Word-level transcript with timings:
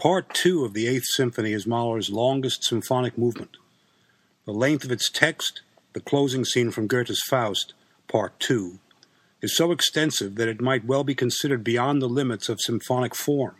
Part 0.00 0.32
2 0.32 0.64
of 0.64 0.72
the 0.72 0.88
Eighth 0.88 1.04
Symphony 1.14 1.52
is 1.52 1.66
Mahler's 1.66 2.08
longest 2.08 2.64
symphonic 2.64 3.18
movement. 3.18 3.58
The 4.46 4.52
length 4.54 4.82
of 4.82 4.90
its 4.90 5.10
text, 5.10 5.60
the 5.92 6.00
closing 6.00 6.42
scene 6.42 6.70
from 6.70 6.86
Goethe's 6.86 7.20
Faust, 7.28 7.74
Part 8.08 8.40
2, 8.40 8.78
is 9.42 9.54
so 9.54 9.72
extensive 9.72 10.36
that 10.36 10.48
it 10.48 10.62
might 10.62 10.86
well 10.86 11.04
be 11.04 11.14
considered 11.14 11.62
beyond 11.62 12.00
the 12.00 12.08
limits 12.08 12.48
of 12.48 12.62
symphonic 12.62 13.14
form. 13.14 13.56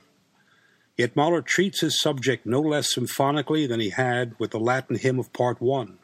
Yet 0.97 1.15
Mahler 1.15 1.43
treats 1.43 1.83
his 1.83 2.01
subject 2.01 2.47
no 2.47 2.63
less 2.63 2.95
symphonically 2.95 3.67
than 3.67 3.81
he 3.81 3.91
had 3.91 4.35
with 4.39 4.53
the 4.53 4.59
Latin 4.59 4.97
hymn 4.97 5.19
of 5.19 5.35
Part 5.35 5.61
1, 5.61 5.99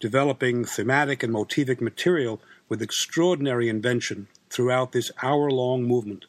developing 0.00 0.64
thematic 0.64 1.22
and 1.22 1.34
motivic 1.34 1.82
material 1.82 2.40
with 2.70 2.80
extraordinary 2.80 3.68
invention 3.68 4.28
throughout 4.48 4.92
this 4.92 5.10
hour 5.22 5.50
long 5.50 5.82
movement. 5.82 6.24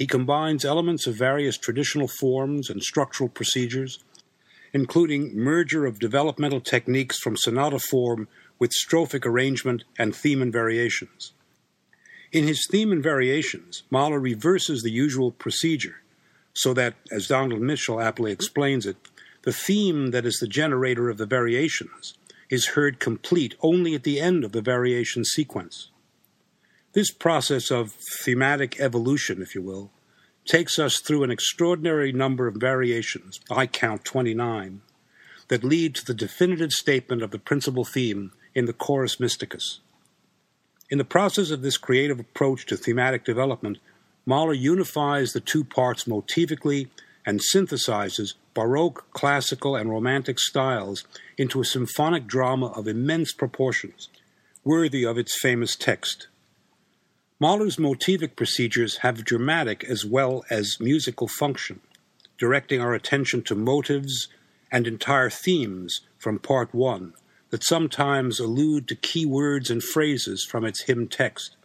He 0.00 0.06
combines 0.06 0.64
elements 0.64 1.06
of 1.06 1.16
various 1.16 1.58
traditional 1.58 2.08
forms 2.08 2.70
and 2.70 2.82
structural 2.82 3.28
procedures, 3.28 4.02
including 4.72 5.36
merger 5.36 5.84
of 5.84 5.98
developmental 5.98 6.62
techniques 6.62 7.18
from 7.18 7.36
sonata 7.36 7.78
form 7.78 8.26
with 8.58 8.72
strophic 8.72 9.26
arrangement 9.26 9.84
and 9.98 10.16
theme 10.16 10.40
and 10.40 10.50
variations. 10.50 11.34
In 12.32 12.44
his 12.44 12.66
theme 12.70 12.92
and 12.92 13.02
variations, 13.02 13.82
Mahler 13.90 14.18
reverses 14.18 14.80
the 14.80 14.90
usual 14.90 15.32
procedure 15.32 16.00
so 16.54 16.72
that, 16.72 16.94
as 17.12 17.26
Donald 17.26 17.60
Mitchell 17.60 18.00
aptly 18.00 18.32
explains 18.32 18.86
it, 18.86 18.96
the 19.42 19.52
theme 19.52 20.12
that 20.12 20.24
is 20.24 20.38
the 20.38 20.48
generator 20.48 21.10
of 21.10 21.18
the 21.18 21.26
variations 21.26 22.14
is 22.48 22.68
heard 22.68 23.00
complete 23.00 23.54
only 23.60 23.94
at 23.94 24.04
the 24.04 24.18
end 24.18 24.44
of 24.44 24.52
the 24.52 24.62
variation 24.62 25.26
sequence. 25.26 25.90
This 26.92 27.12
process 27.12 27.70
of 27.70 27.92
thematic 28.24 28.80
evolution, 28.80 29.40
if 29.40 29.54
you 29.54 29.62
will, 29.62 29.92
takes 30.44 30.76
us 30.76 30.98
through 30.98 31.22
an 31.22 31.30
extraordinary 31.30 32.12
number 32.12 32.48
of 32.48 32.56
variations, 32.56 33.38
I 33.48 33.66
count 33.66 34.04
29, 34.04 34.80
that 35.46 35.62
lead 35.62 35.94
to 35.94 36.04
the 36.04 36.14
definitive 36.14 36.72
statement 36.72 37.22
of 37.22 37.30
the 37.30 37.38
principal 37.38 37.84
theme 37.84 38.32
in 38.56 38.64
the 38.64 38.72
Chorus 38.72 39.16
Mysticus. 39.16 39.78
In 40.90 40.98
the 40.98 41.04
process 41.04 41.52
of 41.52 41.62
this 41.62 41.76
creative 41.76 42.18
approach 42.18 42.66
to 42.66 42.76
thematic 42.76 43.24
development, 43.24 43.78
Mahler 44.26 44.52
unifies 44.52 45.32
the 45.32 45.38
two 45.38 45.62
parts 45.62 46.04
motivically 46.04 46.88
and 47.24 47.40
synthesizes 47.54 48.34
Baroque, 48.52 49.06
classical, 49.12 49.76
and 49.76 49.88
Romantic 49.88 50.40
styles 50.40 51.04
into 51.38 51.60
a 51.60 51.64
symphonic 51.64 52.26
drama 52.26 52.66
of 52.72 52.88
immense 52.88 53.32
proportions, 53.32 54.08
worthy 54.64 55.04
of 55.04 55.16
its 55.16 55.38
famous 55.40 55.76
text. 55.76 56.26
Mahler's 57.42 57.78
motivic 57.78 58.36
procedures 58.36 58.98
have 58.98 59.24
dramatic 59.24 59.82
as 59.84 60.04
well 60.04 60.44
as 60.50 60.76
musical 60.78 61.26
function, 61.26 61.80
directing 62.36 62.82
our 62.82 62.92
attention 62.92 63.40
to 63.44 63.54
motives 63.54 64.28
and 64.70 64.86
entire 64.86 65.30
themes 65.30 66.02
from 66.18 66.38
part 66.38 66.74
one 66.74 67.14
that 67.48 67.64
sometimes 67.64 68.40
allude 68.40 68.86
to 68.86 68.94
key 68.94 69.24
words 69.24 69.70
and 69.70 69.82
phrases 69.82 70.44
from 70.44 70.66
its 70.66 70.82
hymn 70.82 71.08
text. 71.08 71.56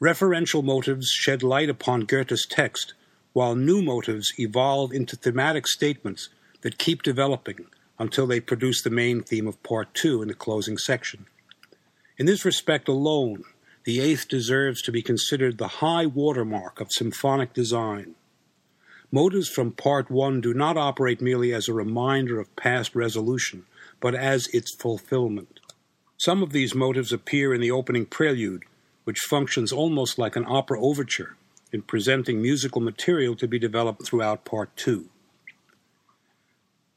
Referential 0.00 0.62
motives 0.62 1.08
shed 1.08 1.42
light 1.42 1.68
upon 1.68 2.02
Goethe's 2.02 2.46
text, 2.46 2.94
while 3.32 3.56
new 3.56 3.82
motives 3.82 4.32
evolve 4.38 4.92
into 4.92 5.16
thematic 5.16 5.66
statements 5.66 6.28
that 6.60 6.78
keep 6.78 7.02
developing 7.02 7.66
until 7.98 8.28
they 8.28 8.38
produce 8.38 8.82
the 8.82 8.90
main 8.90 9.20
theme 9.20 9.48
of 9.48 9.60
part 9.64 9.92
two 9.94 10.22
in 10.22 10.28
the 10.28 10.34
closing 10.34 10.78
section. 10.78 11.26
In 12.18 12.26
this 12.26 12.44
respect 12.44 12.86
alone, 12.86 13.42
the 13.84 14.00
eighth 14.00 14.28
deserves 14.28 14.80
to 14.82 14.92
be 14.92 15.02
considered 15.02 15.58
the 15.58 15.68
high 15.68 16.06
watermark 16.06 16.80
of 16.80 16.90
symphonic 16.90 17.52
design. 17.52 18.14
Motives 19.12 19.48
from 19.48 19.72
Part 19.72 20.10
1 20.10 20.40
do 20.40 20.54
not 20.54 20.78
operate 20.78 21.20
merely 21.20 21.52
as 21.52 21.68
a 21.68 21.74
reminder 21.74 22.40
of 22.40 22.56
past 22.56 22.94
resolution, 22.94 23.66
but 24.00 24.14
as 24.14 24.48
its 24.48 24.74
fulfillment. 24.74 25.60
Some 26.16 26.42
of 26.42 26.52
these 26.52 26.74
motives 26.74 27.12
appear 27.12 27.52
in 27.52 27.60
the 27.60 27.70
opening 27.70 28.06
prelude, 28.06 28.64
which 29.04 29.18
functions 29.28 29.70
almost 29.70 30.18
like 30.18 30.34
an 30.34 30.46
opera 30.48 30.80
overture 30.80 31.36
in 31.70 31.82
presenting 31.82 32.40
musical 32.40 32.80
material 32.80 33.36
to 33.36 33.46
be 33.46 33.58
developed 33.58 34.06
throughout 34.06 34.46
Part 34.46 34.74
2. 34.76 35.08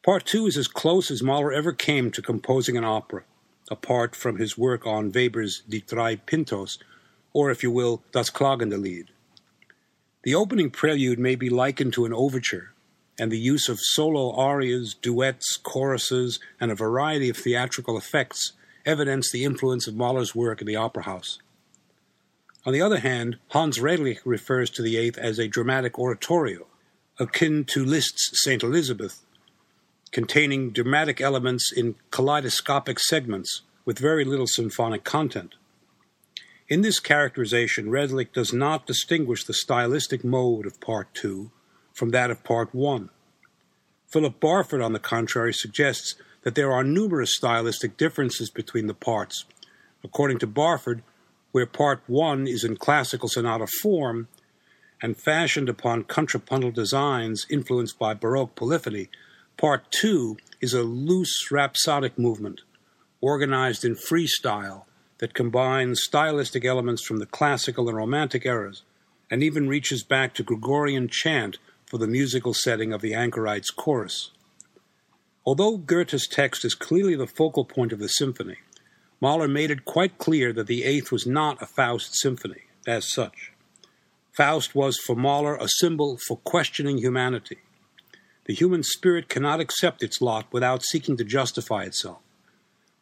Part 0.05 0.25
2 0.25 0.47
is 0.47 0.55
as 0.55 0.69
close 0.69 1.11
as 1.11 1.21
Mahler 1.21 1.51
ever 1.51 1.73
came 1.73 2.11
to 2.11 2.21
composing 2.21 2.77
an 2.77 2.85
opera 2.85 3.23
apart 3.69 4.15
from 4.15 4.37
his 4.37 4.57
work 4.57 4.85
on 4.85 5.11
Weber's 5.11 5.61
Die 5.67 5.83
Drei 5.85 6.15
Pintos, 6.15 6.77
or 7.33 7.51
if 7.51 7.63
you 7.63 7.71
will, 7.71 8.01
Das 8.11 8.29
Klagende 8.29 8.81
Lied. 8.81 9.11
The 10.23 10.35
opening 10.35 10.69
prelude 10.69 11.19
may 11.19 11.35
be 11.35 11.49
likened 11.49 11.93
to 11.93 12.05
an 12.05 12.13
overture, 12.13 12.73
and 13.19 13.31
the 13.31 13.39
use 13.39 13.69
of 13.69 13.79
solo 13.79 14.31
arias, 14.35 14.93
duets, 14.93 15.57
choruses, 15.57 16.39
and 16.59 16.71
a 16.71 16.75
variety 16.75 17.29
of 17.29 17.37
theatrical 17.37 17.97
effects 17.97 18.53
evidence 18.85 19.31
the 19.31 19.43
influence 19.43 19.87
of 19.87 19.95
Mahler's 19.95 20.33
work 20.33 20.61
in 20.61 20.67
the 20.67 20.75
opera 20.75 21.03
house. 21.03 21.39
On 22.65 22.73
the 22.73 22.81
other 22.81 22.99
hand, 22.99 23.37
Hans 23.49 23.79
Redlich 23.79 24.19
refers 24.25 24.69
to 24.71 24.81
the 24.81 24.97
Eighth 24.97 25.17
as 25.17 25.39
a 25.39 25.47
dramatic 25.47 25.97
oratorio, 25.97 26.67
akin 27.19 27.65
to 27.65 27.85
Liszt's 27.85 28.31
St. 28.43 28.63
Elizabeth, 28.63 29.21
containing 30.17 30.71
dramatic 30.71 31.21
elements 31.21 31.71
in 31.71 31.93
kaleidoscopic 32.09 32.99
segments 32.99 33.61
with 33.85 33.99
very 33.99 34.25
little 34.25 34.47
symphonic 34.47 35.03
content. 35.03 35.53
In 36.67 36.81
this 36.81 36.99
characterization, 36.99 37.91
Redlich 37.91 38.33
does 38.33 38.51
not 38.51 38.87
distinguish 38.87 39.43
the 39.43 39.53
stylistic 39.53 40.23
mode 40.23 40.65
of 40.65 40.81
Part 40.81 41.13
2 41.13 41.51
from 41.93 42.09
that 42.09 42.31
of 42.31 42.43
Part 42.43 42.73
1. 42.73 43.11
Philip 44.07 44.39
Barford, 44.39 44.81
on 44.81 44.93
the 44.93 44.97
contrary, 44.97 45.53
suggests 45.53 46.15
that 46.41 46.55
there 46.55 46.71
are 46.71 46.83
numerous 46.83 47.35
stylistic 47.35 47.95
differences 47.95 48.49
between 48.49 48.87
the 48.87 48.95
parts. 48.95 49.45
According 50.03 50.39
to 50.39 50.47
Barford, 50.47 51.03
where 51.51 51.67
Part 51.67 52.01
1 52.07 52.47
is 52.47 52.63
in 52.63 52.77
classical 52.77 53.29
sonata 53.29 53.67
form 53.67 54.29
and 54.99 55.15
fashioned 55.15 55.69
upon 55.69 56.05
contrapuntal 56.05 56.71
designs 56.71 57.45
influenced 57.51 57.99
by 57.99 58.15
Baroque 58.15 58.55
polyphony, 58.55 59.09
Part 59.57 59.91
two 59.91 60.37
is 60.61 60.75
a 60.75 60.83
loose 60.83 61.51
rhapsodic 61.51 62.19
movement, 62.19 62.61
organized 63.21 63.83
in 63.83 63.95
freestyle 63.95 64.83
that 65.17 65.33
combines 65.33 66.03
stylistic 66.03 66.63
elements 66.63 67.03
from 67.03 67.17
the 67.17 67.25
classical 67.25 67.89
and 67.89 67.97
romantic 67.97 68.45
eras, 68.45 68.83
and 69.31 69.41
even 69.41 69.67
reaches 69.67 70.03
back 70.03 70.35
to 70.35 70.43
Gregorian 70.43 71.07
chant 71.07 71.57
for 71.87 71.97
the 71.97 72.05
musical 72.05 72.53
setting 72.53 72.93
of 72.93 73.01
the 73.01 73.15
anchorite's 73.15 73.71
chorus. 73.71 74.29
Although 75.43 75.77
Goethe's 75.77 76.27
text 76.27 76.63
is 76.63 76.75
clearly 76.75 77.15
the 77.15 77.25
focal 77.25 77.65
point 77.65 77.91
of 77.91 77.97
the 77.97 78.09
symphony, 78.09 78.57
Mahler 79.19 79.47
made 79.47 79.71
it 79.71 79.85
quite 79.85 80.19
clear 80.19 80.53
that 80.53 80.67
the 80.67 80.83
Eighth 80.83 81.11
was 81.11 81.25
not 81.25 81.59
a 81.63 81.65
Faust 81.65 82.15
symphony 82.15 82.61
as 82.85 83.11
such. 83.11 83.53
Faust 84.33 84.75
was 84.75 84.99
for 84.99 85.15
Mahler 85.15 85.55
a 85.55 85.67
symbol 85.67 86.19
for 86.27 86.37
questioning 86.37 86.99
humanity, 86.99 87.57
the 88.47 88.53
human 88.53 88.81
spirit 88.81 89.27
cannot 89.27 89.59
accept 89.59 90.01
its 90.01 90.21
lot 90.21 90.47
without 90.51 90.81
seeking 90.81 91.17
to 91.17 91.25
justify 91.25 91.83
itself. 91.83 92.19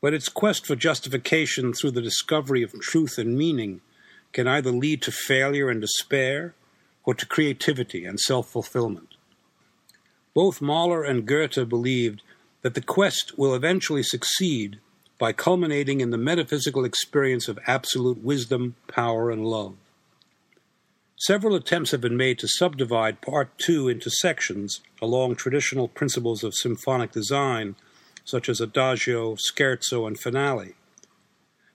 But 0.01 0.13
its 0.13 0.27
quest 0.27 0.65
for 0.65 0.75
justification 0.75 1.71
through 1.71 1.91
the 1.91 2.01
discovery 2.01 2.63
of 2.63 2.79
truth 2.79 3.17
and 3.19 3.37
meaning 3.37 3.81
can 4.33 4.47
either 4.47 4.71
lead 4.71 5.03
to 5.03 5.11
failure 5.11 5.69
and 5.69 5.79
despair 5.79 6.55
or 7.05 7.13
to 7.13 7.27
creativity 7.27 8.05
and 8.05 8.19
self 8.19 8.49
fulfillment. 8.49 9.15
Both 10.33 10.61
Mahler 10.61 11.03
and 11.03 11.27
Goethe 11.27 11.69
believed 11.69 12.23
that 12.63 12.73
the 12.73 12.81
quest 12.81 13.37
will 13.37 13.53
eventually 13.53 14.03
succeed 14.03 14.79
by 15.19 15.31
culminating 15.31 16.01
in 16.01 16.09
the 16.09 16.17
metaphysical 16.17 16.83
experience 16.83 17.47
of 17.47 17.59
absolute 17.67 18.23
wisdom, 18.23 18.75
power, 18.87 19.29
and 19.29 19.45
love. 19.45 19.75
Several 21.27 21.55
attempts 21.55 21.89
have 21.89 22.01
been 22.01 22.17
made 22.17 22.37
to 22.37 22.47
subdivide 22.47 23.19
Part 23.19 23.57
2 23.57 23.89
into 23.89 24.11
sections 24.11 24.81
along 25.01 25.37
traditional 25.37 25.87
principles 25.87 26.43
of 26.43 26.53
symphonic 26.53 27.13
design, 27.13 27.75
such 28.23 28.47
as 28.47 28.61
Adagio, 28.61 29.35
Scherzo, 29.35 30.05
and 30.05 30.19
Finale. 30.19 30.75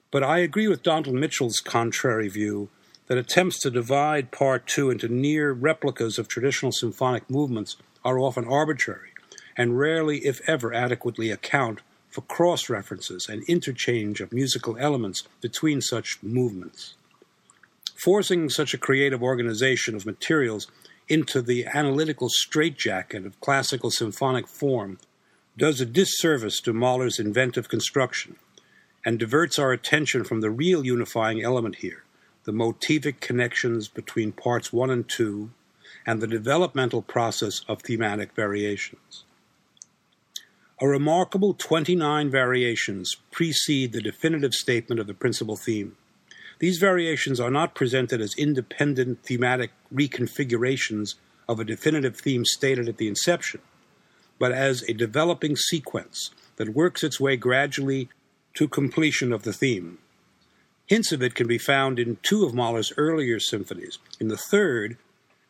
But 0.09 0.23
I 0.23 0.37
agree 0.37 0.69
with 0.69 0.83
Donald 0.83 1.17
Mitchell's 1.17 1.59
contrary 1.59 2.29
view 2.29 2.69
that 3.07 3.17
attempts 3.17 3.59
to 3.59 3.69
divide 3.69 4.31
Part 4.31 4.67
2 4.67 4.89
into 4.89 5.09
near 5.09 5.51
replicas 5.51 6.17
of 6.17 6.29
traditional 6.29 6.71
symphonic 6.71 7.29
movements 7.29 7.75
are 8.05 8.19
often 8.19 8.45
arbitrary 8.45 9.09
and 9.57 9.77
rarely, 9.77 10.19
if 10.19 10.39
ever, 10.47 10.73
adequately 10.73 11.29
account 11.29 11.81
for 12.09 12.21
cross 12.21 12.69
references 12.69 13.27
and 13.27 13.43
interchange 13.49 14.21
of 14.21 14.31
musical 14.31 14.77
elements 14.77 15.27
between 15.41 15.81
such 15.81 16.19
movements. 16.23 16.95
Forcing 18.03 18.49
such 18.49 18.73
a 18.73 18.79
creative 18.79 19.21
organization 19.21 19.95
of 19.95 20.07
materials 20.07 20.67
into 21.07 21.39
the 21.39 21.67
analytical 21.67 22.29
straitjacket 22.29 23.27
of 23.27 23.39
classical 23.41 23.91
symphonic 23.91 24.47
form 24.47 24.97
does 25.55 25.79
a 25.79 25.85
disservice 25.85 26.59
to 26.61 26.73
Mahler's 26.73 27.19
inventive 27.19 27.69
construction 27.69 28.37
and 29.05 29.19
diverts 29.19 29.59
our 29.59 29.71
attention 29.71 30.23
from 30.23 30.41
the 30.41 30.49
real 30.49 30.83
unifying 30.83 31.43
element 31.43 31.75
here, 31.75 32.03
the 32.45 32.51
motivic 32.51 33.19
connections 33.19 33.87
between 33.87 34.31
parts 34.31 34.73
1 34.73 34.89
and 34.89 35.07
2, 35.07 35.51
and 36.07 36.21
the 36.21 36.27
developmental 36.27 37.03
process 37.03 37.61
of 37.67 37.83
thematic 37.83 38.33
variations. 38.33 39.25
A 40.81 40.87
remarkable 40.87 41.53
29 41.53 42.31
variations 42.31 43.15
precede 43.29 43.91
the 43.91 44.01
definitive 44.01 44.53
statement 44.53 44.99
of 44.99 45.05
the 45.05 45.13
principal 45.13 45.55
theme. 45.55 45.97
These 46.61 46.77
variations 46.77 47.39
are 47.39 47.49
not 47.49 47.73
presented 47.73 48.21
as 48.21 48.35
independent 48.37 49.23
thematic 49.23 49.71
reconfigurations 49.91 51.15
of 51.49 51.59
a 51.59 51.65
definitive 51.65 52.17
theme 52.17 52.45
stated 52.45 52.87
at 52.87 52.97
the 52.97 53.07
inception, 53.07 53.61
but 54.37 54.51
as 54.51 54.83
a 54.83 54.93
developing 54.93 55.55
sequence 55.55 56.29
that 56.57 56.75
works 56.75 57.03
its 57.03 57.19
way 57.19 57.35
gradually 57.35 58.09
to 58.53 58.67
completion 58.67 59.33
of 59.33 59.41
the 59.41 59.53
theme. 59.53 59.97
Hints 60.85 61.11
of 61.11 61.23
it 61.23 61.33
can 61.33 61.47
be 61.47 61.57
found 61.57 61.97
in 61.97 62.19
two 62.21 62.45
of 62.45 62.53
Mahler's 62.53 62.93
earlier 62.95 63.39
symphonies. 63.39 63.97
In 64.19 64.27
the 64.27 64.37
third, 64.37 64.97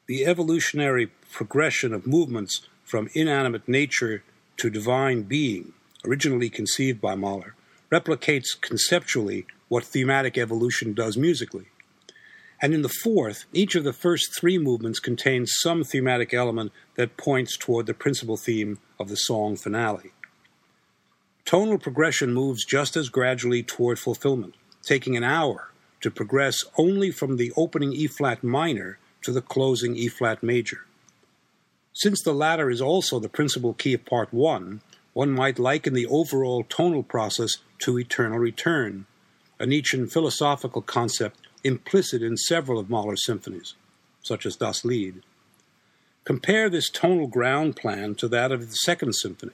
the 0.08 0.26
evolutionary 0.26 1.08
progression 1.30 1.94
of 1.94 2.08
movements 2.08 2.62
from 2.86 3.10
inanimate 3.14 3.68
nature 3.68 4.24
to 4.56 4.70
divine 4.70 5.24
being, 5.24 5.74
originally 6.06 6.50
conceived 6.50 7.02
by 7.02 7.16
Mahler, 7.16 7.54
replicates 7.92 8.60
conceptually 8.62 9.46
what 9.72 9.86
thematic 9.86 10.38
evolution 10.38 10.92
does 10.92 11.16
musically. 11.16 11.68
And 12.62 12.74
in 12.74 12.82
the 12.82 12.90
fourth, 12.90 13.46
each 13.54 13.74
of 13.74 13.86
the 13.86 13.94
first 13.94 14.38
three 14.38 14.58
movements 14.58 15.00
contains 15.00 15.54
some 15.62 15.86
thematic 15.86 16.34
element 16.34 16.74
that 16.96 17.16
points 17.16 17.56
toward 17.56 17.86
the 17.86 17.94
principal 17.94 18.36
theme 18.36 18.80
of 19.00 19.08
the 19.08 19.16
song 19.16 19.56
finale. 19.56 20.12
Tonal 21.46 21.78
progression 21.78 22.34
moves 22.34 22.66
just 22.66 22.98
as 22.98 23.08
gradually 23.08 23.64
toward 23.64 23.98
fulfillment, 23.98 24.56
taking 24.84 25.16
an 25.16 25.24
hour 25.24 25.72
to 26.02 26.12
progress 26.12 26.66
only 26.78 27.10
from 27.10 27.38
the 27.38 27.54
opening 27.56 27.94
E 27.94 28.08
flat 28.08 28.44
minor 28.44 29.00
to 29.22 29.32
the 29.32 29.42
closing 29.42 29.96
E 29.96 30.10
flat 30.10 30.44
major. 30.44 30.80
Since 31.94 32.24
the 32.24 32.34
latter 32.34 32.70
is 32.70 32.82
also 32.82 33.22
the 33.22 33.30
principal 33.30 33.74
key 33.74 33.94
of 33.94 34.04
part 34.04 34.34
one, 34.34 34.82
one 35.14 35.32
might 35.32 35.60
liken 35.60 35.94
the 35.94 36.08
overall 36.08 36.66
tonal 36.68 37.04
process 37.04 37.52
to 37.80 37.98
eternal 37.98 38.38
return, 38.38 39.06
a 39.62 39.68
Nietzschean 39.68 40.08
philosophical 40.08 40.82
concept 40.82 41.40
implicit 41.64 42.24
in 42.24 42.36
several 42.36 42.80
of 42.80 42.90
Mahler's 42.90 43.24
symphonies, 43.24 43.76
such 44.24 44.46
as 44.46 44.56
Das 44.56 44.84
Lied. 44.84 45.22
Compare 46.24 46.68
this 46.70 46.90
tonal 46.90 47.28
ground 47.28 47.76
plan 47.76 48.16
to 48.16 48.28
that 48.28 48.52
of 48.52 48.70
the 48.70 48.76
Second 48.76 49.14
Symphony, 49.14 49.54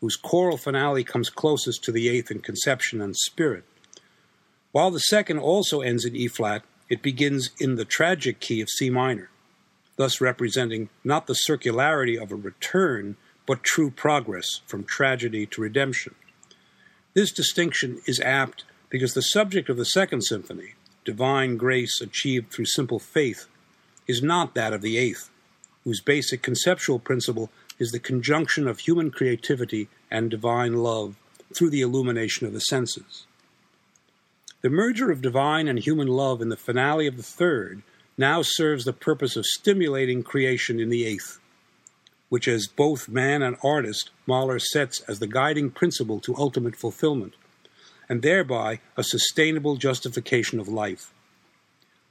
whose 0.00 0.16
choral 0.16 0.56
finale 0.56 1.04
comes 1.04 1.28
closest 1.28 1.84
to 1.84 1.92
the 1.92 2.08
eighth 2.08 2.30
in 2.30 2.40
conception 2.40 3.02
and 3.02 3.14
spirit. 3.14 3.64
While 4.72 4.90
the 4.90 5.00
second 5.00 5.38
also 5.38 5.82
ends 5.82 6.06
in 6.06 6.16
E 6.16 6.28
flat, 6.28 6.62
it 6.88 7.02
begins 7.02 7.50
in 7.60 7.76
the 7.76 7.84
tragic 7.84 8.40
key 8.40 8.62
of 8.62 8.70
C 8.70 8.88
minor, 8.88 9.28
thus 9.96 10.20
representing 10.20 10.88
not 11.04 11.26
the 11.26 11.38
circularity 11.48 12.20
of 12.20 12.32
a 12.32 12.36
return, 12.36 13.16
but 13.46 13.62
true 13.62 13.90
progress 13.90 14.60
from 14.66 14.84
tragedy 14.84 15.44
to 15.46 15.60
redemption. 15.60 16.14
This 17.12 17.32
distinction 17.32 18.00
is 18.06 18.18
apt 18.20 18.64
because 18.92 19.14
the 19.14 19.22
subject 19.22 19.70
of 19.70 19.78
the 19.78 19.86
Second 19.86 20.20
Symphony, 20.20 20.74
divine 21.06 21.56
grace 21.56 22.02
achieved 22.02 22.52
through 22.52 22.66
simple 22.66 22.98
faith, 22.98 23.46
is 24.06 24.22
not 24.22 24.54
that 24.54 24.74
of 24.74 24.82
the 24.82 24.98
Eighth, 24.98 25.30
whose 25.82 26.02
basic 26.02 26.42
conceptual 26.42 26.98
principle 26.98 27.50
is 27.78 27.90
the 27.90 27.98
conjunction 27.98 28.68
of 28.68 28.80
human 28.80 29.10
creativity 29.10 29.88
and 30.10 30.30
divine 30.30 30.74
love 30.74 31.16
through 31.56 31.70
the 31.70 31.80
illumination 31.80 32.46
of 32.46 32.52
the 32.52 32.60
senses. 32.60 33.24
The 34.60 34.68
merger 34.68 35.10
of 35.10 35.22
divine 35.22 35.68
and 35.68 35.78
human 35.78 36.08
love 36.08 36.42
in 36.42 36.50
the 36.50 36.56
finale 36.58 37.06
of 37.06 37.16
the 37.16 37.22
third 37.22 37.82
now 38.18 38.42
serves 38.42 38.84
the 38.84 38.92
purpose 38.92 39.36
of 39.36 39.46
stimulating 39.46 40.22
creation 40.22 40.78
in 40.78 40.90
the 40.90 41.06
eighth, 41.06 41.40
which, 42.28 42.46
as 42.46 42.66
both 42.66 43.08
man 43.08 43.40
and 43.40 43.56
artist, 43.64 44.10
Mahler 44.26 44.58
sets 44.58 45.00
as 45.08 45.18
the 45.18 45.26
guiding 45.26 45.70
principle 45.70 46.20
to 46.20 46.36
ultimate 46.36 46.76
fulfillment 46.76 47.32
and 48.12 48.20
thereby 48.20 48.78
a 48.94 49.02
sustainable 49.02 49.76
justification 49.76 50.60
of 50.60 50.68
life. 50.68 51.14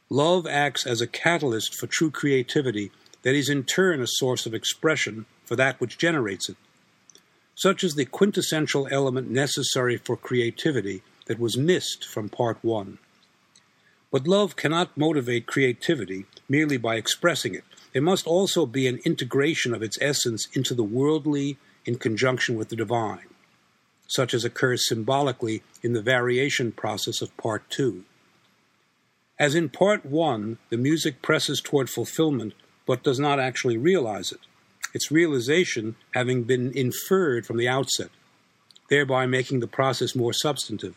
Love 0.10 0.48
acts 0.48 0.84
as 0.84 1.00
a 1.00 1.06
catalyst 1.06 1.76
for 1.76 1.86
true 1.86 2.10
creativity 2.10 2.92
that 3.22 3.36
is 3.36 3.50
in 3.50 3.64
turn 3.64 4.02
a 4.02 4.08
source 4.08 4.48
of 4.48 4.56
expression 4.56 5.28
for 5.46 5.56
that 5.56 5.80
which 5.80 6.00
generates 6.00 6.50
it. 6.50 6.58
Such 7.54 7.84
is 7.84 7.94
the 7.94 8.06
quintessential 8.06 8.88
element 8.90 9.30
necessary 9.30 9.96
for 9.96 10.18
creativity 10.18 11.04
that 11.28 11.40
was 11.40 11.56
missed 11.56 12.08
from 12.08 12.30
part 12.30 12.58
one. 12.64 12.98
But 14.10 14.28
love 14.28 14.56
cannot 14.56 14.98
motivate 14.98 15.46
creativity 15.46 16.26
merely 16.50 16.78
by 16.78 16.96
expressing 16.96 17.54
it. 17.54 17.64
It 17.94 18.02
must 18.02 18.26
also 18.26 18.66
be 18.66 18.88
an 18.88 19.02
integration 19.06 19.72
of 19.72 19.84
its 19.84 20.00
essence 20.02 20.48
into 20.54 20.74
the 20.74 20.84
worldly 20.98 21.60
in 21.86 22.00
conjunction 22.00 22.58
with 22.58 22.70
the 22.70 22.76
divine 22.76 23.31
such 24.12 24.34
as 24.34 24.44
occurs 24.44 24.86
symbolically 24.88 25.64
in 25.82 25.94
the 25.94 26.02
variation 26.02 26.72
process 26.72 27.22
of 27.22 27.36
Part 27.38 27.70
2. 27.70 28.04
As 29.40 29.56
in 29.56 29.70
Part 29.70 30.06
1, 30.06 30.58
the 30.70 30.78
music 30.78 31.22
presses 31.22 31.62
toward 31.62 31.90
fulfillment 31.90 32.54
but 32.86 33.04
does 33.04 33.20
not 33.20 33.40
actually 33.40 33.78
realize 33.78 34.34
it, 34.34 34.42
its 34.94 35.12
realization 35.12 35.96
having 36.14 36.44
been 36.44 36.72
inferred 36.76 37.46
from 37.46 37.56
the 37.56 37.70
outset, 37.70 38.10
thereby 38.90 39.26
making 39.26 39.62
the 39.62 39.68
process 39.68 40.14
more 40.14 40.34
substantive. 40.34 40.96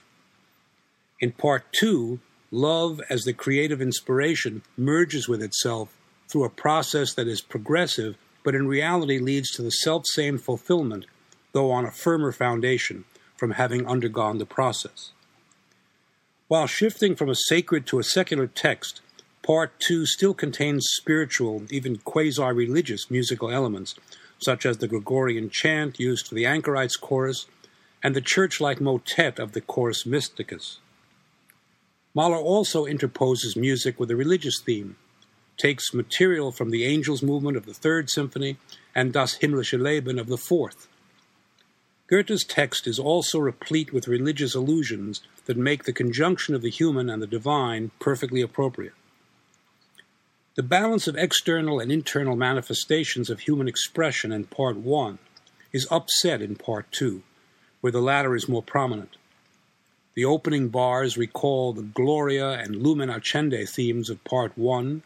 In 1.21 1.31
Part 1.31 1.73
2, 1.73 2.19
love 2.51 3.01
as 3.09 3.23
the 3.23 3.33
creative 3.33 3.81
inspiration 3.81 4.63
merges 4.77 5.29
with 5.29 5.41
itself 5.41 5.97
through 6.29 6.45
a 6.45 6.51
process 6.51 7.15
that 7.15 7.29
is 7.29 7.41
progressive 7.41 8.17
but 8.45 8.55
in 8.55 8.69
reality 8.69 9.19
leads 9.19 9.51
to 9.53 9.63
the 9.63 9.71
self 9.71 10.03
same 10.07 10.37
fulfillment 10.37 11.07
though 11.55 11.71
on 11.71 11.87
a 11.87 11.91
firmer 11.91 12.33
foundation, 12.33 13.07
from 13.37 13.53
having 13.53 13.87
undergone 13.87 14.37
the 14.37 14.45
process. 14.47 15.13
While 16.49 16.67
shifting 16.67 17.17
from 17.17 17.31
a 17.31 17.35
sacred 17.35 17.87
to 17.87 17.99
a 17.99 18.05
secular 18.05 18.47
text, 18.47 19.01
Part 19.45 19.79
2 19.81 20.07
still 20.07 20.33
contains 20.33 20.87
spiritual, 20.93 21.65
even 21.71 21.99
quasi 21.99 22.43
religious 22.43 23.11
musical 23.11 23.51
elements, 23.51 23.95
such 24.39 24.65
as 24.65 24.79
the 24.79 24.89
Gregorian 24.89 25.51
chant 25.51 26.01
used 26.01 26.29
for 26.29 26.35
the 26.35 26.47
Anchorites 26.47 26.97
chorus 26.97 27.47
and 28.03 28.17
the 28.17 28.23
church 28.23 28.59
like 28.59 28.81
motet 28.81 29.39
of 29.39 29.53
the 29.53 29.61
Chorus 29.61 30.05
Mysticus. 30.05 30.79
Mahler 32.15 32.39
also 32.39 32.87
interposes 32.87 33.55
music 33.55 34.01
with 34.01 34.11
a 34.11 34.17
religious 34.17 34.63
theme, 34.65 34.97
takes 35.59 35.93
material 35.93 36.51
from 36.51 36.71
the 36.71 36.85
Angels 36.85 37.23
movement 37.23 37.59
of 37.59 37.67
the 37.67 37.75
Third 37.75 38.09
Symphony 38.09 38.57
and 38.95 39.13
Das 39.13 39.39
himmlische 39.39 39.79
Leben 39.79 40.19
of 40.19 40.29
the 40.29 40.39
Fourth, 40.39 40.89
Goethe's 42.07 42.45
text 42.45 42.87
is 42.87 42.99
also 42.99 43.39
replete 43.39 43.91
with 43.91 44.09
religious 44.09 44.55
allusions 44.55 45.23
that 45.47 45.57
make 45.57 45.85
the 45.85 45.93
conjunction 45.93 46.55
of 46.55 46.61
the 46.61 46.71
human 46.71 47.09
and 47.09 47.23
the 47.23 47.27
divine 47.27 47.93
perfectly 47.99 48.43
appropriate. 48.43 48.93
The 50.55 50.63
balance 50.63 51.09
of 51.09 51.17
external 51.17 51.81
and 51.81 51.91
internal 51.91 52.37
manifestations 52.37 53.31
of 53.31 53.41
human 53.41 53.69
expression 53.69 54.33
in 54.33 54.45
Part 54.45 54.77
1 54.77 55.19
is 55.73 55.89
upset 55.91 56.43
in 56.43 56.57
Part 56.57 56.93
2, 56.93 57.23
where 57.81 57.91
the 57.91 58.03
latter 58.03 58.37
is 58.37 58.51
more 58.51 58.63
prominent. 58.63 59.17
The 60.15 60.27
opening 60.27 60.69
bars 60.69 61.17
recall 61.17 61.73
the 61.73 61.83
Gloria 61.83 62.51
and 62.51 62.77
Lumen 62.77 63.09
Accende 63.09 63.67
themes 63.67 64.11
of 64.11 64.23
Part 64.25 64.59
1, 64.59 65.03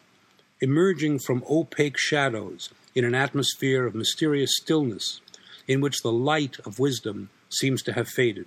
emerging 0.60 1.20
from 1.20 1.44
opaque 1.48 1.96
shadows 1.96 2.70
in 2.96 3.04
an 3.04 3.14
atmosphere 3.14 3.86
of 3.86 3.94
mysterious 3.94 4.56
stillness 4.56 5.20
in 5.68 5.80
which 5.80 6.02
the 6.02 6.10
light 6.10 6.58
of 6.64 6.80
wisdom 6.80 7.28
seems 7.50 7.82
to 7.82 7.92
have 7.92 8.08
faded. 8.08 8.46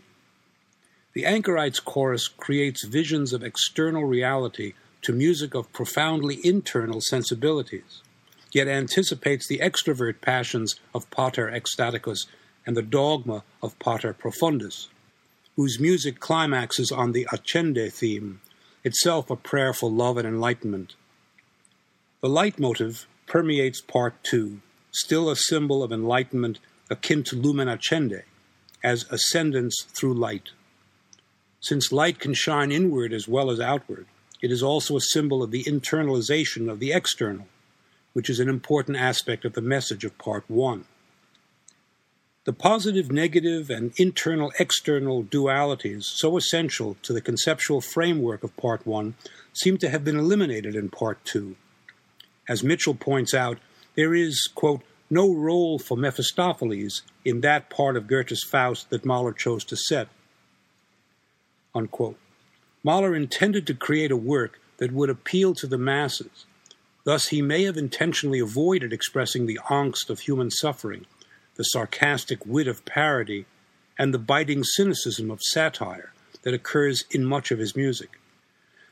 The 1.14 1.26
Anchorites 1.26 1.80
chorus 1.80 2.28
creates 2.28 2.86
visions 2.86 3.32
of 3.32 3.44
external 3.44 4.06
reality 4.06 4.74
to 5.04 5.14
music 5.14 5.54
of 5.54 5.72
profoundly 5.74 6.40
internal 6.44 7.00
sensibilities, 7.02 8.02
yet 8.52 8.68
anticipates 8.68 9.48
the 9.48 9.60
extrovert 9.60 10.22
passions 10.22 10.76
of 10.94 11.10
Pater 11.12 11.50
Ecstaticus 11.50 12.28
and 12.66 12.76
the 12.76 12.82
dogma 12.82 13.44
of 13.62 13.78
Pater 13.80 14.14
Profundus, 14.14 14.88
whose 15.56 15.80
music 15.80 16.20
climaxes 16.20 16.92
on 16.92 17.12
the 17.12 17.28
Accende 17.32 17.92
theme, 17.92 18.42
itself 18.84 19.30
a 19.30 19.36
prayer 19.36 19.74
for 19.74 19.92
love 19.92 20.18
and 20.18 20.28
enlightenment. 20.28 20.96
The 22.22 22.30
leitmotif 22.30 23.06
permeates 23.28 23.82
part 23.82 24.24
two, 24.24 24.62
still 24.92 25.30
a 25.30 25.36
symbol 25.36 25.84
of 25.84 25.92
enlightenment 25.92 26.60
akin 26.92 27.24
to 27.24 27.36
lumen 27.36 27.68
accende, 27.68 28.24
as 28.84 29.06
ascendance 29.10 29.84
through 29.88 30.14
light. 30.14 30.50
Since 31.60 31.92
light 31.92 32.20
can 32.20 32.34
shine 32.34 32.72
inward 32.72 33.14
as 33.14 33.28
well 33.28 33.50
as 33.50 33.60
outward, 33.60 34.06
it 34.42 34.52
is 34.52 34.62
also 34.62 34.96
a 34.98 35.02
symbol 35.02 35.42
of 35.42 35.52
the 35.52 35.64
internalization 35.64 36.70
of 36.70 36.80
the 36.80 36.92
external, 36.92 37.48
which 38.14 38.30
is 38.30 38.40
an 38.40 38.50
important 38.50 38.98
aspect 38.98 39.46
of 39.46 39.54
the 39.54 39.62
message 39.62 40.04
of 40.04 40.18
Part 40.18 40.44
1. 40.48 40.86
The 42.44 42.54
positive, 42.54 43.12
negative, 43.12 43.70
and 43.70 43.94
internal 43.98 44.52
external 44.60 45.24
dualities, 45.24 46.06
so 46.06 46.38
essential 46.38 46.98
to 47.04 47.14
the 47.14 47.22
conceptual 47.22 47.82
framework 47.82 48.44
of 48.44 48.58
Part 48.58 48.88
1, 48.88 49.14
seem 49.54 49.78
to 49.78 49.90
have 49.90 50.04
been 50.04 50.18
eliminated 50.18 50.76
in 50.76 50.90
Part 50.90 51.24
2. 51.26 51.56
As 52.50 52.64
Mitchell 52.64 52.96
points 52.96 53.36
out, 53.36 53.60
there 53.96 54.16
is, 54.16 54.50
quote, 54.56 54.82
no 55.12 55.32
role 55.32 55.78
for 55.78 55.98
Mephistopheles 55.98 57.04
in 57.26 57.42
that 57.42 57.70
part 57.70 57.98
of 57.98 58.08
Goethe's 58.08 58.44
Faust 58.44 58.90
that 58.90 59.06
Mahler 59.06 59.34
chose 59.34 59.66
to 59.66 59.76
set. 59.76 60.08
Unquote. 61.76 62.18
Mahler 62.84 63.14
intended 63.14 63.68
to 63.68 63.74
create 63.74 64.12
a 64.12 64.18
work 64.18 64.60
that 64.78 64.94
would 64.94 65.10
appeal 65.10 65.54
to 65.56 65.68
the 65.68 65.78
masses. 65.78 66.46
Thus, 67.04 67.28
he 67.28 67.42
may 67.42 67.64
have 67.64 67.78
intentionally 67.78 68.40
avoided 68.40 68.94
expressing 68.94 69.46
the 69.46 69.60
angst 69.70 70.10
of 70.10 70.22
human 70.22 70.50
suffering, 70.50 71.06
the 71.56 71.64
sarcastic 71.64 72.46
wit 72.46 72.68
of 72.68 72.86
parody, 72.86 73.46
and 74.00 74.14
the 74.14 74.20
biting 74.20 74.64
cynicism 74.64 75.30
of 75.30 75.42
satire 75.42 76.14
that 76.44 76.54
occurs 76.54 77.04
in 77.12 77.26
much 77.26 77.52
of 77.52 77.60
his 77.60 77.76
music. 77.76 78.20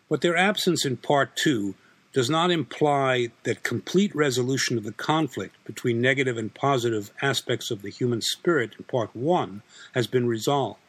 But 0.09 0.21
their 0.21 0.35
absence 0.35 0.85
in 0.85 0.97
Part 0.97 1.35
2 1.35 1.75
does 2.13 2.29
not 2.29 2.51
imply 2.51 3.29
that 3.43 3.63
complete 3.63 4.15
resolution 4.15 4.77
of 4.77 4.83
the 4.83 4.91
conflict 4.91 5.55
between 5.63 6.01
negative 6.01 6.37
and 6.37 6.53
positive 6.53 7.11
aspects 7.21 7.69
of 7.69 7.81
the 7.81 7.91
human 7.91 8.21
spirit 8.21 8.73
in 8.77 8.83
Part 8.85 9.15
1 9.15 9.61
has 9.93 10.07
been 10.07 10.27
resolved. 10.27 10.79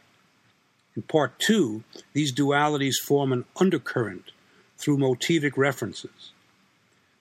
In 0.96 1.02
Part 1.02 1.38
2, 1.38 1.84
these 2.14 2.34
dualities 2.34 2.96
form 2.96 3.32
an 3.32 3.44
undercurrent 3.56 4.32
through 4.78 4.96
motivic 4.96 5.56
references. 5.56 6.32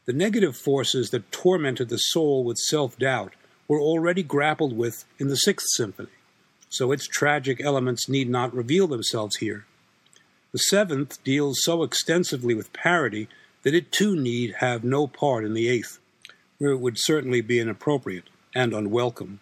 The 0.06 0.14
negative 0.14 0.56
forces 0.56 1.10
that 1.10 1.32
tormented 1.32 1.90
the 1.90 1.98
soul 1.98 2.44
with 2.44 2.58
self 2.58 2.98
doubt 2.98 3.34
were 3.68 3.80
already 3.80 4.24
grappled 4.24 4.76
with 4.76 5.06
in 5.20 5.28
the 5.28 5.36
Sixth 5.36 5.68
Symphony, 5.76 6.10
so 6.70 6.92
its 6.92 7.06
tragic 7.06 7.62
elements 7.62 8.10
need 8.10 8.30
not 8.30 8.56
reveal 8.56 8.88
themselves 8.88 9.36
here. 9.36 9.66
The 10.52 10.58
Seventh 10.58 11.24
deals 11.24 11.60
so 11.62 11.84
extensively 11.84 12.56
with 12.56 12.74
parody 12.74 13.28
that 13.64 13.74
it 13.74 13.92
too 13.92 14.16
need 14.16 14.56
have 14.60 14.84
no 14.84 15.08
part 15.08 15.46
in 15.46 15.54
the 15.54 15.70
eighth, 15.70 16.00
where 16.58 16.72
it 16.72 16.80
would 16.80 16.98
certainly 16.98 17.42
be 17.42 17.60
inappropriate 17.60 18.26
and 18.56 18.74
unwelcome. 18.74 19.40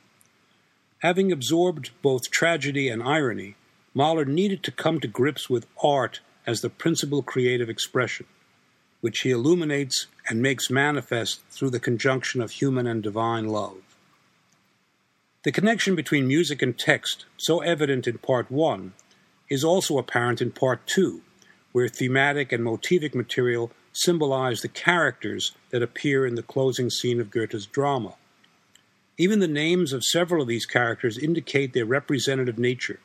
Having 1.00 1.31
absorbed 1.31 1.91
both 2.01 2.31
tragedy 2.31 2.89
and 2.89 3.03
irony, 3.03 3.55
Mahler 3.93 4.25
needed 4.25 4.63
to 4.63 4.71
come 4.71 5.00
to 5.00 5.07
grips 5.07 5.50
with 5.50 5.67
art 5.83 6.19
as 6.45 6.62
the 6.62 6.69
principal 6.69 7.21
creative 7.21 7.69
expression, 7.69 8.25
which 9.01 9.19
he 9.19 9.31
illuminates 9.31 10.07
and 10.27 10.41
makes 10.41 10.69
manifest 10.69 11.41
through 11.50 11.69
the 11.69 11.79
conjunction 11.79 12.41
of 12.41 12.51
human 12.51 12.88
and 12.88 13.03
divine 13.03 13.47
love. 13.47 13.77
The 15.43 15.51
connection 15.51 15.95
between 15.95 16.27
music 16.27 16.62
and 16.62 16.77
text, 16.77 17.25
so 17.38 17.59
evident 17.59 18.07
in 18.07 18.17
Part 18.17 18.51
1, 18.51 18.93
is 19.50 19.63
also 19.63 19.97
apparent 19.97 20.41
in 20.41 20.51
Part 20.51 20.86
2, 20.88 21.21
where 21.71 21.88
thematic 21.88 22.51
and 22.51 22.63
motivic 22.63 23.13
material 23.13 23.71
symbolize 23.97 24.61
the 24.61 24.67
characters 24.67 25.53
that 25.71 25.81
appear 25.81 26.25
in 26.25 26.35
the 26.35 26.43
closing 26.43 26.89
scene 26.89 27.19
of 27.19 27.31
Goethe's 27.31 27.65
drama. 27.65 28.13
Even 29.17 29.39
the 29.39 29.47
names 29.47 29.93
of 29.93 30.03
several 30.03 30.43
of 30.43 30.47
these 30.47 30.67
characters 30.67 31.17
indicate 31.17 31.73
their 31.73 31.85
representative 31.85 32.59
nature. 32.59 32.99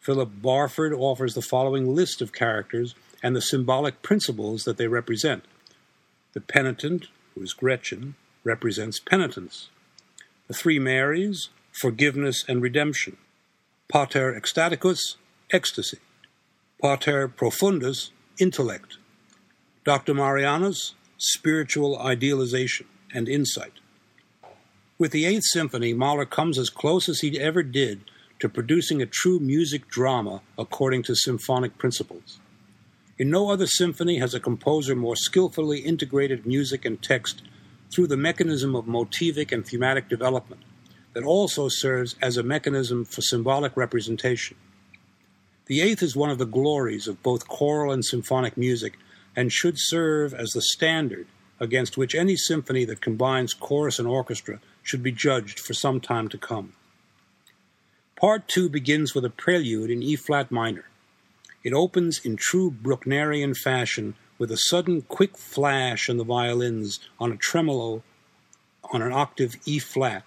Philip 0.00 0.30
Barford 0.40 0.94
offers 0.94 1.34
the 1.34 1.42
following 1.42 1.94
list 1.94 2.22
of 2.22 2.32
characters 2.32 2.94
and 3.22 3.36
the 3.36 3.42
symbolic 3.42 4.00
principles 4.00 4.64
that 4.64 4.78
they 4.78 4.86
represent. 4.86 5.44
The 6.32 6.40
penitent, 6.40 7.08
who 7.34 7.42
is 7.42 7.52
Gretchen, 7.52 8.14
represents 8.44 8.98
penitence. 8.98 9.68
The 10.48 10.54
three 10.54 10.78
Marys, 10.78 11.50
forgiveness 11.80 12.44
and 12.48 12.62
redemption. 12.62 13.18
Pater 13.88 14.32
ecstaticus, 14.32 15.16
ecstasy. 15.52 15.98
Pater 16.80 17.28
profundus, 17.28 18.10
intellect. 18.40 18.96
Dr. 19.84 20.14
Marianus 20.14 20.94
spiritual 21.18 21.98
idealization 21.98 22.86
and 23.12 23.28
insight. 23.28 23.72
With 24.96 25.10
the 25.10 25.24
Eighth 25.24 25.44
Symphony, 25.46 25.92
Mahler 25.92 26.24
comes 26.24 26.56
as 26.56 26.70
close 26.70 27.08
as 27.08 27.20
he 27.20 27.40
ever 27.40 27.64
did 27.64 28.02
to 28.38 28.48
producing 28.48 29.02
a 29.02 29.06
true 29.06 29.40
music 29.40 29.88
drama 29.88 30.40
according 30.56 31.02
to 31.04 31.16
symphonic 31.16 31.78
principles. 31.78 32.38
In 33.18 33.28
no 33.28 33.50
other 33.50 33.66
symphony 33.66 34.18
has 34.18 34.34
a 34.34 34.40
composer 34.40 34.94
more 34.94 35.16
skillfully 35.16 35.80
integrated 35.80 36.46
music 36.46 36.84
and 36.84 37.02
text 37.02 37.42
through 37.92 38.06
the 38.06 38.16
mechanism 38.16 38.76
of 38.76 38.84
motivic 38.84 39.50
and 39.50 39.66
thematic 39.66 40.08
development 40.08 40.62
that 41.12 41.24
also 41.24 41.68
serves 41.68 42.14
as 42.22 42.36
a 42.36 42.42
mechanism 42.44 43.04
for 43.04 43.20
symbolic 43.20 43.76
representation. 43.76 44.56
The 45.66 45.80
eighth 45.80 46.02
is 46.02 46.14
one 46.14 46.30
of 46.30 46.38
the 46.38 46.46
glories 46.46 47.08
of 47.08 47.22
both 47.22 47.48
choral 47.48 47.92
and 47.92 48.04
symphonic 48.04 48.56
music 48.56 48.96
and 49.34 49.52
should 49.52 49.74
serve 49.78 50.34
as 50.34 50.50
the 50.50 50.62
standard 50.62 51.26
against 51.60 51.96
which 51.96 52.14
any 52.14 52.36
symphony 52.36 52.84
that 52.84 53.00
combines 53.00 53.54
chorus 53.54 53.98
and 53.98 54.08
orchestra 54.08 54.60
should 54.82 55.02
be 55.02 55.12
judged 55.12 55.60
for 55.60 55.74
some 55.74 56.00
time 56.00 56.28
to 56.28 56.38
come. 56.38 56.72
Part 58.16 58.48
2 58.48 58.68
begins 58.68 59.14
with 59.14 59.24
a 59.24 59.30
prelude 59.30 59.90
in 59.90 60.02
E 60.02 60.16
flat 60.16 60.50
minor. 60.50 60.86
It 61.64 61.72
opens 61.72 62.20
in 62.24 62.36
true 62.36 62.70
Brucknerian 62.70 63.56
fashion 63.56 64.14
with 64.38 64.50
a 64.50 64.56
sudden 64.56 65.02
quick 65.02 65.38
flash 65.38 66.08
in 66.08 66.16
the 66.16 66.24
violins 66.24 66.98
on 67.20 67.30
a 67.30 67.36
tremolo 67.36 68.02
on 68.92 69.02
an 69.02 69.12
octave 69.12 69.56
E 69.64 69.78
flat, 69.78 70.24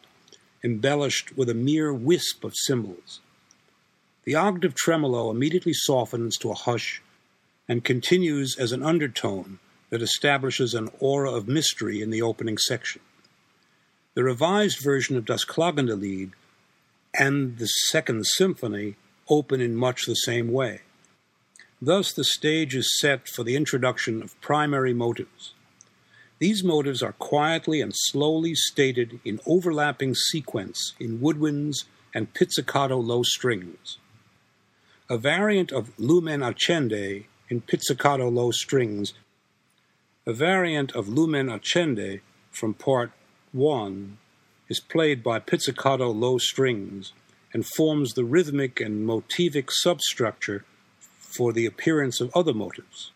embellished 0.64 1.38
with 1.38 1.50
a 1.50 1.54
mere 1.54 1.94
wisp 1.94 2.44
of 2.44 2.54
cymbals. 2.56 3.20
The 4.24 4.36
octave 4.36 4.74
tremolo 4.74 5.30
immediately 5.30 5.74
softens 5.74 6.38
to 6.38 6.52
a 6.52 6.56
hush 6.56 7.02
and 7.68 7.84
continues 7.84 8.56
as 8.58 8.72
an 8.72 8.84
undertone 8.84 9.60
that 9.90 10.02
establishes 10.02 10.74
an 10.74 10.90
aura 11.00 11.32
of 11.32 11.48
mystery 11.48 12.02
in 12.02 12.10
the 12.10 12.22
opening 12.22 12.58
section. 12.58 13.02
The 14.14 14.24
revised 14.24 14.84
version 14.84 15.18
of 15.18 15.26
Das 15.26 15.46
Klagende 15.46 16.00
Lied 16.00 16.32
and 17.18 17.58
the 17.58 17.68
Second 17.68 18.26
Symphony 18.26 18.96
open 19.30 19.62
in 19.62 19.76
much 19.76 20.06
the 20.06 20.16
same 20.16 20.52
way. 20.52 20.82
Thus, 21.82 22.14
the 22.14 22.24
stage 22.24 22.76
is 22.76 23.00
set 23.00 23.28
for 23.28 23.44
the 23.44 23.56
introduction 23.56 24.22
of 24.22 24.40
primary 24.42 24.94
motives. 24.94 25.54
These 26.40 26.64
motives 26.64 27.02
are 27.02 27.14
quietly 27.14 27.82
and 27.82 27.94
slowly 27.94 28.56
stated 28.56 29.20
in 29.24 29.40
overlapping 29.46 30.16
sequence 30.16 30.94
in 31.00 31.20
woodwinds 31.20 31.86
and 32.14 32.34
pizzicato 32.34 32.98
low 32.98 33.24
strings. 33.24 33.98
A 35.10 35.18
variant 35.18 35.72
of 35.72 35.98
Lumen 36.00 36.42
Accende 36.42 37.26
in 37.50 37.62
pizzicato 37.62 38.30
low 38.30 38.52
strings, 38.52 39.14
a 40.26 40.34
variant 40.34 40.92
of 40.96 41.08
Lumen 41.08 41.48
Accende 41.48 42.22
from 42.52 42.74
part 42.74 43.12
1 43.52 44.18
is 44.68 44.80
played 44.80 45.24
by 45.24 45.40
pizzicato 45.40 46.10
low 46.10 46.38
strings 46.38 47.14
and 47.54 47.66
forms 47.66 48.14
the 48.14 48.24
rhythmic 48.24 48.82
and 48.82 49.08
motivic 49.08 49.70
substructure 49.70 50.66
for 51.20 51.54
the 51.54 51.66
appearance 51.66 52.20
of 52.20 52.32
other 52.36 52.54
motives. 52.54 53.12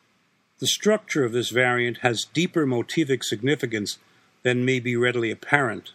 The 0.59 0.67
structure 0.67 1.23
of 1.23 1.31
this 1.31 1.49
variant 1.49 1.99
has 1.99 2.27
deeper 2.33 2.67
motivic 2.67 3.23
significance 3.23 3.97
than 4.43 4.65
may 4.65 4.79
be 4.79 4.95
readily 4.95 5.31
apparent. 5.31 5.91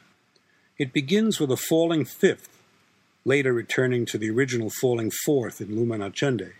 It 0.78 0.92
begins 0.92 1.38
with 1.38 1.52
a 1.52 1.56
falling 1.56 2.04
fifth, 2.04 2.48
later 3.24 3.52
returning 3.52 4.06
to 4.06 4.18
the 4.18 4.30
original 4.30 4.70
falling 4.80 5.12
fourth 5.24 5.60
in 5.60 5.76
Lumen 5.76 6.00
Accende 6.00 6.54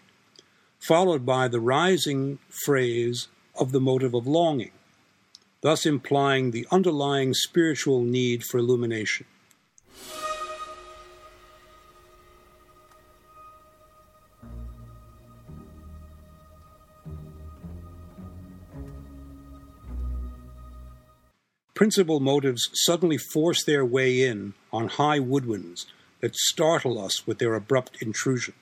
followed 0.79 1.25
by 1.25 1.49
the 1.49 1.61
rising 1.61 2.39
phrase 2.49 3.29
of 3.59 3.73
the 3.73 3.81
motive 3.81 4.15
of 4.15 4.27
longing, 4.27 4.73
thus 5.61 5.87
implying 5.87 6.51
the 6.51 6.67
underlying 6.71 7.33
spiritual 7.35 8.03
need 8.03 8.45
for 8.45 8.59
illumination. 8.59 9.27
Principal 21.75 22.21
motives 22.21 22.71
suddenly 22.73 23.19
force 23.19 23.65
their 23.65 23.85
way 23.85 24.23
in 24.23 24.55
on 24.73 24.89
high 24.89 25.19
woodwinds 25.19 25.87
that 26.21 26.37
startle 26.37 26.99
us 26.99 27.27
with 27.27 27.39
their 27.39 27.55
abrupt 27.55 28.01
intrusion 28.01 28.55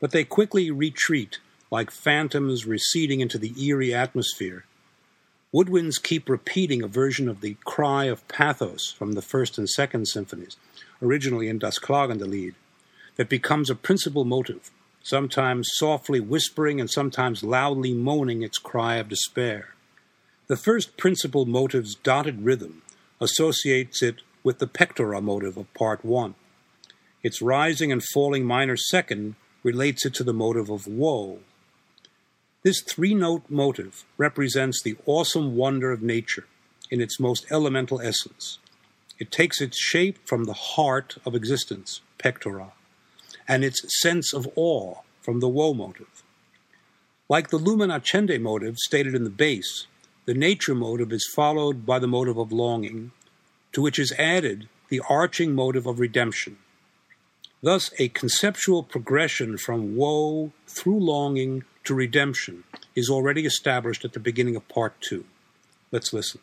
but 0.00 0.10
they 0.10 0.24
quickly 0.24 0.70
retreat 0.70 1.38
like 1.70 1.90
phantoms 1.90 2.66
receding 2.66 3.20
into 3.20 3.38
the 3.38 3.54
eerie 3.62 3.94
atmosphere. 3.94 4.64
Woodwinds 5.54 6.02
keep 6.02 6.28
repeating 6.28 6.82
a 6.82 6.88
version 6.88 7.28
of 7.28 7.40
the 7.40 7.56
cry 7.64 8.04
of 8.04 8.26
pathos 8.28 8.92
from 8.92 9.12
the 9.12 9.22
first 9.22 9.58
and 9.58 9.68
second 9.68 10.06
symphonies, 10.06 10.56
originally 11.02 11.48
in 11.48 11.58
Das 11.58 11.78
Klagende 11.78 12.28
Lied, 12.28 12.54
that 13.16 13.28
becomes 13.28 13.68
a 13.68 13.74
principal 13.74 14.24
motive, 14.24 14.70
sometimes 15.02 15.68
softly 15.72 16.20
whispering 16.20 16.80
and 16.80 16.90
sometimes 16.90 17.42
loudly 17.42 17.92
moaning 17.92 18.42
its 18.42 18.58
cry 18.58 18.96
of 18.96 19.08
despair. 19.08 19.74
The 20.46 20.56
first 20.56 20.96
principal 20.96 21.46
motive's 21.46 21.94
dotted 21.94 22.42
rhythm 22.42 22.82
associates 23.20 24.02
it 24.02 24.22
with 24.42 24.58
the 24.58 24.66
pectora 24.66 25.22
motive 25.22 25.56
of 25.56 25.72
Part 25.74 26.04
1. 26.04 26.34
Its 27.22 27.42
rising 27.42 27.92
and 27.92 28.02
falling 28.14 28.44
minor 28.44 28.76
second 28.76 29.34
relates 29.62 30.06
it 30.06 30.14
to 30.14 30.24
the 30.24 30.32
motive 30.32 30.70
of 30.70 30.86
woe. 30.86 31.40
This 32.62 32.82
three 32.82 33.14
note 33.14 33.44
motive 33.48 34.04
represents 34.18 34.82
the 34.82 34.96
awesome 35.06 35.56
wonder 35.56 35.92
of 35.92 36.02
nature, 36.02 36.46
in 36.90 37.00
its 37.00 37.20
most 37.20 37.46
elemental 37.50 38.00
essence. 38.00 38.58
It 39.18 39.30
takes 39.30 39.60
its 39.60 39.78
shape 39.78 40.18
from 40.26 40.44
the 40.44 40.54
heart 40.54 41.16
of 41.24 41.34
existence, 41.34 42.00
pectora, 42.18 42.72
and 43.46 43.64
its 43.64 43.80
sense 44.00 44.34
of 44.34 44.48
awe 44.56 44.96
from 45.20 45.40
the 45.40 45.48
woe 45.48 45.72
motive. 45.72 46.22
Like 47.28 47.50
the 47.50 47.58
lumen 47.58 47.90
accende 47.90 48.40
motive 48.40 48.76
stated 48.78 49.14
in 49.14 49.24
the 49.24 49.30
bass, 49.30 49.86
the 50.26 50.34
nature 50.34 50.74
motive 50.74 51.12
is 51.12 51.30
followed 51.34 51.86
by 51.86 51.98
the 51.98 52.08
motive 52.08 52.38
of 52.38 52.52
longing, 52.52 53.12
to 53.72 53.80
which 53.80 53.98
is 53.98 54.12
added 54.18 54.68
the 54.88 55.00
arching 55.08 55.54
motive 55.54 55.86
of 55.86 56.00
redemption. 56.00 56.58
Thus, 57.62 57.90
a 57.98 58.08
conceptual 58.08 58.82
progression 58.82 59.58
from 59.58 59.96
woe 59.96 60.52
through 60.66 61.00
longing 61.00 61.64
to 61.84 61.94
redemption 61.94 62.64
is 62.96 63.10
already 63.10 63.44
established 63.44 64.04
at 64.04 64.14
the 64.14 64.20
beginning 64.20 64.56
of 64.56 64.66
part 64.68 64.98
two. 65.00 65.24
Let's 65.92 66.12
listen. 66.12 66.40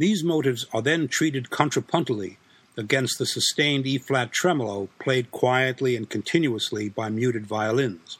These 0.00 0.24
motives 0.24 0.64
are 0.72 0.80
then 0.80 1.08
treated 1.08 1.50
contrapuntally 1.50 2.38
against 2.74 3.18
the 3.18 3.26
sustained 3.26 3.86
E 3.86 3.98
flat 3.98 4.32
tremolo 4.32 4.88
played 4.98 5.30
quietly 5.30 5.94
and 5.94 6.08
continuously 6.08 6.88
by 6.88 7.10
muted 7.10 7.46
violins. 7.46 8.16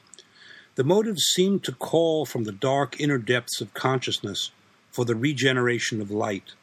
The 0.75 0.83
motives 0.83 1.23
seem 1.23 1.59
to 1.61 1.71
call 1.71 2.27
from 2.27 2.43
the 2.43 2.51
dark 2.51 2.99
inner 2.99 3.17
depths 3.17 3.61
of 3.61 3.73
consciousness 3.73 4.51
for 4.91 5.05
the 5.05 5.15
regeneration 5.15 6.01
of 6.01 6.11
light. 6.11 6.53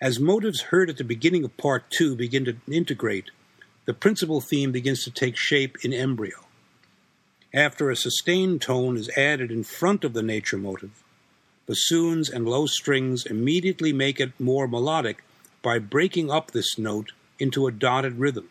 As 0.00 0.20
motives 0.20 0.70
heard 0.70 0.88
at 0.88 0.98
the 0.98 1.02
beginning 1.02 1.42
of 1.42 1.56
part 1.56 1.90
two 1.90 2.14
begin 2.14 2.44
to 2.44 2.56
integrate, 2.70 3.32
the 3.86 3.92
principal 3.92 4.40
theme 4.40 4.70
begins 4.70 5.02
to 5.02 5.10
take 5.10 5.36
shape 5.36 5.78
in 5.82 5.92
embryo. 5.92 6.46
After 7.52 7.90
a 7.90 7.96
sustained 7.96 8.62
tone 8.62 8.96
is 8.96 9.10
added 9.16 9.50
in 9.50 9.64
front 9.64 10.04
of 10.04 10.12
the 10.12 10.22
nature 10.22 10.58
motive, 10.58 11.01
bassoons 11.72 12.28
and 12.28 12.46
low 12.46 12.66
strings 12.66 13.24
immediately 13.24 13.94
make 13.94 14.20
it 14.20 14.38
more 14.38 14.68
melodic 14.68 15.24
by 15.62 15.78
breaking 15.78 16.30
up 16.30 16.50
this 16.50 16.76
note 16.76 17.12
into 17.38 17.66
a 17.66 17.72
dotted 17.72 18.18
rhythm. 18.18 18.50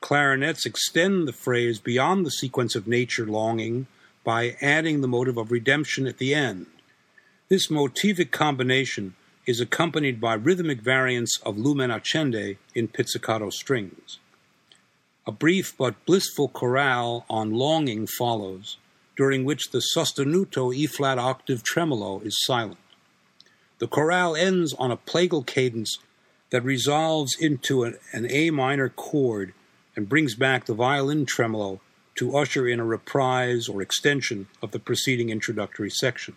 Clarinets 0.00 0.66
extend 0.66 1.28
the 1.28 1.32
phrase 1.32 1.78
beyond 1.78 2.26
the 2.26 2.32
sequence 2.32 2.74
of 2.74 2.88
nature 2.88 3.26
longing 3.26 3.86
by 4.24 4.56
adding 4.60 5.00
the 5.00 5.06
motive 5.06 5.36
of 5.36 5.52
redemption 5.52 6.08
at 6.08 6.18
the 6.18 6.34
end. 6.34 6.66
This 7.48 7.68
motivic 7.68 8.32
combination 8.32 9.14
is 9.46 9.60
accompanied 9.60 10.20
by 10.20 10.34
rhythmic 10.34 10.80
variants 10.80 11.38
of 11.44 11.58
lumen 11.58 11.90
accende 11.90 12.56
in 12.74 12.88
pizzicato 12.88 13.50
strings. 13.50 14.18
A 15.28 15.32
brief 15.32 15.76
but 15.78 16.04
blissful 16.06 16.48
chorale 16.48 17.24
on 17.30 17.52
longing 17.52 18.08
follows, 18.08 18.78
during 19.20 19.44
which 19.44 19.70
the 19.70 19.82
sostenuto 19.94 20.74
E 20.74 20.86
flat 20.86 21.18
octave 21.18 21.62
tremolo 21.62 22.20
is 22.20 22.42
silent. 22.42 22.78
The 23.78 23.86
chorale 23.86 24.34
ends 24.34 24.72
on 24.72 24.90
a 24.90 24.96
plagal 24.96 25.44
cadence 25.44 25.98
that 26.48 26.64
resolves 26.64 27.36
into 27.38 27.84
an, 27.84 27.98
an 28.14 28.26
A 28.30 28.48
minor 28.48 28.88
chord 28.88 29.52
and 29.94 30.08
brings 30.08 30.34
back 30.34 30.64
the 30.64 30.72
violin 30.72 31.26
tremolo 31.26 31.82
to 32.14 32.34
usher 32.34 32.66
in 32.66 32.80
a 32.80 32.84
reprise 32.86 33.68
or 33.68 33.82
extension 33.82 34.48
of 34.62 34.70
the 34.70 34.78
preceding 34.78 35.28
introductory 35.28 35.90
section. 35.90 36.34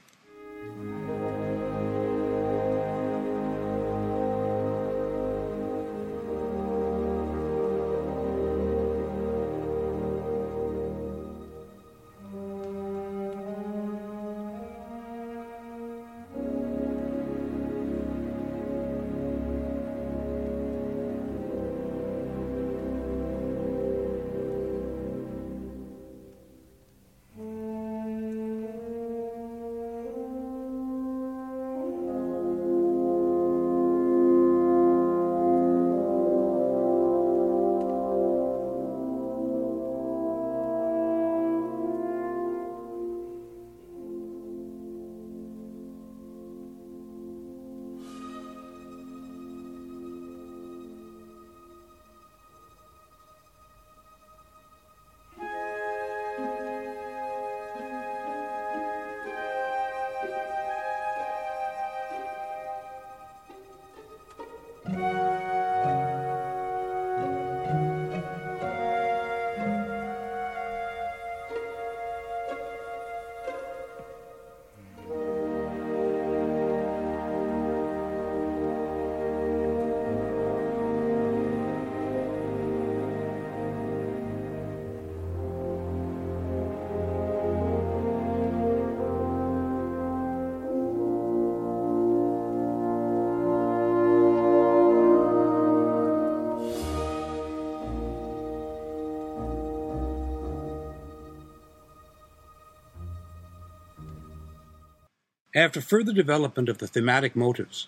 After 105.55 105.81
further 105.81 106.13
development 106.13 106.67
of 106.67 106.79
the 106.79 106.87
thematic 106.87 107.35
motives, 107.35 107.87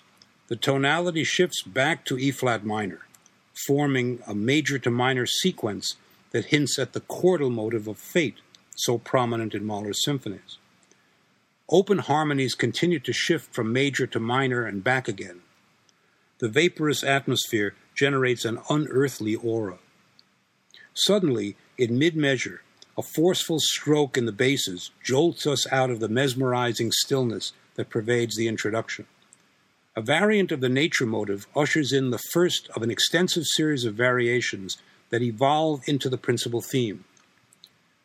the 0.50 0.56
tonality 0.56 1.24
shifts 1.24 1.64
back 1.64 2.06
to 2.06 2.18
E 2.18 2.30
flat 2.30 2.64
minor, 2.64 3.08
forming 3.66 4.20
a 4.28 4.36
major 4.36 4.78
to 4.78 4.92
minor 4.92 5.26
sequence 5.26 5.96
that 6.30 6.46
hints 6.46 6.78
at 6.78 6.94
the 6.94 7.02
chordal 7.02 7.52
motive 7.52 7.88
of 7.88 7.98
fate, 7.98 8.38
so 8.76 9.00
prominent 9.00 9.56
in 9.56 9.66
Mahler's 9.66 10.04
symphonies. 10.04 10.60
Open 11.68 11.98
harmonies 11.98 12.54
continue 12.54 13.00
to 13.00 13.12
shift 13.12 13.56
from 13.56 13.74
major 13.74 14.06
to 14.06 14.20
minor 14.20 14.68
and 14.68 14.84
back 14.84 15.08
again. 15.08 15.42
The 16.38 16.50
vaporous 16.50 17.04
atmosphere 17.04 17.74
generates 17.96 18.46
an 18.46 18.60
unearthly 18.70 19.34
aura. 19.34 19.80
Suddenly, 20.94 21.56
in 21.80 21.98
mid 21.98 22.16
measure, 22.16 22.62
a 22.98 23.02
forceful 23.02 23.60
stroke 23.60 24.18
in 24.18 24.26
the 24.26 24.32
basses 24.32 24.92
jolts 25.04 25.46
us 25.46 25.70
out 25.72 25.90
of 25.90 26.00
the 26.00 26.08
mesmerizing 26.08 26.92
stillness 26.92 27.52
that 27.76 27.90
pervades 27.90 28.38
the 28.38 28.48
introduction. 28.48 29.06
A 29.98 30.02
variant 30.02 30.52
of 30.52 30.62
the 30.62 30.70
nature 30.70 31.06
motive 31.06 31.48
ushers 31.56 31.92
in 31.92 32.12
the 32.12 32.22
first 32.32 32.70
of 32.76 32.82
an 32.84 32.92
extensive 32.92 33.44
series 33.56 33.84
of 33.84 33.96
variations 33.96 34.78
that 35.10 35.22
evolve 35.22 35.82
into 35.88 36.10
the 36.10 36.18
principal 36.18 36.62
theme. 36.62 37.04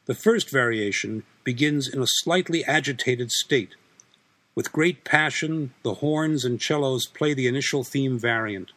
The 0.07 0.14
first 0.14 0.50
variation 0.50 1.22
begins 1.44 1.88
in 1.88 2.03
a 2.03 2.07
slightly 2.07 2.64
agitated 2.64 3.31
state. 3.31 3.74
With 4.57 4.72
great 4.72 5.05
passion, 5.05 5.72
the 5.85 5.94
horns 5.94 6.44
and 6.44 6.61
cellos 6.61 7.07
play 7.07 7.33
the 7.33 7.46
initial 7.46 7.85
theme 7.85 8.18
variant, 8.18 8.72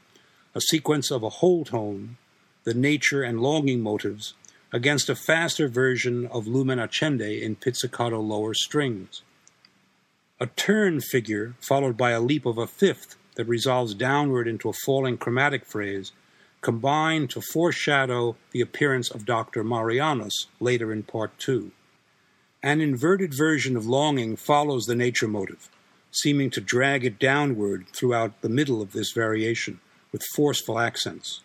a 0.54 0.62
sequence 0.62 1.10
of 1.10 1.24
a 1.24 1.30
whole 1.30 1.66
tone, 1.66 2.18
the 2.64 2.76
nature 2.76 3.24
and 3.24 3.42
longing 3.42 3.82
motives, 3.82 4.36
against 4.74 5.08
a 5.08 5.16
faster 5.16 5.68
version 5.68 6.26
of 6.28 6.48
Lumen 6.48 6.80
Accende 6.80 7.40
in 7.44 7.56
pizzicato 7.56 8.20
lower 8.20 8.56
strings. 8.56 9.22
A 10.40 10.48
turn 10.48 11.00
figure, 11.00 11.54
followed 11.62 11.96
by 11.96 12.10
a 12.10 12.20
leap 12.20 12.48
of 12.48 12.58
a 12.58 12.66
fifth 12.66 13.16
that 13.36 13.46
resolves 13.46 13.94
downward 13.94 14.48
into 14.48 14.70
a 14.70 14.80
falling 14.84 15.16
chromatic 15.16 15.64
phrase, 15.64 16.12
combine 16.62 17.28
to 17.28 17.40
foreshadow 17.40 18.36
the 18.52 18.62
appearance 18.62 19.12
of 19.12 19.28
Dr. 19.28 19.64
Marianus 19.64 20.48
later 20.60 20.92
in 20.92 21.04
Part 21.04 21.38
2. 21.38 21.72
An 22.64 22.82
inverted 22.82 23.34
version 23.38 23.78
of 23.78 23.86
longing 23.86 24.36
follows 24.36 24.86
the 24.86 24.96
nature 24.96 25.28
motive, 25.28 25.70
seeming 26.10 26.50
to 26.50 26.62
drag 26.62 27.06
it 27.06 27.20
downward 27.20 27.86
throughout 27.90 28.42
the 28.42 28.50
middle 28.50 28.82
of 28.82 28.94
this 28.94 29.12
variation 29.12 29.82
with 30.12 30.24
forceful 30.34 30.80
accents. 30.80 31.42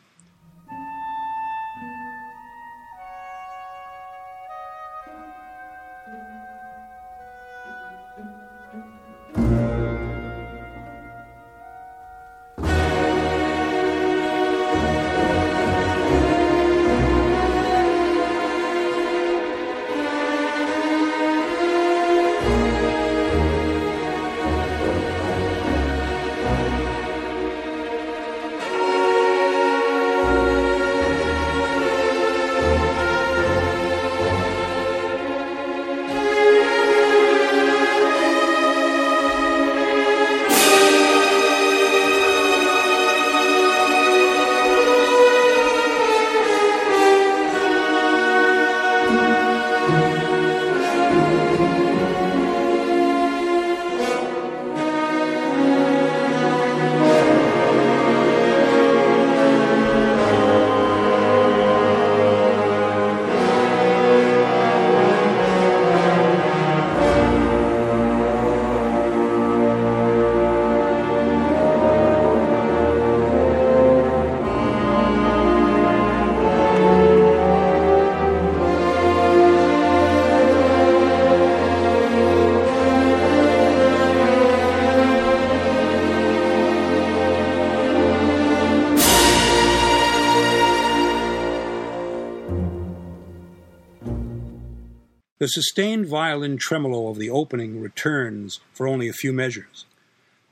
The 95.38 95.46
sustained 95.46 96.08
violin 96.08 96.56
tremolo 96.56 97.10
of 97.10 97.18
the 97.18 97.30
opening 97.30 97.80
returns 97.80 98.58
for 98.72 98.88
only 98.88 99.08
a 99.08 99.12
few 99.12 99.32
measures, 99.32 99.86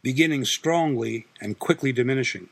beginning 0.01 0.45
strongly 0.45 1.27
and 1.41 1.59
quickly 1.59 1.91
diminishing. 1.91 2.49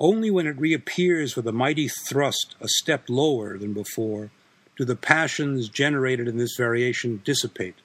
Only 0.00 0.32
when 0.32 0.48
it 0.48 0.58
reappears 0.58 1.36
with 1.36 1.46
a 1.46 1.52
mighty 1.52 1.86
thrust 1.86 2.56
a 2.60 2.66
step 2.66 3.04
lower 3.08 3.56
than 3.56 3.72
before 3.72 4.32
do 4.76 4.84
the 4.84 4.96
passions 4.96 5.68
generated 5.68 6.26
in 6.26 6.38
this 6.38 6.56
variation 6.56 7.22
dissipate. 7.24 7.76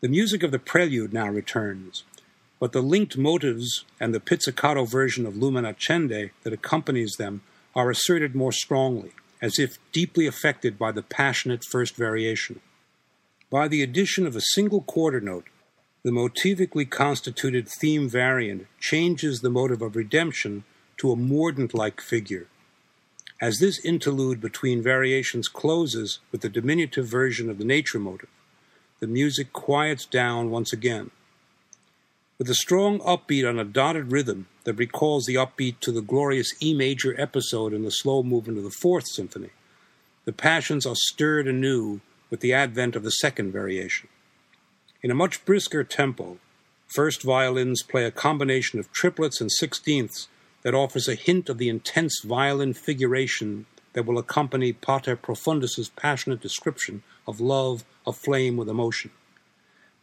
The 0.00 0.08
music 0.08 0.42
of 0.42 0.50
the 0.50 0.58
prelude 0.58 1.12
now 1.12 1.28
returns, 1.28 2.04
but 2.58 2.72
the 2.72 2.80
linked 2.80 3.18
motives 3.18 3.84
and 4.00 4.14
the 4.14 4.20
pizzicato 4.20 4.86
version 4.86 5.26
of 5.26 5.36
Lumen 5.36 5.66
Accende 5.66 6.30
that 6.44 6.52
accompanies 6.54 7.16
them 7.18 7.42
are 7.74 7.90
asserted 7.90 8.34
more 8.34 8.52
strongly 8.52 9.12
as 9.40 9.58
if 9.58 9.78
deeply 9.92 10.26
affected 10.26 10.78
by 10.78 10.92
the 10.92 11.02
passionate 11.02 11.64
first 11.64 11.96
variation. 11.96 12.60
By 13.50 13.68
the 13.68 13.82
addition 13.82 14.26
of 14.26 14.36
a 14.36 14.40
single 14.40 14.82
quarter 14.82 15.20
note, 15.20 15.46
the 16.04 16.10
motivically 16.10 16.88
constituted 16.88 17.68
theme 17.68 18.08
variant 18.08 18.66
changes 18.78 19.40
the 19.40 19.50
motive 19.50 19.82
of 19.82 19.96
redemption 19.96 20.64
to 20.98 21.12
a 21.12 21.16
mordent 21.16 21.74
like 21.74 22.00
figure. 22.00 22.46
As 23.40 23.58
this 23.58 23.84
interlude 23.84 24.40
between 24.40 24.82
variations 24.82 25.48
closes 25.48 26.18
with 26.32 26.40
the 26.40 26.48
diminutive 26.48 27.06
version 27.06 27.48
of 27.48 27.58
the 27.58 27.64
nature 27.64 27.98
motive, 27.98 28.28
the 29.00 29.06
music 29.06 29.52
quiets 29.52 30.04
down 30.06 30.50
once 30.50 30.72
again. 30.72 31.10
With 32.38 32.48
a 32.48 32.54
strong 32.54 33.00
upbeat 33.00 33.48
on 33.48 33.58
a 33.58 33.64
dotted 33.64 34.12
rhythm 34.12 34.46
that 34.62 34.74
recalls 34.74 35.26
the 35.26 35.34
upbeat 35.34 35.80
to 35.80 35.90
the 35.90 36.00
glorious 36.00 36.54
E 36.62 36.72
major 36.72 37.20
episode 37.20 37.72
in 37.72 37.82
the 37.82 37.90
slow 37.90 38.22
movement 38.22 38.58
of 38.58 38.64
the 38.64 38.70
Fourth 38.70 39.08
Symphony, 39.08 39.50
the 40.24 40.32
passions 40.32 40.86
are 40.86 40.94
stirred 40.94 41.48
anew 41.48 42.00
with 42.30 42.38
the 42.38 42.52
advent 42.52 42.94
of 42.94 43.02
the 43.02 43.10
second 43.10 43.50
variation. 43.50 44.08
In 45.02 45.10
a 45.10 45.16
much 45.16 45.44
brisker 45.44 45.82
tempo, 45.82 46.38
first 46.86 47.24
violins 47.24 47.82
play 47.82 48.04
a 48.04 48.12
combination 48.12 48.78
of 48.78 48.92
triplets 48.92 49.40
and 49.40 49.50
sixteenths 49.50 50.28
that 50.62 50.76
offers 50.76 51.08
a 51.08 51.16
hint 51.16 51.48
of 51.48 51.58
the 51.58 51.68
intense 51.68 52.22
violin 52.24 52.72
figuration 52.72 53.66
that 53.94 54.06
will 54.06 54.16
accompany 54.16 54.72
Pater 54.72 55.16
Profundus's 55.16 55.88
passionate 55.88 56.40
description 56.40 57.02
of 57.26 57.40
love 57.40 57.84
aflame 58.06 58.56
with 58.56 58.68
emotion. 58.68 59.10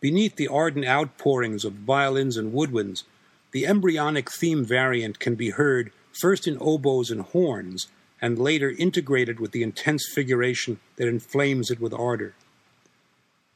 Beneath 0.01 0.35
the 0.35 0.47
ardent 0.47 0.85
outpourings 0.85 1.65
of 1.65 1.73
violins 1.73 2.37
and 2.37 2.53
woodwinds, 2.53 3.03
the 3.51 3.65
embryonic 3.65 4.31
theme 4.31 4.65
variant 4.65 5.19
can 5.19 5.35
be 5.35 5.51
heard 5.51 5.91
first 6.11 6.47
in 6.47 6.57
oboes 6.59 7.09
and 7.09 7.21
horns, 7.21 7.87
and 8.21 8.39
later 8.39 8.69
integrated 8.77 9.39
with 9.39 9.51
the 9.51 9.63
intense 9.63 10.07
figuration 10.13 10.79
that 10.95 11.07
inflames 11.07 11.69
it 11.69 11.79
with 11.79 11.93
ardor. 11.93 12.33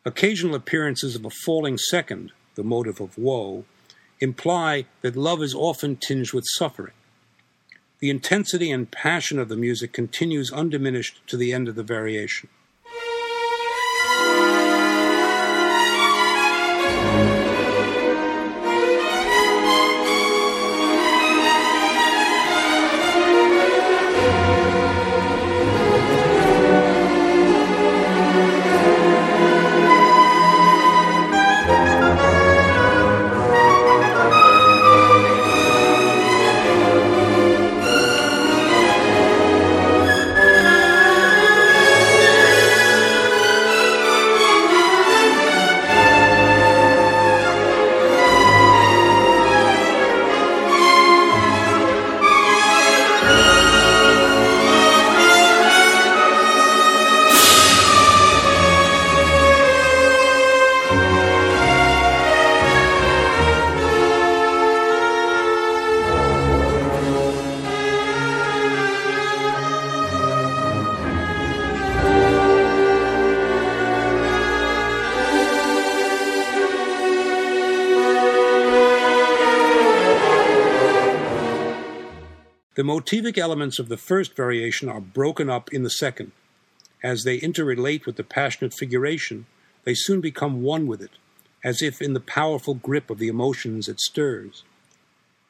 Occasional 0.05 0.55
appearances 0.55 1.15
of 1.15 1.25
a 1.25 1.29
falling 1.29 1.77
second, 1.77 2.31
the 2.55 2.63
motive 2.63 2.99
of 2.99 3.17
woe, 3.17 3.65
imply 4.19 4.85
that 5.01 5.15
love 5.15 5.41
is 5.41 5.55
often 5.55 5.95
tinged 5.95 6.33
with 6.33 6.45
suffering. 6.47 6.93
The 7.99 8.09
intensity 8.09 8.71
and 8.71 8.89
passion 8.89 9.39
of 9.39 9.49
the 9.49 9.57
music 9.57 9.91
continues 9.91 10.51
undiminished 10.51 11.21
to 11.27 11.37
the 11.37 11.51
end 11.51 11.67
of 11.67 11.75
the 11.75 11.83
variation. 11.83 12.49
Motivic 83.09 83.39
elements 83.39 83.79
of 83.79 83.89
the 83.89 83.97
first 83.97 84.35
variation 84.35 84.87
are 84.87 85.01
broken 85.01 85.49
up 85.49 85.73
in 85.73 85.81
the 85.81 85.89
second. 85.89 86.31
As 87.01 87.23
they 87.23 87.39
interrelate 87.39 88.05
with 88.05 88.17
the 88.17 88.23
passionate 88.23 88.73
figuration, 88.73 89.47
they 89.83 89.95
soon 89.95 90.21
become 90.21 90.61
one 90.61 90.85
with 90.85 91.01
it, 91.01 91.13
as 91.63 91.81
if 91.81 92.03
in 92.03 92.13
the 92.13 92.19
powerful 92.19 92.75
grip 92.75 93.09
of 93.09 93.17
the 93.17 93.27
emotions 93.27 93.87
it 93.87 93.99
stirs. 93.99 94.63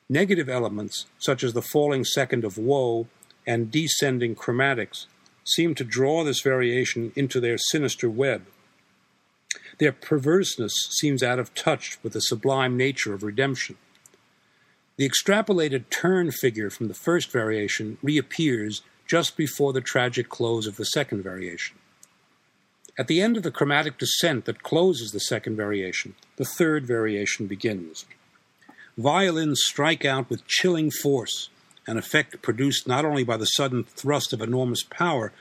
Negative 0.07 0.47
elements, 0.47 1.07
such 1.17 1.43
as 1.43 1.51
the 1.51 1.61
falling 1.61 2.05
second 2.05 2.45
of 2.45 2.57
woe 2.57 3.07
and 3.45 3.71
descending 3.71 4.35
chromatics, 4.35 5.07
seem 5.43 5.75
to 5.75 5.83
draw 5.83 6.23
this 6.23 6.41
variation 6.41 7.11
into 7.17 7.41
their 7.41 7.57
sinister 7.57 8.09
web. 8.09 8.45
Their 9.79 9.91
perverseness 9.91 10.73
seems 10.91 11.23
out 11.23 11.39
of 11.39 11.53
touch 11.55 11.97
with 12.03 12.13
the 12.13 12.21
sublime 12.21 12.77
nature 12.77 13.13
of 13.13 13.23
redemption. 13.23 13.75
The 14.99 15.09
extrapolated 15.09 15.89
turn 15.89 16.29
figure 16.29 16.69
from 16.69 16.89
the 16.89 16.93
first 16.93 17.31
variation 17.31 17.97
reappears 18.03 18.81
just 19.07 19.37
before 19.37 19.71
the 19.71 19.79
tragic 19.79 20.27
close 20.27 20.67
of 20.67 20.75
the 20.75 20.83
second 20.83 21.23
variation. 21.23 21.77
At 22.97 23.07
the 23.07 23.21
end 23.21 23.37
of 23.37 23.43
the 23.43 23.49
chromatic 23.49 23.97
descent 23.97 24.43
that 24.43 24.61
closes 24.61 25.11
the 25.11 25.21
second 25.21 25.55
variation, 25.55 26.15
the 26.35 26.43
third 26.43 26.85
variation 26.85 27.47
begins. 27.47 28.03
Violins 28.97 29.61
strike 29.63 30.03
out 30.03 30.29
with 30.29 30.45
chilling 30.47 30.91
force, 30.91 31.49
an 31.87 31.97
effect 31.97 32.41
produced 32.41 32.85
not 32.85 33.05
only 33.05 33.23
by 33.23 33.37
the 33.37 33.45
sudden 33.45 33.85
thrust 33.85 34.33
of 34.33 34.41
enormous 34.41 34.83
power, 34.83 35.31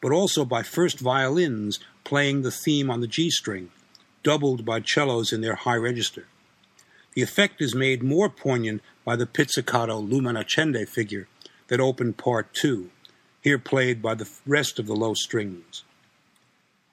but 0.00 0.12
also 0.12 0.44
by 0.44 0.62
first 0.62 1.00
violins 1.00 1.80
playing 2.04 2.42
the 2.42 2.52
theme 2.52 2.88
on 2.88 3.00
the 3.00 3.08
G 3.08 3.30
string, 3.30 3.70
doubled 4.22 4.64
by 4.64 4.80
cellos 4.80 5.32
in 5.32 5.40
their 5.40 5.56
high 5.56 5.74
register. 5.74 6.26
The 7.14 7.24
effect 7.24 7.60
is 7.60 7.74
made 7.74 8.04
more 8.04 8.28
poignant 8.28 8.80
by 9.08 9.16
the 9.16 9.24
pizzicato 9.24 9.98
Lumen 9.98 10.36
Accende 10.36 10.86
figure 10.86 11.28
that 11.68 11.80
opened 11.80 12.18
part 12.18 12.52
two, 12.52 12.90
here 13.40 13.58
played 13.58 14.02
by 14.02 14.14
the 14.14 14.28
rest 14.46 14.78
of 14.78 14.86
the 14.86 14.94
low 14.94 15.14
strings. 15.14 15.82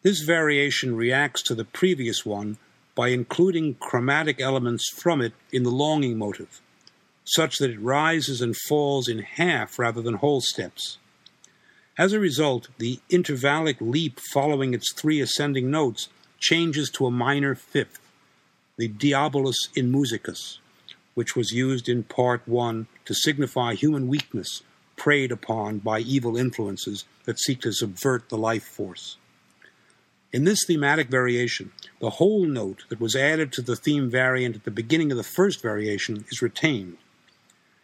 This 0.02 0.22
variation 0.22 0.96
reacts 0.96 1.42
to 1.42 1.54
the 1.54 1.66
previous 1.66 2.26
one 2.26 2.58
by 2.96 3.10
including 3.10 3.74
chromatic 3.82 4.40
elements 4.40 4.90
from 4.96 5.20
it 5.20 5.34
in 5.52 5.64
the 5.64 5.70
longing 5.70 6.18
motive, 6.18 6.62
such 7.26 7.58
that 7.58 7.72
it 7.72 7.82
rises 7.82 8.40
and 8.40 8.56
falls 8.56 9.10
in 9.10 9.20
half 9.20 9.78
rather 9.78 10.02
than 10.02 10.14
whole 10.14 10.40
steps. 10.40 10.98
As 11.98 12.14
a 12.14 12.20
result, 12.22 12.70
the 12.78 13.02
intervallic 13.12 13.82
leap 13.82 14.22
following 14.32 14.74
its 14.74 14.94
three 14.94 15.20
ascending 15.20 15.70
notes 15.70 16.08
changes 16.40 16.90
to 16.92 17.08
a 17.08 17.12
minor 17.12 17.56
fifth, 17.56 18.00
the 18.78 18.88
Diabolus 18.88 19.58
in 19.76 19.92
Musicus, 19.92 20.60
which 21.16 21.36
was 21.36 21.52
used 21.52 21.90
in 21.90 22.04
Part 22.04 22.48
1 22.48 22.88
to 23.06 23.14
signify 23.16 23.74
human 23.74 24.08
weakness 24.08 24.62
preyed 24.96 25.32
upon 25.32 25.80
by 25.80 26.00
evil 26.00 26.38
influences 26.38 27.06
that 27.26 27.40
seek 27.40 27.62
to 27.62 27.72
subvert 27.72 28.30
the 28.30 28.38
life 28.38 28.64
force. 28.64 29.18
In 30.32 30.44
this 30.44 30.66
thematic 30.66 31.10
variation, 31.10 31.72
the 32.02 32.12
whole 32.12 32.46
note 32.46 32.84
that 32.90 33.00
was 33.00 33.16
added 33.16 33.52
to 33.54 33.62
the 33.62 33.76
theme 33.76 34.10
variant 34.10 34.56
at 34.56 34.64
the 34.66 34.72
beginning 34.72 35.12
of 35.12 35.18
the 35.18 35.24
first 35.24 35.62
variation 35.62 36.26
is 36.30 36.42
retained. 36.42 36.98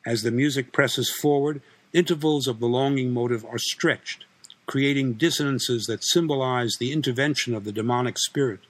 As 0.06 0.22
the 0.22 0.32
music 0.32 0.74
presses 0.74 1.10
forward, 1.10 1.62
intervals 1.94 2.48
of 2.48 2.60
the 2.60 2.68
longing 2.68 3.14
motive 3.14 3.46
are 3.46 3.58
stretched, 3.58 4.26
creating 4.66 5.14
dissonances 5.14 5.86
that 5.86 6.04
symbolize 6.04 6.76
the 6.80 6.92
intervention 6.92 7.54
of 7.54 7.64
the 7.64 7.72
demonic 7.72 8.18
spirit. 8.18 8.62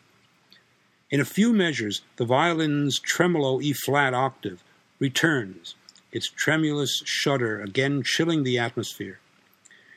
In 1.11 1.19
a 1.19 1.25
few 1.25 1.51
measures, 1.51 2.03
the 2.15 2.23
violin's 2.23 2.97
tremolo 2.97 3.59
E 3.59 3.73
flat 3.73 4.13
octave 4.13 4.63
returns, 4.97 5.75
its 6.13 6.29
tremulous 6.29 7.03
shudder 7.03 7.61
again 7.61 8.01
chilling 8.01 8.43
the 8.43 8.57
atmosphere. 8.57 9.19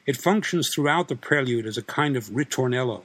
It 0.07 0.16
functions 0.16 0.70
throughout 0.74 1.07
the 1.07 1.14
prelude 1.14 1.66
as 1.66 1.79
a 1.79 1.83
kind 1.83 2.16
of 2.16 2.31
ritornello. 2.31 3.03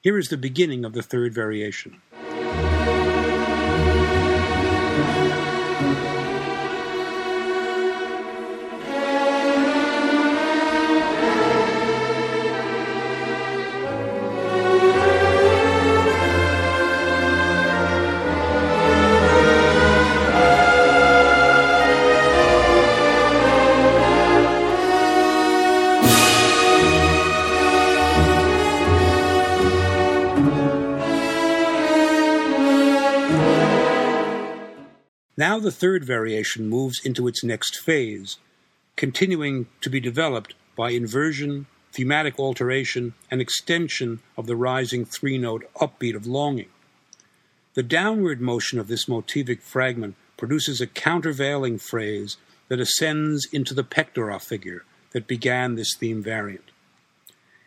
Here 0.00 0.18
is 0.18 0.30
the 0.30 0.36
beginning 0.36 0.84
of 0.84 0.94
the 0.94 1.02
third 1.02 1.32
variation. 1.32 2.02
The 35.62 35.70
third 35.70 36.04
variation 36.04 36.68
moves 36.68 37.00
into 37.04 37.26
its 37.26 37.42
next 37.42 37.78
phase, 37.78 38.38
continuing 38.96 39.66
to 39.80 39.88
be 39.88 40.00
developed 40.00 40.54
by 40.76 40.90
inversion, 40.90 41.66
thematic 41.92 42.38
alteration, 42.38 43.14
and 43.30 43.40
extension 43.40 44.20
of 44.36 44.46
the 44.46 44.56
rising 44.56 45.04
three 45.04 45.38
note 45.38 45.64
upbeat 45.76 46.14
of 46.14 46.26
longing. 46.26 46.68
The 47.74 47.82
downward 47.82 48.40
motion 48.40 48.78
of 48.78 48.88
this 48.88 49.06
motivic 49.06 49.62
fragment 49.62 50.16
produces 50.36 50.80
a 50.80 50.86
countervailing 50.86 51.78
phrase 51.78 52.36
that 52.68 52.80
ascends 52.80 53.46
into 53.52 53.74
the 53.74 53.84
pectora 53.84 54.42
figure 54.42 54.84
that 55.12 55.26
began 55.26 55.74
this 55.74 55.94
theme 55.98 56.22
variant. 56.22 56.70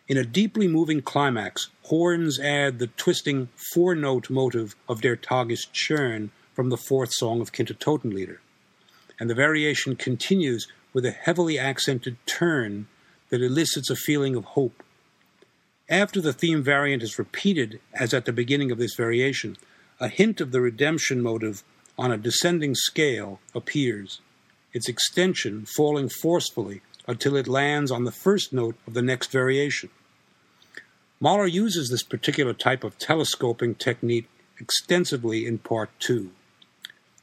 In 0.07 0.17
a 0.17 0.23
deeply 0.23 0.67
moving 0.67 1.01
climax, 1.01 1.69
horns 1.83 2.39
add 2.39 2.77
the 2.77 2.87
twisting 2.87 3.49
four 3.73 3.95
note 3.95 4.29
motive 4.29 4.75
of 4.87 5.01
Der 5.01 5.15
Tag 5.15 5.51
ist 5.51 5.73
schön 5.73 6.29
from 6.55 6.69
the 6.69 6.77
fourth 6.77 7.11
song 7.13 7.41
of 7.41 7.51
Kindertotenlieder. 7.51 8.37
And 9.19 9.29
the 9.29 9.35
variation 9.35 9.95
continues 9.95 10.67
with 10.93 11.05
a 11.05 11.11
heavily 11.11 11.59
accented 11.59 12.17
turn 12.25 12.87
that 13.29 13.41
elicits 13.41 13.89
a 13.89 13.95
feeling 13.95 14.35
of 14.35 14.45
hope. 14.45 14.81
After 15.89 16.21
the 16.21 16.33
theme 16.33 16.63
variant 16.63 17.03
is 17.03 17.19
repeated, 17.19 17.79
as 17.93 18.13
at 18.13 18.25
the 18.25 18.33
beginning 18.33 18.71
of 18.71 18.77
this 18.77 18.95
variation, 18.95 19.57
a 19.99 20.07
hint 20.07 20.41
of 20.41 20.51
the 20.51 20.61
redemption 20.61 21.21
motive 21.21 21.63
on 21.97 22.11
a 22.11 22.17
descending 22.17 22.73
scale 22.73 23.39
appears, 23.53 24.21
its 24.73 24.89
extension 24.89 25.65
falling 25.65 26.09
forcefully 26.09 26.81
until 27.07 27.35
it 27.35 27.47
lands 27.47 27.91
on 27.91 28.03
the 28.03 28.11
first 28.11 28.51
note 28.51 28.75
of 28.87 28.93
the 28.93 29.01
next 29.01 29.31
variation. 29.31 29.89
Mahler 31.19 31.47
uses 31.47 31.89
this 31.89 32.03
particular 32.03 32.53
type 32.53 32.83
of 32.83 32.97
telescoping 32.97 33.75
technique 33.75 34.27
extensively 34.59 35.45
in 35.45 35.57
Part 35.57 35.89
2. 35.99 36.31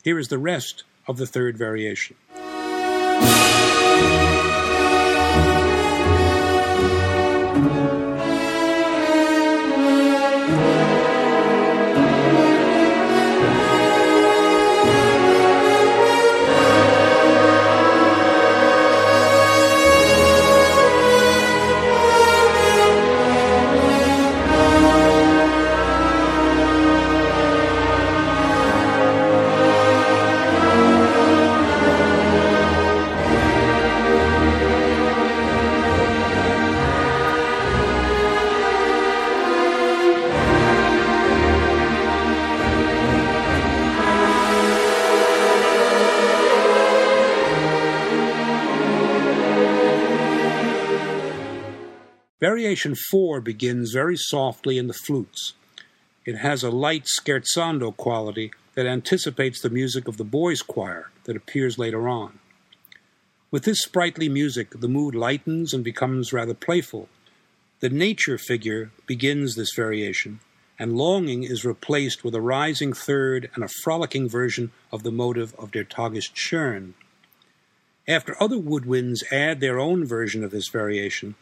Here 0.02 0.18
is 0.18 0.28
the 0.28 0.38
rest 0.38 0.84
of 1.06 1.16
the 1.16 1.26
third 1.26 1.56
variation. 1.56 2.16
Variation 52.72 52.94
4 52.94 53.42
begins 53.42 53.92
very 53.92 54.16
softly 54.16 54.78
in 54.78 54.86
the 54.86 54.94
flutes. 54.94 55.52
It 56.24 56.38
has 56.38 56.62
a 56.62 56.70
light 56.70 57.04
scherzando 57.04 57.94
quality 57.94 58.50
that 58.72 58.86
anticipates 58.86 59.60
the 59.60 59.68
music 59.68 60.08
of 60.08 60.16
the 60.16 60.24
boys' 60.24 60.62
choir 60.62 61.10
that 61.24 61.36
appears 61.36 61.76
later 61.76 62.08
on. 62.08 62.38
With 63.50 63.64
this 63.64 63.82
sprightly 63.82 64.30
music, 64.30 64.70
the 64.80 64.88
mood 64.88 65.14
lightens 65.14 65.74
and 65.74 65.84
becomes 65.84 66.32
rather 66.32 66.54
playful. 66.54 67.10
The 67.80 67.90
nature 67.90 68.38
figure 68.38 68.90
begins 69.06 69.54
this 69.54 69.74
variation, 69.76 70.40
and 70.78 70.96
longing 70.96 71.42
is 71.42 71.66
replaced 71.66 72.24
with 72.24 72.34
a 72.34 72.40
rising 72.40 72.94
third 72.94 73.50
and 73.54 73.62
a 73.62 73.74
frolicking 73.82 74.30
version 74.30 74.72
of 74.90 75.02
the 75.02 75.12
motive 75.12 75.54
of 75.58 75.72
Der 75.72 75.84
Tag 75.84 76.16
ist 76.16 76.34
schön. 76.34 76.94
After 78.08 78.34
other 78.42 78.56
woodwinds 78.56 79.30
add 79.30 79.60
their 79.60 79.78
own 79.78 80.06
version 80.06 80.42
of 80.42 80.52
this 80.52 80.68
variation, 80.68 81.34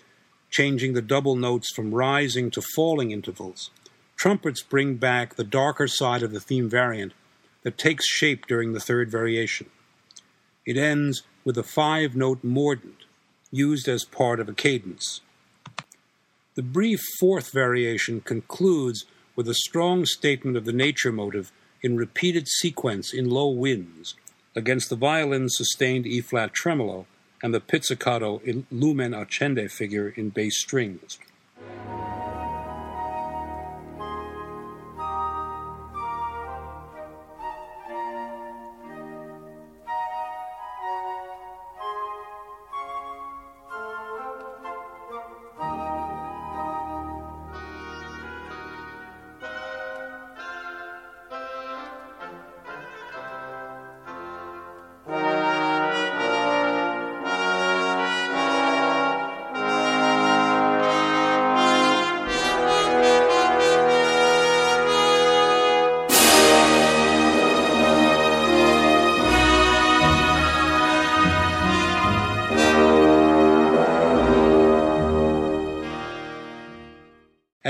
changing 0.50 0.92
the 0.92 1.02
double 1.02 1.36
notes 1.36 1.72
from 1.74 1.94
rising 1.94 2.50
to 2.50 2.62
falling 2.74 3.10
intervals. 3.10 3.70
Trumpets 4.16 4.62
bring 4.62 4.96
back 4.96 5.34
the 5.34 5.44
darker 5.44 5.88
side 5.88 6.22
of 6.22 6.32
the 6.32 6.40
theme 6.40 6.68
variant 6.68 7.12
that 7.62 7.78
takes 7.78 8.06
shape 8.06 8.46
during 8.46 8.72
the 8.72 8.80
third 8.80 9.10
variation. 9.10 9.70
It 10.66 10.76
ends 10.76 11.22
with 11.44 11.56
a 11.56 11.62
five 11.62 12.14
note 12.14 12.44
mordent, 12.44 13.04
used 13.50 13.88
as 13.88 14.04
part 14.04 14.40
of 14.40 14.48
a 14.48 14.54
cadence. 14.54 15.20
The 16.54 16.62
brief 16.62 17.00
fourth 17.18 17.52
variation 17.52 18.20
concludes 18.20 19.06
with 19.36 19.48
a 19.48 19.54
strong 19.54 20.04
statement 20.04 20.56
of 20.56 20.64
the 20.64 20.72
nature 20.72 21.12
motive 21.12 21.52
in 21.82 21.96
repeated 21.96 22.46
sequence 22.48 23.14
in 23.14 23.30
low 23.30 23.48
winds 23.48 24.14
against 24.54 24.90
the 24.90 24.96
violin's 24.96 25.56
sustained 25.56 26.06
E 26.06 26.20
flat 26.20 26.52
tremolo 26.52 27.06
and 27.42 27.54
the 27.54 27.60
pizzicato 27.60 28.40
in 28.44 28.66
lumen 28.70 29.12
accende 29.12 29.70
figure 29.70 30.08
in 30.16 30.30
bass 30.30 30.58
strings. 30.58 31.18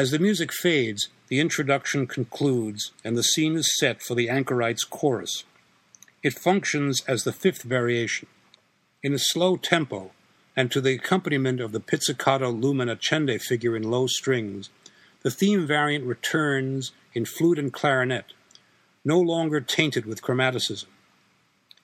As 0.01 0.13
the 0.13 0.19
music 0.19 0.51
fades, 0.51 1.09
the 1.29 1.41
introduction 1.41 2.07
concludes 2.07 2.93
and 3.05 3.19
the 3.19 3.23
scene 3.23 3.55
is 3.55 3.79
set 3.79 4.01
for 4.01 4.15
the 4.15 4.31
anchorite's 4.31 4.83
chorus. 4.83 5.45
It 6.23 6.39
functions 6.39 7.03
as 7.07 7.25
the 7.25 7.35
fifth 7.35 7.65
variation. 7.65 8.27
In 9.03 9.13
a 9.13 9.19
slow 9.19 9.59
tempo, 9.59 10.13
and 10.57 10.71
to 10.71 10.81
the 10.81 10.95
accompaniment 10.95 11.61
of 11.61 11.73
the 11.73 11.81
pizzicato 11.81 12.51
lumen 12.51 12.89
accende 12.89 13.43
figure 13.43 13.77
in 13.77 13.91
low 13.91 14.07
strings, 14.07 14.71
the 15.21 15.31
theme 15.31 15.67
variant 15.67 16.07
returns 16.07 16.93
in 17.13 17.27
flute 17.27 17.59
and 17.59 17.71
clarinet, 17.71 18.33
no 19.05 19.21
longer 19.21 19.61
tainted 19.61 20.07
with 20.07 20.23
chromaticism. 20.23 20.89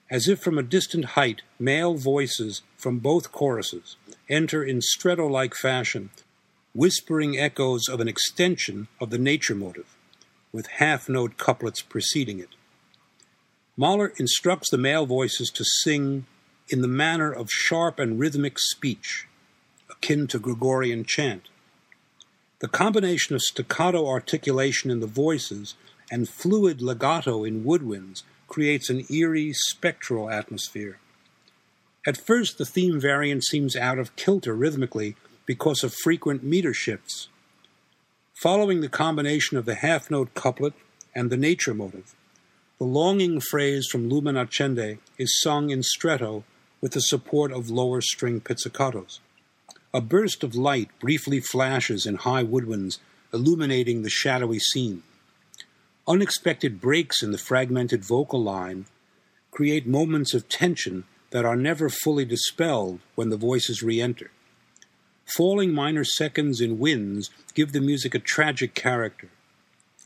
As 0.09 0.27
if 0.27 0.39
from 0.39 0.57
a 0.57 0.63
distant 0.63 1.05
height, 1.13 1.43
male 1.59 1.93
voices 1.93 2.63
from 2.77 2.97
both 2.97 3.31
choruses 3.31 3.95
enter 4.27 4.63
in 4.63 4.81
stretto 4.81 5.27
like 5.27 5.53
fashion 5.53 6.09
whispering 6.73 7.37
echoes 7.37 7.87
of 7.87 7.99
an 7.99 8.07
extension 8.07 8.87
of 8.99 9.09
the 9.09 9.17
nature 9.17 9.55
motive, 9.55 9.95
with 10.51 10.67
half 10.67 11.09
note 11.09 11.37
couplets 11.37 11.81
preceding 11.81 12.39
it. 12.39 12.49
Mahler 13.75 14.13
instructs 14.17 14.69
the 14.69 14.77
male 14.77 15.05
voices 15.05 15.49
to 15.51 15.63
sing 15.63 16.25
in 16.69 16.81
the 16.81 16.87
manner 16.87 17.31
of 17.31 17.49
sharp 17.49 17.99
and 17.99 18.19
rhythmic 18.19 18.57
speech, 18.59 19.27
akin 19.89 20.27
to 20.27 20.39
Gregorian 20.39 21.05
chant. 21.05 21.49
The 22.59 22.67
combination 22.67 23.35
of 23.35 23.41
staccato 23.41 24.07
articulation 24.07 24.89
in 24.89 24.99
the 24.99 25.07
voices 25.07 25.75
and 26.11 26.27
fluid 26.27 26.81
legato 26.81 27.43
in 27.43 27.63
woodwinds 27.63 28.23
creates 28.47 28.89
an 28.89 29.05
eerie, 29.11 29.53
spectral 29.53 30.29
atmosphere. 30.29 30.97
At 32.07 32.17
first, 32.17 32.57
the 32.57 32.65
theme 32.65 32.99
variant 32.99 33.43
seems 33.43 33.75
out 33.75 33.99
of 33.99 34.15
kilter 34.15 34.55
rhythmically 34.55 35.15
because 35.47 35.83
of 35.83 35.95
frequent 36.03 36.43
meter 36.43 36.73
shifts. 36.73 37.29
Following 38.35 38.81
the 38.81 38.89
combination 38.89 39.57
of 39.57 39.65
the 39.65 39.75
half 39.75 40.11
note 40.11 40.35
couplet 40.35 40.73
and 41.15 41.31
the 41.31 41.37
nature 41.37 41.73
motive, 41.73 42.13
the 42.77 42.85
longing 42.85 43.39
phrase 43.39 43.87
from 43.91 44.07
Lumen 44.07 44.35
Accende 44.35 44.99
is 45.17 45.41
sung 45.41 45.71
in 45.71 45.81
stretto 45.81 46.43
with 46.81 46.91
the 46.91 47.01
support 47.01 47.51
of 47.51 47.71
lower 47.71 48.01
string 48.01 48.39
pizzicatos. 48.39 49.19
A 49.93 50.01
burst 50.01 50.43
of 50.43 50.53
light 50.53 50.89
briefly 50.99 51.39
flashes 51.39 52.05
in 52.05 52.15
high 52.17 52.43
woodwinds, 52.43 52.99
illuminating 53.33 54.03
the 54.03 54.09
shadowy 54.11 54.59
scene. 54.59 55.01
Unexpected 56.07 56.79
breaks 56.79 57.23
in 57.23 57.31
the 57.31 57.37
fragmented 57.37 58.05
vocal 58.05 58.43
line 58.43 58.85
create 59.49 59.87
moments 59.87 60.33
of 60.33 60.47
tension 60.49 61.05
that 61.31 61.45
are 61.45 61.55
never 61.55 61.89
fully 61.89 62.25
dispelled 62.25 62.99
when 63.15 63.29
the 63.29 63.37
voices 63.37 63.81
re 63.81 63.99
enter. 63.99 64.29
Falling 65.35 65.73
minor 65.73 66.05
seconds 66.05 66.61
in 66.61 66.79
winds 66.79 67.29
give 67.53 67.73
the 67.73 67.81
music 67.81 68.15
a 68.15 68.19
tragic 68.19 68.73
character. 68.73 69.29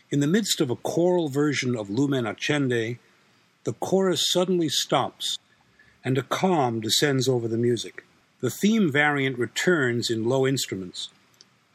In 0.09 0.19
the 0.19 0.27
midst 0.27 0.59
of 0.59 0.69
a 0.69 0.75
choral 0.75 1.29
version 1.29 1.75
of 1.77 1.89
Lumen 1.89 2.25
Accende, 2.25 2.97
the 3.63 3.73
chorus 3.73 4.31
suddenly 4.31 4.67
stops 4.67 5.37
and 6.03 6.17
a 6.17 6.23
calm 6.23 6.81
descends 6.81 7.29
over 7.29 7.47
the 7.47 7.57
music. 7.57 8.03
The 8.39 8.49
theme 8.49 8.91
variant 8.91 9.37
returns 9.37 10.09
in 10.09 10.25
low 10.27 10.47
instruments. 10.47 11.09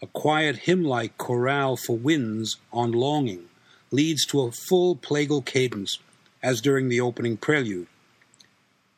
A 0.03 0.09
quiet 0.09 0.57
hymn 0.57 0.83
like 0.83 1.17
chorale 1.17 1.77
for 1.77 1.97
winds 1.97 2.57
on 2.73 2.91
longing 2.91 3.45
leads 3.93 4.27
to 4.27 4.41
a 4.41 4.51
full 4.51 4.97
plagal 4.97 5.45
cadence, 5.45 6.01
as 6.43 6.61
during 6.61 6.89
the 6.89 7.01
opening 7.01 7.37
prelude. 7.37 7.87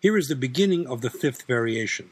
Here 0.01 0.17
is 0.17 0.29
the 0.29 0.35
beginning 0.35 0.87
of 0.87 1.03
the 1.03 1.11
fifth 1.11 1.47
variation. 1.47 2.09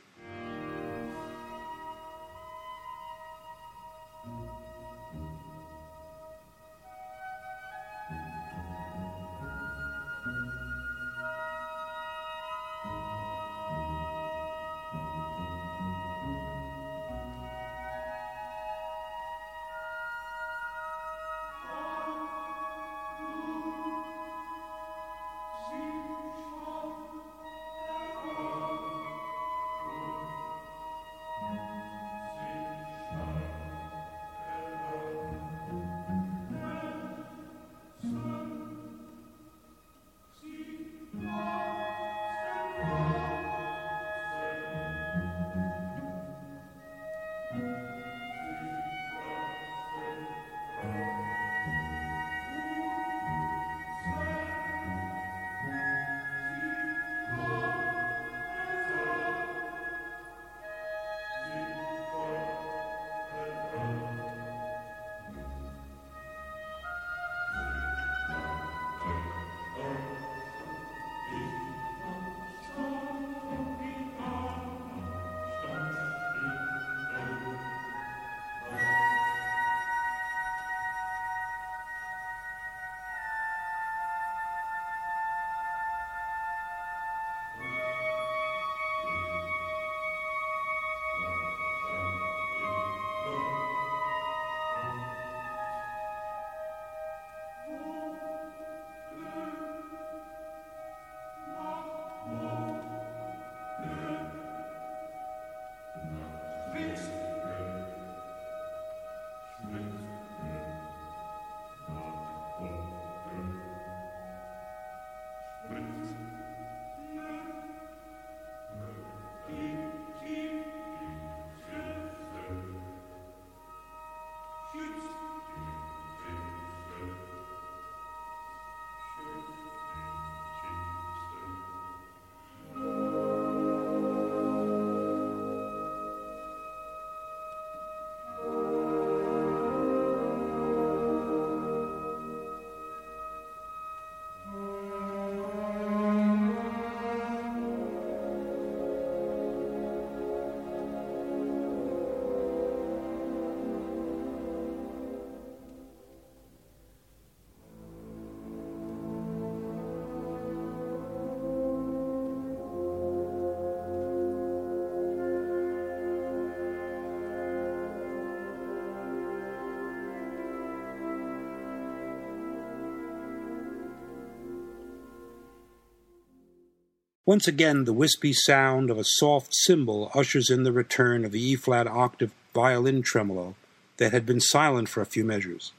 Once 177.27 177.49
again, 177.49 177.87
the 177.87 177.93
wispy 177.93 178.33
sound 178.33 178.89
of 178.89 178.99
a 178.99 179.05
soft 179.05 179.53
cymbal 179.53 180.13
ushers 180.15 180.49
in 180.49 180.63
the 180.63 180.71
return 180.71 181.25
of 181.25 181.33
the 181.33 181.43
E 181.43 181.57
flat 181.57 181.89
octave 181.89 182.33
violin 182.55 183.03
tremolo 183.03 183.57
that 183.97 184.13
had 184.13 184.25
been 184.25 184.41
silent 184.41 184.89
for 184.89 185.01
a 185.01 185.07
few 185.07 185.25
measures. 185.25 185.73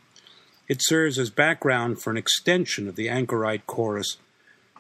It 0.67 0.79
serves 0.81 1.17
as 1.17 1.29
background 1.29 2.01
for 2.01 2.11
an 2.11 2.17
extension 2.17 2.89
of 2.89 2.97
the 2.97 3.07
anchorite 3.07 3.65
chorus 3.65 4.17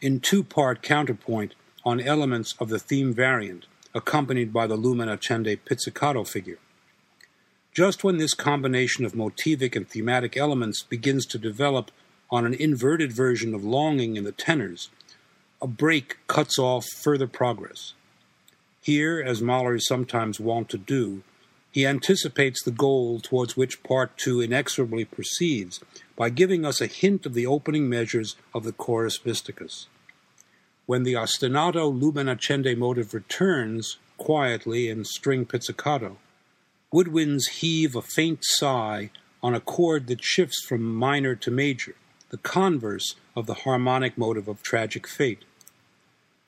in 0.01 0.19
two 0.19 0.43
part 0.43 0.81
counterpoint 0.81 1.55
on 1.85 2.01
elements 2.01 2.53
of 2.59 2.67
the 2.67 2.79
theme 2.79 3.13
variant, 3.13 3.65
accompanied 3.95 4.51
by 4.51 4.67
the 4.67 4.75
Lumen 4.75 5.07
Accende 5.07 5.57
pizzicato 5.63 6.25
figure. 6.25 6.59
Just 7.73 8.03
when 8.03 8.17
this 8.17 8.33
combination 8.33 9.05
of 9.05 9.13
motivic 9.13 9.73
and 9.73 9.87
thematic 9.87 10.35
elements 10.35 10.83
begins 10.83 11.25
to 11.27 11.37
develop 11.37 11.91
on 12.29 12.45
an 12.45 12.53
inverted 12.53 13.13
version 13.13 13.55
of 13.55 13.63
longing 13.63 14.17
in 14.17 14.25
the 14.25 14.33
tenors, 14.33 14.89
a 15.61 15.67
break 15.67 16.17
cuts 16.37 16.59
off 16.59 16.85
further 16.85 17.25
progress. 17.25 17.95
Here, 18.79 19.19
as 19.25 19.41
Mahler 19.41 19.73
is 19.73 19.87
sometimes 19.87 20.39
wont 20.39 20.69
to 20.69 20.77
do, 20.77 21.23
he 21.71 21.83
anticipates 21.83 22.61
the 22.61 22.69
goal 22.69 23.19
towards 23.19 23.57
which 23.57 23.81
Part 23.81 24.15
2 24.17 24.41
inexorably 24.41 25.03
proceeds 25.03 25.79
by 26.15 26.29
giving 26.29 26.63
us 26.63 26.79
a 26.79 26.85
hint 26.85 27.25
of 27.25 27.33
the 27.33 27.47
opening 27.47 27.89
measures 27.89 28.35
of 28.53 28.65
the 28.65 28.71
chorus 28.71 29.17
mysticus. 29.25 29.87
When 30.85 31.01
the 31.01 31.15
ostinato 31.15 31.89
Lumen 31.89 32.27
Accende 32.27 32.77
motive 32.77 33.15
returns, 33.15 33.97
quietly 34.17 34.89
in 34.89 35.05
string 35.05 35.43
pizzicato, 35.43 36.17
woodwinds 36.93 37.47
heave 37.61 37.95
a 37.95 38.03
faint 38.03 38.41
sigh 38.43 39.09
on 39.41 39.55
a 39.55 39.59
chord 39.59 40.05
that 40.05 40.23
shifts 40.23 40.63
from 40.63 40.83
minor 40.83 41.33
to 41.33 41.49
major, 41.49 41.95
the 42.29 42.37
converse 42.37 43.15
of 43.35 43.47
the 43.47 43.61
harmonic 43.65 44.19
motive 44.19 44.47
of 44.47 44.61
tragic 44.61 45.07
fate. 45.07 45.41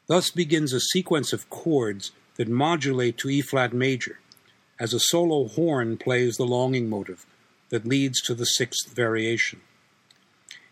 Thus 0.10 0.32
begins 0.32 0.74
a 0.74 0.80
sequence 0.80 1.34
of 1.34 1.52
chords 1.52 2.14
that 2.38 2.50
modulate 2.50 3.16
to 3.20 3.30
E 3.30 3.42
flat 3.42 3.74
major, 3.74 4.18
as 4.80 4.92
a 4.92 5.00
solo 5.00 5.48
horn 5.48 5.98
plays 5.98 6.36
the 6.36 6.48
longing 6.48 6.90
motive 6.90 7.28
that 7.70 7.86
leads 7.86 8.20
to 8.22 8.34
the 8.34 8.48
sixth 8.48 8.90
variation. 8.92 9.62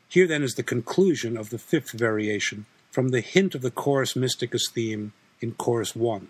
Here 0.10 0.26
then 0.26 0.42
is 0.42 0.56
the 0.56 0.64
conclusion 0.64 1.38
of 1.38 1.52
the 1.52 1.60
fifth 1.60 1.92
variation 1.92 2.66
from 2.90 3.10
the 3.10 3.22
hint 3.22 3.54
of 3.54 3.62
the 3.62 3.70
chorus 3.70 4.16
mysticus 4.16 4.72
theme 4.72 5.14
in 5.40 5.52
chorus 5.52 5.96
1. 5.96 6.30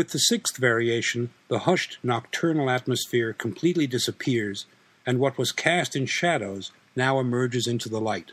With 0.00 0.12
the 0.12 0.18
sixth 0.18 0.56
variation, 0.56 1.28
the 1.48 1.58
hushed 1.58 1.98
nocturnal 2.02 2.70
atmosphere 2.70 3.34
completely 3.34 3.86
disappears, 3.86 4.64
and 5.04 5.18
what 5.18 5.36
was 5.36 5.52
cast 5.52 5.94
in 5.94 6.06
shadows 6.06 6.70
now 6.96 7.20
emerges 7.20 7.66
into 7.66 7.90
the 7.90 8.00
light. 8.00 8.32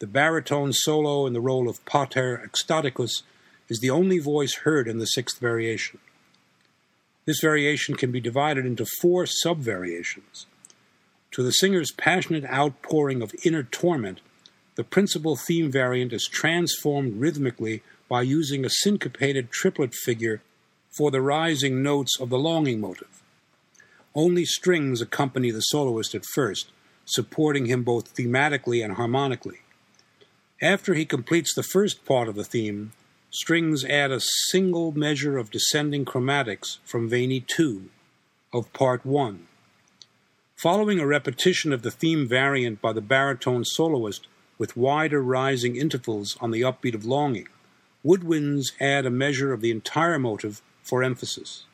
The 0.00 0.06
baritone 0.06 0.74
solo 0.74 1.26
in 1.26 1.32
the 1.32 1.40
role 1.40 1.70
of 1.70 1.82
Pater 1.86 2.36
Ecstaticus 2.44 3.22
is 3.66 3.80
the 3.80 3.88
only 3.88 4.18
voice 4.18 4.56
heard 4.56 4.86
in 4.86 4.98
the 4.98 5.06
sixth 5.06 5.40
variation. 5.40 6.00
This 7.24 7.40
variation 7.40 7.94
can 7.94 8.12
be 8.12 8.20
divided 8.20 8.66
into 8.66 8.84
four 9.00 9.24
sub-variations. 9.24 10.44
To 11.30 11.42
the 11.42 11.52
singer's 11.52 11.92
passionate 11.92 12.44
outpouring 12.44 13.22
of 13.22 13.34
inner 13.42 13.62
torment, 13.62 14.20
the 14.74 14.84
principal 14.84 15.34
theme 15.34 15.72
variant 15.72 16.12
is 16.12 16.28
transformed 16.30 17.22
rhythmically 17.22 17.82
by 18.06 18.20
using 18.20 18.66
a 18.66 18.68
syncopated 18.82 19.50
triplet 19.50 19.94
figure 19.94 20.42
for 20.96 21.10
the 21.10 21.20
rising 21.20 21.82
notes 21.82 22.18
of 22.20 22.30
the 22.30 22.38
longing 22.38 22.80
motive. 22.80 23.22
Only 24.14 24.44
strings 24.44 25.00
accompany 25.00 25.50
the 25.50 25.60
soloist 25.60 26.14
at 26.14 26.24
first, 26.24 26.70
supporting 27.04 27.66
him 27.66 27.82
both 27.82 28.14
thematically 28.14 28.82
and 28.82 28.94
harmonically. 28.94 29.58
After 30.62 30.94
he 30.94 31.04
completes 31.04 31.52
the 31.54 31.64
first 31.64 32.04
part 32.04 32.28
of 32.28 32.36
the 32.36 32.44
theme, 32.44 32.92
strings 33.30 33.84
add 33.84 34.12
a 34.12 34.20
single 34.50 34.92
measure 34.92 35.36
of 35.36 35.50
descending 35.50 36.04
chromatics 36.04 36.78
from 36.84 37.08
Veni 37.08 37.40
2 37.40 37.90
of 38.52 38.72
part 38.72 39.04
1. 39.04 39.48
Following 40.54 41.00
a 41.00 41.06
repetition 41.06 41.72
of 41.72 41.82
the 41.82 41.90
theme 41.90 42.28
variant 42.28 42.80
by 42.80 42.92
the 42.92 43.00
baritone 43.00 43.64
soloist 43.64 44.28
with 44.56 44.76
wider 44.76 45.20
rising 45.20 45.74
intervals 45.74 46.38
on 46.40 46.52
the 46.52 46.60
upbeat 46.60 46.94
of 46.94 47.04
longing, 47.04 47.48
woodwinds 48.06 48.66
add 48.80 49.04
a 49.04 49.10
measure 49.10 49.52
of 49.52 49.60
the 49.60 49.72
entire 49.72 50.18
motive 50.18 50.62
for 50.84 51.02
emphasis. 51.02 51.64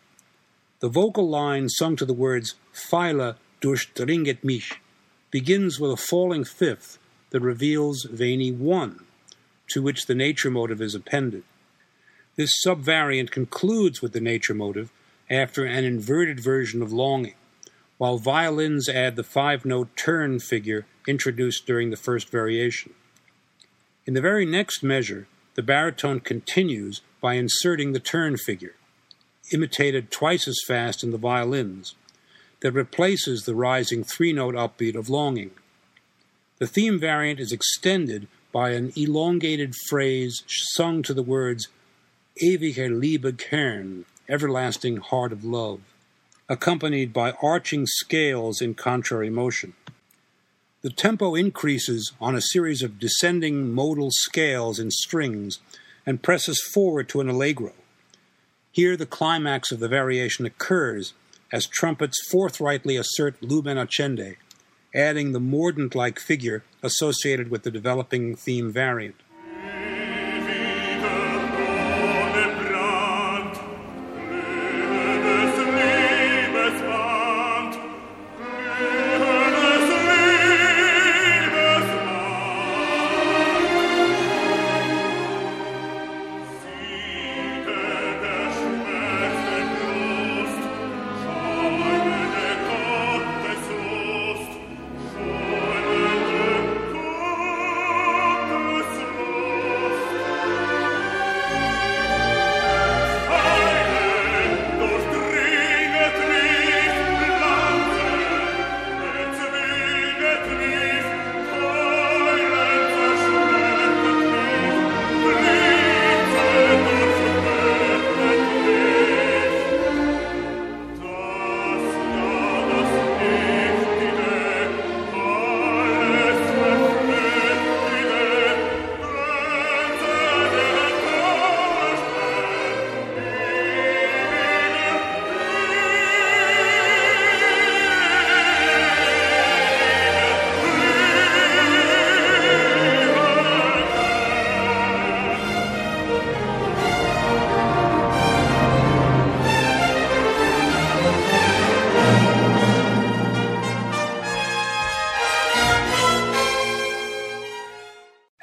The 0.81 0.89
vocal 0.89 1.29
line 1.29 1.69
sung 1.69 1.97
to 1.97 2.07
the 2.07 2.15
words 2.15 2.55
Pfeile 2.73 3.37
durchdringet 3.61 4.43
mich 4.43 4.81
begins 5.31 5.79
with 5.79 5.91
a 5.91 5.97
falling 5.97 6.45
fifth 6.45 6.99
that 7.31 7.41
reveals 7.41 8.05
Veni 8.11 8.51
1, 8.51 9.05
to 9.69 9.83
which 9.83 10.07
the 10.07 10.15
nature 10.15 10.51
motive 10.51 10.81
is 10.81 10.95
appended. 10.95 11.43
This 12.37 12.55
subvariant 12.67 13.31
concludes 13.31 14.01
with 14.01 14.13
the 14.13 14.21
nature 14.21 14.55
motive 14.55 14.91
after 15.29 15.65
an 15.65 15.85
inverted 15.85 16.41
version 16.41 16.81
of 16.81 16.93
longing, 16.93 17.35
while 17.99 18.19
violins 18.19 18.89
add 18.89 19.17
the 19.17 19.23
five 19.23 19.65
note 19.65 19.95
turn 19.97 20.41
figure 20.41 20.87
introduced 21.07 21.67
during 21.67 21.91
the 21.91 21.97
first 21.97 22.31
variation. 22.31 22.95
In 24.07 24.15
the 24.15 24.21
very 24.21 24.47
next 24.47 24.83
measure, 24.83 25.29
the 25.55 25.63
baritone 25.63 26.21
continues 26.21 27.03
by 27.21 27.35
inserting 27.35 27.93
the 27.93 28.01
turn 28.01 28.37
figure, 28.37 28.75
imitated 29.53 30.11
twice 30.11 30.47
as 30.47 30.61
fast 30.67 31.03
in 31.03 31.11
the 31.11 31.19
violins, 31.19 31.95
that 32.61 32.73
replaces 32.73 33.45
the 33.45 33.55
rising 33.55 34.05
three 34.05 34.33
note 34.33 34.55
upbeat 34.55 34.95
of 34.95 35.09
longing. 35.09 35.51
The 36.59 36.67
theme 36.67 36.99
variant 36.99 37.41
is 37.41 37.53
extended 37.53 38.29
by 38.53 38.71
an 38.71 38.93
elongated 38.97 39.75
phrase 39.89 40.43
sung 40.47 41.03
to 41.05 41.15
the 41.15 41.23
words 41.23 41.69
Ewiger 42.37 42.89
Liebe 42.91 43.33
Kern, 43.33 44.05
everlasting 44.29 44.99
heart 44.99 45.33
of 45.33 45.45
love, 45.45 45.81
accompanied 46.49 47.13
by 47.13 47.33
arching 47.43 47.87
scales 47.87 48.61
in 48.61 48.75
contrary 48.75 49.31
motion. 49.31 49.75
The 50.83 50.91
tempo 50.91 51.35
increases 51.35 52.13
on 52.21 52.35
a 52.35 52.41
series 52.41 52.83
of 52.83 52.99
descending 52.99 53.73
modal 53.73 54.09
scales 54.11 54.79
in 54.79 54.91
strings 54.91 55.59
and 56.07 56.23
presses 56.23 56.61
forward 56.73 57.09
to 57.11 57.21
an 57.21 57.29
allegro. 57.29 57.73
Here, 58.73 58.97
the 58.97 59.07
climax 59.07 59.73
of 59.73 59.81
the 59.81 59.89
variation 59.89 60.47
occurs 60.47 61.15
as 61.53 61.67
trumpets 61.67 62.17
forthrightly 62.31 62.97
assert 62.97 63.43
Lumen 63.43 63.77
Accende, 63.77 64.37
adding 64.95 65.33
the 65.33 65.41
mordent 65.41 65.95
like 65.95 66.21
figure 66.21 66.63
associated 66.83 67.51
with 67.51 67.65
the 67.65 67.71
developing 67.71 68.37
theme 68.37 68.71
variant. 68.71 69.17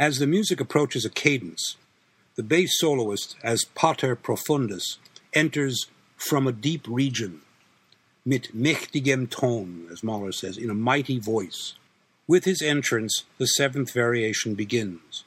As 0.08 0.20
the 0.20 0.26
music 0.26 0.62
approaches 0.62 1.04
a 1.04 1.10
cadence, 1.10 1.76
the 2.38 2.42
bass 2.42 2.80
soloist, 2.80 3.36
as 3.44 3.66
Pater 3.66 4.16
Profundus, 4.16 5.00
enters 5.34 5.88
from 6.16 6.48
a 6.48 6.54
deep 6.54 6.86
region, 6.88 7.42
mit 8.26 8.56
mächtigem 8.56 9.30
Ton, 9.30 9.86
as 9.92 10.06
Mahler 10.06 10.32
says, 10.32 10.58
in 10.58 10.70
a 10.70 10.74
mighty 10.74 11.20
voice. 11.20 11.74
With 12.26 12.46
his 12.46 12.62
entrance, 12.62 13.26
the 13.38 13.48
seventh 13.48 13.92
variation 13.92 14.56
begins. 14.56 15.26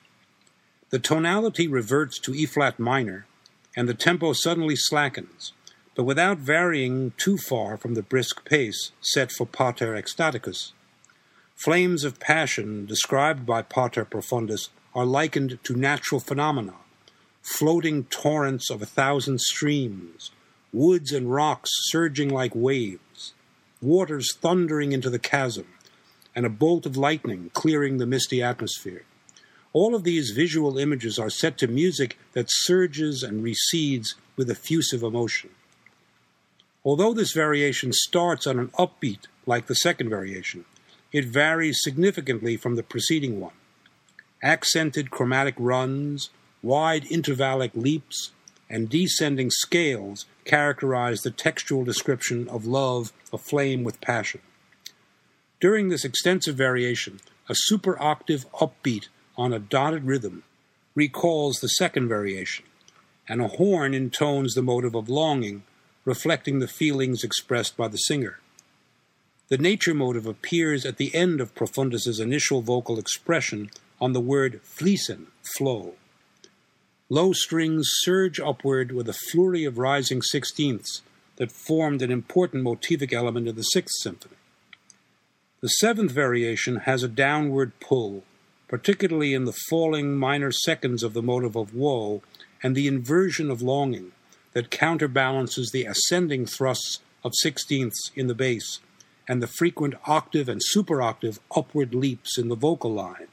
The 0.89 0.99
tonality 0.99 1.69
reverts 1.69 2.19
to 2.21 2.35
E 2.35 2.47
flat 2.47 2.79
minor, 2.79 3.27
and 3.77 3.87
the 3.87 3.93
tempo 3.93 4.33
suddenly 4.33 4.77
slackens, 4.77 5.53
but 5.95 6.05
without 6.05 6.39
varying 6.39 7.13
too 7.19 7.37
far 7.37 7.77
from 7.77 7.93
the 7.93 8.03
brisk 8.03 8.47
pace 8.47 8.93
set 9.03 9.31
for 9.31 9.45
Pater 9.45 9.93
Ecstaticus. 9.95 10.73
Flames 11.61 12.05
of 12.05 12.19
passion 12.19 12.87
described 12.87 13.45
by 13.45 13.61
Pater 13.61 14.07
Profundus 14.07 14.71
are 14.95 15.05
likened 15.05 15.59
to 15.63 15.77
natural 15.77 16.19
phenomena, 16.19 16.77
floating 17.43 18.05
torrents 18.05 18.71
of 18.71 18.81
a 18.81 18.87
thousand 18.87 19.43
streams, 19.43 20.31
woods 20.73 21.13
and 21.13 21.31
rocks 21.31 21.69
surging 21.91 22.31
like 22.31 22.55
waves, 22.55 23.35
waters 23.83 24.35
thundering 24.41 24.93
into 24.93 25.11
the 25.11 25.19
chasm, 25.19 25.67
and 26.35 26.47
a 26.47 26.49
bolt 26.49 26.87
of 26.87 26.97
lightning 26.97 27.51
clearing 27.53 27.99
the 27.99 28.07
misty 28.07 28.43
atmosphere. 28.43 29.05
All 29.75 29.95
of 29.95 30.03
these 30.03 30.31
visual 30.31 30.79
images 30.79 31.19
are 31.19 31.29
set 31.29 31.59
to 31.59 31.67
music 31.67 32.17
that 32.33 32.47
surges 32.49 33.23
and 33.23 33.45
recedes 33.45 34.15
with 34.35 34.51
effusive 34.51 35.03
emotion. 35.03 35.51
Although 36.87 37.13
this 37.13 37.35
variation 37.35 37.93
starts 37.93 38.47
on 38.47 38.59
an 38.59 38.69
upbeat 38.79 39.27
like 39.45 39.67
the 39.67 39.75
second 39.75 40.09
variation, 40.09 40.65
it 41.13 41.25
varies 41.25 41.81
significantly 41.83 42.57
from 42.57 42.77
the 42.77 42.83
preceding 42.83 43.41
one. 43.41 43.53
Accented 44.43 45.11
chromatic 45.11 45.55
runs, 45.59 46.31
wide 46.63 47.05
intervallic 47.05 47.71
leaps, 47.75 48.33
and 48.69 48.89
descending 48.89 49.51
scales 49.51 50.27
characterize 50.45 51.23
the 51.23 51.31
textual 51.31 51.85
description 51.85 52.49
of 52.49 52.67
love 52.67 53.13
aflame 53.33 53.85
with 53.85 54.01
passion. 54.01 54.41
During 55.61 55.89
this 55.89 56.05
extensive 56.05 56.57
variation, 56.57 57.21
a 57.49 57.55
super 57.55 58.01
octave 58.01 58.51
upbeat 58.53 59.09
on 59.37 59.53
a 59.53 59.59
dotted 59.59 60.05
rhythm 60.05 60.45
recalls 60.95 61.57
the 61.57 61.69
second 61.69 62.09
variation, 62.09 62.65
and 63.29 63.41
a 63.41 63.49
horn 63.49 63.93
intones 63.93 64.55
the 64.55 64.63
motive 64.63 64.95
of 64.95 65.09
longing, 65.09 65.63
reflecting 66.05 66.59
the 66.59 66.69
feelings 66.69 67.23
expressed 67.23 67.77
by 67.77 67.89
the 67.89 67.99
singer. 67.99 68.40
The 69.51 69.59
nature 69.59 69.95
motive 69.95 70.27
appears 70.27 70.87
at 70.87 70.97
the 70.97 71.13
end 71.13 71.41
of 71.41 71.57
Profundus's 71.57 72.21
initial 72.21 72.63
vocal 72.63 73.01
expression 73.01 73.69
on 74.01 74.13
the 74.13 74.21
word 74.21 74.61
fließen, 74.63 75.27
flow. 75.57 75.95
Low 77.09 77.33
strings 77.33 77.91
surge 78.03 78.39
upward 78.39 78.93
with 78.93 79.09
a 79.09 79.19
flurry 79.33 79.65
of 79.65 79.77
rising 79.77 80.23
sixteenths 80.23 81.03
that 81.35 81.51
formed 81.51 82.01
an 82.01 82.13
important 82.13 82.63
motivic 82.63 83.13
element 83.13 83.49
in 83.49 83.57
the 83.57 83.63
Sixth 83.63 83.97
Symphony. 84.01 84.37
The 85.63 85.69
seventh 85.69 86.13
variation 86.13 86.77
has 86.77 87.03
a 87.03 87.09
downward 87.09 87.73
pull, 87.81 88.23
particularly 88.69 89.35
in 89.35 89.47
the 89.47 89.59
falling 89.69 90.17
minor 90.17 90.53
seconds 90.53 91.03
of 91.03 91.13
the 91.13 91.23
motive 91.23 91.57
of 91.57 91.75
woe 91.75 92.23
and 92.63 92.77
the 92.77 92.87
inversion 92.87 93.51
of 93.51 93.63
longing 93.63 94.13
that 94.53 94.71
counterbalances 94.71 95.73
the 95.73 95.87
ascending 95.87 96.47
thrusts 96.47 97.01
of 97.25 97.33
sixteenths 97.35 98.13
in 98.15 98.29
the 98.29 98.35
bass 98.35 98.79
and 99.31 99.41
the 99.41 99.47
frequent 99.47 99.95
octave 100.07 100.49
and 100.49 100.61
superoctave 100.75 101.39
upward 101.55 101.95
leaps 101.95 102.37
in 102.37 102.49
the 102.49 102.57
vocal 102.57 102.93
line. 102.93 103.29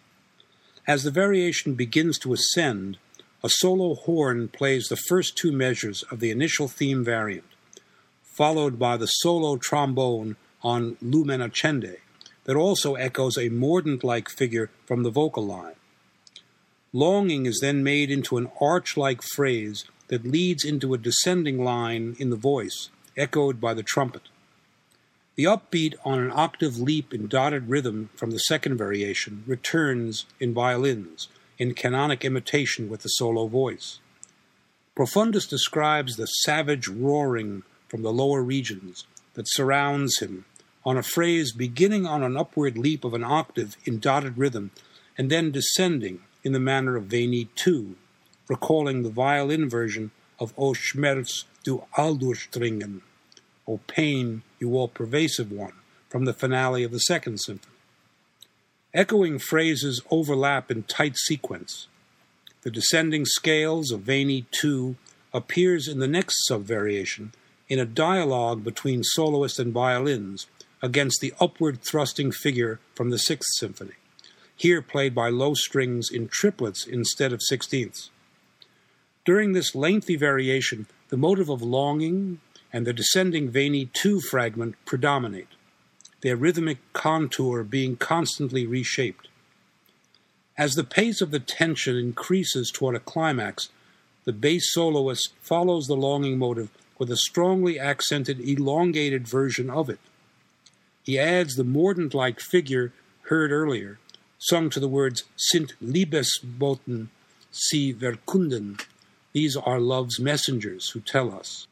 As 0.86 1.02
the 1.02 1.10
variation 1.10 1.74
begins 1.74 2.20
to 2.20 2.34
ascend, 2.34 3.00
a 3.44 3.50
solo 3.50 3.96
horn 3.96 4.48
plays 4.48 4.90
the 4.90 5.04
first 5.10 5.36
two 5.36 5.52
measures 5.52 6.04
of 6.12 6.20
the 6.20 6.30
initial 6.30 6.68
theme 6.68 7.04
variant, 7.04 7.50
followed 8.22 8.78
by 8.78 8.96
the 8.96 9.08
solo 9.08 9.58
trombone 9.58 10.36
on 10.62 10.98
Lumen 11.02 11.42
Accende, 11.42 11.96
that 12.44 12.56
also 12.56 12.94
echoes 12.94 13.36
a 13.36 13.50
mordent 13.50 14.04
like 14.04 14.30
figure 14.30 14.70
from 14.86 15.02
the 15.02 15.10
vocal 15.10 15.48
line. 15.48 15.78
Longing 16.94 17.48
is 17.48 17.58
then 17.60 17.84
made 17.84 18.12
into 18.12 18.38
an 18.38 18.52
arch 18.62 18.98
like 18.98 19.24
phrase 19.24 19.84
that 20.10 20.28
leads 20.28 20.64
into 20.64 20.94
a 20.94 21.00
descending 21.00 21.64
line 21.64 22.16
in 22.20 22.30
the 22.30 22.36
voice, 22.36 22.92
echoed 23.18 23.60
by 23.60 23.74
the 23.74 23.82
trumpet. 23.82 24.30
The 25.38 25.44
upbeat 25.44 25.94
on 26.04 26.18
an 26.18 26.32
octave 26.34 26.80
leap 26.80 27.14
in 27.14 27.28
dotted 27.28 27.70
rhythm 27.70 28.10
from 28.16 28.32
the 28.32 28.40
second 28.40 28.76
variation 28.76 29.44
returns 29.46 30.26
in 30.40 30.52
violins, 30.52 31.28
in 31.60 31.76
canonic 31.76 32.26
imitation 32.26 32.90
with 32.90 33.04
the 33.04 33.10
solo 33.10 33.46
voice. 33.46 34.00
Profundus 34.96 35.48
describes 35.48 36.16
the 36.16 36.26
savage 36.26 36.88
roaring 36.88 37.62
from 37.88 38.02
the 38.02 38.12
lower 38.12 38.42
regions 38.42 39.06
that 39.36 39.48
surrounds 39.48 40.18
him 40.18 40.46
on 40.84 40.98
a 40.98 41.04
phrase 41.04 41.52
beginning 41.52 42.08
on 42.08 42.24
an 42.24 42.36
upward 42.36 42.76
leap 42.76 43.04
of 43.06 43.14
an 43.14 43.24
octave 43.24 43.78
in 43.86 44.00
dotted 44.00 44.40
rhythm 44.40 44.72
and 45.20 45.30
then 45.30 45.52
descending 45.52 46.22
in 46.44 46.52
the 46.52 46.60
manner 46.60 46.96
of 46.96 47.06
Veni 47.06 47.48
2, 47.54 47.96
recalling 48.48 49.04
the 49.04 49.12
violin 49.12 49.70
version 49.70 50.10
of 50.40 50.52
O 50.58 50.74
Schmerz 50.74 51.44
du 51.64 51.84
Alldurchdringer, 51.96 53.02
O 53.68 53.80
Pain, 53.88 54.44
you 54.60 54.76
all 54.76 54.88
pervasive 54.88 55.52
one, 55.52 55.74
from 56.10 56.26
the 56.26 56.34
finale 56.34 56.84
of 56.84 56.92
the 56.92 57.00
second 57.00 57.40
symphony. 57.40 57.74
Echoing 58.94 59.38
phrases 59.38 60.02
overlap 60.10 60.72
in 60.72 60.84
tight 60.84 61.18
sequence. 61.18 61.88
The 62.62 62.72
descending 62.72 63.26
scales 63.26 63.92
of 63.92 64.02
Veni 64.02 64.46
2 64.52 64.96
appears 65.34 65.88
in 65.88 66.00
the 66.00 66.08
next 66.08 66.36
subvariation 66.50 67.34
in 67.70 67.80
a 67.80 67.86
dialogue 67.86 68.64
between 68.64 69.04
soloist 69.04 69.60
and 69.60 69.74
violins 69.74 70.48
against 70.82 71.20
the 71.22 71.34
upward 71.40 71.82
thrusting 71.82 72.32
figure 72.32 72.80
from 72.96 73.10
the 73.10 73.20
Sixth 73.20 73.50
Symphony, 73.56 73.96
here 74.56 74.82
played 74.82 75.14
by 75.14 75.30
low 75.30 75.54
strings 75.54 76.10
in 76.12 76.28
triplets 76.28 76.88
instead 76.88 77.34
of 77.34 77.42
sixteenths. 77.42 78.10
During 79.26 79.52
this 79.52 79.76
lengthy 79.76 80.16
variation, 80.16 80.88
the 81.10 81.18
motive 81.18 81.50
of 81.50 81.62
longing 81.62 82.40
and 82.78 82.86
the 82.86 82.94
descending 82.94 83.50
Veni 83.50 83.90
2 83.94 84.22
fragment 84.22 84.76
predominate, 84.86 85.48
their 86.22 86.36
rhythmic 86.36 86.78
contour 86.94 87.64
being 87.64 87.96
constantly 87.96 88.68
reshaped. 88.68 89.30
As 90.56 90.76
the 90.76 90.84
pace 90.84 91.20
of 91.20 91.32
the 91.32 91.40
tension 91.40 91.96
increases 91.98 92.70
toward 92.72 92.94
a 92.94 93.00
climax, 93.00 93.70
the 94.26 94.32
bass 94.32 94.72
soloist 94.72 95.34
follows 95.42 95.88
the 95.88 95.96
longing 95.96 96.38
motive 96.38 96.70
with 97.00 97.10
a 97.10 97.18
strongly 97.18 97.80
accented, 97.80 98.40
elongated 98.40 99.28
version 99.28 99.72
of 99.72 99.90
it. 99.90 100.00
He 101.02 101.18
adds 101.18 101.56
the 101.56 101.64
mordent 101.64 102.14
like 102.14 102.40
figure 102.40 102.94
heard 103.22 103.52
earlier, 103.52 103.98
sung 104.38 104.70
to 104.70 104.80
the 104.80 104.88
words 104.88 105.24
Sind 105.36 105.74
Liebesboten 105.84 107.08
sie 107.50 107.96
verkünden. 107.96 108.80
These 109.34 109.58
are 109.58 109.80
love's 109.80 110.20
messengers 110.20 110.92
who 110.92 111.00
tell 111.00 111.34
us. 111.34 111.66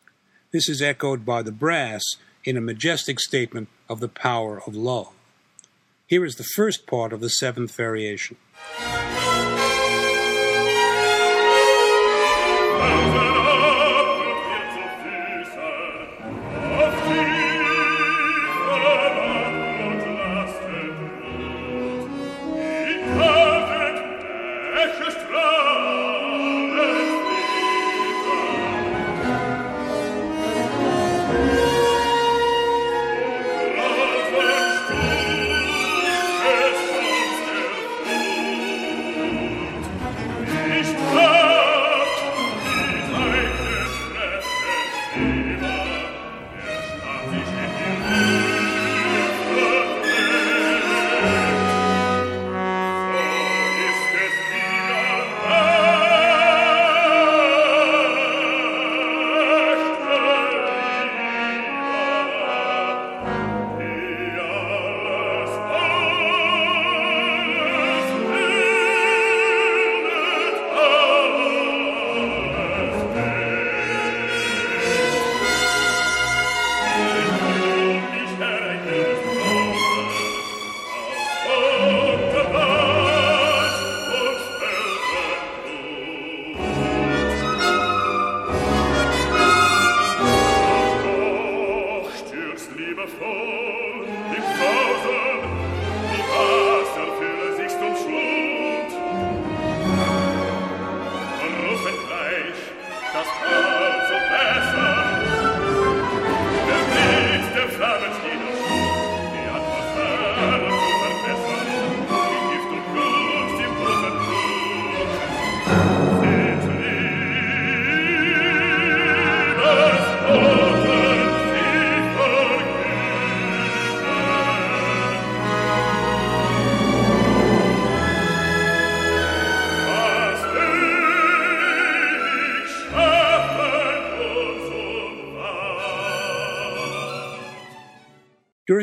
This 0.55 0.69
is 0.69 0.81
echoed 0.81 1.25
by 1.25 1.41
the 1.41 1.51
brass 1.51 2.01
in 2.45 2.55
a 2.55 2.61
majestic 2.61 3.19
statement 3.19 3.67
of 3.89 3.99
the 3.99 4.07
power 4.07 4.61
of 4.65 4.73
love. 4.73 5.11
Here 6.07 6.23
is 6.23 6.35
the 6.35 6.45
first 6.45 6.87
part 6.87 7.11
of 7.11 7.19
the 7.19 7.27
seventh 7.27 7.75
variation. 7.75 8.37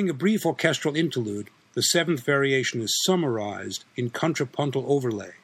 During 0.03 0.11
a 0.11 0.19
brief 0.19 0.45
orchestral 0.45 0.97
interlude, 0.97 1.49
the 1.75 1.81
seventh 1.81 2.25
variation 2.25 2.81
is 2.81 3.01
summarized 3.07 3.85
in 3.95 4.11
contrapuntal 4.11 4.85
overlay, 4.89 5.35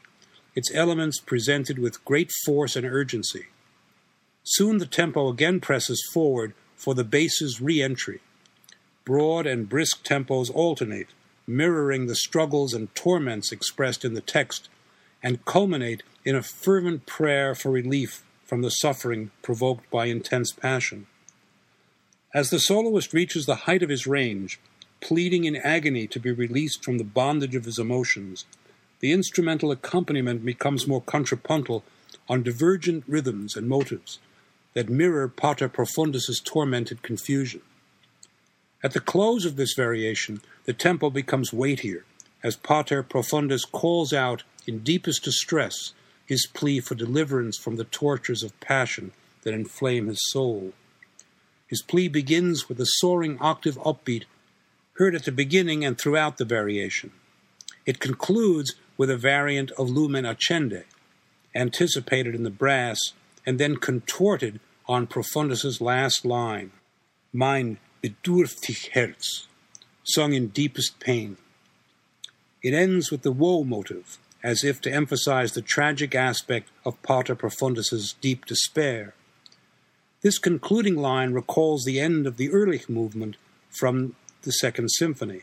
its 0.56 0.74
elements 0.74 1.20
presented 1.20 1.78
with 1.78 2.04
great 2.04 2.32
force 2.44 2.74
and 2.74 2.84
urgency. 2.84 3.46
Soon 4.42 4.78
the 4.78 4.86
tempo 4.86 5.28
again 5.28 5.60
presses 5.60 6.04
forward 6.12 6.54
for 6.74 6.92
the 6.96 7.04
bass's 7.04 7.60
re 7.60 7.80
entry. 7.80 8.18
Broad 9.04 9.46
and 9.46 9.68
brisk 9.68 10.02
tempos 10.02 10.50
alternate, 10.52 11.10
mirroring 11.46 12.08
the 12.08 12.16
struggles 12.16 12.74
and 12.74 12.92
torments 12.96 13.52
expressed 13.52 14.04
in 14.04 14.14
the 14.14 14.20
text, 14.20 14.68
and 15.22 15.44
culminate 15.44 16.02
in 16.24 16.34
a 16.34 16.42
fervent 16.42 17.06
prayer 17.06 17.54
for 17.54 17.70
relief 17.70 18.24
from 18.44 18.62
the 18.62 18.70
suffering 18.70 19.30
provoked 19.40 19.88
by 19.88 20.06
intense 20.06 20.50
passion. 20.50 21.06
As 22.34 22.50
the 22.50 22.58
soloist 22.58 23.14
reaches 23.14 23.46
the 23.46 23.64
height 23.66 23.82
of 23.82 23.88
his 23.88 24.06
range, 24.06 24.60
pleading 25.00 25.44
in 25.44 25.56
agony 25.56 26.06
to 26.08 26.20
be 26.20 26.30
released 26.30 26.84
from 26.84 26.98
the 26.98 27.04
bondage 27.04 27.54
of 27.54 27.64
his 27.64 27.78
emotions, 27.78 28.44
the 29.00 29.12
instrumental 29.12 29.70
accompaniment 29.70 30.44
becomes 30.44 30.86
more 30.86 31.00
contrapuntal 31.00 31.84
on 32.28 32.42
divergent 32.42 33.04
rhythms 33.06 33.56
and 33.56 33.66
motives 33.66 34.18
that 34.74 34.90
mirror 34.90 35.26
Pater 35.26 35.70
Profundus's 35.70 36.40
tormented 36.44 37.02
confusion. 37.02 37.62
At 38.82 38.92
the 38.92 39.00
close 39.00 39.46
of 39.46 39.56
this 39.56 39.72
variation, 39.74 40.42
the 40.64 40.74
tempo 40.74 41.08
becomes 41.08 41.52
weightier 41.52 42.04
as 42.42 42.56
Pater 42.56 43.02
Profundus 43.02 43.64
calls 43.64 44.12
out 44.12 44.42
in 44.66 44.80
deepest 44.80 45.24
distress 45.24 45.94
his 46.26 46.46
plea 46.46 46.78
for 46.80 46.94
deliverance 46.94 47.56
from 47.56 47.76
the 47.76 47.84
tortures 47.84 48.42
of 48.42 48.60
passion 48.60 49.12
that 49.42 49.54
inflame 49.54 50.08
his 50.08 50.20
soul. 50.30 50.74
His 51.68 51.82
plea 51.82 52.08
begins 52.08 52.68
with 52.68 52.80
a 52.80 52.86
soaring 52.86 53.38
octave 53.40 53.78
upbeat 53.78 54.24
heard 54.98 55.14
at 55.14 55.24
the 55.24 55.32
beginning 55.32 55.84
and 55.84 55.96
throughout 55.96 56.38
the 56.38 56.44
variation. 56.44 57.12
It 57.86 58.00
concludes 58.00 58.74
with 58.96 59.10
a 59.10 59.16
variant 59.16 59.70
of 59.72 59.88
Lumen 59.88 60.24
Accende, 60.24 60.84
anticipated 61.54 62.34
in 62.34 62.42
the 62.42 62.50
brass 62.50 62.98
and 63.46 63.60
then 63.60 63.76
contorted 63.76 64.58
on 64.88 65.06
Profundus's 65.06 65.80
last 65.80 66.24
line, 66.24 66.72
Mein 67.32 67.78
bedürftig 68.02 68.90
Herz, 68.92 69.46
sung 70.02 70.32
in 70.32 70.48
deepest 70.48 70.98
pain. 70.98 71.36
It 72.62 72.74
ends 72.74 73.12
with 73.12 73.22
the 73.22 73.32
woe 73.32 73.62
motive, 73.62 74.18
as 74.42 74.64
if 74.64 74.80
to 74.80 74.92
emphasize 74.92 75.52
the 75.52 75.62
tragic 75.62 76.14
aspect 76.14 76.70
of 76.84 77.00
Pater 77.02 77.36
Profundus's 77.36 78.14
deep 78.20 78.46
despair. 78.46 79.14
This 80.20 80.38
concluding 80.38 80.96
line 80.96 81.32
recalls 81.32 81.84
the 81.84 82.00
end 82.00 82.26
of 82.26 82.36
the 82.36 82.48
Urlicht 82.48 82.88
movement 82.88 83.36
from 83.70 84.16
the 84.42 84.50
Second 84.50 84.88
Symphony. 84.88 85.42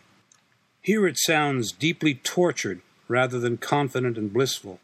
Here 0.81 1.07
it 1.07 1.17
sounds 1.17 1.71
deeply 1.71 2.15
tortured 2.15 2.81
rather 3.07 3.39
than 3.39 3.57
confident 3.57 4.17
and 4.17 4.33
blissful. 4.33 4.79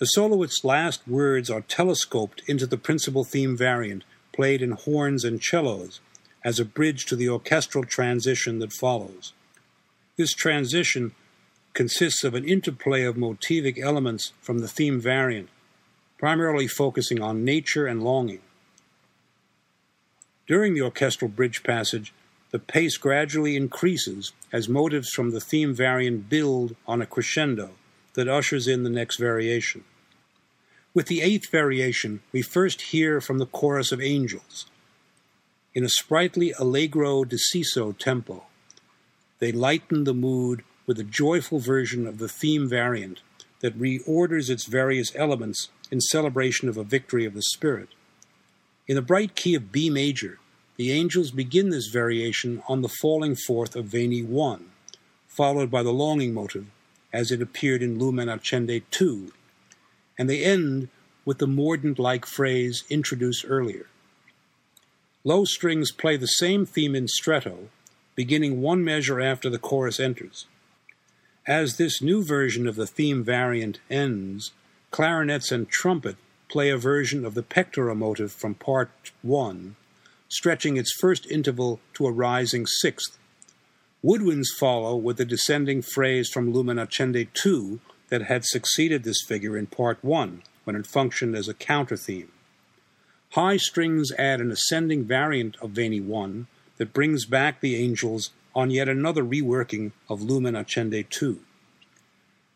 The 0.00 0.06
soloist's 0.06 0.64
last 0.64 1.06
words 1.06 1.50
are 1.50 1.60
telescoped 1.60 2.40
into 2.46 2.66
the 2.66 2.78
principal 2.78 3.22
theme 3.22 3.54
variant, 3.54 4.04
played 4.32 4.62
in 4.62 4.70
horns 4.70 5.24
and 5.24 5.42
cellos, 5.42 6.00
as 6.42 6.58
a 6.58 6.64
bridge 6.64 7.04
to 7.04 7.16
the 7.16 7.28
orchestral 7.28 7.84
transition 7.84 8.60
that 8.60 8.72
follows. 8.72 9.34
This 10.16 10.32
transition 10.32 11.12
consists 11.74 12.24
of 12.24 12.34
an 12.34 12.48
interplay 12.48 13.04
of 13.04 13.16
motivic 13.16 13.78
elements 13.78 14.32
from 14.40 14.60
the 14.60 14.68
theme 14.68 14.98
variant, 14.98 15.50
primarily 16.16 16.66
focusing 16.66 17.20
on 17.20 17.44
nature 17.44 17.86
and 17.86 18.02
longing. 18.02 18.40
During 20.46 20.72
the 20.72 20.80
orchestral 20.80 21.30
bridge 21.30 21.62
passage, 21.62 22.14
the 22.52 22.58
pace 22.58 22.96
gradually 22.96 23.54
increases 23.54 24.32
as 24.50 24.66
motives 24.66 25.10
from 25.10 25.32
the 25.32 25.40
theme 25.40 25.74
variant 25.74 26.30
build 26.30 26.74
on 26.86 27.02
a 27.02 27.06
crescendo 27.06 27.72
that 28.14 28.28
ushers 28.28 28.66
in 28.66 28.82
the 28.82 28.90
next 28.90 29.18
variation. 29.18 29.84
With 30.92 31.06
the 31.06 31.20
eighth 31.20 31.50
variation, 31.50 32.20
we 32.32 32.42
first 32.42 32.80
hear 32.80 33.20
from 33.20 33.38
the 33.38 33.46
chorus 33.46 33.92
of 33.92 34.00
angels. 34.00 34.66
In 35.72 35.84
a 35.84 35.88
sprightly 35.88 36.52
allegro 36.58 37.22
deciso 37.22 37.96
tempo, 37.96 38.46
they 39.38 39.52
lighten 39.52 40.02
the 40.02 40.14
mood 40.14 40.64
with 40.86 40.98
a 40.98 41.04
joyful 41.04 41.60
version 41.60 42.08
of 42.08 42.18
the 42.18 42.28
theme 42.28 42.68
variant 42.68 43.20
that 43.60 43.78
reorders 43.78 44.50
its 44.50 44.64
various 44.66 45.12
elements 45.14 45.68
in 45.92 46.00
celebration 46.00 46.68
of 46.68 46.76
a 46.76 46.82
victory 46.82 47.24
of 47.24 47.34
the 47.34 47.42
spirit. 47.42 47.90
In 48.88 48.96
the 48.96 49.02
bright 49.02 49.36
key 49.36 49.54
of 49.54 49.70
B 49.70 49.90
major, 49.90 50.40
the 50.76 50.90
angels 50.90 51.30
begin 51.30 51.68
this 51.68 51.86
variation 51.86 52.64
on 52.66 52.82
the 52.82 52.88
falling 52.88 53.36
forth 53.36 53.76
of 53.76 53.84
Veni 53.84 54.24
1, 54.24 54.64
followed 55.28 55.70
by 55.70 55.84
the 55.84 55.92
longing 55.92 56.34
motive, 56.34 56.66
as 57.12 57.30
it 57.30 57.40
appeared 57.40 57.80
in 57.80 57.96
Lumen 57.96 58.28
Accende 58.28 58.82
2, 58.90 59.32
and 60.20 60.28
they 60.28 60.44
end 60.44 60.86
with 61.24 61.38
the 61.38 61.46
mordent 61.46 61.98
like 61.98 62.26
phrase 62.26 62.84
introduced 62.90 63.42
earlier. 63.48 63.86
Low 65.24 65.46
strings 65.46 65.90
play 65.92 66.18
the 66.18 66.26
same 66.26 66.66
theme 66.66 66.94
in 66.94 67.08
stretto, 67.08 67.70
beginning 68.14 68.60
one 68.60 68.84
measure 68.84 69.18
after 69.18 69.48
the 69.48 69.58
chorus 69.58 69.98
enters. 69.98 70.44
As 71.46 71.78
this 71.78 72.02
new 72.02 72.22
version 72.22 72.68
of 72.68 72.76
the 72.76 72.86
theme 72.86 73.24
variant 73.24 73.78
ends, 73.88 74.52
clarinets 74.90 75.50
and 75.50 75.70
trumpet 75.70 76.16
play 76.50 76.68
a 76.68 76.76
version 76.76 77.24
of 77.24 77.32
the 77.32 77.42
pectora 77.42 77.96
motive 77.96 78.30
from 78.30 78.54
part 78.54 78.90
1, 79.22 79.74
stretching 80.28 80.76
its 80.76 80.92
first 81.00 81.24
interval 81.30 81.80
to 81.94 82.06
a 82.06 82.12
rising 82.12 82.66
sixth. 82.66 83.16
Woodwinds 84.04 84.48
follow 84.58 84.96
with 84.96 85.16
the 85.16 85.24
descending 85.24 85.80
phrase 85.80 86.28
from 86.28 86.52
Lumen 86.52 86.76
Accende 86.76 87.26
2 87.32 87.80
that 88.10 88.22
had 88.22 88.44
succeeded 88.44 89.02
this 89.02 89.24
figure 89.26 89.56
in 89.56 89.66
Part 89.66 90.04
1 90.04 90.42
when 90.64 90.76
it 90.76 90.86
functioned 90.86 91.34
as 91.34 91.48
a 91.48 91.54
counter 91.54 91.96
theme. 91.96 92.30
High 93.30 93.56
strings 93.56 94.12
add 94.18 94.40
an 94.40 94.50
ascending 94.50 95.04
variant 95.04 95.56
of 95.62 95.70
Veni 95.70 96.00
1 96.00 96.46
that 96.76 96.92
brings 96.92 97.24
back 97.24 97.60
the 97.60 97.76
angels 97.76 98.30
on 98.54 98.70
yet 98.70 98.88
another 98.88 99.22
reworking 99.22 99.92
of 100.08 100.22
Lumen 100.22 100.54
Accende 100.54 101.08
2. 101.08 101.40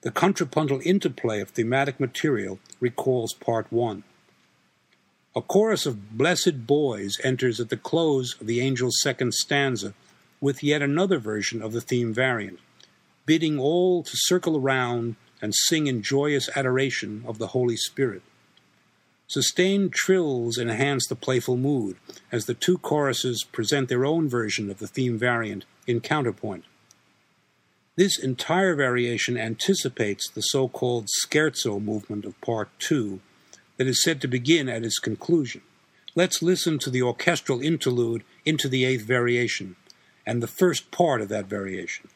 The 0.01 0.11
contrapuntal 0.11 0.81
interplay 0.85 1.41
of 1.41 1.51
thematic 1.51 1.99
material 2.01 2.59
recalls 2.81 3.33
Part 3.33 3.73
1. 3.73 4.03
A 5.37 5.43
chorus 5.43 5.87
of 5.87 6.17
blessed 6.17 6.67
boys 6.67 7.19
enters 7.25 7.59
at 7.59 7.69
the 7.69 7.77
close 7.77 8.37
of 8.41 8.47
the 8.47 8.61
angel's 8.61 9.01
second 9.01 9.35
stanza 9.35 9.95
with 10.41 10.63
yet 10.63 10.83
another 10.83 11.19
version 11.19 11.63
of 11.63 11.73
the 11.73 11.81
theme 11.81 12.13
variant, 12.13 12.59
bidding 13.27 13.59
all 13.59 14.03
to 14.03 14.13
circle 14.15 14.57
around 14.57 15.17
and 15.45 15.55
sing 15.55 15.87
in 15.87 16.01
joyous 16.01 16.49
adoration 16.57 17.23
of 17.27 17.37
the 17.37 17.49
Holy 17.49 17.77
Spirit. 17.77 18.23
Sustained 19.27 19.93
trills 19.93 20.57
enhance 20.57 21.07
the 21.07 21.15
playful 21.15 21.59
mood 21.59 21.99
as 22.33 22.47
the 22.47 22.55
two 22.55 22.79
choruses 22.79 23.45
present 23.53 23.91
their 23.91 24.07
own 24.07 24.27
version 24.27 24.71
of 24.71 24.79
the 24.79 24.87
theme 24.87 25.19
variant 25.19 25.67
in 25.87 26.01
counterpoint. 26.01 26.65
This 27.95 28.19
entire 28.19 28.75
variation 28.75 29.37
anticipates 29.37 30.31
the 30.31 30.41
so 30.41 30.67
called 30.67 31.09
scherzo 31.09 31.79
movement 31.79 32.25
of 32.25 32.41
Part 32.41 32.71
2 32.79 33.21
that 33.77 33.87
is 33.87 34.03
said 34.03 34.23
to 34.23 34.29
begin 34.29 34.67
at 34.71 34.83
its 34.83 34.99
conclusion. 34.99 35.61
Let's 36.15 36.41
listen 36.41 36.79
to 36.79 36.91
the 36.91 37.03
orchestral 37.03 37.61
interlude 37.61 38.25
into 38.47 38.67
the 38.67 38.87
eighth 38.87 39.05
variation 39.05 39.77
and 40.25 40.43
the 40.43 40.47
first 40.47 40.91
part 40.91 41.21
of 41.21 41.29
that 41.29 41.45
variation. 41.45 42.09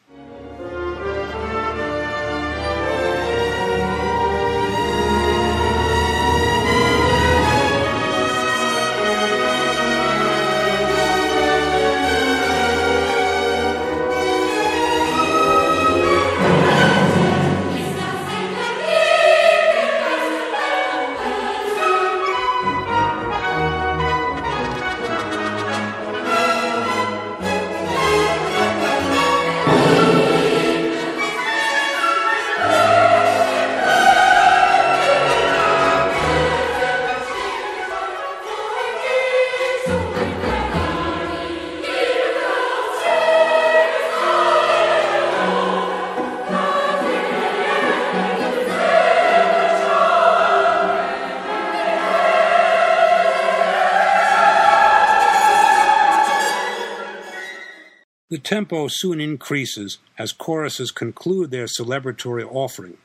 Tempo 58.49 58.87
soon 58.87 59.21
increases 59.21 59.99
as 60.17 60.31
choruses 60.31 60.89
conclude 60.89 61.51
their 61.51 61.67
celebratory 61.67 62.43
offering 62.43 62.97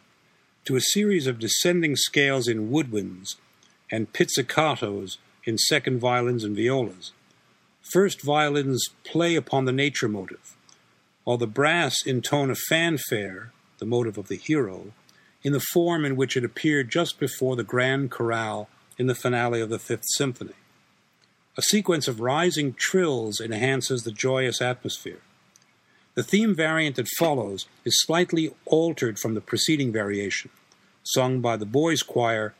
to 0.65 0.75
a 0.75 0.81
series 0.81 1.27
of 1.27 1.39
descending 1.39 1.95
scales 1.95 2.49
in 2.49 2.71
woodwinds 2.71 3.37
and 3.93 4.11
pizzicatos 4.15 5.19
in 5.45 5.59
second 5.59 5.99
violins 5.99 6.45
and 6.45 6.57
violas. 6.57 7.13
First 7.83 8.23
violins 8.23 8.87
play 9.05 9.35
upon 9.35 9.67
the 9.67 9.73
nature 9.73 10.09
motive, 10.09 10.57
while 11.25 11.37
the 11.37 11.47
brass 11.47 11.97
intone 12.07 12.51
a 12.51 12.55
fanfare, 12.55 13.53
the 13.81 13.85
motive 13.85 14.17
of 14.17 14.29
the 14.29 14.37
hero, 14.37 14.93
in 15.43 15.53
the 15.53 15.61
form 15.75 16.07
in 16.07 16.17
which 16.17 16.39
it 16.39 16.45
appeared 16.45 16.89
just 16.89 17.21
before 17.21 17.55
the 17.55 17.63
grand 17.63 18.11
chorale 18.11 18.71
in 18.97 19.09
the 19.09 19.15
finale 19.15 19.61
of 19.61 19.69
the 19.69 19.79
Fifth 19.79 20.07
Symphony. 20.17 20.55
A 21.59 21.63
sequence 21.63 22.09
of 22.09 22.21
rising 22.21 22.73
trills 22.73 23.43
enhances 23.43 24.05
the 24.05 24.11
joyous 24.11 24.63
atmosphere. 24.63 25.21
The 26.15 26.23
theme 26.23 26.55
variant 26.55 26.97
that 26.97 27.09
follows 27.19 27.67
is 27.85 28.03
slightly 28.03 28.55
altered 28.67 29.19
from 29.19 29.35
the 29.35 29.41
preceding 29.41 29.93
variation, 29.93 30.51
sung 31.03 31.41
by 31.41 31.57
the 31.57 31.67
boys' 31.67 32.03
choir 32.03 32.55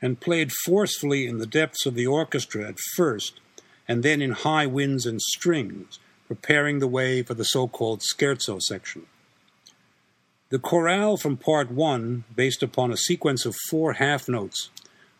and 0.00 0.20
played 0.20 0.52
forcefully 0.64 1.26
in 1.26 1.38
the 1.38 1.46
depths 1.46 1.86
of 1.86 1.94
the 1.94 2.06
orchestra 2.06 2.66
at 2.68 2.78
first, 2.96 3.40
and 3.86 4.02
then 4.02 4.22
in 4.22 4.30
high 4.32 4.66
winds 4.66 5.06
and 5.06 5.20
strings, 5.20 5.98
preparing 6.26 6.78
the 6.78 6.88
way 6.88 7.22
for 7.22 7.34
the 7.34 7.44
so 7.44 7.68
called 7.68 8.00
scherzo 8.00 8.60
section. 8.60 9.06
The 10.48 10.58
chorale 10.58 11.16
from 11.16 11.36
Part 11.36 11.70
1, 11.70 12.24
based 12.34 12.62
upon 12.62 12.92
a 12.92 12.96
sequence 12.96 13.44
of 13.44 13.56
four 13.68 13.94
half 13.94 14.28
notes, 14.28 14.70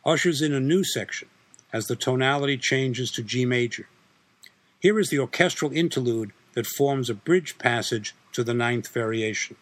ushers 0.05 0.41
in 0.41 0.53
a 0.53 0.61
new 0.61 0.85
section 0.85 1.29
as 1.73 1.87
the 1.87 1.97
tonality 1.97 2.57
changes 2.57 3.11
to 3.11 3.23
G 3.23 3.45
major. 3.45 3.89
Here 4.81 4.99
is 4.99 5.11
the 5.11 5.19
orchestral 5.19 5.73
interlude 5.73 6.33
that 6.57 6.67
forms 6.67 7.09
a 7.09 7.15
bridge 7.15 7.59
passage 7.59 8.17
to 8.33 8.43
the 8.43 8.55
ninth 8.55 8.93
variation. 8.93 9.55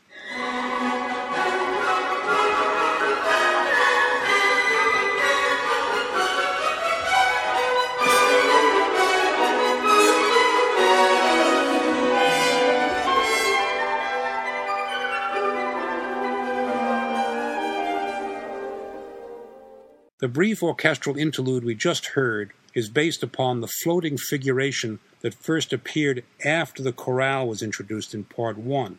The 20.24 20.28
brief 20.28 20.62
orchestral 20.62 21.18
interlude 21.18 21.64
we 21.64 21.74
just 21.74 22.06
heard 22.16 22.54
is 22.72 22.88
based 22.88 23.22
upon 23.22 23.60
the 23.60 23.68
floating 23.82 24.16
figuration 24.16 24.98
that 25.20 25.34
first 25.34 25.70
appeared 25.70 26.24
after 26.42 26.82
the 26.82 26.94
chorale 26.94 27.46
was 27.46 27.62
introduced 27.62 28.14
in 28.14 28.24
Part 28.24 28.56
1. 28.56 28.98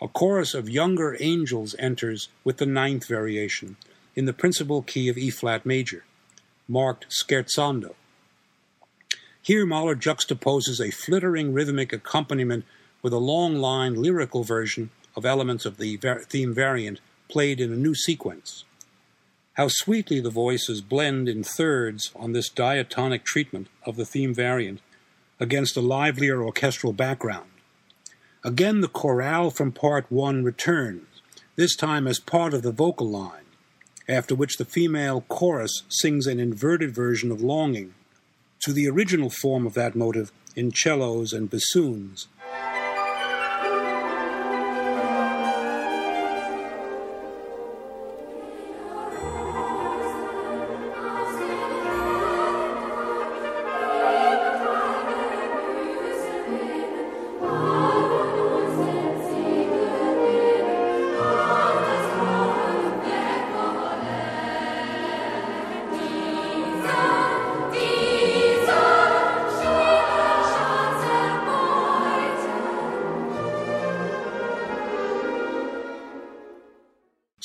A 0.00 0.06
chorus 0.06 0.54
of 0.54 0.68
younger 0.68 1.16
angels 1.18 1.74
enters 1.80 2.28
with 2.44 2.58
the 2.58 2.66
ninth 2.66 3.08
variation 3.08 3.78
in 4.14 4.26
the 4.26 4.32
principal 4.32 4.80
key 4.80 5.08
of 5.08 5.18
E 5.18 5.28
flat 5.28 5.66
major, 5.66 6.04
marked 6.68 7.06
scherzando. 7.10 7.96
Here 9.42 9.66
Mahler 9.66 9.96
juxtaposes 9.96 10.80
a 10.80 10.92
flittering 10.92 11.52
rhythmic 11.52 11.92
accompaniment 11.92 12.64
with 13.02 13.12
a 13.12 13.18
long 13.18 13.56
line 13.56 14.00
lyrical 14.00 14.44
version 14.44 14.90
of 15.16 15.26
elements 15.26 15.66
of 15.66 15.78
the 15.78 15.96
theme 16.28 16.54
variant 16.54 17.00
played 17.28 17.60
in 17.60 17.72
a 17.72 17.76
new 17.76 17.96
sequence. 17.96 18.62
How 19.56 19.68
sweetly 19.68 20.20
the 20.20 20.28
voices 20.28 20.82
blend 20.82 21.30
in 21.30 21.42
thirds 21.42 22.12
on 22.14 22.32
this 22.32 22.50
diatonic 22.50 23.24
treatment 23.24 23.68
of 23.86 23.96
the 23.96 24.04
theme 24.04 24.34
variant 24.34 24.80
against 25.40 25.78
a 25.78 25.80
livelier 25.80 26.42
orchestral 26.42 26.92
background. 26.92 27.48
Again, 28.44 28.82
the 28.82 28.88
chorale 28.88 29.50
from 29.50 29.72
part 29.72 30.04
one 30.10 30.44
returns, 30.44 31.06
this 31.56 31.74
time 31.74 32.06
as 32.06 32.20
part 32.20 32.52
of 32.52 32.60
the 32.60 32.70
vocal 32.70 33.08
line, 33.08 33.46
after 34.06 34.34
which 34.34 34.58
the 34.58 34.66
female 34.66 35.22
chorus 35.22 35.84
sings 35.88 36.26
an 36.26 36.38
inverted 36.38 36.94
version 36.94 37.32
of 37.32 37.40
Longing 37.40 37.94
to 38.60 38.74
the 38.74 38.86
original 38.86 39.30
form 39.30 39.66
of 39.66 39.72
that 39.72 39.96
motive 39.96 40.32
in 40.54 40.70
cellos 40.70 41.32
and 41.32 41.48
bassoons. 41.48 42.28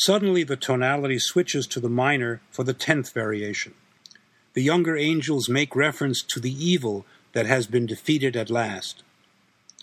Suddenly, 0.06 0.45
the 0.45 0.58
tonality 0.58 1.20
switches 1.20 1.68
to 1.68 1.80
the 1.80 1.88
minor 1.88 2.41
for 2.49 2.64
the 2.64 2.74
tenth 2.74 3.14
variation. 3.14 3.76
The 4.54 4.64
younger 4.64 4.97
angels 4.97 5.47
make 5.47 5.76
reference 5.76 6.24
to 6.30 6.39
the 6.39 6.52
evil 6.52 7.06
that 7.34 7.45
has 7.45 7.68
been 7.68 7.86
defeated 7.86 8.36
at 8.36 8.49
last. 8.49 9.04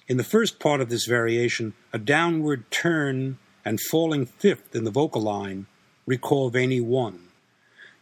In 0.09 0.17
the 0.17 0.25
first 0.25 0.59
part 0.59 0.81
of 0.81 0.89
this 0.89 1.07
variation, 1.07 1.75
a 1.93 1.99
downward 1.99 2.69
turn 2.73 3.39
and 3.65 3.79
falling 3.81 4.27
fifth 4.27 4.75
in 4.75 4.83
the 4.83 4.91
vocal 4.91 5.23
line 5.23 5.67
recall 6.05 6.51
Veni 6.51 6.81
1. 6.81 7.21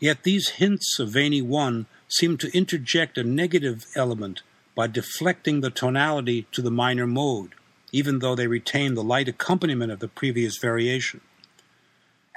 Yet 0.01 0.23
these 0.23 0.57
hints 0.57 0.99
of 0.99 1.11
Veni 1.11 1.43
1 1.43 1.85
seem 2.09 2.39
to 2.39 2.57
interject 2.57 3.19
a 3.19 3.25
negative 3.25 3.85
element 3.95 4.41
by 4.75 4.87
deflecting 4.87 5.61
the 5.61 5.71
tonality 5.71 6.47
to 6.53 6.63
the 6.63 6.71
minor 6.71 7.07
mode, 7.07 7.51
even 7.93 8.21
though 8.21 8.35
they 8.35 8.47
retain 8.47 8.95
the 8.95 9.05
light 9.05 9.29
accompaniment 9.29 9.93
of 9.93 9.99
the 9.99 10.09
previous 10.09 10.57
variation. 10.57 11.21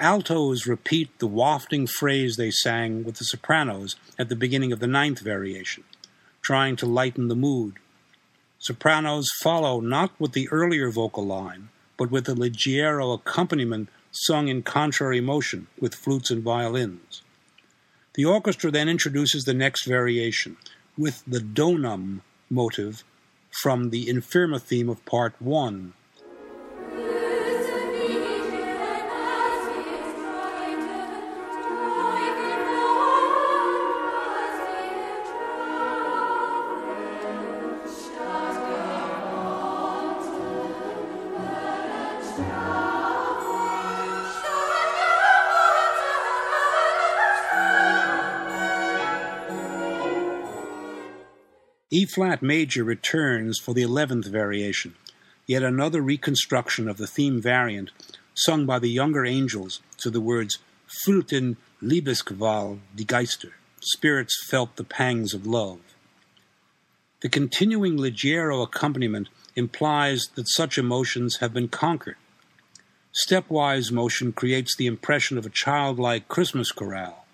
Altos 0.00 0.66
repeat 0.66 1.18
the 1.18 1.26
wafting 1.26 1.86
phrase 1.86 2.36
they 2.36 2.50
sang 2.50 3.04
with 3.04 3.16
the 3.16 3.24
sopranos 3.24 3.96
at 4.18 4.30
the 4.30 4.34
beginning 4.34 4.72
of 4.72 4.80
the 4.80 4.86
ninth 4.86 5.20
variation, 5.20 5.84
trying 6.40 6.74
to 6.76 6.86
lighten 6.86 7.28
the 7.28 7.36
mood. 7.36 7.74
Sopranos 8.58 9.28
follow 9.42 9.80
not 9.80 10.18
with 10.18 10.32
the 10.32 10.48
earlier 10.48 10.90
vocal 10.90 11.26
line, 11.26 11.68
but 11.98 12.10
with 12.10 12.30
a 12.30 12.34
leggero 12.34 13.12
accompaniment 13.12 13.90
sung 14.10 14.48
in 14.48 14.62
contrary 14.62 15.20
motion 15.20 15.66
with 15.78 15.94
flutes 15.94 16.30
and 16.30 16.42
violins. 16.42 17.20
The 18.14 18.24
orchestra 18.24 18.70
then 18.70 18.88
introduces 18.88 19.44
the 19.44 19.52
next 19.52 19.84
variation 19.84 20.56
with 20.96 21.22
the 21.26 21.40
donum 21.40 22.22
motive 22.48 23.04
from 23.50 23.90
the 23.90 24.06
Infirma 24.06 24.62
theme 24.62 24.88
of 24.88 25.04
Part 25.04 25.34
1. 25.40 25.92
E 52.00 52.06
flat 52.06 52.40
major 52.40 52.82
returns 52.82 53.58
for 53.58 53.74
the 53.74 53.82
eleventh 53.82 54.24
variation, 54.24 54.94
yet 55.46 55.62
another 55.62 56.00
reconstruction 56.00 56.88
of 56.88 56.96
the 56.96 57.06
theme 57.06 57.42
variant, 57.42 57.90
sung 58.32 58.64
by 58.64 58.78
the 58.78 58.88
younger 58.88 59.26
angels 59.26 59.82
to 59.98 60.08
the 60.08 60.18
words 60.22 60.60
Fühlten 60.88 61.58
Liebesqual 61.82 62.78
die 62.96 63.04
Geister, 63.04 63.52
spirits 63.82 64.34
felt 64.48 64.76
the 64.76 64.82
pangs 64.98 65.34
of 65.34 65.46
love. 65.46 65.80
The 67.20 67.28
continuing 67.28 67.98
leggero 67.98 68.62
accompaniment 68.62 69.28
implies 69.54 70.28
that 70.36 70.48
such 70.48 70.78
emotions 70.78 71.36
have 71.40 71.52
been 71.52 71.68
conquered. 71.68 72.16
Stepwise 73.12 73.92
motion 73.92 74.32
creates 74.32 74.74
the 74.74 74.86
impression 74.86 75.36
of 75.36 75.44
a 75.44 75.50
childlike 75.50 76.28
Christmas 76.28 76.72
chorale. 76.72 77.26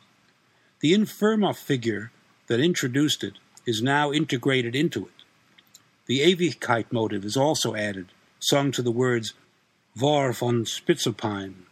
The 0.80 0.92
infirma 0.92 1.54
figure 1.54 2.10
that 2.48 2.58
introduced 2.58 3.22
it 3.22 3.34
is 3.66 3.82
now 3.82 4.12
integrated 4.12 4.74
into 4.74 5.06
it. 5.06 5.12
The 6.06 6.20
Ewigkeit 6.20 6.86
motive 6.92 7.24
is 7.24 7.36
also 7.36 7.74
added, 7.74 8.06
sung 8.38 8.70
to 8.72 8.82
the 8.82 8.92
words 8.92 9.34
War 9.98 10.32
von 10.32 10.64
spitzer 10.64 11.12
Pein, 11.12 11.66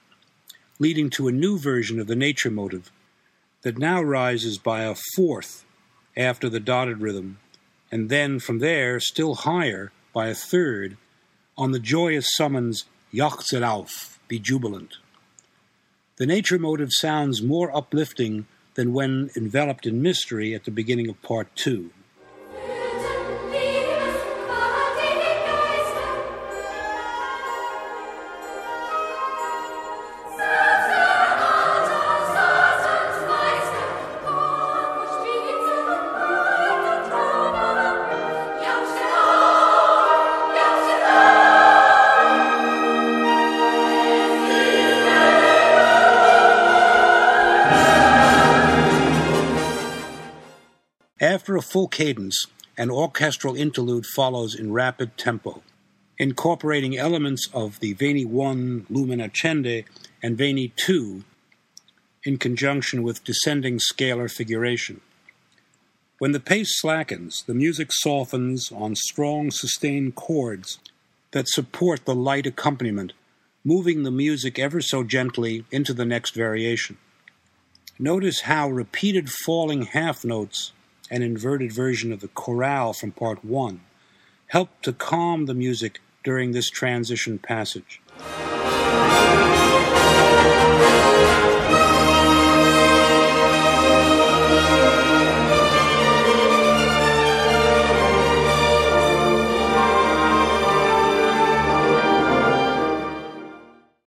leading 0.78 1.10
to 1.10 1.28
a 1.28 1.32
new 1.32 1.58
version 1.58 2.00
of 2.00 2.06
the 2.06 2.16
nature 2.16 2.50
motive 2.50 2.90
that 3.62 3.78
now 3.78 4.02
rises 4.02 4.58
by 4.58 4.82
a 4.82 4.96
fourth 5.14 5.64
after 6.16 6.48
the 6.48 6.60
dotted 6.60 7.00
rhythm, 7.00 7.38
and 7.92 8.08
then 8.08 8.38
from 8.38 8.58
there 8.58 8.98
still 8.98 9.34
higher 9.34 9.92
by 10.12 10.28
a 10.28 10.34
third 10.34 10.96
on 11.56 11.72
the 11.72 11.78
joyous 11.78 12.34
summons 12.34 12.84
Jachze 13.12 13.60
er 13.60 13.64
auf, 13.64 14.18
be 14.26 14.40
jubilant. 14.40 14.96
The 16.16 16.26
nature 16.26 16.58
motive 16.58 16.90
sounds 16.90 17.42
more 17.42 17.74
uplifting 17.76 18.46
than 18.74 18.92
when 18.92 19.30
enveloped 19.36 19.86
in 19.86 20.02
mystery 20.02 20.54
at 20.54 20.64
the 20.64 20.70
beginning 20.70 21.08
of 21.08 21.20
part 21.22 21.54
two. 21.54 21.90
Full 51.74 51.88
cadence, 51.88 52.46
an 52.78 52.88
orchestral 52.88 53.56
interlude 53.56 54.06
follows 54.06 54.54
in 54.54 54.72
rapid 54.72 55.18
tempo, 55.18 55.60
incorporating 56.18 56.96
elements 56.96 57.48
of 57.52 57.80
the 57.80 57.92
Veni 57.94 58.24
1 58.24 58.86
Lumen 58.88 59.18
Accende 59.18 59.84
and 60.22 60.38
Veni 60.38 60.68
2 60.76 61.24
in 62.22 62.36
conjunction 62.38 63.02
with 63.02 63.24
descending 63.24 63.80
scalar 63.80 64.30
figuration. 64.30 65.00
When 66.20 66.30
the 66.30 66.38
pace 66.38 66.80
slackens, 66.80 67.42
the 67.44 67.54
music 67.54 67.88
softens 67.90 68.70
on 68.70 68.94
strong 68.94 69.50
sustained 69.50 70.14
chords 70.14 70.78
that 71.32 71.48
support 71.48 72.04
the 72.04 72.14
light 72.14 72.46
accompaniment, 72.46 73.14
moving 73.64 74.04
the 74.04 74.12
music 74.12 74.60
ever 74.60 74.80
so 74.80 75.02
gently 75.02 75.64
into 75.72 75.92
the 75.92 76.04
next 76.04 76.36
variation. 76.36 76.98
Notice 77.98 78.42
how 78.42 78.68
repeated 78.68 79.28
falling 79.28 79.86
half 79.86 80.24
notes 80.24 80.70
an 81.10 81.22
inverted 81.22 81.72
version 81.72 82.12
of 82.12 82.20
the 82.20 82.28
chorale 82.28 82.92
from 82.92 83.12
part 83.12 83.44
one, 83.44 83.80
helped 84.48 84.82
to 84.84 84.92
calm 84.92 85.46
the 85.46 85.54
music 85.54 86.00
during 86.22 86.52
this 86.52 86.70
transition 86.70 87.38
passage. 87.38 88.00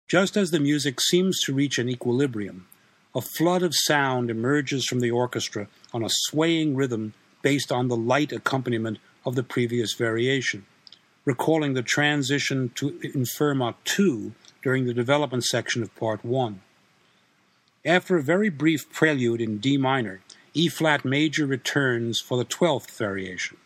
Just 0.06 0.36
as 0.36 0.52
the 0.52 0.60
music 0.60 1.00
seems 1.00 1.40
to 1.40 1.52
reach 1.52 1.76
an 1.76 1.88
equilibrium, 1.88 2.68
a 3.14 3.20
flood 3.20 3.62
of 3.62 3.72
sound 3.74 4.28
emerges 4.28 4.86
from 4.86 5.00
the 5.00 5.10
orchestra 5.10 5.68
on 5.92 6.02
a 6.02 6.10
swaying 6.10 6.74
rhythm 6.74 7.14
based 7.42 7.70
on 7.70 7.88
the 7.88 7.96
light 7.96 8.32
accompaniment 8.32 8.98
of 9.24 9.36
the 9.36 9.42
previous 9.42 9.94
variation, 9.94 10.66
recalling 11.24 11.74
the 11.74 11.82
transition 11.82 12.70
to 12.74 12.90
Infirma 13.14 13.74
2 13.84 14.32
during 14.62 14.86
the 14.86 14.94
development 14.94 15.44
section 15.44 15.82
of 15.82 15.94
Part 15.94 16.24
1. 16.24 16.60
After 17.84 18.16
a 18.16 18.22
very 18.22 18.48
brief 18.48 18.90
prelude 18.92 19.40
in 19.40 19.58
D 19.58 19.76
minor, 19.76 20.20
E 20.54 20.68
flat 20.68 21.04
major 21.04 21.46
returns 21.46 22.20
for 22.20 22.38
the 22.38 22.44
12th 22.44 22.96
variation. 22.96 23.56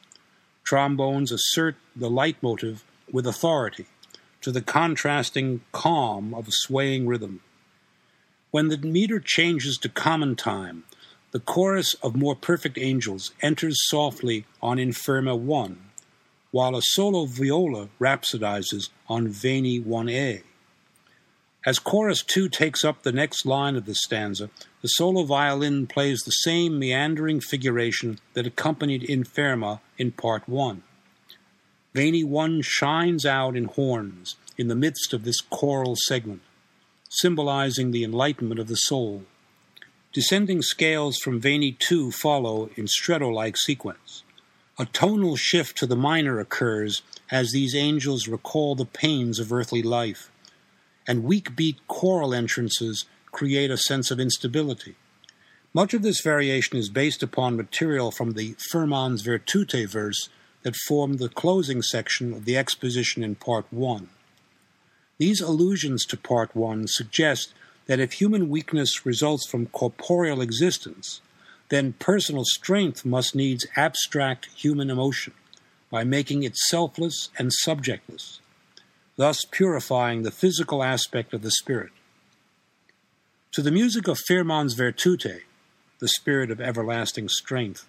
Trombones 0.65 1.33
assert 1.33 1.77
the 1.95 2.11
leitmotif 2.11 2.83
with 3.11 3.27
authority 3.27 3.87
to 4.41 4.53
the 4.53 4.61
contrasting 4.61 5.63
calm 5.73 6.35
of 6.35 6.49
a 6.49 6.53
swaying 6.53 7.07
rhythm. 7.07 7.41
When 8.51 8.69
the 8.69 8.79
meter 8.79 9.21
changes 9.21 9.77
to 9.79 9.91
common 9.91 10.35
time, 10.35 10.85
the 11.33 11.41
chorus 11.41 11.93
of 12.03 12.17
More 12.17 12.35
Perfect 12.35 12.79
Angels 12.79 13.33
enters 13.43 13.77
softly 13.89 14.47
on 14.63 14.79
Infirma 14.79 15.39
1, 15.39 15.79
while 16.51 16.75
a 16.75 16.81
solo 16.83 17.27
viola 17.27 17.91
rhapsodizes 18.01 18.89
on 19.07 19.29
Veni 19.29 19.79
1a. 19.79 20.45
As 21.67 21.79
chorus 21.79 22.23
2 22.23 22.49
takes 22.49 22.87
up 22.87 23.03
the 23.03 23.13
next 23.13 23.45
line 23.45 23.77
of 23.77 23.85
the 23.85 23.95
stanza, 23.95 24.49
the 24.81 24.89
solo 24.89 25.25
violin 25.25 25.87
plays 25.87 26.21
the 26.21 26.31
same 26.31 26.79
meandering 26.79 27.41
figuration 27.41 28.19
that 28.33 28.47
accompanied 28.47 29.03
Infirma 29.03 29.81
in 29.99 30.11
part 30.11 30.49
1. 30.49 30.83
Veni 31.93 32.25
1 32.25 32.63
shines 32.63 33.27
out 33.27 33.55
in 33.55 33.65
horns 33.65 34.37
in 34.57 34.69
the 34.69 34.75
midst 34.75 35.13
of 35.13 35.25
this 35.25 35.43
choral 35.43 35.97
segment 36.07 36.41
symbolizing 37.09 37.91
the 37.91 38.05
enlightenment 38.05 38.61
of 38.61 38.69
the 38.69 38.77
soul. 38.77 39.25
Descending 40.13 40.63
scales 40.63 41.19
from 41.19 41.41
Veni 41.41 41.73
2 41.73 42.11
follow 42.11 42.71
in 42.77 42.87
stretto 42.87 43.29
like 43.29 43.57
sequence. 43.57 44.23
A 44.79 44.87
tonal 44.87 45.37
shift 45.37 45.77
to 45.79 45.87
the 45.87 45.97
minor 45.97 46.39
occurs 46.39 47.03
as 47.31 47.51
these 47.51 47.75
angels 47.75 48.29
recall 48.29 48.75
the 48.75 48.85
pains 48.85 49.39
of 49.39 49.53
earthly 49.53 49.83
life, 49.83 50.31
and 51.07 51.25
weak 51.25 51.57
beat 51.57 51.77
choral 51.89 52.33
entrances 52.33 53.05
create 53.33 53.71
a 53.71 53.77
sense 53.77 54.11
of 54.11 54.21
instability. 54.21 54.97
Much 55.75 55.95
of 55.95 56.03
this 56.03 56.21
variation 56.23 56.79
is 56.79 56.89
based 56.89 57.23
upon 57.23 57.57
material 57.57 58.11
from 58.11 58.33
the 58.33 58.55
Firmans 58.73 59.23
Virtute 59.23 59.89
verse 59.89 60.29
that 60.63 60.77
formed 60.87 61.19
the 61.19 61.29
closing 61.29 61.83
section 61.83 62.33
of 62.33 62.45
the 62.45 62.57
exposition 62.57 63.23
in 63.23 63.35
Part 63.35 63.67
1. 63.71 64.09
These 65.19 65.41
allusions 65.41 66.05
to 66.07 66.16
Part 66.16 66.55
1 66.55 66.87
suggest 66.87 67.53
that 67.87 67.99
if 67.99 68.12
human 68.14 68.49
weakness 68.49 69.05
results 69.05 69.49
from 69.49 69.66
corporeal 69.66 70.41
existence, 70.41 71.21
then 71.71 71.95
personal 71.95 72.45
strength 72.45 73.05
must 73.05 73.35
needs 73.35 73.66
abstract 73.77 74.47
human 74.55 74.91
emotion 74.91 75.35
by 75.91 76.05
making 76.05 76.45
it 76.45 76.57
selfless 76.57 77.31
and 77.39 77.51
subjectless, 77.66 78.39
thus 79.16 79.45
purifying 79.51 80.23
the 80.23 80.31
physical 80.31 80.85
aspect 80.85 81.35
of 81.35 81.43
the 81.43 81.51
spirit. 81.51 81.91
To 83.53 83.62
the 83.62 83.73
music 83.73 84.07
of 84.07 84.21
Firmans 84.31 84.77
Virtute, 84.77 85.43
the 85.99 86.09
spirit 86.09 86.51
of 86.51 86.61
everlasting 86.61 87.29
strength, 87.29 87.87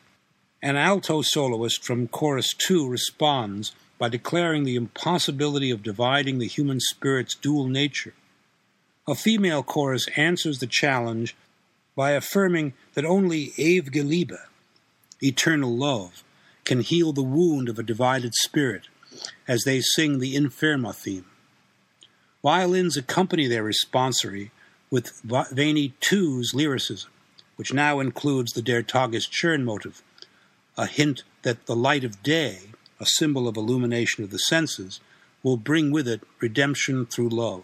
an 0.63 0.75
alto 0.75 1.21
soloist 1.21 1.84
from 1.84 2.07
Chorus 2.07 2.53
2 2.57 2.88
responds 2.88 3.73
by 3.99 4.09
declaring 4.09 4.63
the 4.63 4.77
impossibility 4.77 5.69
of 5.69 5.83
dividing 5.83 6.39
the 6.39 6.47
human 6.47 6.79
spirit's 6.79 7.35
dual 7.35 7.67
nature. 7.67 8.13
A 9.07 9.13
female 9.13 9.61
chorus 9.61 10.07
answers 10.15 10.59
the 10.59 10.67
challenge 10.67 11.35
by 11.95 12.11
affirming 12.11 12.73
that 12.93 13.05
only 13.05 13.51
ewige 13.57 14.07
Liebe, 14.07 14.37
eternal 15.21 15.75
love, 15.75 16.23
can 16.63 16.79
heal 16.79 17.11
the 17.11 17.21
wound 17.21 17.67
of 17.67 17.77
a 17.77 17.83
divided 17.83 18.33
spirit 18.35 18.87
as 19.47 19.63
they 19.63 19.81
sing 19.81 20.19
the 20.19 20.35
Infirma 20.35 20.95
theme. 20.95 21.25
Violins 22.41 22.95
accompany 22.95 23.47
their 23.47 23.63
responsory 23.63 24.51
with 24.89 25.21
Veni 25.23 25.93
2's 25.99 26.53
lyricism, 26.53 27.11
which 27.57 27.73
now 27.73 27.99
includes 27.99 28.53
the 28.53 28.61
Der 28.61 28.81
Tagesstern 28.81 29.63
motive, 29.63 30.01
a 30.77 30.85
hint 30.85 31.23
that 31.41 31.65
the 31.65 31.75
light 31.75 32.05
of 32.05 32.23
day 32.23 32.59
a 32.99 33.05
symbol 33.05 33.47
of 33.47 33.57
illumination 33.57 34.23
of 34.23 34.31
the 34.31 34.39
senses, 34.39 34.99
will 35.43 35.57
bring 35.57 35.91
with 35.91 36.07
it 36.07 36.21
redemption 36.39 37.05
through 37.05 37.29
love. 37.29 37.63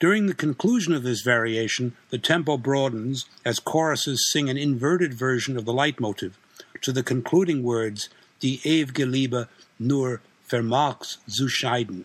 During 0.00 0.26
the 0.26 0.34
conclusion 0.34 0.94
of 0.94 1.02
this 1.02 1.22
variation, 1.22 1.96
the 2.10 2.18
tempo 2.18 2.56
broadens 2.56 3.26
as 3.44 3.58
choruses 3.58 4.30
sing 4.30 4.48
an 4.48 4.56
inverted 4.56 5.12
version 5.12 5.56
of 5.56 5.64
the 5.64 5.72
leitmotif 5.72 6.38
to 6.82 6.92
the 6.92 7.02
concluding 7.02 7.62
words, 7.62 8.08
Die 8.40 8.60
ewige 8.64 9.10
Liebe 9.10 9.48
nur 9.78 10.20
vermag's 10.48 11.18
zu 11.28 11.48
scheiden. 11.48 12.04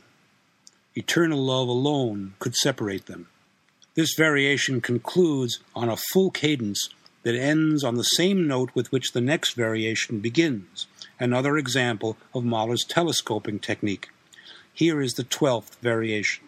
Eternal 0.95 1.39
love 1.39 1.67
alone 1.67 2.33
could 2.39 2.55
separate 2.55 3.05
them. 3.05 3.27
This 3.95 4.15
variation 4.17 4.81
concludes 4.81 5.59
on 5.75 5.87
a 5.87 5.97
full 5.97 6.31
cadence 6.31 6.89
that 7.21 7.35
ends 7.35 7.83
on 7.83 7.95
the 7.95 8.03
same 8.03 8.47
note 8.47 8.71
with 8.73 8.91
which 8.91 9.11
the 9.11 9.21
next 9.21 9.53
variation 9.53 10.19
begins, 10.19 10.87
another 11.19 11.57
example 11.57 12.17
of 12.33 12.43
Mahler's 12.43 12.83
telescoping 12.83 13.59
technique. 13.59 14.09
Here 14.73 15.01
is 15.01 15.13
the 15.13 15.23
twelfth 15.23 15.77
variation. 15.81 16.45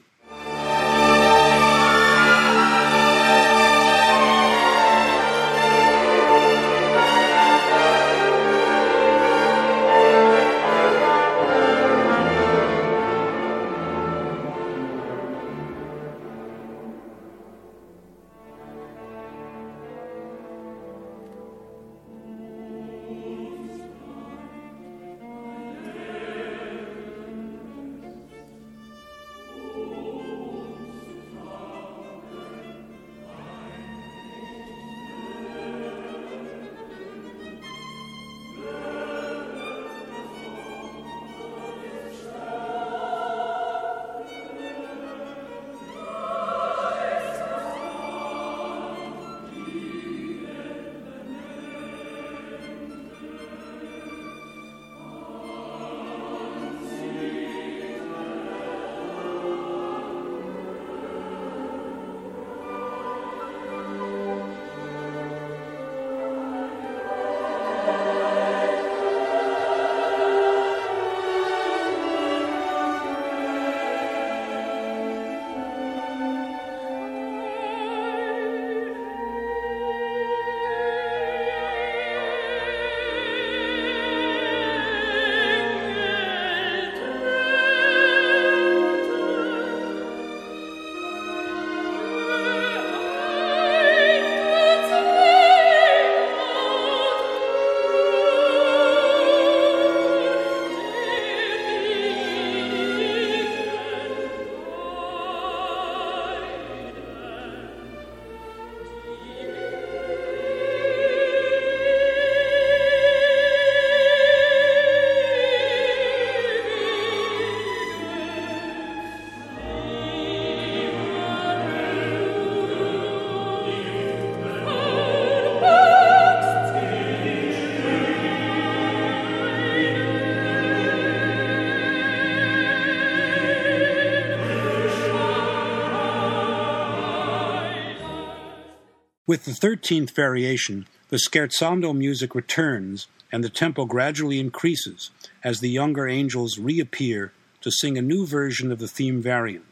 With 139.27 139.45
the 139.45 139.53
13th 139.53 140.11
variation, 140.11 140.85
the 141.09 141.17
scherzando 141.17 141.97
music 141.97 142.35
returns 142.35 143.07
and 143.31 143.43
the 143.43 143.49
tempo 143.49 143.85
gradually 143.85 144.39
increases 144.39 145.09
as 145.43 145.59
the 145.59 145.69
younger 145.69 146.07
angels 146.07 146.59
reappear 146.59 147.33
to 147.61 147.71
sing 147.71 147.97
a 147.97 148.03
new 148.03 148.27
version 148.27 148.71
of 148.71 148.77
the 148.77 148.87
theme 148.87 149.23
variant. 149.23 149.65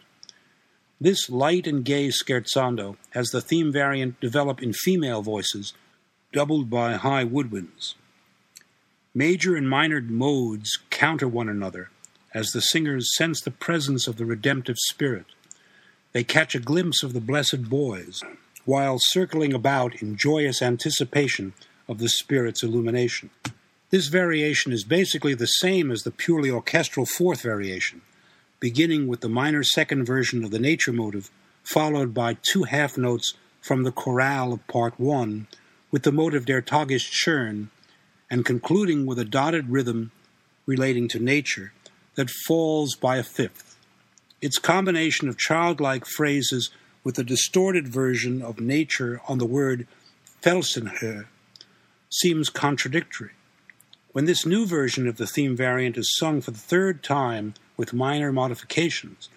This 1.00 1.30
light 1.30 1.68
and 1.68 1.86
gay 1.86 2.08
scherzando 2.08 2.98
has 3.12 3.30
the 3.30 3.42
theme 3.42 3.72
variant 3.72 4.20
develop 4.20 4.64
in 4.64 4.74
female 4.74 5.22
voices, 5.22 5.74
doubled 6.32 6.72
by 6.72 6.94
high 6.94 7.24
woodwinds. 7.24 7.94
Major 9.14 9.56
and 9.56 9.70
minor 9.70 10.02
modes 10.02 10.80
counter 10.90 11.28
one 11.28 11.48
another 11.48 11.92
as 12.34 12.48
the 12.48 12.62
singers 12.62 13.16
sense 13.16 13.40
the 13.40 13.52
presence 13.52 14.08
of 14.08 14.18
the 14.18 14.26
redemptive 14.26 14.80
spirit. 14.80 15.28
They 16.12 16.24
catch 16.24 16.56
a 16.56 16.60
glimpse 16.60 17.04
of 17.04 17.14
the 17.14 17.22
blessed 17.22 17.70
boys 17.70 18.24
while 18.66 18.98
circling 19.00 19.54
about 19.54 20.02
in 20.02 20.16
joyous 20.16 20.62
anticipation 20.62 21.54
of 21.88 21.98
the 22.00 22.10
Spirit's 22.10 22.64
illumination. 22.64 23.30
This 23.90 24.08
variation 24.08 24.72
is 24.72 24.84
basically 24.84 25.36
the 25.36 25.46
same 25.46 25.92
as 25.92 26.02
the 26.02 26.12
purely 26.12 26.50
orchestral 26.50 27.06
fourth 27.06 27.42
variation, 27.42 28.02
beginning 28.60 29.08
with 29.08 29.22
the 29.22 29.30
minor 29.30 29.64
second 29.64 30.06
version 30.06 30.44
of 30.44 30.52
the 30.52 30.60
nature 30.60 30.94
motive, 30.94 31.30
followed 31.64 32.14
by 32.14 32.38
two 32.52 32.64
half 32.64 32.98
notes 32.98 33.34
from 33.62 33.84
the 33.84 33.92
chorale 33.92 34.54
of 34.54 34.68
part 34.68 35.00
one, 35.00 35.48
with 35.92 36.04
the 36.04 36.12
motive 36.12 36.46
Der 36.46 36.62
Tag 36.62 36.92
ist 36.92 37.12
schön, 37.14 37.68
and 38.30 38.46
concluding 38.46 39.06
with 39.06 39.20
a 39.20 39.26
dotted 39.26 39.70
rhythm 39.70 40.12
relating 40.66 41.08
to 41.10 41.20
nature 41.20 41.72
that 42.16 42.30
falls 42.48 42.96
by 42.96 43.18
a 43.18 43.24
fifth. 43.24 43.78
Its 44.42 44.58
combination 44.58 45.30
of 45.30 45.38
childlike 45.38 46.06
phrases 46.06 46.72
with 47.04 47.20
a 47.20 47.24
distorted 47.24 47.88
version 47.88 48.42
of 48.42 48.60
nature 48.60 49.22
on 49.28 49.38
the 49.38 49.46
word 49.46 49.88
Felsenhöhe 50.42 51.26
seems 52.10 52.50
contradictory. 52.50 53.32
When 54.12 54.26
this 54.26 54.46
new 54.46 54.66
version 54.66 55.08
of 55.08 55.18
the 55.18 55.26
theme 55.26 55.56
variant 55.56 55.98
is 55.98 56.16
sung 56.18 56.42
for 56.42 56.52
the 56.52 56.58
third 56.58 57.04
time 57.04 57.56
with 57.76 57.94
minor 57.94 58.32
modifications, 58.32 59.30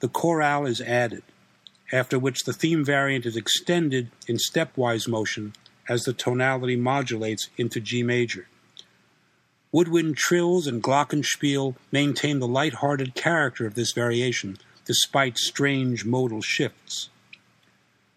the 0.00 0.08
chorale 0.08 0.66
is 0.66 0.80
added, 0.80 1.22
after 1.92 2.18
which 2.18 2.44
the 2.44 2.52
theme 2.52 2.84
variant 2.84 3.26
is 3.26 3.36
extended 3.36 4.10
in 4.26 4.36
stepwise 4.36 5.06
motion 5.06 5.52
as 5.88 6.04
the 6.04 6.12
tonality 6.12 6.76
modulates 6.76 7.50
into 7.56 7.80
G 7.80 8.02
major. 8.02 8.46
Woodwind 9.70 10.16
trills 10.16 10.66
and 10.66 10.82
glockenspiel 10.82 11.76
maintain 11.90 12.38
the 12.38 12.48
light-hearted 12.48 13.14
character 13.14 13.66
of 13.66 13.74
this 13.74 13.92
variation, 13.92 14.58
despite 14.84 15.38
strange 15.38 16.04
modal 16.04 16.42
shifts. 16.42 17.08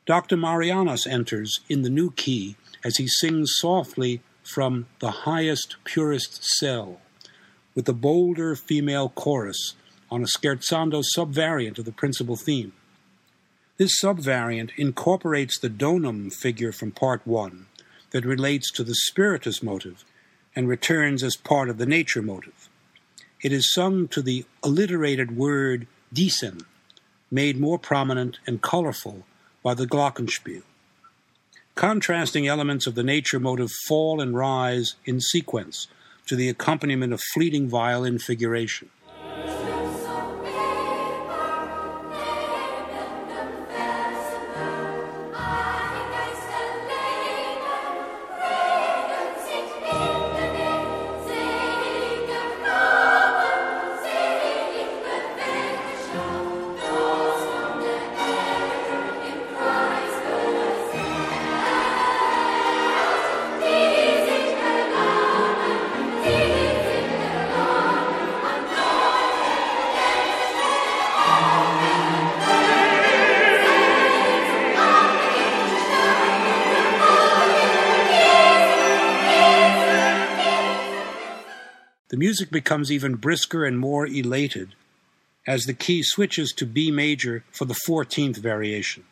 Dr. 0.05 0.37
Marianus 0.37 1.07
enters 1.07 1.61
in 1.67 1.81
the 1.81 1.89
new 1.89 2.11
key 2.11 2.55
as 2.83 2.97
he 2.97 3.07
sings 3.07 3.53
softly 3.55 4.21
from 4.43 4.85
the 4.99 5.09
highest, 5.11 5.77
purest 5.83 6.43
cell, 6.43 7.01
with 7.73 7.89
a 7.89 7.93
bolder 7.93 8.55
female 8.55 9.09
chorus 9.09 9.73
on 10.11 10.21
a 10.21 10.27
scherzando 10.27 11.03
subvariant 11.17 11.79
of 11.79 11.85
the 11.85 11.91
principal 11.91 12.35
theme. 12.35 12.73
This 13.77 13.99
subvariant 13.99 14.69
incorporates 14.77 15.57
the 15.57 15.71
donum 15.71 16.31
figure 16.31 16.71
from 16.71 16.91
part 16.91 17.25
one 17.25 17.65
that 18.11 18.25
relates 18.25 18.71
to 18.73 18.83
the 18.83 18.93
spiritus 18.93 19.63
motive 19.63 20.05
and 20.55 20.67
returns 20.67 21.23
as 21.23 21.35
part 21.35 21.67
of 21.67 21.79
the 21.79 21.85
nature 21.87 22.21
motive. 22.21 22.69
It 23.41 23.51
is 23.51 23.73
sung 23.73 24.07
to 24.09 24.21
the 24.21 24.45
alliterated 24.63 25.35
word 25.35 25.87
diesen, 26.13 26.61
made 27.31 27.59
more 27.59 27.79
prominent 27.79 28.37
and 28.45 28.61
colorful 28.61 29.25
by 29.65 29.73
the 29.73 29.87
Glockenspiel. 29.87 30.61
Contrasting 31.73 32.45
elements 32.45 32.85
of 32.85 32.93
the 32.93 33.01
nature 33.01 33.39
motive 33.39 33.71
fall 33.87 34.21
and 34.21 34.37
rise 34.37 34.93
in 35.05 35.19
sequence 35.19 35.87
to 36.27 36.35
the 36.35 36.49
accompaniment 36.49 37.11
of 37.11 37.21
fleeting 37.33 37.67
violin 37.67 38.19
figuration. 38.19 38.91
Music 82.35 82.51
becomes 82.51 82.91
even 82.91 83.15
brisker 83.15 83.63
and 83.63 83.79
more 83.79 84.05
elated 84.05 84.75
as 85.47 85.63
the 85.63 85.73
key 85.73 86.03
switches 86.03 86.51
to 86.51 86.65
B 86.65 86.91
major 86.91 87.45
for 87.49 87.63
the 87.63 87.79
14th 87.87 88.35
variation. 88.35 89.05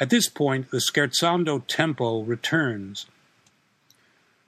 At 0.00 0.08
this 0.08 0.30
point, 0.30 0.70
the 0.70 0.80
scherzando 0.80 1.62
tempo 1.66 2.22
returns. 2.22 3.04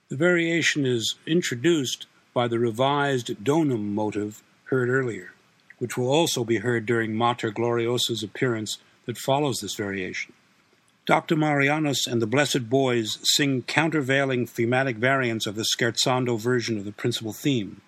The 0.09 0.15
variation 0.15 0.83
is 0.83 1.13
introduced 1.27 2.07
by 2.33 2.47
the 2.47 2.57
revised 2.57 3.35
donum 3.43 3.93
motive 3.93 4.41
heard 4.71 4.89
earlier, 4.89 5.33
which 5.77 5.95
will 5.95 6.09
also 6.09 6.43
be 6.43 6.57
heard 6.57 6.87
during 6.87 7.13
Mater 7.13 7.51
Gloriosa's 7.51 8.23
appearance 8.23 8.79
that 9.05 9.19
follows 9.19 9.59
this 9.59 9.75
variation. 9.75 10.33
Dr. 11.05 11.35
Marianus 11.35 12.07
and 12.07 12.19
the 12.19 12.25
Blessed 12.25 12.67
Boys 12.67 13.19
sing 13.35 13.61
countervailing 13.61 14.47
thematic 14.47 14.95
variants 14.95 15.45
of 15.45 15.53
the 15.53 15.67
scherzando 15.77 16.39
version 16.39 16.79
of 16.79 16.85
the 16.85 16.91
principal 16.91 17.31
theme. 17.31 17.79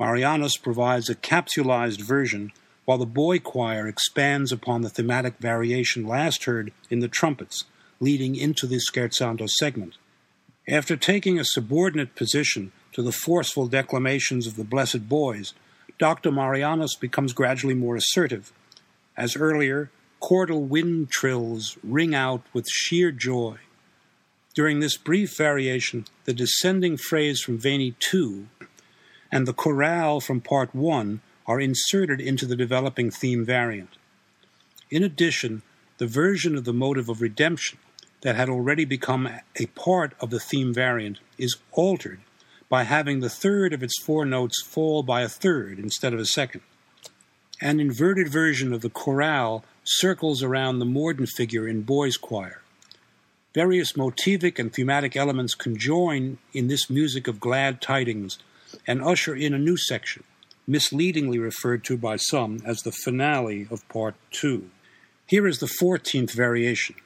Marianus 0.00 0.56
provides 0.56 1.10
a 1.10 1.16
capsulized 1.16 2.00
version, 2.00 2.52
while 2.84 2.98
the 2.98 3.06
boy 3.06 3.40
choir 3.40 3.88
expands 3.88 4.52
upon 4.52 4.82
the 4.82 4.88
thematic 4.88 5.38
variation 5.38 6.06
last 6.06 6.44
heard 6.44 6.72
in 6.88 7.00
the 7.00 7.08
trumpets, 7.08 7.64
leading 7.98 8.36
into 8.36 8.68
the 8.68 8.78
scherzando 8.78 9.48
segment. 9.48 9.96
After 10.68 10.96
taking 10.96 11.40
a 11.40 11.44
subordinate 11.44 12.14
position 12.14 12.70
to 12.92 13.02
the 13.02 13.10
forceful 13.10 13.66
declamations 13.66 14.46
of 14.46 14.54
the 14.54 14.62
Blessed 14.62 15.08
Boys, 15.08 15.52
Dr. 15.98 16.30
Marianus 16.30 16.94
becomes 16.94 17.32
gradually 17.32 17.74
more 17.74 17.96
assertive. 17.96 18.52
As 19.16 19.34
earlier, 19.34 19.90
chordal 20.22 20.68
wind 20.68 21.10
trills 21.10 21.76
ring 21.82 22.14
out 22.14 22.42
with 22.52 22.68
sheer 22.68 23.10
joy. 23.10 23.56
During 24.54 24.78
this 24.78 24.96
brief 24.96 25.36
variation, 25.36 26.04
the 26.24 26.32
descending 26.32 26.96
phrase 26.96 27.40
from 27.40 27.58
Veni 27.58 27.96
2 27.98 28.46
and 29.30 29.46
the 29.46 29.52
chorale 29.52 30.20
from 30.20 30.40
Part 30.40 30.74
1 30.74 31.20
are 31.46 31.60
inserted 31.60 32.20
into 32.20 32.46
the 32.46 32.56
developing 32.56 33.10
theme 33.10 33.44
variant. 33.44 33.96
In 34.90 35.02
addition, 35.02 35.62
the 35.98 36.06
version 36.06 36.56
of 36.56 36.64
the 36.64 36.72
motive 36.72 37.08
of 37.08 37.20
redemption 37.20 37.78
that 38.22 38.36
had 38.36 38.48
already 38.48 38.84
become 38.84 39.28
a 39.56 39.66
part 39.66 40.12
of 40.20 40.30
the 40.30 40.40
theme 40.40 40.72
variant 40.72 41.18
is 41.36 41.56
altered 41.72 42.20
by 42.68 42.84
having 42.84 43.20
the 43.20 43.30
third 43.30 43.72
of 43.72 43.82
its 43.82 43.98
four 44.02 44.24
notes 44.24 44.62
fall 44.62 45.02
by 45.02 45.22
a 45.22 45.28
third 45.28 45.78
instead 45.78 46.12
of 46.12 46.20
a 46.20 46.26
second. 46.26 46.60
An 47.60 47.80
inverted 47.80 48.28
version 48.28 48.72
of 48.72 48.82
the 48.82 48.90
chorale 48.90 49.64
circles 49.84 50.42
around 50.42 50.78
the 50.78 50.84
mordent 50.84 51.30
figure 51.30 51.66
in 51.66 51.82
boys' 51.82 52.16
choir. 52.16 52.60
Various 53.54 53.92
motivic 53.94 54.58
and 54.58 54.72
thematic 54.72 55.16
elements 55.16 55.54
conjoin 55.54 56.38
in 56.52 56.68
this 56.68 56.90
music 56.90 57.26
of 57.26 57.40
glad 57.40 57.80
tidings 57.80 58.38
and 58.86 59.02
usher 59.02 59.34
in 59.34 59.54
a 59.54 59.58
new 59.58 59.76
section, 59.76 60.24
misleadingly 60.66 61.38
referred 61.38 61.84
to 61.84 61.96
by 61.96 62.16
some 62.16 62.60
as 62.64 62.82
the 62.82 62.92
finale 62.92 63.66
of 63.70 63.88
Part 63.88 64.14
2. 64.32 64.70
Here 65.26 65.46
is 65.46 65.58
the 65.58 65.70
14th 65.80 66.34
variation. 66.34 66.96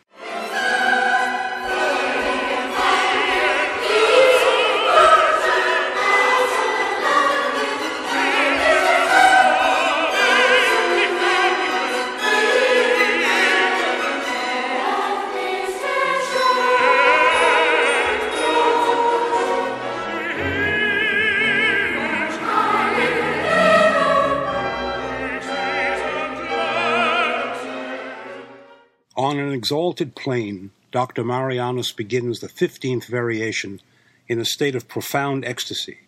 Exalted 29.63 30.17
plane, 30.17 30.73
Dr. 30.91 31.23
Marianus 31.23 31.93
begins 31.93 32.41
the 32.41 32.49
15th 32.49 33.05
variation 33.05 33.81
in 34.27 34.41
a 34.41 34.45
state 34.45 34.75
of 34.75 34.89
profound 34.89 35.45
ecstasy 35.45 35.99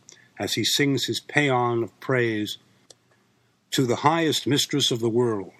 as 0.40 0.54
he 0.54 0.64
sings 0.64 1.04
his 1.04 1.20
paean 1.20 1.84
of 1.84 2.00
praise 2.00 2.58
to 3.70 3.86
the 3.86 4.02
highest 4.02 4.48
mistress 4.48 4.90
of 4.90 4.98
the 4.98 5.08
world, 5.08 5.52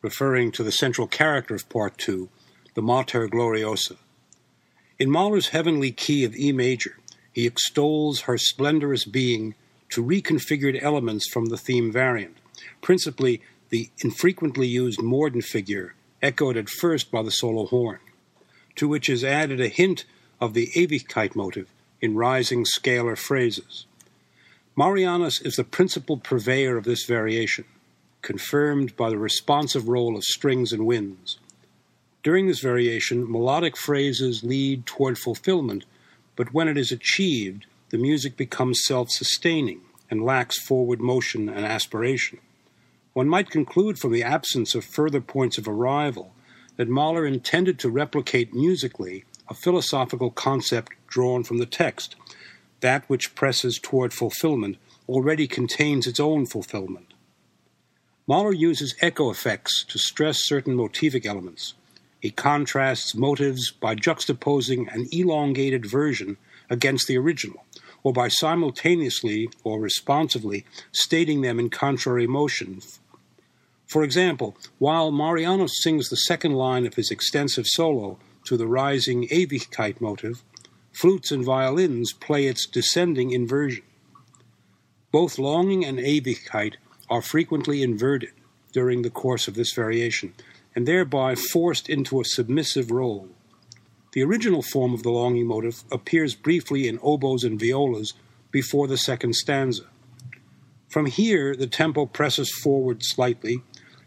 referring 0.00 0.52
to 0.52 0.62
the 0.62 0.72
central 0.72 1.06
character 1.06 1.54
of 1.54 1.68
Part 1.68 1.98
2, 1.98 2.30
the 2.72 2.80
Mater 2.80 3.28
Gloriosa. 3.28 3.98
In 4.98 5.10
Mahler's 5.10 5.48
heavenly 5.48 5.92
key 5.92 6.24
of 6.24 6.34
E 6.34 6.50
major, 6.50 6.96
he 7.30 7.46
extols 7.46 8.20
her 8.20 8.38
splendorous 8.38 9.04
being 9.04 9.54
to 9.90 10.02
reconfigured 10.02 10.82
elements 10.82 11.28
from 11.28 11.50
the 11.50 11.58
theme 11.58 11.92
variant, 11.92 12.38
principally 12.80 13.42
the 13.68 13.90
infrequently 13.98 14.66
used 14.66 15.02
mordent 15.02 15.44
figure, 15.44 15.92
echoed 16.24 16.56
at 16.56 16.70
first 16.70 17.10
by 17.10 17.22
the 17.22 17.30
solo 17.30 17.66
horn, 17.66 18.00
to 18.74 18.88
which 18.88 19.08
is 19.08 19.22
added 19.22 19.60
a 19.60 19.68
hint 19.68 20.04
of 20.40 20.54
the 20.54 20.68
Ewigkeit 20.74 21.36
motive 21.36 21.68
in 22.00 22.16
rising 22.16 22.64
scalar 22.64 23.16
phrases. 23.16 23.86
Marianus 24.74 25.40
is 25.42 25.56
the 25.56 25.64
principal 25.64 26.16
purveyor 26.16 26.76
of 26.76 26.84
this 26.84 27.04
variation, 27.04 27.66
confirmed 28.22 28.96
by 28.96 29.10
the 29.10 29.18
responsive 29.18 29.86
role 29.86 30.16
of 30.16 30.24
strings 30.24 30.72
and 30.72 30.86
winds. 30.86 31.38
During 32.22 32.46
this 32.46 32.60
variation, 32.60 33.30
melodic 33.30 33.76
phrases 33.76 34.42
lead 34.42 34.86
toward 34.86 35.18
fulfillment, 35.18 35.84
but 36.36 36.54
when 36.54 36.68
it 36.68 36.78
is 36.78 36.90
achieved, 36.90 37.66
the 37.90 37.98
music 37.98 38.36
becomes 38.36 38.82
self 38.84 39.10
sustaining 39.10 39.82
and 40.10 40.24
lacks 40.24 40.58
forward 40.58 41.00
motion 41.00 41.48
and 41.50 41.64
aspiration. 41.66 42.38
One 43.14 43.28
might 43.28 43.48
conclude 43.48 43.98
from 43.98 44.10
the 44.10 44.24
absence 44.24 44.74
of 44.74 44.84
further 44.84 45.20
points 45.20 45.56
of 45.56 45.68
arrival 45.68 46.34
that 46.76 46.88
Mahler 46.88 47.24
intended 47.24 47.78
to 47.78 47.88
replicate 47.88 48.52
musically 48.52 49.24
a 49.48 49.54
philosophical 49.54 50.32
concept 50.32 50.92
drawn 51.06 51.44
from 51.44 51.58
the 51.58 51.66
text. 51.66 52.16
That 52.80 53.08
which 53.08 53.36
presses 53.36 53.78
toward 53.78 54.12
fulfillment 54.12 54.78
already 55.08 55.46
contains 55.46 56.08
its 56.08 56.18
own 56.18 56.44
fulfillment. 56.44 57.14
Mahler 58.26 58.52
uses 58.52 58.96
echo 59.00 59.30
effects 59.30 59.84
to 59.84 59.98
stress 59.98 60.44
certain 60.44 60.76
motivic 60.76 61.24
elements. 61.24 61.74
He 62.20 62.32
contrasts 62.32 63.14
motives 63.14 63.70
by 63.70 63.94
juxtaposing 63.94 64.92
an 64.92 65.06
elongated 65.12 65.86
version 65.86 66.36
against 66.68 67.06
the 67.06 67.18
original, 67.18 67.64
or 68.02 68.12
by 68.12 68.26
simultaneously 68.26 69.50
or 69.62 69.78
responsively 69.78 70.64
stating 70.90 71.42
them 71.42 71.60
in 71.60 71.70
contrary 71.70 72.26
motion. 72.26 72.80
For 73.94 74.02
example, 74.02 74.56
while 74.80 75.12
Marianus 75.12 75.80
sings 75.80 76.08
the 76.08 76.16
second 76.16 76.54
line 76.54 76.84
of 76.84 76.94
his 76.94 77.12
extensive 77.12 77.68
solo 77.68 78.18
to 78.44 78.56
the 78.56 78.66
rising 78.66 79.28
Ewigkeit 79.28 80.00
motive, 80.00 80.42
flutes 80.90 81.30
and 81.30 81.44
violins 81.44 82.12
play 82.12 82.48
its 82.48 82.66
descending 82.66 83.30
inversion. 83.30 83.84
Both 85.12 85.38
longing 85.38 85.84
and 85.84 86.00
Ewigkeit 86.00 86.74
are 87.08 87.22
frequently 87.22 87.84
inverted 87.84 88.32
during 88.72 89.02
the 89.02 89.10
course 89.10 89.46
of 89.46 89.54
this 89.54 89.72
variation, 89.72 90.34
and 90.74 90.88
thereby 90.88 91.36
forced 91.36 91.88
into 91.88 92.20
a 92.20 92.24
submissive 92.24 92.90
role. 92.90 93.28
The 94.10 94.24
original 94.24 94.62
form 94.62 94.92
of 94.92 95.04
the 95.04 95.12
longing 95.12 95.46
motive 95.46 95.84
appears 95.92 96.34
briefly 96.34 96.88
in 96.88 96.98
oboes 97.00 97.44
and 97.44 97.60
violas 97.60 98.14
before 98.50 98.88
the 98.88 98.98
second 98.98 99.36
stanza. 99.36 99.84
From 100.88 101.06
here, 101.06 101.54
the 101.54 101.68
tempo 101.68 102.06
presses 102.06 102.52
forward 102.52 103.04
slightly 103.04 103.62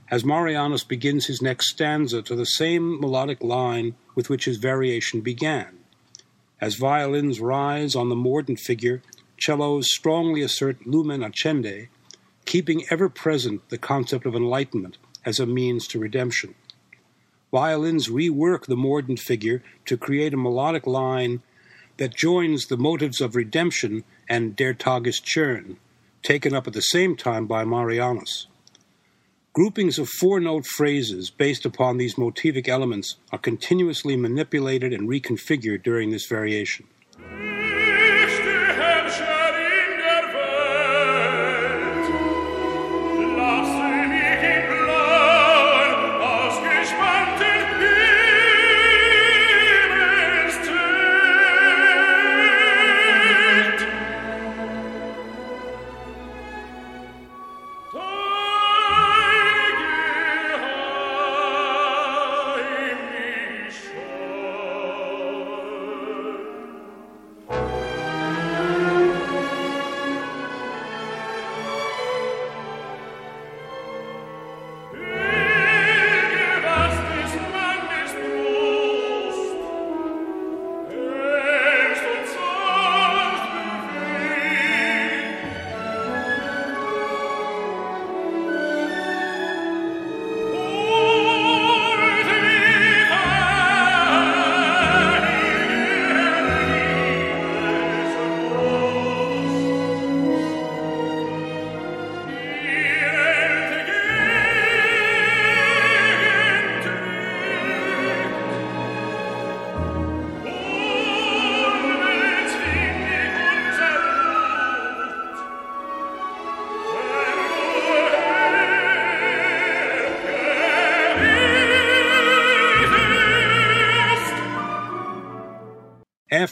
as 0.09 0.23
Marianus 0.23 0.83
begins 0.83 1.25
his 1.25 1.41
next 1.41 1.69
stanza 1.69 2.21
to 2.21 2.35
the 2.35 2.45
same 2.45 2.99
melodic 2.99 3.43
line 3.43 3.95
with 4.15 4.29
which 4.29 4.45
his 4.45 4.57
variation 4.57 5.21
began. 5.21 5.79
As 6.61 6.75
violins 6.75 7.39
rise 7.39 7.95
on 7.95 8.09
the 8.09 8.15
mordent 8.15 8.59
figure, 8.59 9.01
cellos 9.39 9.93
strongly 9.93 10.41
assert 10.41 10.87
lumen 10.87 11.21
accende, 11.21 11.89
keeping 12.45 12.85
ever 12.89 13.09
present 13.09 13.67
the 13.69 13.77
concept 13.77 14.25
of 14.25 14.35
enlightenment 14.35 14.97
as 15.25 15.39
a 15.39 15.45
means 15.45 15.87
to 15.87 15.99
redemption. 15.99 16.55
Violins 17.51 18.07
rework 18.07 18.65
the 18.65 18.75
mordent 18.75 19.19
figure 19.19 19.61
to 19.85 19.97
create 19.97 20.33
a 20.33 20.37
melodic 20.37 20.87
line 20.87 21.41
that 21.97 22.15
joins 22.15 22.67
the 22.67 22.77
motives 22.77 23.21
of 23.21 23.35
redemption 23.35 24.03
and 24.29 24.55
Der 24.55 24.73
Tag 24.73 25.07
ist 25.07 25.25
schön, 25.25 25.77
taken 26.23 26.53
up 26.53 26.67
at 26.67 26.73
the 26.73 26.81
same 26.81 27.15
time 27.15 27.45
by 27.45 27.63
Marianus. 27.63 28.47
Groupings 29.57 29.97
of 29.97 30.07
four 30.07 30.39
note 30.39 30.67
phrases 30.67 31.31
based 31.31 31.65
upon 31.65 31.97
these 31.97 32.13
motivic 32.13 32.67
elements 32.67 33.15
are 33.31 33.39
continuously 33.39 34.15
manipulated 34.15 34.93
and 34.93 35.09
reconfigured 35.09 35.81
during 35.81 36.11
this 36.11 36.27
variation. 36.27 36.85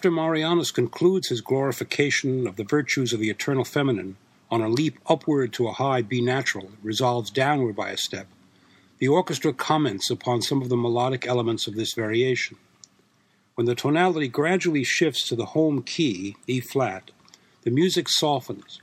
After 0.05 0.13
Marianus 0.13 0.69
concludes 0.69 1.29
his 1.29 1.41
glorification 1.41 2.45
of 2.45 2.57
the 2.57 2.63
virtues 2.63 3.11
of 3.11 3.19
the 3.19 3.31
eternal 3.31 3.63
feminine 3.65 4.17
on 4.51 4.61
a 4.61 4.69
leap 4.69 4.99
upward 5.07 5.51
to 5.53 5.67
a 5.67 5.73
high 5.73 6.03
B 6.03 6.21
natural 6.21 6.67
that 6.67 6.83
resolves 6.83 7.31
downward 7.31 7.75
by 7.75 7.89
a 7.89 7.97
step, 7.97 8.27
the 8.99 9.07
orchestra 9.07 9.51
comments 9.51 10.11
upon 10.11 10.43
some 10.43 10.61
of 10.61 10.69
the 10.69 10.77
melodic 10.77 11.25
elements 11.25 11.65
of 11.65 11.73
this 11.73 11.95
variation. 11.95 12.57
When 13.55 13.65
the 13.65 13.73
tonality 13.73 14.27
gradually 14.27 14.83
shifts 14.83 15.27
to 15.29 15.35
the 15.35 15.47
home 15.57 15.81
key, 15.81 16.35
E 16.45 16.59
flat, 16.59 17.09
the 17.63 17.71
music 17.71 18.07
softens. 18.07 18.81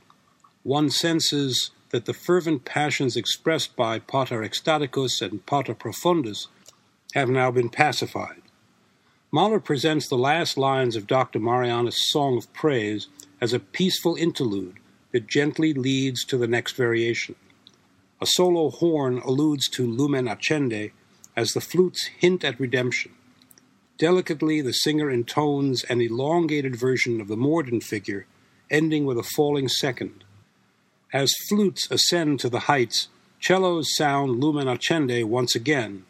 One 0.63 0.89
senses 0.89 1.71
that 1.91 2.03
the 2.03 2.13
fervent 2.13 2.65
passions 2.65 3.15
expressed 3.15 3.77
by 3.77 3.99
Pater 3.99 4.43
Ecstaticus 4.43 5.21
and 5.21 5.45
Pater 5.45 5.73
Profundus 5.73 6.47
have 7.13 7.29
now 7.29 7.49
been 7.49 7.69
pacified. 7.69 8.42
Mahler 9.35 9.59
presents 9.59 10.07
the 10.07 10.15
last 10.15 10.59
lines 10.59 10.95
of 10.95 11.07
Dr. 11.07 11.39
Marianus' 11.39 12.11
Song 12.11 12.37
of 12.37 12.53
Praise 12.53 13.07
as 13.41 13.51
a 13.51 13.59
peaceful 13.59 14.15
interlude 14.15 14.75
that 15.11 15.25
gently 15.25 15.73
leads 15.73 16.23
to 16.25 16.37
the 16.37 16.45
next 16.45 16.73
variation. 16.73 17.33
A 18.21 18.27
solo 18.27 18.69
horn 18.69 19.17
alludes 19.25 19.67
to 19.69 19.87
Lumen 19.87 20.27
Accende 20.27 20.91
as 21.35 21.53
the 21.53 21.61
flutes 21.61 22.11
hint 22.15 22.43
at 22.43 22.59
redemption. 22.59 23.11
Delicately, 23.97 24.61
the 24.61 24.71
singer 24.71 25.09
intones 25.09 25.83
an 25.85 25.99
elongated 25.99 26.75
version 26.75 27.19
of 27.19 27.27
the 27.27 27.35
mordent 27.35 27.81
figure, 27.81 28.27
ending 28.69 29.03
with 29.03 29.17
a 29.17 29.23
falling 29.23 29.67
second. 29.67 30.23
As 31.11 31.33
flutes 31.49 31.89
ascend 31.89 32.39
to 32.41 32.49
the 32.49 32.69
heights, 32.69 33.07
cellos 33.41 33.95
sound 33.95 34.39
Lumen 34.39 34.67
Accende 34.67 35.23
once 35.23 35.55
again, 35.55 36.05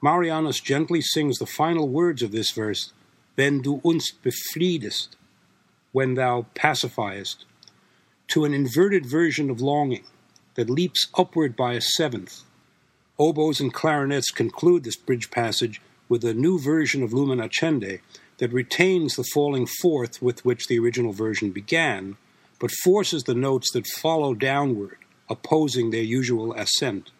Marianus 0.00 0.60
gently 0.60 1.00
sings 1.00 1.38
the 1.38 1.46
final 1.46 1.88
words 1.88 2.22
of 2.22 2.30
this 2.30 2.52
verse, 2.52 2.92
Wenn 3.36 3.62
du 3.62 3.80
uns 3.84 4.12
befriedest, 4.22 5.16
when 5.92 6.14
thou 6.14 6.46
pacifiest, 6.54 7.44
to 8.28 8.44
an 8.44 8.54
inverted 8.54 9.06
version 9.06 9.50
of 9.50 9.60
longing 9.60 10.04
that 10.54 10.70
leaps 10.70 11.08
upward 11.16 11.56
by 11.56 11.72
a 11.74 11.80
seventh. 11.80 12.42
Oboes 13.18 13.60
and 13.60 13.74
clarinets 13.74 14.30
conclude 14.30 14.84
this 14.84 14.96
bridge 14.96 15.30
passage 15.30 15.80
with 16.08 16.24
a 16.24 16.34
new 16.34 16.58
version 16.60 17.02
of 17.02 17.12
Lumen 17.12 17.40
Accende 17.40 18.00
that 18.38 18.52
retains 18.52 19.16
the 19.16 19.24
falling 19.34 19.66
fourth 19.66 20.22
with 20.22 20.44
which 20.44 20.66
the 20.68 20.78
original 20.78 21.12
version 21.12 21.50
began, 21.50 22.16
but 22.60 22.70
forces 22.84 23.24
the 23.24 23.34
notes 23.34 23.72
that 23.72 23.86
follow 23.86 24.34
downward, 24.34 24.98
opposing 25.28 25.90
their 25.90 26.02
usual 26.02 26.52
ascent. 26.54 27.10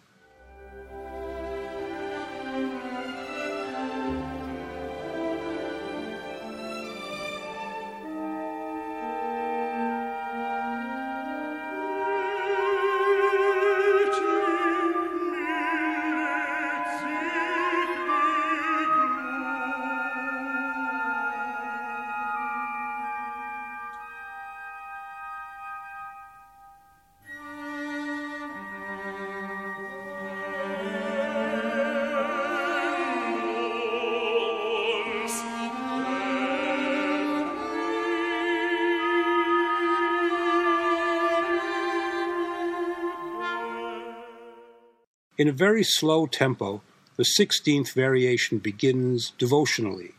In 45.39 45.47
a 45.47 45.53
very 45.53 45.85
slow 45.85 46.27
tempo, 46.27 46.83
the 47.15 47.25
16th 47.39 47.95
variation 47.95 48.59
begins 48.59 49.31
devotionally, 49.39 50.15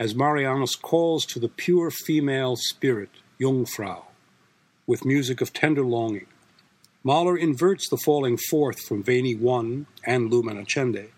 as 0.00 0.16
Marianus 0.16 0.74
calls 0.74 1.24
to 1.26 1.38
the 1.38 1.48
pure 1.48 1.92
female 1.92 2.56
spirit, 2.56 3.10
Jungfrau, 3.40 4.06
with 4.84 5.04
music 5.04 5.40
of 5.40 5.52
tender 5.52 5.84
longing. 5.84 6.26
Mahler 7.04 7.36
inverts 7.36 7.88
the 7.88 7.96
falling 7.96 8.36
fourth 8.36 8.80
from 8.80 9.04
Veni 9.04 9.36
1 9.36 9.86
and 10.04 10.28
Lumen 10.28 10.56
Accende, 10.56 11.10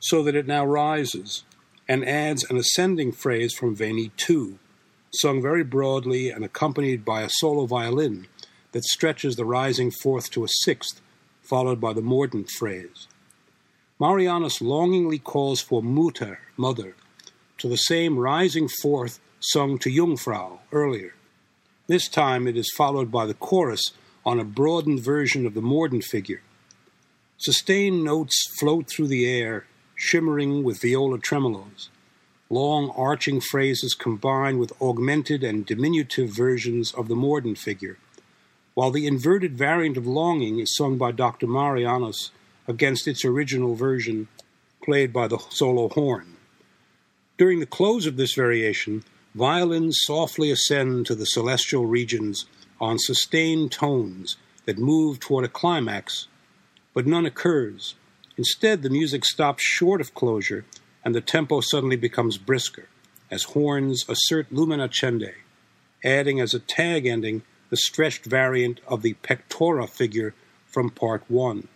so 0.00 0.24
that 0.24 0.34
it 0.34 0.48
now 0.48 0.66
rises, 0.66 1.44
and 1.86 2.04
adds 2.04 2.42
an 2.50 2.56
ascending 2.56 3.12
phrase 3.12 3.54
from 3.54 3.76
Veni 3.76 4.10
2, 4.16 4.58
sung 5.14 5.40
very 5.40 5.62
broadly 5.62 6.30
and 6.30 6.44
accompanied 6.44 7.04
by 7.04 7.22
a 7.22 7.30
solo 7.30 7.64
violin 7.64 8.26
that 8.72 8.82
stretches 8.82 9.36
the 9.36 9.44
rising 9.44 9.92
fourth 10.02 10.32
to 10.32 10.42
a 10.42 10.48
sixth, 10.48 11.00
followed 11.44 11.80
by 11.80 11.92
the 11.92 12.02
mordent 12.02 12.50
phrase. 12.50 13.06
Marianus 14.00 14.60
longingly 14.60 15.18
calls 15.18 15.60
for 15.60 15.82
Mutter, 15.82 16.40
mother, 16.56 16.96
to 17.58 17.68
the 17.68 17.76
same 17.76 18.18
rising 18.18 18.68
fourth 18.68 19.20
sung 19.40 19.78
to 19.78 19.90
Jungfrau 19.90 20.58
earlier. 20.72 21.14
This 21.86 22.08
time 22.08 22.48
it 22.48 22.56
is 22.56 22.72
followed 22.76 23.12
by 23.12 23.26
the 23.26 23.34
chorus 23.34 23.92
on 24.24 24.40
a 24.40 24.44
broadened 24.44 25.00
version 25.00 25.46
of 25.46 25.54
the 25.54 25.60
mordent 25.60 26.04
figure. 26.04 26.42
Sustained 27.36 28.02
notes 28.02 28.46
float 28.58 28.88
through 28.88 29.08
the 29.08 29.28
air, 29.28 29.66
shimmering 29.94 30.64
with 30.64 30.80
viola 30.80 31.18
tremolos. 31.18 31.88
Long 32.48 32.90
arching 32.90 33.40
phrases 33.40 33.94
combine 33.94 34.58
with 34.58 34.72
augmented 34.80 35.44
and 35.44 35.66
diminutive 35.66 36.30
versions 36.30 36.92
of 36.92 37.08
the 37.08 37.16
mordent 37.16 37.58
figure, 37.58 37.98
while 38.74 38.90
the 38.90 39.06
inverted 39.06 39.56
variant 39.56 39.96
of 39.96 40.06
longing 40.06 40.58
is 40.58 40.74
sung 40.74 40.98
by 40.98 41.12
Dr. 41.12 41.46
Marianus 41.46 42.30
against 42.66 43.06
its 43.06 43.24
original 43.24 43.74
version 43.74 44.28
played 44.82 45.12
by 45.12 45.28
the 45.28 45.38
solo 45.50 45.88
horn. 45.88 46.36
During 47.38 47.60
the 47.60 47.66
close 47.66 48.06
of 48.06 48.16
this 48.16 48.34
variation, 48.34 49.04
violins 49.34 50.00
softly 50.04 50.50
ascend 50.50 51.06
to 51.06 51.14
the 51.14 51.26
celestial 51.26 51.86
regions 51.86 52.46
on 52.80 52.98
sustained 52.98 53.72
tones 53.72 54.36
that 54.66 54.78
move 54.78 55.20
toward 55.20 55.44
a 55.44 55.48
climax, 55.48 56.28
but 56.92 57.06
none 57.06 57.26
occurs. 57.26 57.94
Instead, 58.36 58.82
the 58.82 58.90
music 58.90 59.24
stops 59.24 59.62
short 59.62 60.00
of 60.00 60.14
closure 60.14 60.64
and 61.04 61.14
the 61.14 61.20
tempo 61.20 61.60
suddenly 61.60 61.96
becomes 61.96 62.38
brisker 62.38 62.88
as 63.30 63.44
horns 63.44 64.04
assert 64.08 64.50
lumen 64.52 64.80
accende, 64.80 65.32
adding 66.04 66.40
as 66.40 66.54
a 66.54 66.58
tag 66.58 67.06
ending 67.06 67.42
the 67.74 67.78
stretched 67.78 68.24
variant 68.24 68.78
of 68.86 69.02
the 69.02 69.14
pectora 69.24 69.90
figure 69.90 70.32
from 70.64 70.90
part 70.90 71.24
1. 71.26 71.66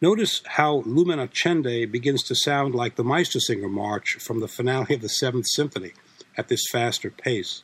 Notice 0.00 0.40
how 0.46 0.82
Lumen 0.86 1.18
Accende 1.18 1.92
begins 1.92 2.22
to 2.22 2.34
sound 2.34 2.74
like 2.74 2.96
the 2.96 3.04
Meistersinger 3.04 3.70
March 3.70 4.14
from 4.14 4.40
the 4.40 4.48
finale 4.48 4.94
of 4.94 5.02
the 5.02 5.10
Seventh 5.10 5.44
Symphony 5.50 5.92
at 6.38 6.48
this 6.48 6.62
faster 6.72 7.10
pace. 7.10 7.62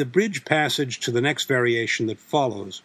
The 0.00 0.06
bridge 0.06 0.46
passage 0.46 0.98
to 0.98 1.10
the 1.10 1.20
next 1.20 1.46
variation 1.46 2.06
that 2.06 2.18
follows, 2.18 2.80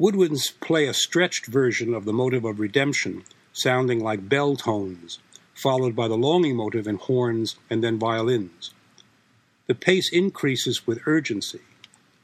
woodwinds 0.00 0.52
play 0.60 0.86
a 0.86 0.94
stretched 0.94 1.46
version 1.46 1.92
of 1.92 2.04
the 2.04 2.12
motive 2.12 2.44
of 2.44 2.60
redemption, 2.60 3.24
sounding 3.52 3.98
like 3.98 4.28
bell 4.28 4.54
tones, 4.54 5.18
followed 5.52 5.96
by 5.96 6.06
the 6.06 6.16
longing 6.16 6.54
motive 6.54 6.86
in 6.86 6.94
horns 6.94 7.56
and 7.68 7.82
then 7.82 7.98
violins. 7.98 8.72
The 9.66 9.74
pace 9.74 10.12
increases 10.12 10.86
with 10.86 11.02
urgency. 11.06 11.58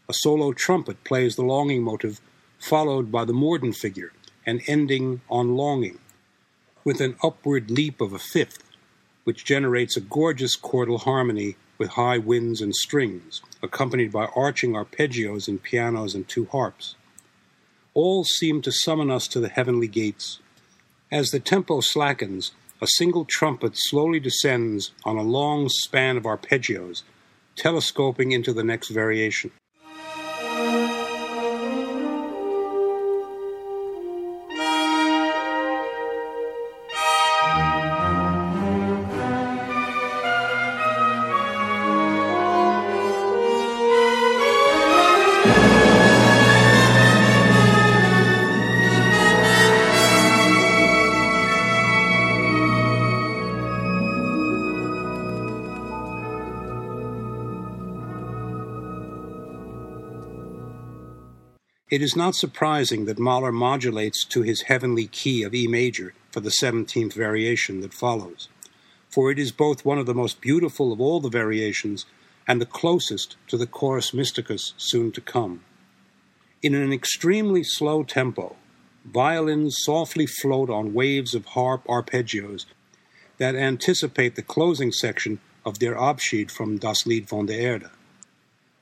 A 0.09 0.15
solo 0.15 0.53
trumpet 0.53 1.03
plays 1.03 1.35
the 1.35 1.43
longing 1.43 1.83
motive, 1.83 2.21
followed 2.61 3.11
by 3.11 3.25
the 3.25 3.33
mordent 3.33 3.75
figure, 3.75 4.13
and 4.47 4.63
ending 4.69 5.23
on 5.29 5.57
longing, 5.57 5.99
with 6.85 7.01
an 7.01 7.17
upward 7.21 7.69
leap 7.69 8.01
of 8.01 8.13
a 8.13 8.21
fifth, 8.21 8.63
which 9.25 9.45
generates 9.45 9.97
a 9.97 10.01
gorgeous 10.01 10.57
chordal 10.57 11.01
harmony 11.01 11.57
with 11.79 11.91
high 11.91 12.19
winds 12.19 12.61
and 12.61 12.75
strings, 12.75 13.43
accompanied 13.63 14.13
by 14.13 14.27
arching 14.37 14.73
arpeggios 14.73 15.49
and 15.49 15.63
pianos 15.63 16.15
and 16.15 16.29
two 16.29 16.47
harps. 16.47 16.95
All 17.95 18.25
seem 18.25 18.63
to 18.63 18.73
summon 18.73 19.11
us 19.11 19.29
to 19.29 19.41
the 19.41 19.49
heavenly 19.49 19.89
gates. 19.89 20.41
As 21.11 21.31
the 21.31 21.41
tempo 21.41 21.81
slackens, 21.81 22.53
a 22.81 22.87
single 22.87 23.25
trumpet 23.25 23.73
slowly 23.75 24.21
descends 24.21 24.93
on 25.05 25.17
a 25.17 25.23
long 25.23 25.69
span 25.69 26.17
of 26.17 26.25
arpeggios, 26.25 27.03
telescoping 27.57 28.33
into 28.33 28.53
the 28.53 28.65
next 28.65 28.89
variation. 28.89 29.53
It 61.95 62.03
is 62.03 62.17
not 62.17 62.35
surprising 62.35 63.05
that 63.05 63.21
Mahler 63.21 63.53
modulates 63.53 64.25
to 64.25 64.43
his 64.43 64.63
heavenly 64.63 65.07
key 65.07 65.45
of 65.45 65.55
E 65.55 65.69
major 65.69 66.13
for 66.33 66.41
the 66.41 66.51
17th 66.61 67.13
variation 67.13 67.83
that 67.83 67.95
follows, 67.95 68.49
for 69.09 69.31
it 69.31 69.39
is 69.39 69.53
both 69.53 69.85
one 69.85 69.99
of 70.01 70.07
the 70.07 70.13
most 70.13 70.41
beautiful 70.41 70.93
of 70.93 71.01
all 71.01 71.21
the 71.21 71.29
variations 71.29 72.05
and 72.49 72.61
the 72.61 72.67
closest 72.67 73.37
to 73.47 73.57
the 73.57 73.69
chorus 73.69 74.11
mysticus 74.11 74.73
soon 74.77 75.13
to 75.13 75.21
come. 75.21 75.61
In 76.65 76.75
an 76.75 76.93
extremely 76.93 77.63
slow 77.63 78.03
tempo, 78.03 78.57
violins 79.05 79.77
softly 79.79 80.27
float 80.27 80.69
on 80.69 80.95
waves 80.95 81.33
of 81.33 81.47
harp 81.55 81.85
arpeggios 81.87 82.67
that 83.39 83.55
anticipate 83.55 84.35
the 84.35 84.43
closing 84.43 84.91
section 84.91 85.39
of 85.65 85.79
their 85.79 85.95
Abschied 85.95 86.51
from 86.51 86.77
Das 86.77 87.07
Lied 87.07 87.29
von 87.29 87.47
der 87.47 87.55
Erde. 87.55 87.93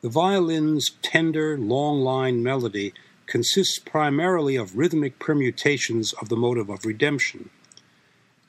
The 0.03 0.09
violin's 0.09 0.91
tender, 1.01 1.57
long 1.57 2.01
line 2.01 2.43
melody 2.43 2.93
consists 3.27 3.79
primarily 3.79 4.57
of 4.57 4.77
rhythmic 4.77 5.21
permutations 5.21 6.13
of 6.15 6.29
the 6.29 6.37
motive 6.37 6.69
of 6.69 6.85
redemption. 6.85 7.51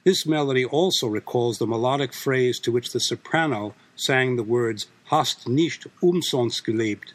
This 0.04 0.26
melody 0.26 0.66
also 0.66 1.08
recalls 1.08 1.60
the 1.60 1.68
melodic 1.68 2.12
phrase 2.12 2.60
to 2.62 2.72
which 2.72 2.92
the 2.92 3.00
soprano 3.00 3.76
sang 3.96 4.36
the 4.36 4.42
words 4.42 4.88
Hast 5.12 5.48
nicht 5.48 5.86
umsonst 6.02 6.66
gelebt, 6.66 7.14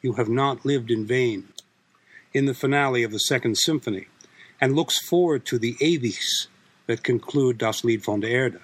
you 0.00 0.12
have 0.12 0.28
not 0.28 0.64
lived 0.64 0.92
in 0.92 1.04
vain, 1.04 1.48
in 2.32 2.46
the 2.46 2.54
finale 2.54 3.02
of 3.02 3.10
the 3.10 3.18
Second 3.18 3.58
Symphony, 3.58 4.06
and 4.60 4.76
looks 4.76 5.04
forward 5.08 5.44
to 5.46 5.58
the 5.58 5.76
Ewigs 5.80 6.46
that 6.86 7.02
conclude 7.02 7.58
Das 7.58 7.82
Lied 7.82 8.04
von 8.04 8.20
der 8.20 8.28
Erde. 8.28 8.60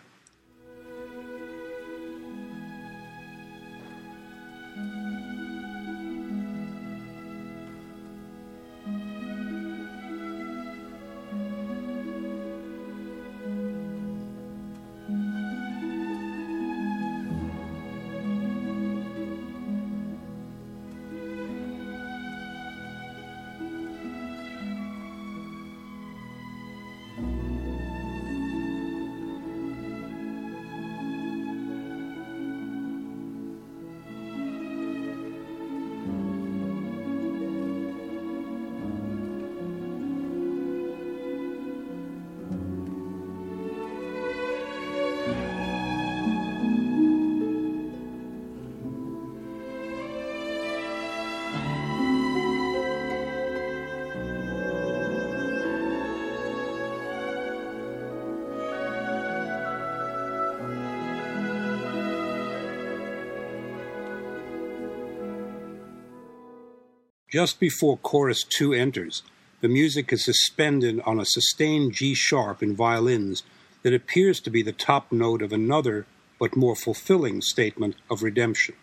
Just 67.31 67.61
before 67.61 67.99
chorus 67.99 68.43
2 68.43 68.73
enters, 68.73 69.23
the 69.61 69.69
music 69.69 70.11
is 70.15 70.25
suspended 70.25 71.01
on 71.05 71.21
a 71.21 71.27
sustained 71.27 71.93
G 71.93 72.15
sharp 72.15 72.63
in 72.63 72.75
violins 72.75 73.43
that 73.83 73.93
appears 73.93 74.41
to 74.41 74.51
be 74.51 74.63
the 74.63 74.73
top 74.73 75.13
note 75.13 75.43
of 75.43 75.53
another 75.53 76.07
but 76.39 76.57
more 76.57 76.75
fulfilling 76.75 77.43
statement 77.43 77.97
of 78.11 78.23
redemption, 78.23 78.77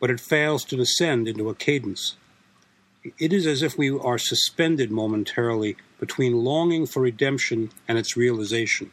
but 0.00 0.10
it 0.10 0.18
fails 0.18 0.64
to 0.64 0.76
descend 0.76 1.28
into 1.28 1.48
a 1.48 1.54
cadence. 1.54 2.16
It 3.16 3.32
is 3.32 3.46
as 3.46 3.62
if 3.62 3.78
we 3.78 3.90
are 3.90 4.18
suspended 4.18 4.90
momentarily 4.90 5.76
between 6.00 6.44
longing 6.44 6.84
for 6.84 7.02
redemption 7.02 7.70
and 7.86 7.96
its 7.96 8.16
realization. 8.16 8.90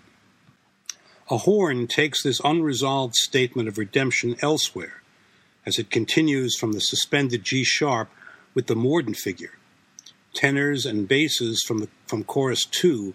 A 1.31 1.37
horn 1.37 1.87
takes 1.87 2.21
this 2.21 2.39
unresolved 2.43 3.15
statement 3.15 3.67
of 3.67 3.79
redemption 3.79 4.35
elsewhere, 4.43 5.01
as 5.65 5.79
it 5.79 5.89
continues 5.89 6.55
from 6.55 6.73
the 6.73 6.81
suspended 6.81 7.43
G 7.43 7.63
sharp 7.63 8.11
with 8.55 8.65
the 8.65 8.75
Mordent 8.75 9.17
figure. 9.17 9.51
Tenors 10.33 10.85
and 10.85 11.07
basses 11.07 11.63
from, 11.67 11.79
the, 11.79 11.89
from 12.07 12.23
chorus 12.23 12.65
2 12.65 13.13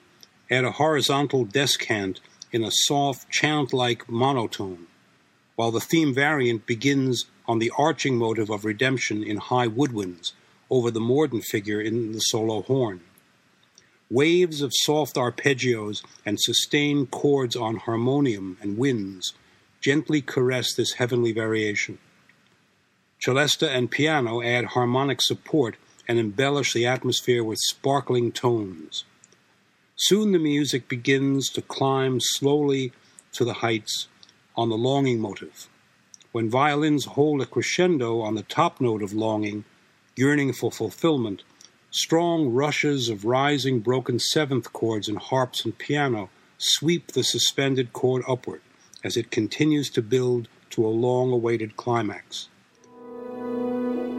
add 0.51 0.65
a 0.65 0.73
horizontal 0.73 1.45
descant 1.45 2.21
in 2.53 2.63
a 2.63 2.71
soft, 2.71 3.29
chant 3.31 3.73
like 3.73 4.09
monotone, 4.09 4.87
while 5.57 5.71
the 5.71 5.81
theme 5.81 6.15
variant 6.15 6.67
begins 6.67 7.25
on 7.49 7.59
the 7.59 7.73
arching 7.77 8.17
motive 8.17 8.51
of 8.51 8.65
redemption 8.65 9.23
in 9.23 9.39
high 9.39 9.67
woodwinds 9.67 10.33
over 10.71 10.91
the 10.91 11.01
Mordent 11.01 11.45
figure 11.45 11.81
in 11.81 12.13
the 12.13 12.21
solo 12.21 12.63
horn. 12.63 13.01
Waves 14.11 14.61
of 14.61 14.73
soft 14.75 15.17
arpeggios 15.17 16.03
and 16.27 16.39
sustained 16.41 17.11
chords 17.11 17.57
on 17.57 17.77
harmonium 17.77 18.57
and 18.61 18.77
winds 18.77 19.35
gently 19.81 20.21
caress 20.21 20.75
this 20.75 20.95
heavenly 20.95 21.33
variation. 21.33 21.99
Celesta 23.23 23.69
and 23.69 23.91
piano 23.91 24.41
add 24.43 24.65
harmonic 24.67 25.21
support 25.21 25.77
and 26.09 26.19
embellish 26.19 26.73
the 26.73 26.87
atmosphere 26.87 27.45
with 27.45 27.59
sparkling 27.59 28.33
tones. 28.33 29.05
Soon 29.95 30.33
the 30.33 30.39
music 30.39 30.89
begins 30.89 31.51
to 31.51 31.61
climb 31.61 32.19
slowly 32.19 32.93
to 33.33 33.45
the 33.45 33.61
heights 33.61 34.09
on 34.57 34.71
the 34.71 34.79
longing 34.79 35.21
motive. 35.21 35.69
When 36.33 36.49
violins 36.49 37.05
hold 37.05 37.43
a 37.43 37.47
crescendo 37.47 38.23
on 38.23 38.37
the 38.37 38.43
top 38.43 38.81
note 38.81 39.03
of 39.03 39.13
longing, 39.13 39.65
yearning 40.17 40.55
for 40.55 40.73
fulfillment, 40.73 41.43
strong 41.91 42.49
rushes 42.49 43.11
of 43.11 43.27
rising 43.27 43.81
broken 43.81 44.19
seventh 44.19 44.73
chords 44.73 45.09
in 45.09 45.17
harps 45.17 45.67
and 45.67 45.77
piano 45.77 46.31
sweep 46.57 47.09
the 47.09 47.25
suspended 47.25 47.93
chord 47.93 48.23
upward 48.27 48.63
as 49.05 49.19
it 49.19 49.31
continues 49.31 49.91
to 49.91 50.01
build 50.01 50.49
to 50.71 50.87
a 50.87 50.89
long 50.89 51.33
awaited 51.33 51.77
climax. 51.77 52.49
But 53.41 54.10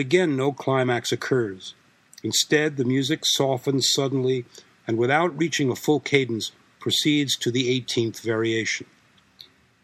again, 0.00 0.36
no 0.36 0.52
climax 0.52 1.12
occurs. 1.12 1.74
Instead, 2.22 2.76
the 2.76 2.84
music 2.84 3.20
softens 3.24 3.88
suddenly 3.94 4.44
and 4.86 4.98
without 4.98 5.38
reaching 5.38 5.70
a 5.70 5.76
full 5.76 6.00
cadence 6.00 6.52
proceeds 6.80 7.36
to 7.36 7.50
the 7.50 7.80
18th 7.80 8.20
variation. 8.20 8.86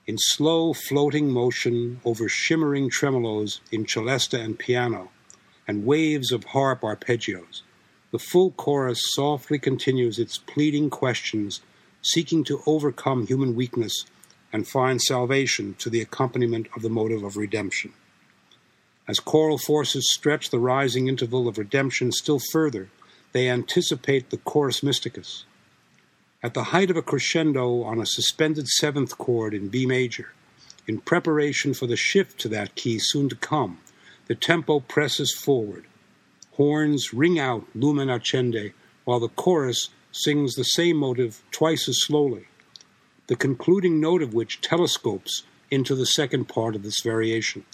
In 0.07 0.17
slow 0.19 0.73
floating 0.73 1.31
motion 1.31 2.01
over 2.05 2.29
shimmering 2.29 2.91
tremolos 2.91 3.61
in 3.71 3.85
celesta 3.87 4.41
and 4.41 4.59
piano, 4.59 5.11
and 5.69 5.87
waves 5.87 6.33
of 6.33 6.45
harp 6.45 6.83
arpeggios, 6.83 7.63
the 8.13 8.19
full 8.19 8.53
chorus 8.53 9.01
softly 9.15 9.59
continues 9.59 10.19
its 10.19 10.39
pleading 10.39 10.91
questions, 10.91 11.61
seeking 12.03 12.45
to 12.45 12.63
overcome 12.67 13.27
human 13.27 13.55
weakness 13.55 14.05
and 14.53 14.69
find 14.69 15.03
salvation 15.03 15.75
to 15.79 15.91
the 15.91 16.01
accompaniment 16.01 16.69
of 16.77 16.83
the 16.83 16.89
motive 16.89 17.25
of 17.25 17.37
redemption. 17.37 17.93
As 19.09 19.21
choral 19.21 19.59
forces 19.59 20.11
stretch 20.13 20.51
the 20.51 20.59
rising 20.59 21.07
interval 21.07 21.47
of 21.47 21.59
redemption 21.59 22.11
still 22.11 22.41
further, 22.51 22.89
they 23.33 23.49
anticipate 23.49 24.31
the 24.31 24.39
chorus 24.39 24.81
mysticus. 24.81 25.45
At 26.43 26.55
the 26.55 26.65
height 26.65 26.91
of 26.91 26.97
a 26.97 27.03
crescendo 27.03 27.83
on 27.83 28.01
a 28.01 28.07
suspended 28.07 28.67
seventh 28.69 29.17
chord 29.17 29.55
in 29.55 29.69
B 29.69 29.87
major, 29.87 30.33
in 30.87 31.01
preparation 31.01 31.75
for 31.75 31.87
the 31.87 31.97
shift 31.97 32.39
to 32.41 32.49
that 32.49 32.75
key 32.75 32.99
soon 32.99 33.29
to 33.29 33.37
come, 33.37 33.79
the 34.27 34.35
tempo 34.35 34.81
presses 34.81 35.33
forward. 35.35 35.87
Horns 36.53 37.13
ring 37.13 37.39
out 37.39 37.67
Lumen 37.75 38.09
Accende, 38.09 38.73
while 39.05 39.21
the 39.21 39.29
chorus 39.29 39.91
sings 40.11 40.55
the 40.55 40.65
same 40.65 40.97
motive 40.97 41.43
twice 41.51 41.89
as 41.89 42.01
slowly, 42.01 42.47
the 43.27 43.37
concluding 43.37 44.01
note 44.01 44.23
of 44.23 44.35
which 44.35 44.61
telescopes 44.61 45.45
into 45.71 45.95
the 45.95 46.07
second 46.07 46.47
part 46.47 46.75
of 46.75 46.83
this 46.83 47.01
variation. 47.03 47.65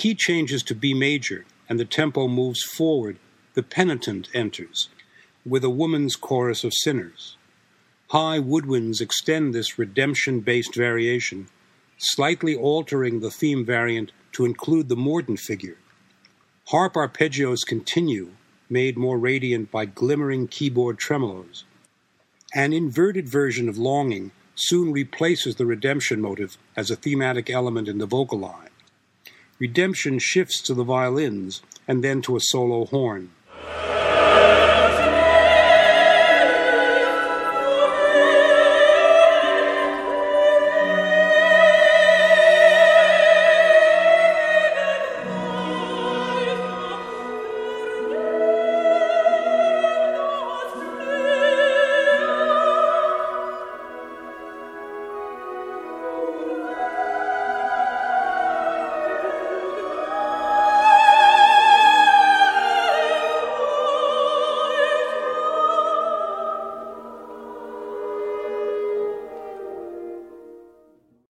Key 0.00 0.14
changes 0.14 0.62
to 0.62 0.74
B 0.74 0.94
major 0.94 1.44
and 1.68 1.78
the 1.78 1.84
tempo 1.84 2.26
moves 2.26 2.62
forward, 2.62 3.18
the 3.52 3.62
penitent 3.62 4.30
enters 4.32 4.88
with 5.44 5.62
a 5.62 5.68
woman's 5.68 6.16
chorus 6.16 6.64
of 6.64 6.72
sinners. 6.72 7.36
High 8.08 8.38
woodwinds 8.38 9.02
extend 9.02 9.52
this 9.52 9.78
redemption 9.78 10.40
based 10.40 10.74
variation, 10.74 11.48
slightly 11.98 12.56
altering 12.56 13.20
the 13.20 13.30
theme 13.30 13.62
variant 13.62 14.10
to 14.32 14.46
include 14.46 14.88
the 14.88 14.96
mordent 14.96 15.38
figure. 15.38 15.76
Harp 16.68 16.94
arpeggios 16.94 17.66
continue, 17.66 18.30
made 18.70 18.96
more 18.96 19.18
radiant 19.18 19.70
by 19.70 19.84
glimmering 19.84 20.48
keyboard 20.48 20.98
tremolos. 20.98 21.64
An 22.54 22.72
inverted 22.72 23.28
version 23.28 23.68
of 23.68 23.76
Longing 23.76 24.30
soon 24.54 24.92
replaces 24.92 25.56
the 25.56 25.66
redemption 25.66 26.22
motive 26.22 26.56
as 26.74 26.90
a 26.90 26.96
thematic 26.96 27.50
element 27.50 27.86
in 27.86 27.98
the 27.98 28.06
vocal 28.06 28.38
line. 28.38 28.69
Redemption 29.60 30.18
shifts 30.18 30.62
to 30.62 30.74
the 30.74 30.84
violins 30.84 31.60
and 31.86 32.02
then 32.02 32.22
to 32.22 32.34
a 32.34 32.40
solo 32.40 32.86
horn. 32.86 33.30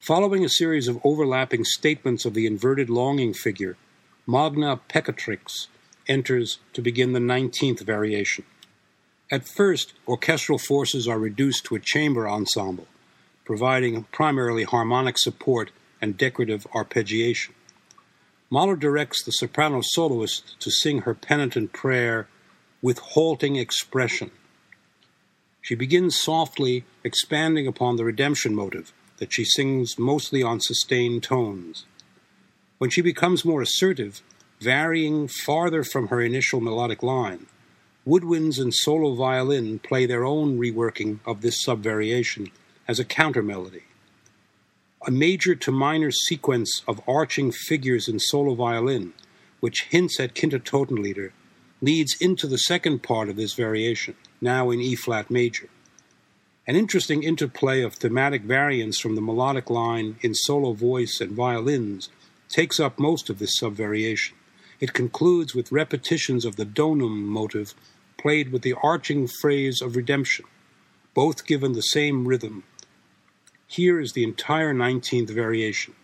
Following 0.08 0.42
a 0.42 0.48
series 0.48 0.88
of 0.88 0.98
overlapping 1.04 1.64
statements 1.64 2.24
of 2.24 2.32
the 2.32 2.46
inverted 2.46 2.88
longing 2.88 3.34
figure, 3.34 3.76
Magna 4.26 4.80
Peccatrix 4.88 5.66
enters 6.06 6.60
to 6.72 6.80
begin 6.80 7.12
the 7.12 7.18
19th 7.18 7.80
variation. 7.80 8.46
At 9.30 9.46
first, 9.46 9.92
orchestral 10.08 10.56
forces 10.56 11.06
are 11.06 11.18
reduced 11.18 11.66
to 11.66 11.74
a 11.74 11.78
chamber 11.78 12.26
ensemble, 12.26 12.86
providing 13.44 14.04
primarily 14.04 14.64
harmonic 14.64 15.18
support 15.18 15.72
and 16.00 16.16
decorative 16.16 16.66
arpeggiation. 16.74 17.50
Mahler 18.48 18.76
directs 18.76 19.22
the 19.22 19.32
soprano 19.32 19.82
soloist 19.82 20.58
to 20.60 20.70
sing 20.70 21.02
her 21.02 21.12
penitent 21.12 21.74
prayer 21.74 22.28
with 22.80 22.98
halting 22.98 23.56
expression. 23.56 24.30
She 25.60 25.74
begins 25.74 26.18
softly 26.18 26.86
expanding 27.04 27.66
upon 27.66 27.96
the 27.96 28.06
redemption 28.06 28.54
motive 28.54 28.94
that 29.18 29.32
she 29.32 29.44
sings 29.44 29.98
mostly 29.98 30.42
on 30.42 30.60
sustained 30.60 31.22
tones. 31.22 31.84
When 32.78 32.90
she 32.90 33.02
becomes 33.02 33.44
more 33.44 33.62
assertive, 33.62 34.22
varying 34.60 35.28
farther 35.28 35.84
from 35.84 36.08
her 36.08 36.20
initial 36.20 36.60
melodic 36.60 37.02
line, 37.02 37.46
woodwinds 38.06 38.58
and 38.58 38.74
solo 38.74 39.14
violin 39.14 39.78
play 39.78 40.06
their 40.06 40.24
own 40.24 40.58
reworking 40.58 41.18
of 41.26 41.40
this 41.40 41.64
subvariation 41.64 42.50
as 42.86 42.98
a 42.98 43.04
counter 43.04 43.42
melody. 43.42 43.82
A 45.06 45.10
major 45.10 45.54
to 45.54 45.70
minor 45.70 46.10
sequence 46.10 46.82
of 46.88 47.00
arching 47.06 47.52
figures 47.52 48.08
in 48.08 48.18
solo 48.18 48.54
violin, 48.54 49.12
which 49.60 49.86
hints 49.90 50.18
at 50.18 50.34
Kindertotenlieder, 50.34 51.32
leads 51.80 52.16
into 52.20 52.46
the 52.46 52.58
second 52.58 53.02
part 53.02 53.28
of 53.28 53.36
this 53.36 53.54
variation, 53.54 54.16
now 54.40 54.70
in 54.70 54.80
E 54.80 54.96
flat 54.96 55.30
major. 55.30 55.68
An 56.68 56.76
interesting 56.76 57.22
interplay 57.22 57.80
of 57.80 57.94
thematic 57.94 58.42
variants 58.42 59.00
from 59.00 59.14
the 59.14 59.22
melodic 59.22 59.70
line 59.70 60.16
in 60.20 60.34
solo 60.34 60.74
voice 60.74 61.18
and 61.18 61.32
violins 61.32 62.10
takes 62.50 62.78
up 62.78 62.98
most 62.98 63.30
of 63.30 63.38
this 63.38 63.58
subvariation. 63.58 64.34
It 64.78 64.92
concludes 64.92 65.54
with 65.54 65.72
repetitions 65.72 66.44
of 66.44 66.56
the 66.56 66.66
donum 66.66 67.24
motive 67.24 67.72
played 68.18 68.52
with 68.52 68.60
the 68.60 68.74
arching 68.82 69.26
phrase 69.26 69.80
of 69.80 69.96
redemption, 69.96 70.44
both 71.14 71.46
given 71.46 71.72
the 71.72 71.80
same 71.80 72.28
rhythm. 72.28 72.64
Here 73.66 73.98
is 73.98 74.12
the 74.12 74.24
entire 74.24 74.74
19th 74.74 75.30
variation. 75.30 75.94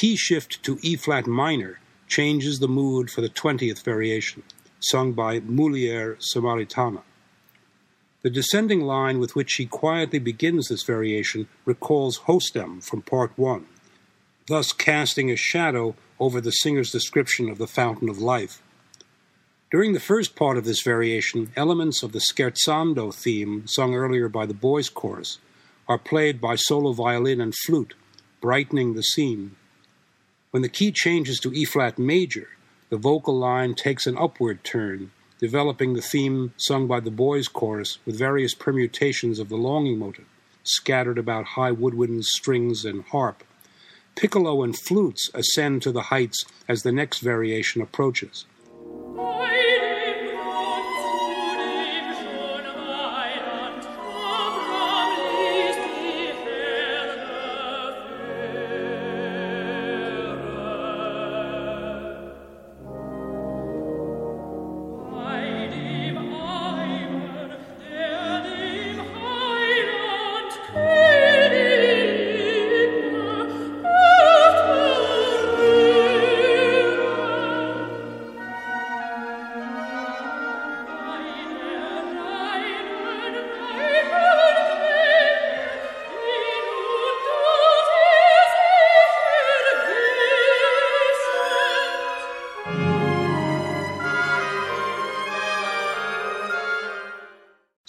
Key 0.00 0.16
shift 0.16 0.62
to 0.62 0.78
E 0.80 0.96
flat 0.96 1.26
minor 1.26 1.78
changes 2.08 2.58
the 2.58 2.66
mood 2.66 3.10
for 3.10 3.20
the 3.20 3.28
20th 3.28 3.84
variation, 3.84 4.42
sung 4.80 5.12
by 5.12 5.40
Mulier 5.40 6.16
Samaritana. 6.16 7.02
The 8.22 8.30
descending 8.30 8.80
line 8.80 9.18
with 9.18 9.36
which 9.36 9.50
she 9.50 9.66
quietly 9.66 10.18
begins 10.18 10.68
this 10.68 10.84
variation 10.84 11.48
recalls 11.66 12.20
Hostem 12.20 12.82
from 12.82 13.02
Part 13.02 13.32
1, 13.36 13.66
thus 14.46 14.72
casting 14.72 15.30
a 15.30 15.36
shadow 15.36 15.94
over 16.18 16.40
the 16.40 16.50
singer's 16.50 16.90
description 16.90 17.50
of 17.50 17.58
the 17.58 17.66
fountain 17.66 18.08
of 18.08 18.22
life. 18.22 18.62
During 19.70 19.92
the 19.92 20.00
first 20.00 20.34
part 20.34 20.56
of 20.56 20.64
this 20.64 20.82
variation, 20.82 21.52
elements 21.56 22.02
of 22.02 22.12
the 22.12 22.20
scherzando 22.20 23.14
theme, 23.14 23.66
sung 23.66 23.94
earlier 23.94 24.30
by 24.30 24.46
the 24.46 24.54
boys' 24.54 24.88
chorus, 24.88 25.40
are 25.86 25.98
played 25.98 26.40
by 26.40 26.56
solo 26.56 26.92
violin 26.92 27.38
and 27.38 27.54
flute, 27.54 27.92
brightening 28.40 28.94
the 28.94 29.02
scene. 29.02 29.56
When 30.50 30.62
the 30.62 30.68
key 30.68 30.90
changes 30.90 31.38
to 31.40 31.52
E 31.52 31.64
flat 31.64 31.96
major, 31.96 32.48
the 32.88 32.96
vocal 32.96 33.38
line 33.38 33.74
takes 33.74 34.08
an 34.08 34.18
upward 34.18 34.64
turn, 34.64 35.12
developing 35.38 35.94
the 35.94 36.02
theme 36.02 36.54
sung 36.56 36.88
by 36.88 36.98
the 36.98 37.10
boys' 37.12 37.46
chorus 37.46 37.98
with 38.04 38.18
various 38.18 38.52
permutations 38.52 39.38
of 39.38 39.48
the 39.48 39.56
longing 39.56 40.00
motive, 40.00 40.26
scattered 40.64 41.18
about 41.18 41.54
high 41.54 41.70
woodwinds, 41.70 42.24
strings, 42.24 42.84
and 42.84 43.04
harp. 43.04 43.44
Piccolo 44.16 44.64
and 44.64 44.76
flutes 44.76 45.30
ascend 45.34 45.82
to 45.82 45.92
the 45.92 46.10
heights 46.10 46.44
as 46.66 46.82
the 46.82 46.90
next 46.90 47.20
variation 47.20 47.80
approaches. 47.80 48.44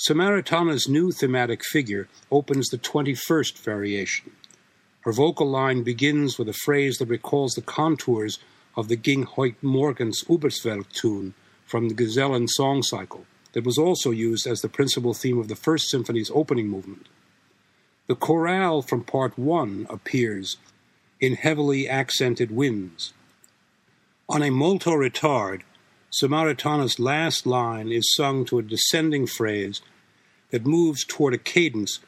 Samaritana's 0.03 0.89
new 0.89 1.11
thematic 1.11 1.63
figure 1.63 2.07
opens 2.31 2.69
the 2.69 2.79
21st 2.79 3.59
variation. 3.59 4.31
Her 5.01 5.11
vocal 5.11 5.47
line 5.47 5.83
begins 5.83 6.39
with 6.39 6.49
a 6.49 6.53
phrase 6.65 6.97
that 6.97 7.07
recalls 7.07 7.53
the 7.53 7.61
contours 7.61 8.39
of 8.75 8.87
the 8.87 8.95
Ging 8.95 9.27
heut 9.27 9.53
morgen 9.61 10.09
übers 10.27 10.59
Feld 10.59 10.87
tune 10.91 11.35
from 11.67 11.87
the 11.87 11.93
Gesellen 11.93 12.49
song 12.49 12.81
cycle 12.81 13.27
that 13.53 13.63
was 13.63 13.77
also 13.77 14.09
used 14.09 14.47
as 14.47 14.61
the 14.61 14.69
principal 14.69 15.13
theme 15.13 15.37
of 15.37 15.49
the 15.49 15.55
First 15.55 15.87
Symphony's 15.91 16.31
opening 16.33 16.67
movement. 16.67 17.05
The 18.07 18.15
chorale 18.15 18.81
from 18.81 19.03
Part 19.03 19.37
1 19.37 19.85
appears 19.87 20.57
in 21.19 21.35
heavily 21.35 21.87
accented 21.87 22.49
winds. 22.49 23.13
On 24.27 24.41
a 24.41 24.49
molto 24.49 24.93
retard, 24.93 25.61
Samaritana's 26.13 26.99
last 26.99 27.45
line 27.45 27.89
is 27.89 28.13
sung 28.15 28.43
to 28.45 28.59
a 28.59 28.63
descending 28.63 29.25
phrase 29.25 29.81
that 30.49 30.65
moves 30.65 31.05
toward 31.05 31.33
a 31.33 31.37
cadence 31.37 31.99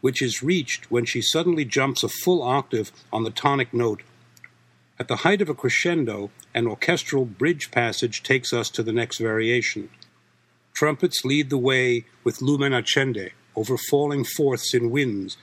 which 0.00 0.20
is 0.20 0.42
reached 0.42 0.90
when 0.90 1.04
she 1.04 1.22
suddenly 1.22 1.64
jumps 1.64 2.02
a 2.02 2.08
full 2.08 2.42
octave 2.42 2.90
on 3.12 3.22
the 3.22 3.30
tonic 3.30 3.72
note. 3.72 4.02
At 4.98 5.06
the 5.06 5.16
height 5.16 5.40
of 5.40 5.48
a 5.48 5.54
crescendo, 5.54 6.30
an 6.52 6.66
orchestral 6.66 7.24
bridge 7.24 7.70
passage 7.70 8.24
takes 8.24 8.52
us 8.52 8.68
to 8.70 8.82
the 8.82 8.92
next 8.92 9.18
variation. 9.18 9.88
Trumpets 10.72 11.24
lead 11.24 11.48
the 11.48 11.56
way 11.56 12.06
with 12.24 12.42
Lumen 12.42 12.72
Accende 12.72 13.30
over 13.54 13.76
falling 13.78 14.24
fourths 14.24 14.74
in 14.74 14.90
winds 14.90 15.36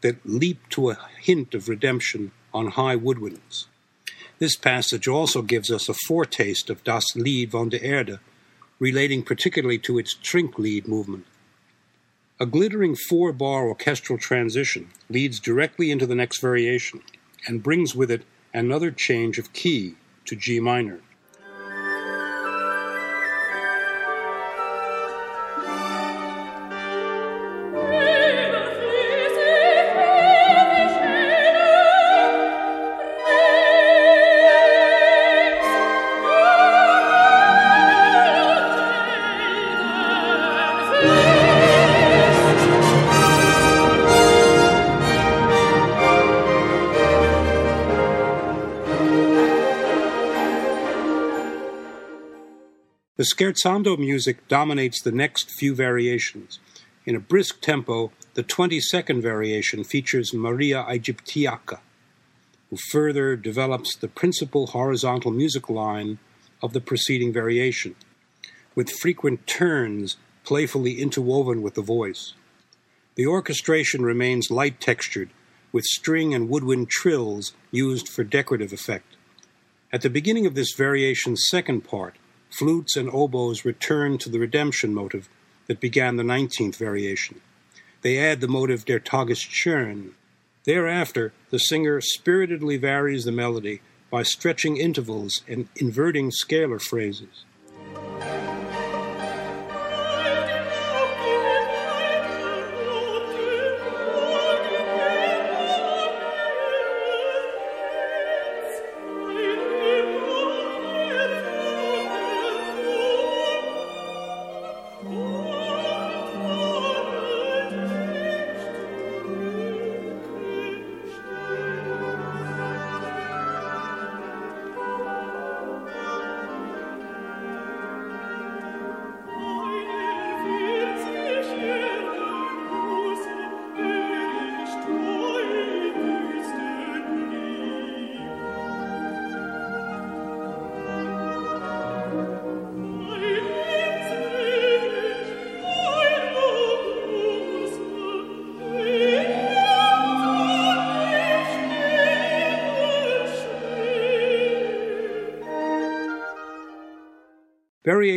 that 0.00 0.26
leap 0.26 0.68
to 0.70 0.90
a 0.90 0.98
hint 1.20 1.54
of 1.54 1.68
redemption 1.68 2.32
on 2.52 2.72
high 2.72 2.96
woodwinds. 2.96 3.66
This 4.42 4.56
passage 4.56 5.06
also 5.06 5.40
gives 5.40 5.70
us 5.70 5.88
a 5.88 5.94
foretaste 5.94 6.68
of 6.68 6.82
Das 6.82 7.14
Lied 7.14 7.52
von 7.52 7.68
der 7.68 7.78
Erde, 7.80 8.18
relating 8.80 9.22
particularly 9.22 9.78
to 9.78 9.98
its 9.98 10.16
Trinklied 10.16 10.88
movement. 10.88 11.26
A 12.40 12.46
glittering 12.46 12.96
four 12.96 13.32
bar 13.32 13.68
orchestral 13.68 14.18
transition 14.18 14.90
leads 15.08 15.38
directly 15.38 15.92
into 15.92 16.08
the 16.08 16.16
next 16.16 16.40
variation 16.40 17.02
and 17.46 17.62
brings 17.62 17.94
with 17.94 18.10
it 18.10 18.24
another 18.52 18.90
change 18.90 19.38
of 19.38 19.52
key 19.52 19.94
to 20.24 20.34
G 20.34 20.58
minor. 20.58 20.98
The 53.22 53.28
scherzando 53.36 53.96
music 53.96 54.48
dominates 54.48 55.00
the 55.00 55.12
next 55.12 55.52
few 55.52 55.76
variations. 55.76 56.58
In 57.06 57.14
a 57.14 57.20
brisk 57.20 57.60
tempo, 57.60 58.10
the 58.34 58.42
22nd 58.42 59.22
variation 59.22 59.84
features 59.84 60.34
Maria 60.34 60.84
Aegyptiaca, 60.88 61.78
who 62.68 62.76
further 62.90 63.36
develops 63.36 63.94
the 63.94 64.08
principal 64.08 64.66
horizontal 64.66 65.30
music 65.30 65.70
line 65.70 66.18
of 66.64 66.72
the 66.72 66.80
preceding 66.80 67.32
variation, 67.32 67.94
with 68.74 68.90
frequent 68.90 69.46
turns 69.46 70.16
playfully 70.42 71.00
interwoven 71.00 71.62
with 71.62 71.74
the 71.74 71.80
voice. 71.80 72.34
The 73.14 73.28
orchestration 73.28 74.02
remains 74.02 74.50
light 74.50 74.80
textured, 74.80 75.30
with 75.70 75.84
string 75.84 76.34
and 76.34 76.48
woodwind 76.48 76.90
trills 76.90 77.52
used 77.70 78.08
for 78.08 78.24
decorative 78.24 78.72
effect. 78.72 79.14
At 79.92 80.02
the 80.02 80.10
beginning 80.10 80.44
of 80.44 80.56
this 80.56 80.74
variation's 80.76 81.46
second 81.48 81.82
part, 81.82 82.16
flutes 82.52 82.96
and 82.96 83.08
oboes 83.12 83.64
return 83.64 84.18
to 84.18 84.28
the 84.28 84.38
redemption 84.38 84.92
motive 84.94 85.28
that 85.66 85.80
began 85.80 86.16
the 86.16 86.22
19th 86.22 86.76
variation. 86.76 87.40
They 88.02 88.18
add 88.18 88.40
the 88.40 88.48
motive 88.48 88.84
Der 88.84 88.98
Tagesstern. 88.98 90.12
Thereafter, 90.64 91.32
the 91.50 91.58
singer 91.58 92.00
spiritedly 92.00 92.76
varies 92.76 93.24
the 93.24 93.32
melody 93.32 93.80
by 94.10 94.22
stretching 94.22 94.76
intervals 94.76 95.42
and 95.48 95.68
inverting 95.76 96.30
scalar 96.30 96.80
phrases. 96.80 97.44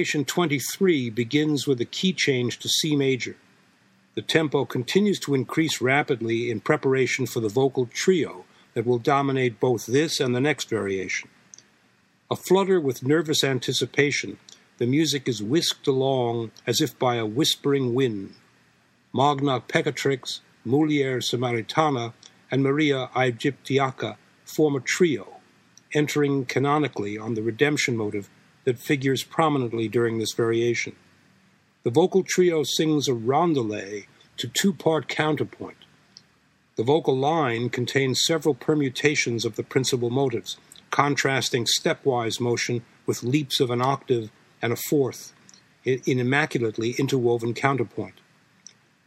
Variation 0.06 0.26
23 0.26 1.10
begins 1.10 1.66
with 1.66 1.82
a 1.82 1.86
key 1.86 2.14
change 2.14 2.60
to 2.60 2.70
C 2.70 2.96
major. 2.96 3.38
The 4.14 4.22
tempo 4.22 4.64
continues 4.64 5.20
to 5.22 5.34
increase 5.34 5.82
rapidly 5.82 6.52
in 6.52 6.60
preparation 6.60 7.26
for 7.26 7.40
the 7.40 7.50
vocal 7.50 7.88
trio 7.88 8.46
that 8.76 8.86
will 8.86 9.00
dominate 9.00 9.60
both 9.60 9.88
this 9.88 10.20
and 10.20 10.36
the 10.36 10.40
next 10.40 10.70
variation. 10.70 11.30
A 12.30 12.36
flutter 12.36 12.80
with 12.80 13.02
nervous 13.02 13.44
anticipation, 13.44 14.38
the 14.78 14.86
music 14.86 15.28
is 15.28 15.42
whisked 15.42 15.88
along 15.88 16.52
as 16.68 16.82
if 16.82 17.00
by 17.00 17.16
a 17.16 17.26
whispering 17.26 17.96
wind. 17.96 18.36
Magna 19.12 19.60
Peccatrix, 19.60 20.42
Mulier 20.68 21.18
Samaritana, 21.18 22.14
and 22.52 22.62
Maria 22.62 23.10
Aegyptiaca 23.16 24.18
form 24.46 24.76
a 24.76 24.82
trio, 24.82 25.38
entering 25.96 26.46
canonically 26.46 27.18
on 27.18 27.34
the 27.34 27.42
redemption 27.42 27.98
motive 27.98 28.30
that 28.66 28.80
figures 28.80 29.24
prominently 29.24 29.88
during 29.88 30.18
this 30.18 30.34
variation. 30.34 30.96
The 31.84 31.92
vocal 31.92 32.24
trio 32.24 32.64
sings 32.64 33.08
a 33.08 33.14
rondelet 33.14 34.08
to 34.38 34.48
two 34.48 34.74
part 34.74 35.08
counterpoint. 35.08 35.78
The 36.76 36.84
vocal 36.84 37.18
line 37.18 37.70
contains 37.70 38.26
several 38.26 38.54
permutations 38.54 39.46
of 39.46 39.56
the 39.56 39.64
principal 39.64 40.10
motives, 40.10 40.58
contrasting 40.92 41.66
stepwise 41.66 42.42
motion 42.42 42.84
with 43.06 43.24
leaps 43.24 43.60
of 43.60 43.70
an 43.70 43.82
octave 43.82 44.30
and 44.62 44.74
a 44.74 44.78
fourth 44.90 45.32
in 45.86 46.20
immaculately 46.20 46.96
interwoven 46.98 47.54
counterpoint. 47.54 48.16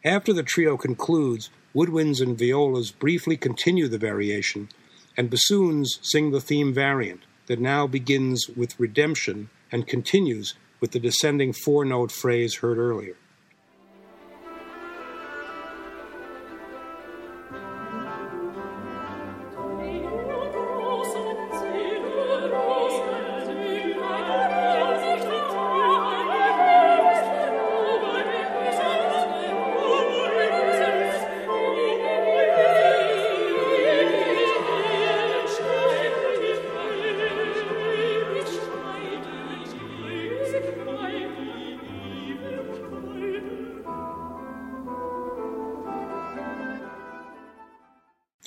After 0.05 0.33
the 0.33 0.45
trio 0.45 0.77
concludes, 0.77 1.51
woodwinds 1.75 2.23
and 2.23 2.39
violas 2.39 2.93
briefly 2.93 3.37
continue 3.37 3.89
the 3.89 3.99
variation, 3.99 4.69
and 5.17 5.29
bassoons 5.29 5.99
sing 6.01 6.31
the 6.31 6.41
theme 6.41 6.73
variant 6.73 7.23
that 7.49 7.59
now 7.59 7.87
begins 7.87 8.49
with 8.49 8.79
redemption 8.79 9.51
and 9.73 9.87
continues 9.87 10.55
with 10.81 10.93
the 10.93 11.01
descending 11.01 11.53
four 11.53 11.85
note 11.85 12.13
phrase 12.13 12.57
heard 12.57 12.79
earlier. 12.79 13.17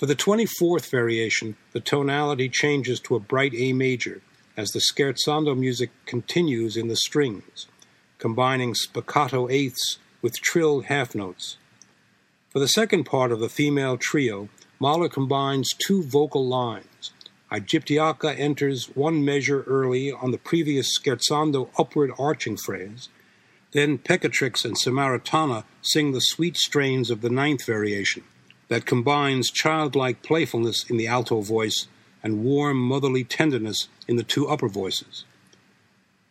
For 0.02 0.06
the 0.06 0.16
24th 0.16 0.90
variation, 0.90 1.54
the 1.70 1.78
tonality 1.78 2.48
changes 2.48 2.98
to 3.02 3.14
a 3.14 3.20
bright 3.20 3.54
A 3.54 3.72
major 3.72 4.20
as 4.56 4.70
the 4.70 4.80
scherzando 4.80 5.56
music 5.56 5.90
continues 6.06 6.76
in 6.76 6.88
the 6.88 6.96
strings, 6.96 7.68
combining 8.18 8.74
spiccato 8.74 9.48
eighths 9.48 9.98
with 10.20 10.40
trilled 10.40 10.86
half 10.86 11.14
notes. 11.14 11.56
For 12.48 12.58
the 12.58 12.66
second 12.66 13.04
part 13.04 13.30
of 13.30 13.38
the 13.38 13.48
female 13.48 13.96
trio, 13.96 14.48
Mahler 14.80 15.08
combines 15.08 15.70
two 15.78 16.02
vocal 16.02 16.44
lines. 16.44 17.12
Aegyptiaca 17.52 18.36
enters 18.36 18.86
one 18.96 19.24
measure 19.24 19.62
early 19.68 20.10
on 20.10 20.32
the 20.32 20.36
previous 20.36 20.98
scherzando 20.98 21.68
upward 21.78 22.10
arching 22.18 22.56
phrase. 22.56 23.08
Then 23.70 23.98
Peccatrix 23.98 24.64
and 24.64 24.76
Samaritana 24.76 25.62
sing 25.80 26.10
the 26.10 26.18
sweet 26.18 26.56
strains 26.56 27.08
of 27.08 27.20
the 27.20 27.30
ninth 27.30 27.64
variation 27.64 28.24
that 28.72 28.86
combines 28.86 29.50
childlike 29.50 30.22
playfulness 30.22 30.88
in 30.88 30.96
the 30.96 31.06
alto 31.06 31.42
voice 31.42 31.88
and 32.22 32.42
warm 32.42 32.78
motherly 32.78 33.22
tenderness 33.22 33.88
in 34.08 34.16
the 34.16 34.22
two 34.22 34.48
upper 34.48 34.66
voices. 34.66 35.26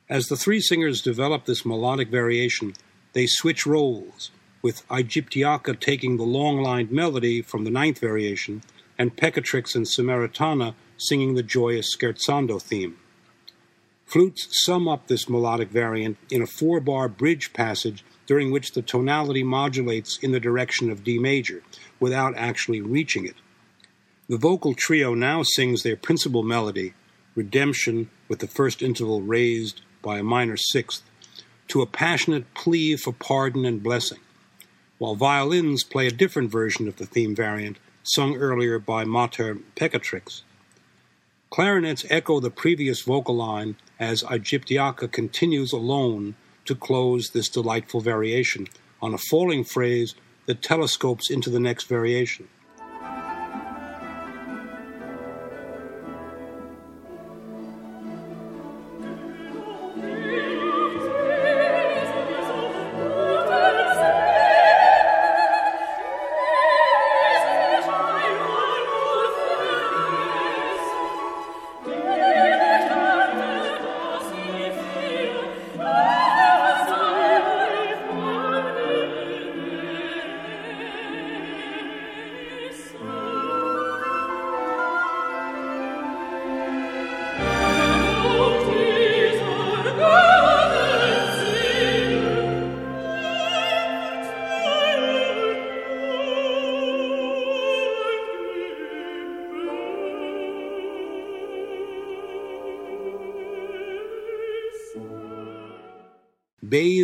As 0.09 0.25
the 0.25 0.35
three 0.35 0.59
singers 0.59 1.03
develop 1.03 1.45
this 1.45 1.63
melodic 1.63 2.07
variation, 2.07 2.73
they 3.13 3.27
switch 3.27 3.67
roles, 3.67 4.31
with 4.63 4.87
Aegyptiaca 4.89 5.79
taking 5.79 6.17
the 6.17 6.23
long 6.23 6.63
lined 6.63 6.91
melody 6.91 7.43
from 7.43 7.63
the 7.63 7.69
ninth 7.69 7.99
variation, 7.99 8.63
and 8.97 9.15
Peccatrix 9.15 9.75
and 9.75 9.85
Samaritana 9.85 10.73
singing 10.97 11.35
the 11.35 11.43
joyous 11.43 11.95
scherzando 11.95 12.59
theme. 12.59 12.97
Flutes 14.07 14.47
sum 14.65 14.87
up 14.87 15.05
this 15.05 15.29
melodic 15.29 15.69
variant 15.69 16.17
in 16.31 16.41
a 16.41 16.47
four 16.47 16.79
bar 16.79 17.07
bridge 17.07 17.53
passage 17.53 18.03
during 18.25 18.49
which 18.49 18.71
the 18.71 18.81
tonality 18.81 19.43
modulates 19.43 20.17
in 20.23 20.31
the 20.31 20.39
direction 20.39 20.89
of 20.89 21.03
D 21.03 21.19
major, 21.19 21.61
without 22.01 22.35
actually 22.35 22.81
reaching 22.81 23.25
it. 23.25 23.35
The 24.27 24.37
vocal 24.37 24.73
trio 24.73 25.13
now 25.13 25.43
sings 25.43 25.83
their 25.83 25.95
principal 25.95 26.43
melody, 26.43 26.93
Redemption, 27.35 28.09
with 28.27 28.39
the 28.39 28.47
first 28.47 28.81
interval 28.81 29.21
raised 29.21 29.81
by 30.01 30.17
a 30.17 30.23
minor 30.23 30.57
sixth, 30.57 31.03
to 31.69 31.81
a 31.81 31.85
passionate 31.85 32.53
plea 32.53 32.97
for 32.97 33.13
pardon 33.13 33.63
and 33.63 33.81
blessing, 33.81 34.19
while 34.97 35.15
violins 35.15 35.85
play 35.85 36.07
a 36.07 36.11
different 36.11 36.51
version 36.51 36.89
of 36.89 36.97
the 36.97 37.05
theme 37.05 37.33
variant, 37.33 37.77
sung 38.03 38.35
earlier 38.35 38.79
by 38.79 39.05
Mater 39.05 39.59
Peccatrix. 39.75 40.41
Clarinets 41.49 42.05
echo 42.09 42.39
the 42.39 42.49
previous 42.49 43.01
vocal 43.01 43.35
line 43.35 43.75
as 43.99 44.23
Aegyptiaca 44.23 45.07
continues 45.11 45.71
alone 45.71 46.35
to 46.65 46.75
close 46.75 47.29
this 47.29 47.49
delightful 47.49 48.01
variation 48.01 48.67
on 49.01 49.13
a 49.13 49.19
falling 49.29 49.63
phrase 49.63 50.15
telescopes 50.55 51.29
into 51.29 51.49
the 51.49 51.59
next 51.59 51.85
variation. 51.85 52.47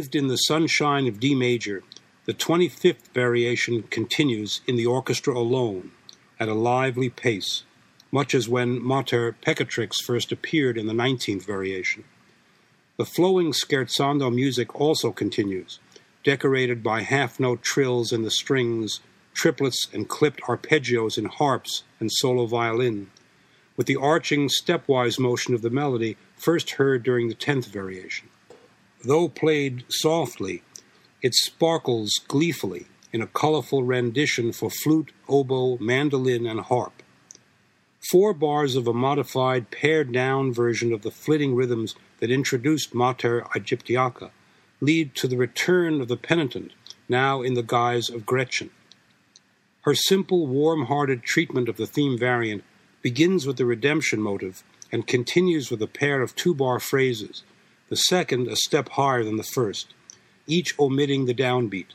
Bathed 0.07 0.15
in 0.15 0.27
the 0.27 0.38
sunshine 0.38 1.05
of 1.05 1.19
D 1.19 1.35
major, 1.35 1.84
the 2.23 2.34
25th 2.34 3.09
variation 3.13 3.84
continues 3.84 4.61
in 4.65 4.77
the 4.77 4.85
orchestra 4.85 5.38
alone, 5.38 5.91
at 6.39 6.47
a 6.47 6.53
lively 6.53 7.09
pace, 7.09 7.63
much 8.09 8.34
as 8.34 8.47
when 8.47 8.81
Mater 8.81 9.35
Peccatrix 9.45 10.01
first 10.01 10.31
appeared 10.31 10.77
in 10.77 10.88
the 10.88 10.93
19th 10.93 11.45
variation. 11.45 12.05
The 12.95 13.03
flowing 13.03 13.51
scherzando 13.51 14.34
music 14.34 14.73
also 14.79 15.11
continues, 15.11 15.79
decorated 16.23 16.81
by 16.81 17.01
half 17.01 17.38
note 17.38 17.61
trills 17.61 18.13
in 18.13 18.21
the 18.21 18.31
strings, 18.31 19.01
triplets 19.34 19.89
and 19.91 20.07
clipped 20.07 20.39
arpeggios 20.43 21.17
in 21.17 21.25
harps 21.25 21.84
and 21.99 22.09
solo 22.09 22.45
violin, 22.45 23.11
with 23.75 23.88
the 23.88 23.97
arching 23.97 24.47
stepwise 24.47 25.19
motion 25.19 25.53
of 25.53 25.61
the 25.61 25.69
melody 25.69 26.15
first 26.38 26.71
heard 26.79 27.03
during 27.03 27.27
the 27.27 27.35
10th 27.35 27.65
variation. 27.65 28.29
Though 29.07 29.29
played 29.29 29.85
softly, 29.88 30.63
it 31.21 31.34
sparkles 31.34 32.19
gleefully 32.27 32.88
in 33.13 33.21
a 33.21 33.27
colorful 33.27 33.84
rendition 33.84 34.51
for 34.51 34.69
flute, 34.69 35.13
oboe, 35.29 35.77
mandolin, 35.77 36.45
and 36.45 36.59
harp. 36.59 37.01
Four 38.11 38.34
bars 38.34 38.75
of 38.75 38.85
a 38.85 38.93
modified 38.93 39.71
pared 39.71 40.11
down 40.11 40.51
version 40.51 40.91
of 40.91 41.03
the 41.03 41.11
flitting 41.11 41.55
rhythms 41.55 41.95
that 42.19 42.29
introduced 42.29 42.93
Mater 42.93 43.47
Aegyptiaca 43.55 44.31
lead 44.81 45.15
to 45.15 45.29
the 45.29 45.38
return 45.38 46.01
of 46.01 46.09
the 46.09 46.17
penitent, 46.17 46.73
now 47.07 47.41
in 47.41 47.53
the 47.53 47.63
guise 47.63 48.09
of 48.09 48.25
Gretchen. 48.25 48.71
Her 49.84 49.95
simple, 49.95 50.47
warm 50.47 50.88
hearted 50.88 51.23
treatment 51.23 51.69
of 51.69 51.77
the 51.77 51.88
theme 51.88 52.17
variant 52.17 52.65
begins 53.01 53.47
with 53.47 53.55
the 53.55 53.65
redemption 53.65 54.21
motive 54.21 54.65
and 54.91 55.07
continues 55.07 55.71
with 55.71 55.81
a 55.81 55.88
pair 55.88 56.21
of 56.21 56.35
two 56.35 56.53
bar 56.53 56.81
phrases 56.81 57.43
the 57.89 57.95
second 57.95 58.47
a 58.47 58.55
step 58.55 58.89
higher 58.89 59.23
than 59.23 59.38
the 59.38 59.43
first, 59.43 59.93
each 60.45 60.77
omitting 60.80 61.26
the 61.26 61.34
downbeat. 61.34 61.88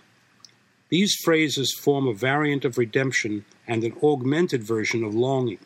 These 0.89 1.17
phrases 1.25 1.75
form 1.75 2.07
a 2.07 2.15
variant 2.15 2.65
of 2.65 2.79
redemption 2.79 3.45
and 3.67 3.83
an 3.83 3.97
augmented 4.03 4.63
version 4.63 5.05
of 5.05 5.15
longing, 5.15 5.61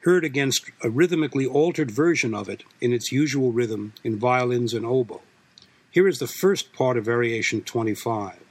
heard 0.00 0.24
against 0.24 0.70
a 0.82 0.90
rhythmically 0.90 1.46
altered 1.46 1.90
version 1.90 2.34
of 2.34 2.48
it 2.48 2.62
in 2.80 2.92
its 2.92 3.10
usual 3.10 3.52
rhythm 3.52 3.92
in 4.04 4.18
violins 4.18 4.74
and 4.74 4.86
oboe. 4.86 5.22
Here 5.90 6.06
is 6.06 6.18
the 6.18 6.26
first 6.26 6.72
part 6.72 6.96
of 6.96 7.04
Variation 7.04 7.62
25. 7.62 8.45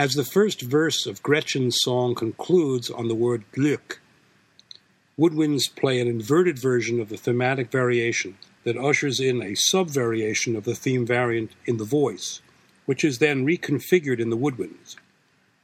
As 0.00 0.14
the 0.14 0.24
first 0.24 0.62
verse 0.62 1.04
of 1.04 1.22
Gretchen's 1.22 1.76
song 1.82 2.14
concludes 2.14 2.88
on 2.88 3.08
the 3.08 3.14
word 3.14 3.44
Glück, 3.52 3.98
woodwinds 5.18 5.68
play 5.76 6.00
an 6.00 6.08
inverted 6.08 6.58
version 6.58 7.00
of 7.00 7.10
the 7.10 7.18
thematic 7.18 7.70
variation 7.70 8.38
that 8.64 8.78
ushers 8.78 9.20
in 9.20 9.42
a 9.42 9.54
sub-variation 9.54 10.56
of 10.56 10.64
the 10.64 10.74
theme 10.74 11.04
variant 11.04 11.50
in 11.66 11.76
the 11.76 11.84
voice, 11.84 12.40
which 12.86 13.04
is 13.04 13.18
then 13.18 13.44
reconfigured 13.44 14.20
in 14.20 14.30
the 14.30 14.38
woodwinds. 14.38 14.96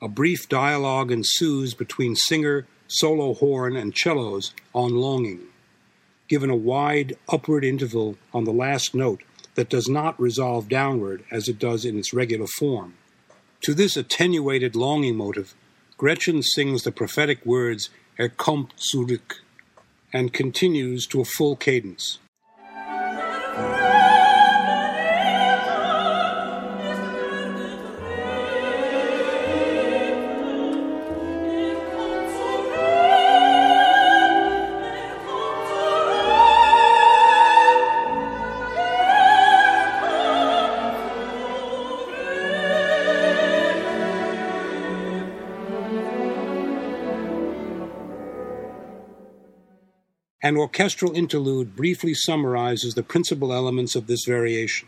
A 0.03 0.07
brief 0.07 0.51
dialogue 0.51 1.11
ensues 1.11 1.73
between 1.73 2.15
singer, 2.15 2.67
solo 2.89 3.33
horn, 3.33 3.75
and 3.75 3.97
cellos 3.97 4.53
on 4.75 4.97
longing, 4.97 5.47
given 6.29 6.51
a 6.51 6.55
wide 6.55 7.17
upward 7.27 7.65
interval 7.65 8.19
on 8.35 8.45
the 8.45 8.53
last 8.53 8.95
note 8.95 9.23
that 9.55 9.71
does 9.71 9.89
not 9.89 10.21
resolve 10.21 10.69
downward 10.69 11.25
as 11.31 11.49
it 11.49 11.59
does 11.59 11.87
in 11.87 11.99
its 11.99 12.13
regular 12.13 12.47
form. 12.47 12.93
To 13.67 13.75
this 13.75 13.97
attenuated 13.97 14.77
longing 14.77 15.17
motive, 15.17 15.53
Gretchen 15.99 16.41
sings 16.41 16.85
the 16.85 16.93
prophetic 16.93 17.45
words 17.45 17.91
Er 18.17 18.29
kommt 18.29 18.71
zurück 18.79 19.41
and 20.13 20.33
continues 20.33 21.05
to 21.09 21.21
a 21.21 21.25
full 21.25 21.57
cadence. 21.57 22.21
An 50.47 50.57
orchestral 50.57 51.13
interlude 51.13 51.75
briefly 51.75 52.15
summarizes 52.15 52.95
the 52.95 53.03
principal 53.03 53.53
elements 53.53 53.97
of 53.97 54.07
this 54.07 54.25
variation. 54.25 54.87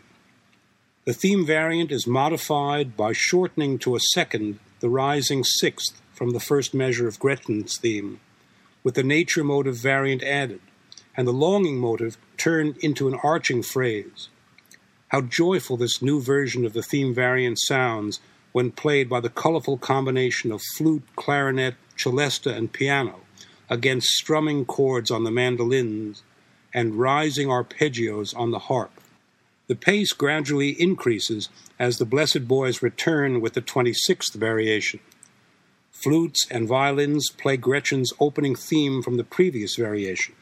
The 1.03 1.11
theme 1.11 1.45
variant 1.45 1.91
is 1.91 2.07
modified 2.07 2.95
by 2.95 3.11
shortening 3.11 3.77
to 3.79 3.97
a 3.97 3.99
second 3.99 4.59
the 4.79 4.87
rising 4.87 5.43
sixth 5.43 6.01
from 6.13 6.29
the 6.31 6.39
first 6.39 6.73
measure 6.73 7.09
of 7.09 7.19
Gretchen's 7.19 7.77
theme, 7.77 8.21
with 8.85 8.95
the 8.95 9.03
nature 9.03 9.43
motive 9.43 9.75
variant 9.75 10.23
added, 10.23 10.61
and 11.17 11.27
the 11.27 11.33
longing 11.33 11.77
motive 11.77 12.17
turned 12.37 12.77
into 12.77 13.09
an 13.09 13.19
arching 13.21 13.61
phrase. 13.61 14.29
How 15.09 15.19
joyful 15.19 15.75
this 15.75 16.01
new 16.01 16.21
version 16.21 16.65
of 16.65 16.71
the 16.71 16.83
theme 16.83 17.13
variant 17.13 17.59
sounds 17.59 18.21
when 18.53 18.71
played 18.71 19.09
by 19.09 19.19
the 19.19 19.29
colorful 19.29 19.77
combination 19.77 20.53
of 20.53 20.61
flute, 20.77 21.03
clarinet, 21.17 21.75
celesta, 21.97 22.55
and 22.55 22.71
piano 22.71 23.23
against 23.69 24.07
strumming 24.07 24.65
chords 24.65 25.11
on 25.11 25.23
the 25.23 25.31
mandolins 25.31 26.23
and 26.73 26.95
rising 26.95 27.47
arpeggios 27.47 28.35
on 28.35 28.51
the 28.51 28.59
harp. 28.59 28.91
The 29.67 29.75
pace 29.75 30.13
gradually 30.13 30.69
increases 30.81 31.49
as 31.77 31.97
the 31.97 32.05
Blessed 32.05 32.47
Boys 32.47 32.81
return 32.81 33.39
with 33.39 33.53
the 33.53 33.61
26th 33.61 34.33
variation. 34.33 34.99
Flutes 35.91 36.47
and 36.49 36.67
violins 36.67 37.29
play 37.29 37.57
Gretchen's 37.57 38.13
opening 38.19 38.55
theme 38.55 39.03
from 39.03 39.17
the 39.17 39.23
previous 39.23 39.75
variation. 39.75 40.33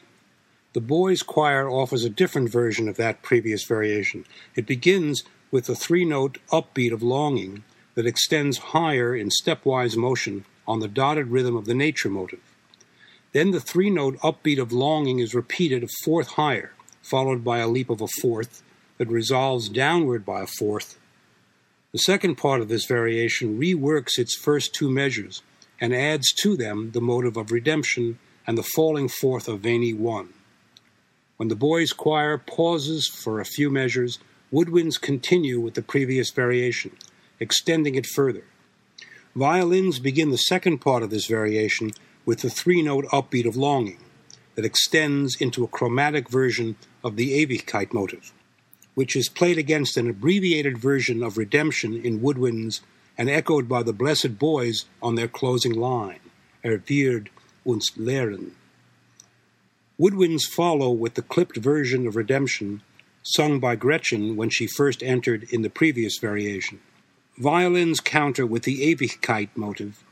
The 0.72 0.80
boys' 0.80 1.22
choir 1.22 1.68
offers 1.68 2.04
a 2.04 2.10
different 2.10 2.50
version 2.50 2.88
of 2.88 2.96
that 2.96 3.22
previous 3.22 3.64
variation. 3.64 4.24
It 4.54 4.66
begins 4.66 5.24
with 5.50 5.68
a 5.68 5.74
three 5.74 6.04
note 6.04 6.38
upbeat 6.52 6.92
of 6.92 7.02
longing 7.02 7.64
that 7.96 8.06
extends 8.06 8.58
higher 8.58 9.16
in 9.16 9.28
stepwise 9.28 9.96
motion 9.96 10.44
on 10.66 10.80
the 10.80 10.88
dotted 10.88 11.28
rhythm 11.28 11.56
of 11.56 11.64
the 11.64 11.74
nature 11.74 12.08
motive. 12.10 12.47
Then 13.32 13.50
the 13.50 13.60
three 13.60 13.90
note 13.90 14.18
upbeat 14.20 14.58
of 14.58 14.72
longing 14.72 15.18
is 15.18 15.34
repeated 15.34 15.84
a 15.84 15.88
fourth 16.04 16.28
higher, 16.28 16.72
followed 17.02 17.44
by 17.44 17.58
a 17.58 17.68
leap 17.68 17.90
of 17.90 18.00
a 18.00 18.08
fourth 18.20 18.62
that 18.96 19.08
resolves 19.08 19.68
downward 19.68 20.24
by 20.24 20.42
a 20.42 20.46
fourth. 20.46 20.98
The 21.92 21.98
second 21.98 22.36
part 22.36 22.60
of 22.60 22.68
this 22.68 22.84
variation 22.86 23.58
reworks 23.58 24.18
its 24.18 24.36
first 24.36 24.74
two 24.74 24.90
measures 24.90 25.42
and 25.80 25.94
adds 25.94 26.32
to 26.42 26.56
them 26.56 26.90
the 26.92 27.00
motive 27.00 27.36
of 27.36 27.52
redemption 27.52 28.18
and 28.46 28.58
the 28.58 28.68
falling 28.74 29.08
fourth 29.08 29.48
of 29.48 29.60
Veni 29.60 29.92
one. 29.92 30.30
When 31.36 31.48
the 31.48 31.54
boys' 31.54 31.92
choir 31.92 32.38
pauses 32.38 33.06
for 33.06 33.40
a 33.40 33.44
few 33.44 33.70
measures, 33.70 34.18
woodwinds 34.52 35.00
continue 35.00 35.60
with 35.60 35.74
the 35.74 35.82
previous 35.82 36.30
variation, 36.30 36.96
extending 37.38 37.94
it 37.94 38.06
further. 38.06 38.44
Violins 39.36 39.98
begin 39.98 40.30
the 40.30 40.36
second 40.36 40.78
part 40.78 41.02
of 41.02 41.10
this 41.10 41.26
variation 41.26 41.92
with 42.28 42.40
the 42.40 42.50
three 42.50 42.82
note 42.82 43.06
upbeat 43.06 43.46
of 43.46 43.56
longing 43.56 43.96
that 44.54 44.64
extends 44.66 45.34
into 45.40 45.64
a 45.64 45.74
chromatic 45.78 46.28
version 46.28 46.76
of 47.02 47.16
the 47.16 47.30
Ewigkeit 47.32 47.94
motive, 47.94 48.34
which 48.94 49.16
is 49.16 49.30
played 49.30 49.56
against 49.56 49.96
an 49.96 50.10
abbreviated 50.10 50.76
version 50.76 51.22
of 51.22 51.38
redemption 51.38 51.94
in 51.94 52.20
woodwinds 52.20 52.80
and 53.16 53.30
echoed 53.30 53.66
by 53.66 53.82
the 53.82 53.94
Blessed 53.94 54.38
Boys 54.38 54.84
on 55.00 55.14
their 55.14 55.26
closing 55.26 55.72
line, 55.72 56.20
Er 56.62 56.82
wird 56.86 57.30
uns 57.64 57.92
lehren. 57.96 58.50
Woodwinds 59.98 60.44
follow 60.44 60.90
with 60.90 61.14
the 61.14 61.22
clipped 61.22 61.56
version 61.56 62.06
of 62.06 62.14
redemption 62.14 62.82
sung 63.22 63.58
by 63.58 63.74
Gretchen 63.74 64.36
when 64.36 64.50
she 64.50 64.66
first 64.66 65.02
entered 65.02 65.44
in 65.44 65.62
the 65.62 65.70
previous 65.70 66.18
variation. 66.18 66.80
Violins 67.38 68.00
counter 68.00 68.44
with 68.44 68.64
the 68.64 68.94
Ewigkeit 68.94 69.48
motive 69.56 70.04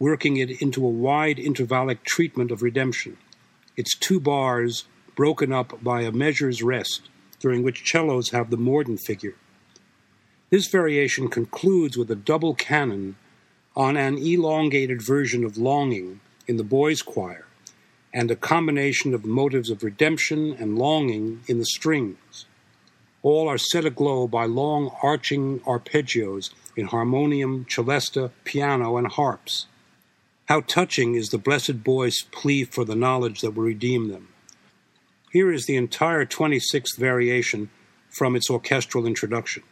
working 0.00 0.38
it 0.38 0.60
into 0.62 0.84
a 0.84 0.88
wide 0.88 1.36
intervallic 1.36 2.02
treatment 2.02 2.50
of 2.50 2.62
redemption. 2.62 3.16
Its 3.76 3.96
two 3.96 4.18
bars 4.18 4.86
broken 5.14 5.52
up 5.52 5.84
by 5.84 6.00
a 6.00 6.10
measure's 6.10 6.62
rest, 6.62 7.08
during 7.38 7.62
which 7.62 7.88
cellos 7.88 8.30
have 8.30 8.50
the 8.50 8.56
mordent 8.56 8.98
figure. 9.06 9.36
This 10.48 10.66
variation 10.66 11.28
concludes 11.28 11.96
with 11.96 12.10
a 12.10 12.16
double 12.16 12.54
canon 12.54 13.16
on 13.76 13.96
an 13.96 14.18
elongated 14.18 15.00
version 15.02 15.44
of 15.44 15.58
Longing 15.58 16.20
in 16.48 16.56
the 16.56 16.64
boys' 16.64 17.02
choir, 17.02 17.46
and 18.12 18.30
a 18.30 18.36
combination 18.36 19.14
of 19.14 19.24
motives 19.24 19.70
of 19.70 19.84
redemption 19.84 20.56
and 20.58 20.78
longing 20.78 21.42
in 21.46 21.58
the 21.58 21.64
strings. 21.66 22.46
All 23.22 23.48
are 23.48 23.58
set 23.58 23.84
aglow 23.84 24.26
by 24.26 24.46
long 24.46 24.90
arching 25.02 25.60
arpeggios 25.60 26.50
in 26.74 26.86
harmonium, 26.86 27.66
celesta, 27.66 28.30
piano, 28.44 28.96
and 28.96 29.06
harps. 29.06 29.66
How 30.50 30.62
touching 30.62 31.14
is 31.14 31.28
the 31.28 31.38
blessed 31.38 31.84
boy's 31.84 32.22
plea 32.22 32.64
for 32.64 32.84
the 32.84 32.96
knowledge 32.96 33.40
that 33.40 33.52
will 33.52 33.62
redeem 33.62 34.08
them. 34.08 34.30
Here 35.30 35.52
is 35.52 35.66
the 35.66 35.76
entire 35.76 36.26
26th 36.26 36.98
variation 36.98 37.70
from 38.08 38.34
its 38.34 38.50
orchestral 38.50 39.06
introduction. 39.06 39.62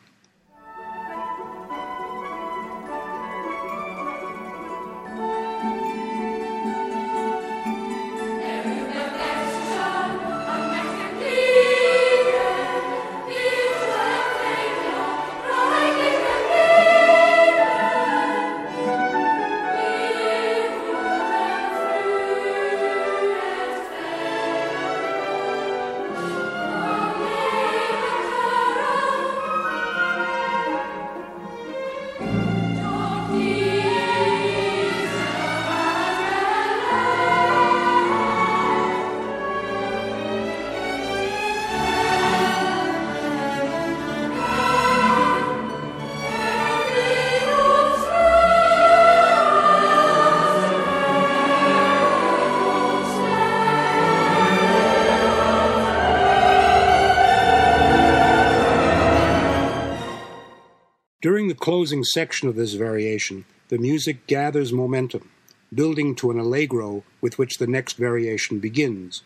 Closing 61.59 62.05
section 62.05 62.49
of 62.49 62.57
this 62.57 62.75
variation, 62.75 63.45
the 63.69 63.79
music 63.79 64.27
gathers 64.27 64.73
momentum, 64.73 65.31
building 65.75 66.15
to 66.17 66.31
an 66.31 66.39
allegro 66.39 67.05
with 67.21 67.39
which 67.39 67.59
the 67.59 67.67
next 67.67 67.99
variation 67.99 68.59
begins. 68.59 69.23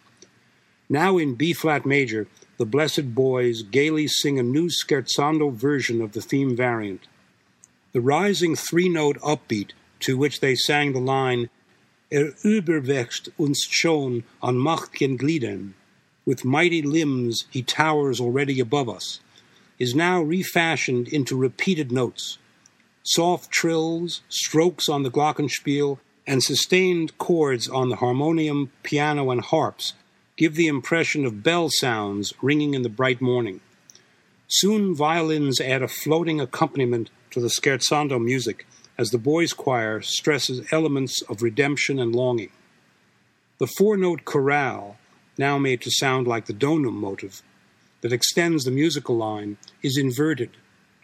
Now 0.88 1.16
in 1.16 1.36
B 1.36 1.52
flat 1.52 1.86
major, 1.86 2.26
the 2.58 2.66
Blessed 2.66 3.14
Boys 3.14 3.62
gaily 3.62 4.06
sing 4.06 4.38
a 4.38 4.42
new 4.42 4.68
scherzando 4.68 5.52
version 5.52 6.00
of 6.00 6.12
the 6.12 6.20
theme 6.20 6.56
variant. 6.56 7.06
The 7.92 8.00
rising 8.00 8.56
three 8.56 8.88
note 8.88 9.18
upbeat 9.20 9.70
to 10.00 10.18
which 10.18 10.40
they 10.40 10.54
sang 10.54 10.92
the 10.92 11.00
line, 11.00 11.48
Er 12.12 12.34
überwächst 12.44 13.30
uns 13.38 13.66
schon 13.70 14.24
an 14.42 14.56
machtgen 14.56 15.18
Gliedern, 15.18 15.72
with 16.26 16.44
mighty 16.44 16.82
limbs 16.82 17.46
he 17.50 17.62
towers 17.62 18.20
already 18.20 18.60
above 18.60 18.88
us, 18.88 19.20
is 19.78 19.94
now 19.94 20.22
refashioned 20.22 21.08
into 21.08 21.36
repeated 21.36 21.90
notes. 21.90 22.38
Soft 23.02 23.50
trills, 23.50 24.22
strokes 24.28 24.88
on 24.88 25.02
the 25.02 25.10
glockenspiel, 25.10 25.98
and 26.26 26.42
sustained 26.42 27.18
chords 27.18 27.68
on 27.68 27.88
the 27.88 27.96
harmonium, 27.96 28.70
piano, 28.82 29.30
and 29.30 29.40
harps 29.40 29.94
give 30.36 30.54
the 30.54 30.66
impression 30.66 31.24
of 31.24 31.42
bell 31.42 31.68
sounds 31.70 32.32
ringing 32.40 32.74
in 32.74 32.82
the 32.82 32.88
bright 32.88 33.20
morning. 33.20 33.60
Soon 34.48 34.94
violins 34.94 35.60
add 35.60 35.82
a 35.82 35.88
floating 35.88 36.40
accompaniment 36.40 37.10
to 37.30 37.40
the 37.40 37.48
scherzando 37.48 38.22
music 38.22 38.66
as 38.98 39.10
the 39.10 39.18
boys' 39.18 39.52
choir 39.52 40.00
stresses 40.00 40.66
elements 40.72 41.22
of 41.22 41.42
redemption 41.42 41.98
and 41.98 42.14
longing. 42.14 42.50
The 43.58 43.66
four 43.78 43.96
note 43.96 44.24
chorale, 44.24 44.96
now 45.38 45.58
made 45.58 45.80
to 45.82 45.90
sound 45.90 46.26
like 46.26 46.46
the 46.46 46.52
donum 46.52 46.94
motive, 46.94 47.42
that 48.02 48.12
extends 48.12 48.64
the 48.64 48.70
musical 48.70 49.16
line, 49.16 49.56
is 49.82 49.96
inverted 49.96 50.50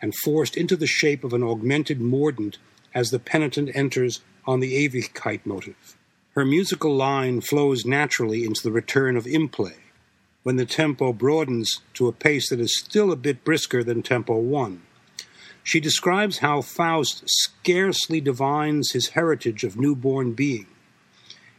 and 0.00 0.14
forced 0.14 0.56
into 0.56 0.76
the 0.76 0.86
shape 0.86 1.24
of 1.24 1.32
an 1.32 1.42
augmented 1.42 2.00
mordent 2.00 2.58
as 2.94 3.10
the 3.10 3.18
penitent 3.18 3.70
enters 3.74 4.20
on 4.46 4.60
the 4.60 4.88
Ewigkeit 4.88 5.44
motive. 5.44 5.96
Her 6.34 6.44
musical 6.44 6.94
line 6.94 7.40
flows 7.40 7.84
naturally 7.84 8.44
into 8.44 8.62
the 8.62 8.70
return 8.70 9.16
of 9.16 9.24
Imple, 9.24 9.72
when 10.42 10.56
the 10.56 10.66
tempo 10.66 11.12
broadens 11.12 11.80
to 11.94 12.06
a 12.08 12.12
pace 12.12 12.48
that 12.50 12.60
is 12.60 12.78
still 12.78 13.10
a 13.10 13.16
bit 13.16 13.44
brisker 13.44 13.82
than 13.82 14.02
tempo 14.02 14.36
1. 14.36 14.82
She 15.62 15.80
describes 15.80 16.38
how 16.38 16.62
Faust 16.62 17.24
scarcely 17.26 18.20
divines 18.20 18.92
his 18.92 19.08
heritage 19.08 19.64
of 19.64 19.76
newborn 19.76 20.32
being, 20.32 20.66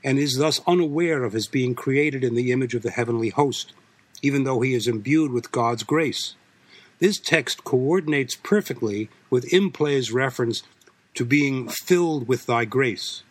and 0.03 0.17
is 0.17 0.37
thus 0.37 0.61
unaware 0.65 1.23
of 1.23 1.33
his 1.33 1.47
being 1.47 1.75
created 1.75 2.23
in 2.23 2.33
the 2.33 2.51
image 2.51 2.73
of 2.73 2.81
the 2.81 2.91
heavenly 2.91 3.29
host, 3.29 3.73
even 4.21 4.43
though 4.43 4.61
he 4.61 4.73
is 4.73 4.87
imbued 4.87 5.31
with 5.31 5.51
God's 5.51 5.83
grace. 5.83 6.35
This 6.99 7.19
text 7.19 7.63
coordinates 7.63 8.35
perfectly 8.35 9.09
with 9.29 9.53
Imple's 9.53 10.11
reference 10.11 10.63
to 11.13 11.25
being 11.25 11.69
filled 11.69 12.27
with 12.27 12.45
thy 12.45 12.65
grace. 12.65 13.23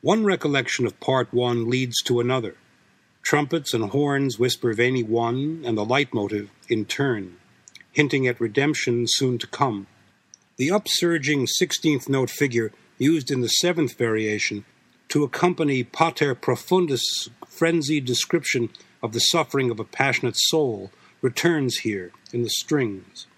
One 0.00 0.24
recollection 0.24 0.86
of 0.86 1.00
part 1.00 1.32
one 1.32 1.68
leads 1.68 2.00
to 2.02 2.20
another. 2.20 2.54
Trumpets 3.22 3.74
and 3.74 3.90
horns 3.90 4.38
whisper 4.38 4.72
Veni 4.72 5.02
one 5.02 5.62
and 5.64 5.76
the 5.76 5.84
leitmotif 5.84 6.48
in 6.68 6.84
turn 6.84 7.36
hinting 7.96 8.26
at 8.26 8.38
redemption 8.38 9.06
soon 9.08 9.38
to 9.38 9.46
come. 9.46 9.86
The 10.58 10.68
upsurging 10.68 11.48
16th 11.60 12.10
note 12.10 12.28
figure 12.28 12.70
used 12.98 13.30
in 13.30 13.40
the 13.40 13.48
seventh 13.48 13.96
variation 13.96 14.66
to 15.08 15.24
accompany 15.24 15.82
Pater 15.82 16.34
Profundus' 16.34 17.30
frenzied 17.48 18.04
description 18.04 18.68
of 19.06 19.12
the 19.12 19.20
suffering 19.20 19.70
of 19.70 19.78
a 19.78 19.84
passionate 19.84 20.36
soul 20.36 20.90
returns 21.22 21.78
here 21.78 22.10
in 22.32 22.42
the 22.42 22.50
strings. 22.50 23.28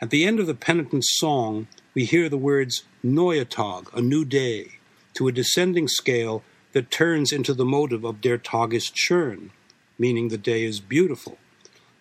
At 0.00 0.08
the 0.08 0.24
end 0.24 0.40
of 0.40 0.46
the 0.46 0.54
penitent's 0.54 1.18
song, 1.18 1.68
we 1.92 2.06
hear 2.06 2.30
the 2.30 2.38
words 2.38 2.84
Neue 3.02 3.44
Tag, 3.44 3.90
a 3.92 4.00
new 4.00 4.24
day, 4.24 4.78
to 5.12 5.28
a 5.28 5.32
descending 5.32 5.88
scale 5.88 6.42
that 6.72 6.90
turns 6.90 7.32
into 7.32 7.52
the 7.52 7.66
motive 7.66 8.02
of 8.02 8.22
Der 8.22 8.38
Tag 8.38 8.72
ist 8.72 8.94
schön, 8.96 9.50
meaning 9.98 10.28
the 10.28 10.38
day 10.38 10.64
is 10.64 10.80
beautiful 10.80 11.36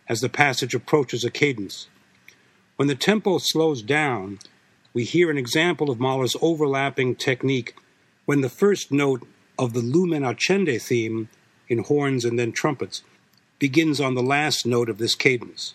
as 0.08 0.22
the 0.22 0.30
passage 0.30 0.74
approaches 0.74 1.26
a 1.26 1.30
cadence. 1.30 1.90
When 2.78 2.88
the 2.88 2.96
tempo 2.96 3.38
slows 3.38 3.82
down, 3.82 4.40
we 4.94 5.04
hear 5.04 5.30
an 5.30 5.38
example 5.38 5.90
of 5.90 6.00
Mahler's 6.00 6.38
overlapping 6.42 7.16
technique 7.16 7.76
when 8.24 8.40
the 8.40 8.50
first 8.50 8.94
note 8.94 9.28
of 9.60 9.74
the 9.74 9.82
Lumen 9.82 10.24
Accende 10.24 10.82
theme 10.82 11.28
in 11.68 11.80
horns 11.80 12.26
and 12.26 12.38
then 12.38 12.52
trumpets 12.52 13.04
begins 13.60 14.02
on 14.02 14.16
the 14.16 14.24
last 14.24 14.66
note 14.66 14.90
of 14.90 14.98
this 14.98 15.16
cadence. 15.16 15.74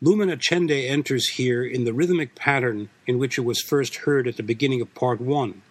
Lumen 0.00 0.30
Accende 0.30 0.88
enters 0.88 1.30
here 1.30 1.64
in 1.64 1.84
the 1.84 1.92
rhythmic 1.92 2.34
pattern 2.34 2.88
in 3.06 3.18
which 3.18 3.38
it 3.38 3.42
was 3.42 3.60
first 3.60 3.96
heard 3.96 4.26
at 4.26 4.36
the 4.36 4.42
beginning 4.42 4.80
of 4.80 4.94
part 4.94 5.20
one, 5.20 5.62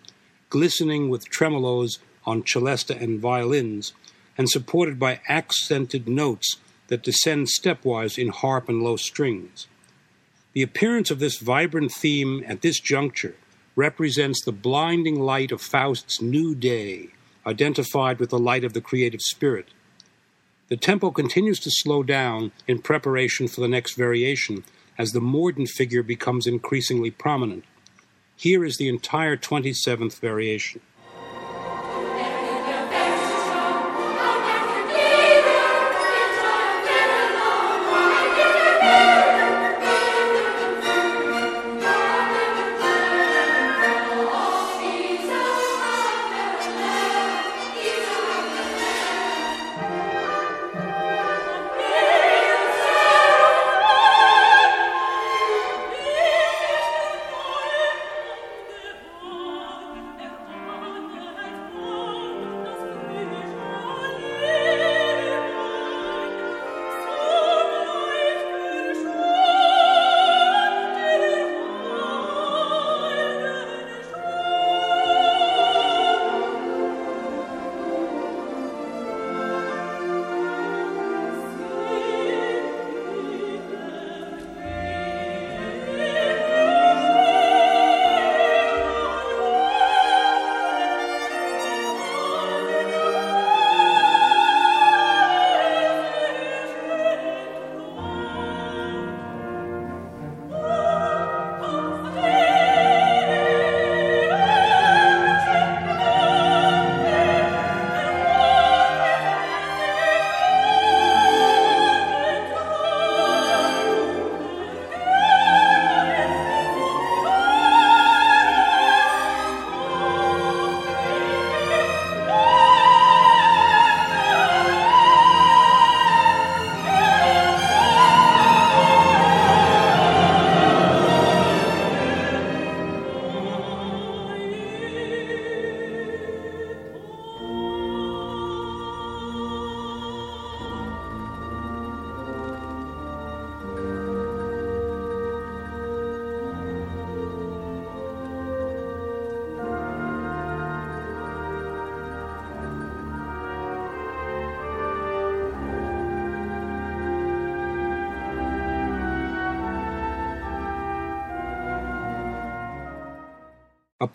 glistening 0.50 1.10
with 1.10 1.30
tremolos 1.30 2.00
on 2.26 2.44
celesta 2.44 2.96
and 3.02 3.20
violins, 3.20 3.94
and 4.38 4.50
supported 4.50 4.98
by 4.98 5.20
accented 5.28 6.08
notes 6.08 6.58
that 6.88 7.04
descend 7.04 7.48
stepwise 7.48 8.18
in 8.18 8.30
harp 8.30 8.70
and 8.70 8.82
low 8.82 8.96
strings. 8.96 9.68
The 10.54 10.62
appearance 10.62 11.12
of 11.12 11.20
this 11.20 11.38
vibrant 11.38 11.92
theme 11.92 12.44
at 12.46 12.62
this 12.62 12.80
juncture 12.80 13.36
represents 13.76 14.44
the 14.44 14.52
blinding 14.52 15.20
light 15.20 15.52
of 15.52 15.62
Faust's 15.62 16.22
new 16.22 16.56
day, 16.56 17.10
identified 17.46 18.20
with 18.20 18.30
the 18.30 18.40
light 18.40 18.64
of 18.64 18.74
the 18.74 18.82
creative 18.82 19.22
spirit. 19.22 19.70
The 20.68 20.78
tempo 20.78 21.12
continues 21.12 21.60
to 21.60 21.72
slow 21.72 22.04
down 22.04 22.52
in 22.68 22.80
preparation 22.80 23.48
for 23.48 23.62
the 23.62 23.68
next 23.68 23.96
variation 23.96 24.64
as 24.98 25.12
the 25.12 25.22
mordent 25.22 25.70
figure 25.70 26.04
becomes 26.04 26.48
increasingly 26.48 27.12
prominent. 27.12 27.66
Here 28.36 28.64
is 28.64 28.78
the 28.78 28.88
entire 28.88 29.36
27th 29.36 30.20
variation. 30.20 30.82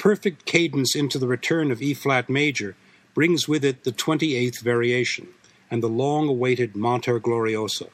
Perfect 0.07 0.45
cadence 0.45 0.95
into 0.95 1.19
the 1.19 1.27
return 1.27 1.73
of 1.73 1.83
E 1.83 1.93
flat 1.93 2.31
major 2.31 2.77
brings 3.13 3.49
with 3.49 3.65
it 3.65 3.83
the 3.83 3.91
28th 3.91 4.63
variation 4.63 5.27
and 5.69 5.83
the 5.83 5.89
long 5.89 6.29
awaited 6.29 6.77
Mater 6.77 7.19
Gloriosa. 7.19 7.89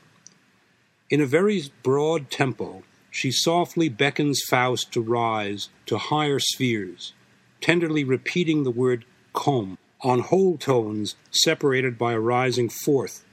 In 1.08 1.22
a 1.22 1.26
very 1.26 1.62
broad 1.82 2.30
tempo, 2.30 2.82
she 3.10 3.30
softly 3.30 3.88
beckons 3.88 4.42
Faust 4.46 4.92
to 4.92 5.00
rise 5.00 5.70
to 5.86 5.96
higher 5.96 6.38
spheres, 6.38 7.14
tenderly 7.62 8.04
repeating 8.04 8.64
the 8.64 8.70
word 8.70 9.06
come 9.34 9.78
on 10.02 10.20
whole 10.20 10.58
tones 10.58 11.16
separated 11.30 11.96
by 11.96 12.12
a 12.12 12.20
rising 12.20 12.68
fourth, 12.68 13.24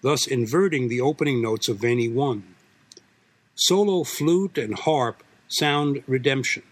thus 0.00 0.26
inverting 0.26 0.88
the 0.88 1.00
opening 1.00 1.40
notes 1.40 1.68
of 1.68 1.78
Veni 1.78 2.08
1. 2.08 2.42
Solo 3.54 4.02
flute 4.02 4.58
and 4.58 4.76
harp 4.80 5.22
sound 5.46 6.02
redemption, 6.08 6.64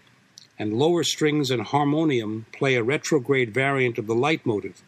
and 0.63 0.77
lower 0.77 1.03
strings 1.03 1.51
and 1.51 1.61
harmonium 1.61 2.45
play 2.53 2.75
a 2.75 2.83
retrograde 2.83 3.53
variant 3.53 3.97
of 3.97 4.07
the 4.07 4.15
leitmotif, 4.15 4.81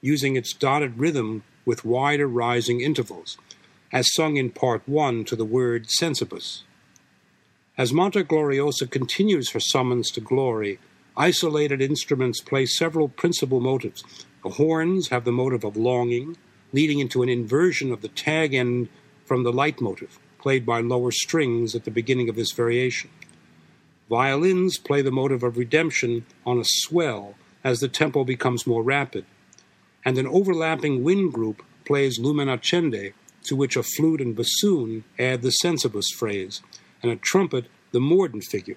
using 0.00 0.36
its 0.36 0.52
dotted 0.52 0.96
rhythm 0.96 1.42
with 1.64 1.84
wider 1.84 2.28
rising 2.28 2.80
intervals, 2.80 3.36
as 3.92 4.14
sung 4.14 4.36
in 4.36 4.48
part 4.48 4.80
1 4.86 5.24
to 5.24 5.34
the 5.34 5.44
word 5.44 5.86
sensibus. 5.90 6.62
As 7.76 7.92
Mater 7.92 8.22
Gloriosa 8.22 8.88
continues 8.88 9.50
her 9.50 9.58
summons 9.58 10.08
to 10.12 10.20
glory, 10.20 10.78
isolated 11.16 11.82
instruments 11.82 12.40
play 12.40 12.64
several 12.64 13.08
principal 13.08 13.58
motives. 13.58 14.04
The 14.44 14.50
horns 14.50 15.08
have 15.08 15.24
the 15.24 15.32
motive 15.32 15.64
of 15.64 15.76
longing, 15.76 16.36
leading 16.72 17.00
into 17.00 17.24
an 17.24 17.28
inversion 17.28 17.90
of 17.90 18.02
the 18.02 18.08
tag 18.08 18.54
end 18.54 18.88
from 19.24 19.42
the 19.42 19.52
leitmotif, 19.52 20.20
played 20.38 20.64
by 20.64 20.80
lower 20.80 21.10
strings 21.10 21.74
at 21.74 21.82
the 21.82 21.90
beginning 21.90 22.28
of 22.28 22.36
this 22.36 22.52
variation. 22.52 23.10
Violins 24.12 24.76
play 24.76 25.00
the 25.00 25.10
motive 25.10 25.42
of 25.42 25.56
redemption 25.56 26.26
on 26.44 26.58
a 26.58 26.66
swell 26.66 27.34
as 27.64 27.80
the 27.80 27.88
tempo 27.88 28.24
becomes 28.24 28.66
more 28.66 28.82
rapid, 28.82 29.24
and 30.04 30.18
an 30.18 30.26
overlapping 30.26 31.02
wind 31.02 31.32
group 31.32 31.62
plays 31.86 32.18
Lumen 32.18 32.46
Accende, 32.46 33.14
to 33.44 33.56
which 33.56 33.74
a 33.74 33.82
flute 33.82 34.20
and 34.20 34.36
bassoon 34.36 35.04
add 35.18 35.40
the 35.40 35.48
sensibus 35.48 36.10
phrase, 36.14 36.60
and 37.02 37.10
a 37.10 37.16
trumpet 37.16 37.68
the 37.92 38.00
mordent 38.00 38.44
figure. 38.44 38.76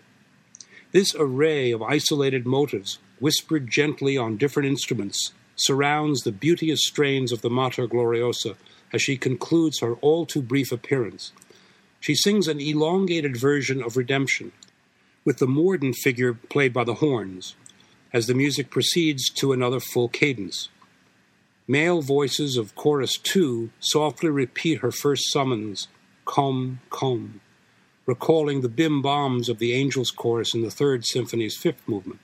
This 0.94 1.14
array 1.20 1.72
of 1.72 1.82
isolated 1.82 2.46
motives, 2.46 3.00
whispered 3.20 3.70
gently 3.70 4.18
on 4.18 4.38
different 4.38 4.70
instruments, 4.70 5.34
surrounds 5.58 6.22
the 6.22 6.32
beauteous 6.32 6.88
strains 6.88 7.34
of 7.34 7.42
the 7.42 7.50
Mater 7.50 7.90
Gloriosa 7.90 8.56
as 8.94 9.02
she 9.02 9.18
concludes 9.18 9.82
her 9.82 9.96
all 9.96 10.26
too 10.26 10.42
brief 10.42 10.72
appearance. 10.72 11.34
She 12.00 12.16
sings 12.16 12.48
an 12.48 12.62
elongated 12.62 13.36
version 13.36 13.84
of 13.84 13.98
Redemption, 13.98 14.54
with 15.26 15.40
the 15.40 15.48
mordent 15.48 15.96
figure 15.96 16.34
played 16.34 16.72
by 16.72 16.84
the 16.84 16.96
horns, 16.96 17.56
as 18.14 18.28
the 18.28 18.34
music 18.34 18.70
proceeds 18.70 19.30
to 19.30 19.52
another 19.52 19.80
full 19.80 20.08
cadence. 20.08 20.70
Male 21.68 22.02
voices 22.02 22.58
of 22.58 22.76
chorus 22.76 23.18
two 23.18 23.72
softly 23.80 24.30
repeat 24.30 24.80
her 24.80 24.92
first 24.92 25.32
summons, 25.32 25.88
Come, 26.26 26.80
come, 26.92 27.42
recalling 28.06 28.62
the 28.62 28.70
bim 28.70 29.02
bombs 29.02 29.50
of 29.50 29.58
the 29.58 29.74
Angels 29.74 30.12
chorus 30.12 30.54
in 30.54 30.62
the 30.62 30.72
Third 30.72 31.06
Symphony's 31.06 31.58
fifth 31.58 31.88
movement. 31.88 32.20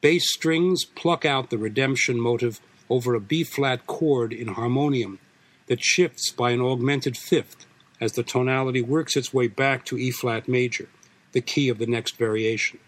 Bass 0.00 0.32
strings 0.32 0.84
pluck 0.84 1.24
out 1.24 1.50
the 1.50 1.58
redemption 1.58 2.18
motive 2.20 2.60
over 2.90 3.14
a 3.14 3.20
B 3.20 3.44
flat 3.44 3.86
chord 3.86 4.32
in 4.32 4.48
harmonium 4.48 5.20
that 5.66 5.82
shifts 5.82 6.30
by 6.30 6.50
an 6.50 6.60
augmented 6.60 7.16
fifth 7.16 7.64
as 8.00 8.12
the 8.12 8.24
tonality 8.24 8.82
works 8.82 9.16
its 9.16 9.32
way 9.32 9.46
back 9.46 9.84
to 9.84 9.96
E 9.96 10.10
flat 10.10 10.48
major, 10.48 10.88
the 11.32 11.40
key 11.40 11.68
of 11.68 11.78
the 11.78 11.86
next 11.86 12.16
variation. 12.16 12.78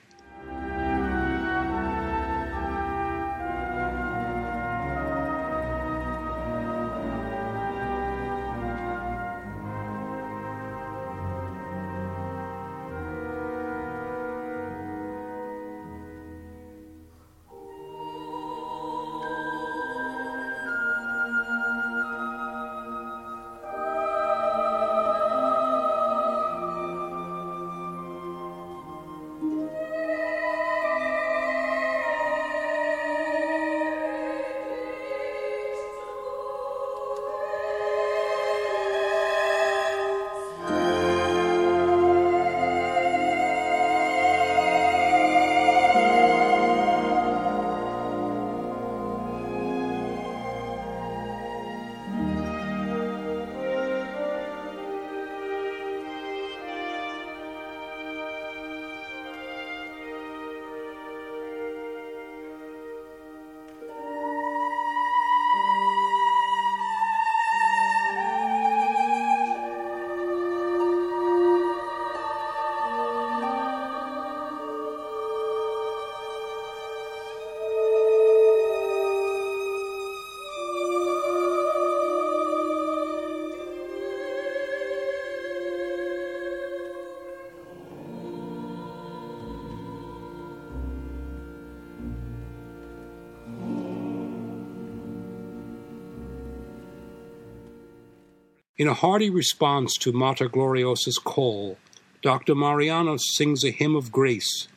In 98.84 98.90
a 98.90 98.92
hearty 98.92 99.30
response 99.30 99.96
to 100.00 100.12
Mater 100.12 100.46
Gloriosa's 100.46 101.16
call, 101.16 101.78
Dr. 102.20 102.54
Marianus 102.54 103.22
sings 103.34 103.64
a 103.64 103.70
hymn 103.70 103.96
of 103.96 104.12
grace 104.12 104.68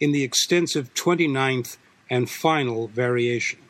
in 0.00 0.10
the 0.10 0.24
extensive 0.24 0.92
29th 0.94 1.76
and 2.10 2.28
final 2.28 2.88
variation. 2.88 3.60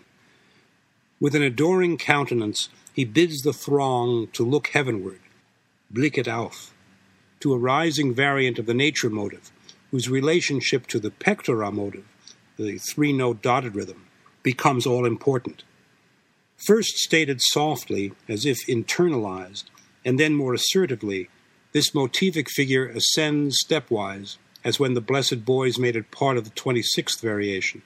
With 1.20 1.35
an 1.35 1.43
adoring 1.43 1.98
countenance, 1.98 2.70
he 2.94 3.05
bids 3.05 3.43
the 3.43 3.52
throng 3.52 4.28
to 4.28 4.43
look 4.43 4.69
heavenward, 4.69 5.20
blicket 5.93 6.28
auf, 6.28 6.73
to 7.40 7.52
a 7.52 7.59
rising 7.59 8.15
variant 8.15 8.59
of 8.59 8.65
the 8.65 8.73
nature 8.73 9.11
motive, 9.11 9.52
whose 9.90 10.09
relationship 10.09 10.86
to 10.86 10.98
the 10.98 11.11
pectora 11.11 11.70
motive, 11.70 12.06
the 12.56 12.78
three 12.78 13.12
note 13.12 13.43
dotted 13.43 13.74
rhythm, 13.74 14.06
becomes 14.43 14.86
all 14.86 15.05
important. 15.05 15.62
First 16.56 16.97
stated 16.97 17.43
softly, 17.43 18.12
as 18.27 18.47
if 18.47 18.66
internalized, 18.66 19.65
and 20.05 20.18
then 20.18 20.35
more 20.35 20.55
assertively, 20.55 21.28
this 21.72 21.90
motivic 21.90 22.48
figure 22.48 22.86
ascends 22.86 23.56
stepwise, 23.64 24.36
as 24.62 24.78
when 24.78 24.94
the 24.94 25.01
Blessed 25.01 25.44
Boys 25.44 25.78
made 25.78 25.97
it 25.97 26.10
part 26.10 26.36
of 26.36 26.44
the 26.44 26.51
26th 26.51 27.20
variation. 27.20 27.82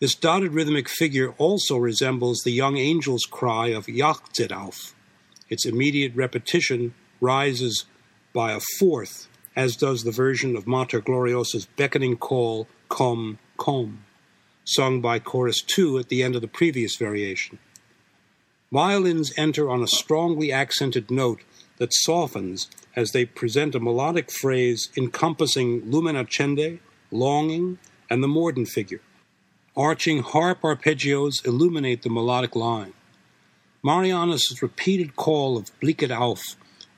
This 0.00 0.14
dotted 0.14 0.52
rhythmic 0.52 0.88
figure 0.88 1.34
also 1.38 1.76
resembles 1.76 2.38
the 2.38 2.52
young 2.52 2.78
angel's 2.78 3.24
cry 3.24 3.68
of 3.68 3.86
Jauchzet 3.86 4.52
auf. 4.52 4.94
Its 5.48 5.66
immediate 5.66 6.14
repetition 6.14 6.94
rises 7.20 7.84
by 8.32 8.52
a 8.52 8.60
fourth, 8.78 9.28
as 9.56 9.76
does 9.76 10.04
the 10.04 10.12
version 10.12 10.56
of 10.56 10.66
Mater 10.66 11.00
Gloriosa's 11.00 11.66
beckoning 11.76 12.16
call, 12.16 12.68
Come, 12.88 13.38
Come 13.58 14.04
sung 14.68 15.00
by 15.00 15.18
chorus 15.18 15.62
2 15.62 15.98
at 15.98 16.08
the 16.10 16.22
end 16.22 16.34
of 16.34 16.42
the 16.42 16.48
previous 16.48 16.96
variation. 16.96 17.58
Violins 18.70 19.32
enter 19.38 19.70
on 19.70 19.82
a 19.82 19.86
strongly 19.86 20.52
accented 20.52 21.10
note 21.10 21.40
that 21.78 21.94
softens 21.94 22.68
as 22.94 23.12
they 23.12 23.24
present 23.24 23.74
a 23.74 23.80
melodic 23.80 24.30
phrase 24.30 24.90
encompassing 24.94 25.90
lumen 25.90 26.16
accende, 26.16 26.78
longing, 27.10 27.78
and 28.10 28.22
the 28.22 28.28
mordent 28.28 28.68
figure. 28.68 29.00
Arching 29.74 30.22
harp 30.22 30.60
arpeggios 30.60 31.46
illuminate 31.46 32.02
the 32.02 32.10
melodic 32.10 32.54
line. 32.54 32.92
Marianus' 33.82 34.60
repeated 34.60 35.16
call 35.16 35.56
of 35.56 35.70
Blicket 35.80 36.10
auf 36.10 36.42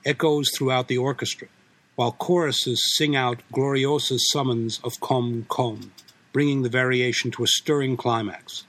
echoes 0.05 0.49
throughout 0.53 0.89
the 0.89 0.97
orchestra, 0.97 1.47
while 1.95 2.11
choruses 2.11 2.81
sing 2.97 3.15
out 3.15 3.43
Gloriosa's 3.53 4.29
summons 4.31 4.81
of 4.83 4.99
Come, 4.99 5.45
Come, 5.49 5.93
bringing 6.33 6.63
the 6.63 6.69
variation 6.69 7.31
to 7.31 7.43
a 7.43 7.47
stirring 7.47 7.95
climax. 7.95 8.65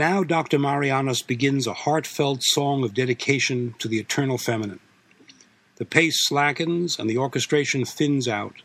Now 0.00 0.24
Dr. 0.24 0.58
Marianus 0.58 1.20
begins 1.20 1.66
a 1.66 1.74
heartfelt 1.74 2.42
song 2.42 2.84
of 2.84 2.94
dedication 2.94 3.74
to 3.80 3.86
the 3.86 3.98
eternal 3.98 4.38
feminine. 4.38 4.80
The 5.76 5.84
pace 5.84 6.26
slackens 6.26 6.98
and 6.98 7.10
the 7.10 7.18
orchestration 7.18 7.84
thins 7.84 8.26
out. 8.26 8.62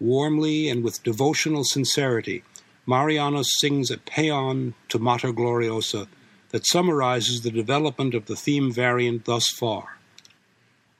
Warmly 0.00 0.70
and 0.70 0.82
with 0.82 1.02
devotional 1.02 1.64
sincerity, 1.64 2.42
Marianus 2.86 3.50
sings 3.60 3.90
a 3.90 3.98
paean 3.98 4.72
to 4.88 4.98
Mater 4.98 5.34
Gloriosa 5.34 6.08
that 6.52 6.66
summarizes 6.66 7.42
the 7.42 7.50
development 7.50 8.14
of 8.14 8.24
the 8.24 8.34
theme 8.34 8.72
variant 8.72 9.26
thus 9.26 9.50
far. 9.50 9.98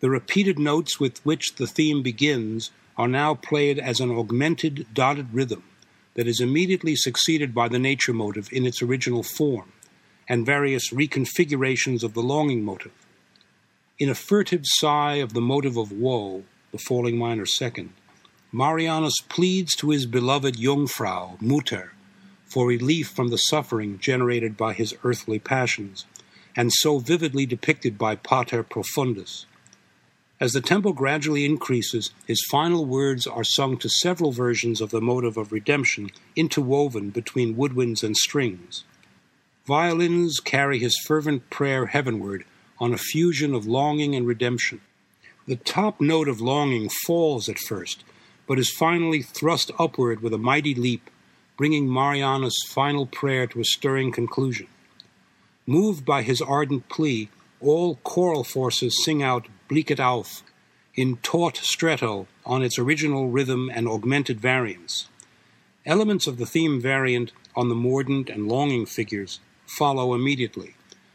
The 0.01 0.11
repeated 0.11 0.59
notes 0.59 1.01
with 1.01 1.25
which 1.25 1.55
the 1.55 1.67
theme 1.67 2.03
begins 2.03 2.73
are 2.99 3.09
now 3.09 3.37
played 3.37 3.79
as 3.79 4.01
an 4.01 4.11
augmented 4.11 4.87
dotted 4.93 5.33
rhythm 5.33 5.65
that 6.15 6.27
is 6.27 6.41
immediately 6.41 6.95
succeeded 6.97 7.55
by 7.55 7.69
the 7.69 7.79
nature 7.79 8.13
motive 8.13 8.49
in 8.53 8.67
its 8.67 8.83
original 8.83 9.23
form, 9.23 9.73
and 10.29 10.47
various 10.47 10.91
reconfigurations 10.93 12.03
of 12.03 12.15
the 12.15 12.23
longing 12.23 12.65
motive. 12.65 12.93
In 13.99 14.09
a 14.09 14.15
furtive 14.15 14.63
sigh 14.65 15.17
of 15.17 15.33
the 15.33 15.41
motive 15.41 15.77
of 15.77 15.93
woe, 15.93 16.45
the 16.71 16.79
falling 16.79 17.19
minor 17.19 17.47
second, 17.47 17.93
Marianus 18.51 19.21
pleads 19.29 19.75
to 19.77 19.91
his 19.91 20.07
beloved 20.07 20.57
Jungfrau, 20.57 21.39
Mutter, 21.41 21.93
for 22.45 22.67
relief 22.67 23.09
from 23.09 23.29
the 23.29 23.39
suffering 23.39 23.99
generated 23.99 24.57
by 24.57 24.75
his 24.75 24.95
earthly 25.05 25.39
passions, 25.39 26.05
and 26.55 26.71
so 26.73 26.99
vividly 26.99 27.47
depicted 27.47 27.97
by 27.97 28.15
Pater 28.15 28.63
Profundus. 28.63 29.47
As 30.43 30.55
the 30.55 30.61
tempo 30.61 30.93
gradually 30.93 31.45
increases, 31.45 32.11
his 32.27 32.45
final 32.51 32.85
words 32.85 33.29
are 33.29 33.45
sung 33.45 33.77
to 33.77 33.89
several 33.89 34.33
versions 34.33 34.81
of 34.81 34.91
the 34.91 35.01
motive 35.01 35.37
of 35.37 35.53
redemption 35.53 36.11
interwoven 36.35 37.11
between 37.11 37.55
woodwinds 37.55 38.03
and 38.03 38.17
strings. 38.17 38.83
Violins 39.67 40.41
carry 40.41 40.81
his 40.81 40.99
fervent 41.07 41.49
prayer 41.49 41.87
heavenward 41.87 42.45
on 42.81 42.93
a 42.93 42.99
fusion 42.99 43.55
of 43.55 43.69
longing 43.69 44.17
and 44.17 44.27
redemption. 44.27 44.81
The 45.47 45.55
top 45.55 46.01
note 46.01 46.27
of 46.27 46.41
longing 46.41 46.89
falls 47.07 47.49
at 47.49 47.61
first, 47.61 48.03
but 48.49 48.59
is 48.59 48.69
finally 48.69 49.23
thrust 49.23 49.71
upward 49.79 50.23
with 50.23 50.35
a 50.35 50.39
mighty 50.39 50.75
leap, 50.75 51.09
bringing 51.57 51.89
Marianus' 51.89 52.67
final 52.67 53.07
prayer 53.07 53.47
to 53.47 53.61
a 53.61 53.65
stirring 53.65 54.11
conclusion. 54.11 54.67
Moved 55.69 56.05
by 56.05 56.23
his 56.23 56.43
ardent 56.43 56.89
plea, 56.89 57.31
all 57.61 58.01
choral 58.03 58.43
forces 58.43 59.05
sing 59.05 59.23
out 59.23 59.47
Blicket 59.73 60.01
auf 60.01 60.43
in 60.97 61.17
taut 61.23 61.57
stretto 61.57 62.27
on 62.45 62.63
its 62.63 62.79
original 62.79 63.31
rhythm 63.31 63.71
and 63.73 63.89
augmented 63.89 64.39
variants. 64.39 65.09
Elements 65.87 66.27
of 66.27 66.37
the 66.37 66.45
theme 66.45 66.79
variant 66.79 67.33
on 67.57 67.71
the 67.71 67.75
mordent 67.75 68.29
and 68.29 68.49
longing 68.49 68.85
figures 68.85 69.41
follow 69.65 70.13
immediately 70.13 70.75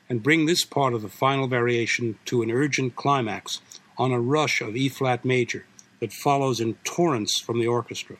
and 0.09 0.23
bring 0.23 0.47
this 0.47 0.65
part 0.65 0.95
of 0.95 1.03
the 1.03 1.07
final 1.07 1.45
variation 1.45 2.17
to 2.25 2.41
an 2.41 2.49
urgent 2.49 2.95
climax 2.95 3.61
on 3.95 4.11
a 4.11 4.19
rush 4.19 4.59
of 4.59 4.75
E 4.75 4.89
flat 4.89 5.23
major 5.23 5.67
that 5.99 6.11
follows 6.11 6.59
in 6.59 6.73
torrents 6.83 7.39
from 7.39 7.59
the 7.59 7.67
orchestra. 7.67 8.17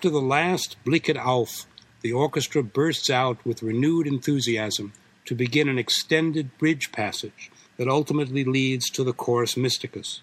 After 0.00 0.08
the 0.08 0.22
last 0.22 0.78
Blicket 0.82 1.18
auf, 1.18 1.66
the 2.00 2.10
orchestra 2.10 2.62
bursts 2.62 3.10
out 3.10 3.36
with 3.44 3.62
renewed 3.62 4.06
enthusiasm 4.06 4.94
to 5.26 5.34
begin 5.34 5.68
an 5.68 5.78
extended 5.78 6.56
bridge 6.56 6.90
passage 6.90 7.50
that 7.76 7.86
ultimately 7.86 8.42
leads 8.42 8.88
to 8.88 9.04
the 9.04 9.12
chorus 9.12 9.56
mysticus. 9.56 10.20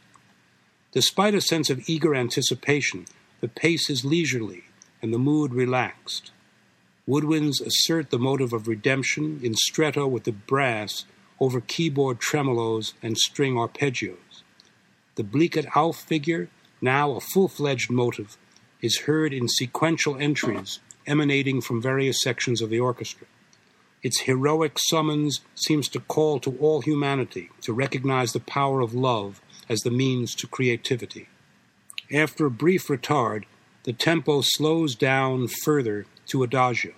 Despite 0.94 1.36
a 1.36 1.42
sense 1.42 1.70
of 1.70 1.88
eager 1.88 2.16
anticipation, 2.16 3.06
the 3.40 3.48
pace 3.48 3.88
is 3.88 4.04
leisurely 4.04 4.64
and 5.00 5.14
the 5.14 5.20
mood 5.20 5.54
relaxed. 5.54 6.32
Woodwinds 7.08 7.62
assert 7.62 8.10
the 8.10 8.18
motive 8.18 8.54
of 8.54 8.68
redemption 8.68 9.40
in 9.44 9.54
stretto 9.54 10.08
with 10.08 10.24
the 10.24 10.32
brass 10.32 11.06
over 11.40 11.62
keyboard 11.62 12.18
tremolos 12.18 12.94
and 13.04 13.16
string 13.16 13.54
arpeggios. 13.54 14.42
The 15.14 15.24
Blicket 15.24 15.68
auf 15.78 15.98
figure, 15.98 16.50
now 16.82 17.12
a 17.12 17.20
full 17.20 17.48
fledged 17.48 17.92
motive, 17.92 18.40
is 18.88 19.02
heard 19.02 19.34
in 19.34 19.48
sequential 19.48 20.18
entries 20.18 20.80
emanating 21.06 21.60
from 21.62 21.82
various 21.82 22.22
sections 22.22 22.62
of 22.62 22.70
the 22.70 22.80
orchestra. 22.80 23.28
Its 24.02 24.22
heroic 24.22 24.78
summons 24.90 25.42
seems 25.54 25.90
to 25.90 26.00
call 26.00 26.40
to 26.40 26.58
all 26.60 26.80
humanity 26.82 27.50
to 27.62 27.74
recognize 27.74 28.32
the 28.32 28.50
power 28.58 28.80
of 28.82 28.94
love 28.94 29.42
as 29.68 29.80
the 29.82 29.92
means 29.92 30.34
to 30.36 30.48
creativity. 30.48 31.28
After 32.14 32.46
a 32.46 32.60
brief 32.64 32.88
retard, 32.88 33.44
the 33.84 33.92
tempo 33.92 34.42
slows 34.42 34.96
down 34.96 35.48
further 35.66 36.06
to 36.28 36.44
adagio. 36.44 36.94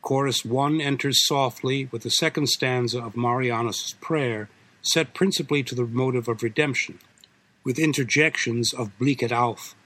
Chorus 0.00 0.44
1 0.44 0.80
enters 0.80 1.24
softly 1.26 1.88
with 1.92 2.02
the 2.02 2.10
second 2.10 2.48
stanza 2.48 3.00
of 3.00 3.16
Marianus' 3.16 3.94
prayer, 4.00 4.48
set 4.82 5.14
principally 5.14 5.62
to 5.62 5.76
the 5.76 5.86
motive 5.86 6.26
of 6.26 6.42
redemption, 6.42 6.98
with 7.62 7.78
interjections 7.78 8.74
of 8.74 8.98
Blicket 8.98 9.30
auf, 9.30 9.76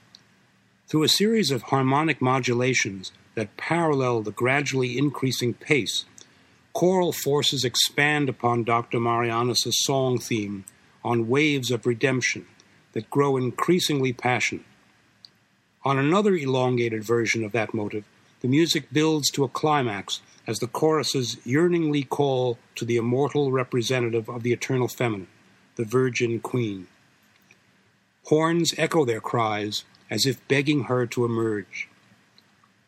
through 0.87 1.03
a 1.03 1.09
series 1.09 1.51
of 1.51 1.63
harmonic 1.63 2.21
modulations 2.21 3.11
that 3.35 3.57
parallel 3.57 4.21
the 4.21 4.31
gradually 4.31 4.97
increasing 4.97 5.53
pace, 5.53 6.05
choral 6.73 7.11
forces 7.11 7.65
expand 7.65 8.29
upon 8.29 8.63
Dr. 8.63 8.99
Marianus' 8.99 9.67
song 9.83 10.17
theme 10.17 10.63
on 11.03 11.27
waves 11.27 11.71
of 11.71 11.85
redemption 11.85 12.45
that 12.93 13.09
grow 13.09 13.35
increasingly 13.35 14.13
passionate. 14.13 14.65
On 15.83 15.97
another 15.97 16.35
elongated 16.35 17.03
version 17.03 17.43
of 17.43 17.51
that 17.51 17.73
motive, 17.73 18.05
the 18.39 18.47
music 18.47 18.91
builds 18.91 19.29
to 19.31 19.43
a 19.43 19.49
climax 19.49 20.21
as 20.45 20.59
the 20.59 20.67
choruses 20.67 21.37
yearningly 21.43 22.03
call 22.03 22.57
to 22.75 22.85
the 22.85 22.97
immortal 22.97 23.51
representative 23.51 24.29
of 24.29 24.43
the 24.43 24.53
eternal 24.53 24.87
feminine, 24.87 25.27
the 25.75 25.83
Virgin 25.83 26.39
Queen. 26.39 26.87
Horns 28.25 28.73
echo 28.77 29.03
their 29.03 29.21
cries 29.21 29.83
as 30.09 30.25
if 30.25 30.47
begging 30.47 30.83
her 30.83 31.05
to 31.07 31.25
emerge. 31.25 31.89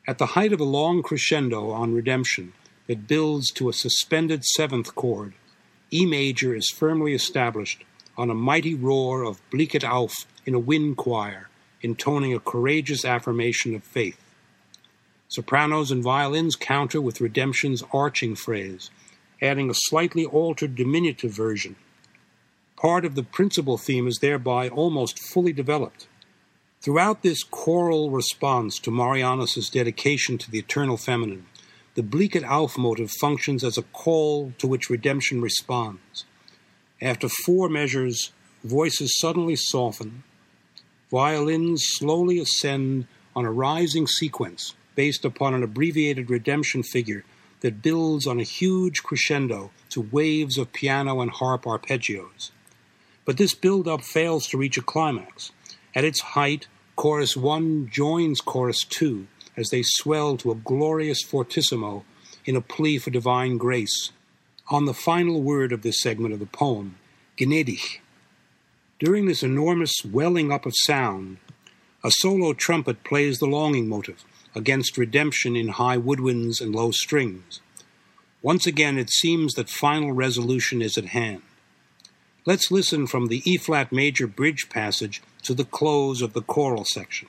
At 0.07 0.17
the 0.17 0.27
height 0.27 0.53
of 0.53 0.59
a 0.59 0.65
long 0.65 1.03
crescendo 1.03 1.69
on 1.69 1.93
redemption 1.93 2.53
that 2.87 3.07
builds 3.07 3.51
to 3.51 3.69
a 3.69 3.73
suspended 3.73 4.43
seventh 4.43 4.95
chord, 4.95 5.33
E 5.91 6.05
major 6.05 6.55
is 6.55 6.69
firmly 6.69 7.13
established 7.13 7.83
on 8.17 8.29
a 8.29 8.35
mighty 8.35 8.75
roar 8.75 9.23
of 9.23 9.41
Blicket 9.49 9.83
auf 9.83 10.25
in 10.45 10.53
a 10.53 10.59
wind 10.59 10.97
choir, 10.97 11.49
intoning 11.81 12.33
a 12.33 12.39
courageous 12.39 13.05
affirmation 13.05 13.75
of 13.75 13.83
faith. 13.83 14.19
Sopranos 15.27 15.91
and 15.91 16.03
violins 16.03 16.55
counter 16.55 16.99
with 16.99 17.21
redemption's 17.21 17.83
arching 17.93 18.35
phrase, 18.35 18.89
adding 19.41 19.69
a 19.69 19.75
slightly 19.75 20.25
altered 20.25 20.75
diminutive 20.75 21.31
version. 21.31 21.75
Part 22.75 23.05
of 23.05 23.15
the 23.15 23.23
principal 23.23 23.77
theme 23.77 24.07
is 24.07 24.19
thereby 24.19 24.69
almost 24.69 25.19
fully 25.19 25.53
developed. 25.53 26.07
Throughout 26.81 27.23
this 27.23 27.43
choral 27.43 28.09
response 28.09 28.79
to 28.79 28.91
Marianus's 28.91 29.69
dedication 29.69 30.37
to 30.37 30.49
the 30.49 30.59
eternal 30.59 30.95
feminine, 30.95 31.45
the 31.95 32.01
Blicket 32.01 32.45
auf 32.45 32.77
motive 32.77 33.11
functions 33.19 33.65
as 33.65 33.77
a 33.77 33.81
call 33.81 34.53
to 34.59 34.65
which 34.65 34.89
redemption 34.89 35.41
responds. 35.41 36.23
After 37.01 37.27
four 37.27 37.67
measures, 37.67 38.31
voices 38.63 39.19
suddenly 39.19 39.57
soften, 39.57 40.23
violins 41.11 41.83
slowly 41.85 42.39
ascend 42.39 43.07
on 43.35 43.43
a 43.43 43.51
rising 43.51 44.07
sequence 44.07 44.73
based 44.95 45.25
upon 45.25 45.53
an 45.53 45.63
abbreviated 45.63 46.29
redemption 46.29 46.81
figure 46.81 47.25
that 47.59 47.81
builds 47.81 48.25
on 48.25 48.39
a 48.39 48.43
huge 48.43 49.03
crescendo 49.03 49.71
to 49.89 49.99
waves 49.99 50.57
of 50.57 50.71
piano 50.71 51.19
and 51.19 51.31
harp 51.31 51.63
arpeggios. 51.63 52.51
But 53.25 53.35
this 53.35 53.53
build 53.53 53.85
up 53.85 54.01
fails 54.01 54.47
to 54.47 54.57
reach 54.57 54.77
a 54.77 54.81
climax. 54.81 55.51
At 55.99 56.05
its 56.05 56.21
height, 56.21 56.67
Chorus 56.95 57.35
1 57.35 57.89
joins 57.91 58.39
Chorus 58.39 58.85
2 58.85 59.27
as 59.57 59.69
they 59.69 59.83
swell 59.83 60.37
to 60.37 60.49
a 60.49 60.55
glorious 60.55 61.21
fortissimo 61.21 62.05
in 62.45 62.55
a 62.55 62.61
plea 62.61 62.97
for 62.99 63.09
divine 63.09 63.57
grace. 63.57 64.11
On 64.69 64.85
the 64.85 64.93
final 64.93 65.41
word 65.41 65.73
of 65.73 65.81
this 65.81 66.01
segment 66.01 66.33
of 66.33 66.39
the 66.39 66.45
poem, 66.45 66.95
Gnädig. 67.37 67.99
During 68.97 69.25
this 69.25 69.43
enormous 69.43 69.93
welling 70.05 70.53
up 70.53 70.65
of 70.65 70.71
sound, 70.73 71.35
a 72.01 72.11
solo 72.11 72.53
trumpet 72.53 73.03
plays 73.03 73.39
the 73.39 73.45
longing 73.45 73.89
motive 73.89 74.23
against 74.55 74.97
redemption 74.97 75.57
in 75.57 75.67
high 75.67 75.97
woodwinds 75.97 76.61
and 76.61 76.73
low 76.73 76.91
strings. 76.91 77.59
Once 78.41 78.65
again, 78.65 78.97
it 78.97 79.09
seems 79.09 79.53
that 79.55 79.69
final 79.69 80.13
resolution 80.13 80.81
is 80.81 80.97
at 80.97 81.07
hand. 81.07 81.41
Let's 82.49 82.71
listen 82.71 83.05
from 83.05 83.27
the 83.27 83.43
E 83.45 83.57
flat 83.57 83.91
major 83.91 84.25
bridge 84.25 84.69
passage 84.69 85.21
to 85.43 85.53
the 85.53 85.63
close 85.63 86.23
of 86.23 86.33
the 86.33 86.41
choral 86.41 86.83
section. 86.83 87.27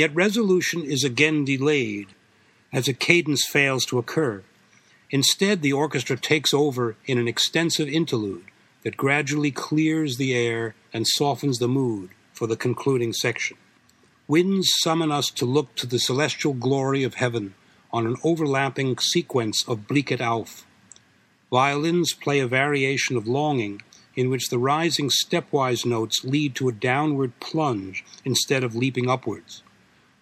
Yet 0.00 0.14
resolution 0.14 0.82
is 0.82 1.04
again 1.04 1.44
delayed 1.44 2.06
as 2.72 2.88
a 2.88 2.94
cadence 2.94 3.44
fails 3.46 3.84
to 3.84 3.98
occur. 3.98 4.42
Instead, 5.10 5.60
the 5.60 5.74
orchestra 5.74 6.16
takes 6.16 6.54
over 6.54 6.96
in 7.04 7.18
an 7.18 7.28
extensive 7.28 7.86
interlude 7.86 8.46
that 8.82 8.96
gradually 8.96 9.50
clears 9.50 10.16
the 10.16 10.34
air 10.34 10.74
and 10.94 11.06
softens 11.06 11.58
the 11.58 11.68
mood 11.68 12.08
for 12.32 12.46
the 12.46 12.56
concluding 12.56 13.12
section. 13.12 13.58
Winds 14.26 14.70
summon 14.78 15.12
us 15.12 15.26
to 15.26 15.44
look 15.44 15.74
to 15.74 15.86
the 15.86 15.98
celestial 15.98 16.54
glory 16.54 17.04
of 17.04 17.16
heaven 17.16 17.52
on 17.92 18.06
an 18.06 18.16
overlapping 18.24 18.96
sequence 18.96 19.68
of 19.68 19.86
Blicket 19.86 20.22
auf. 20.22 20.64
Violins 21.50 22.14
play 22.14 22.40
a 22.40 22.46
variation 22.46 23.18
of 23.18 23.28
longing 23.28 23.82
in 24.16 24.30
which 24.30 24.48
the 24.48 24.58
rising 24.58 25.10
stepwise 25.10 25.84
notes 25.84 26.24
lead 26.24 26.54
to 26.54 26.70
a 26.70 26.72
downward 26.88 27.38
plunge 27.38 28.02
instead 28.24 28.64
of 28.64 28.74
leaping 28.74 29.06
upwards 29.06 29.62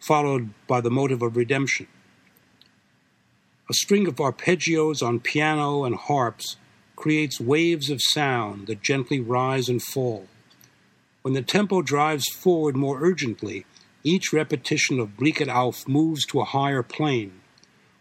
followed 0.01 0.51
by 0.67 0.81
the 0.81 0.91
motive 0.91 1.23
of 1.23 1.37
redemption. 1.37 1.87
A 3.71 3.75
string 3.75 4.07
of 4.07 4.17
arpeggios 4.17 5.03
on 5.03 5.21
piano 5.21 5.85
and 5.85 5.95
harps 5.95 6.57
creates 6.97 7.41
waves 7.41 7.91
of 7.91 8.01
sound 8.03 8.67
that 8.67 8.83
gently 8.83 9.21
rise 9.21 9.69
and 9.69 9.83
fall. 9.83 10.27
When 11.23 11.35
the 11.35 11.43
tempo 11.43 11.83
drives 11.83 12.29
forward 12.29 12.77
more 12.77 13.03
urgently, 13.03 13.67
each 14.03 14.33
repetition 14.33 14.99
of 14.99 15.17
Blicket 15.17 15.49
auf 15.49 15.87
moves 15.87 16.25
to 16.27 16.41
a 16.41 16.45
higher 16.45 16.83
plane, 16.83 17.41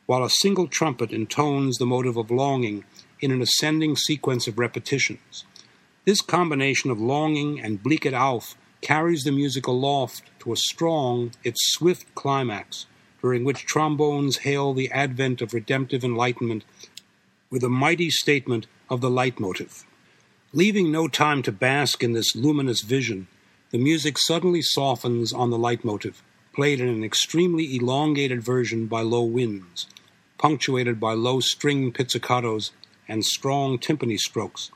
while 0.05 0.23
a 0.23 0.29
single 0.29 0.67
trumpet 0.67 1.11
intones 1.11 1.77
the 1.77 1.85
motive 1.85 2.15
of 2.15 2.31
longing 2.31 2.85
in 3.19 3.31
an 3.31 3.41
ascending 3.41 3.95
sequence 3.95 4.47
of 4.47 4.57
repetitions. 4.57 5.43
This 6.05 6.21
combination 6.21 6.89
of 6.89 7.01
longing 7.01 7.59
and 7.59 7.83
Blicket 7.83 8.13
auf 8.13 8.55
carries 8.81 9.23
the 9.23 9.31
music 9.31 9.67
aloft 9.67 10.23
a 10.51 10.57
strong, 10.57 11.31
if 11.43 11.55
swift 11.57 12.13
climax, 12.15 12.85
during 13.21 13.43
which 13.43 13.65
trombones 13.65 14.37
hail 14.37 14.73
the 14.73 14.91
advent 14.91 15.41
of 15.41 15.53
redemptive 15.53 16.03
enlightenment 16.03 16.63
with 17.49 17.63
a 17.63 17.69
mighty 17.69 18.09
statement 18.09 18.67
of 18.89 19.01
the 19.01 19.09
leitmotif. 19.09 19.85
Leaving 20.53 20.91
no 20.91 21.07
time 21.07 21.41
to 21.41 21.51
bask 21.51 22.03
in 22.03 22.13
this 22.13 22.35
luminous 22.35 22.81
vision, 22.81 23.27
the 23.71 23.77
music 23.77 24.17
suddenly 24.17 24.61
softens 24.61 25.33
on 25.33 25.49
the 25.49 25.57
leitmotif, 25.57 26.23
played 26.53 26.79
in 26.79 26.87
an 26.87 27.03
extremely 27.03 27.75
elongated 27.75 28.41
version 28.41 28.87
by 28.87 29.01
low 29.01 29.23
winds, 29.23 29.87
punctuated 30.37 30.99
by 30.99 31.13
low 31.13 31.39
string 31.39 31.91
pizzicatos 31.91 32.71
and 33.07 33.25
strong 33.25 33.77
timpani 33.77 34.17
strokes, 34.17 34.71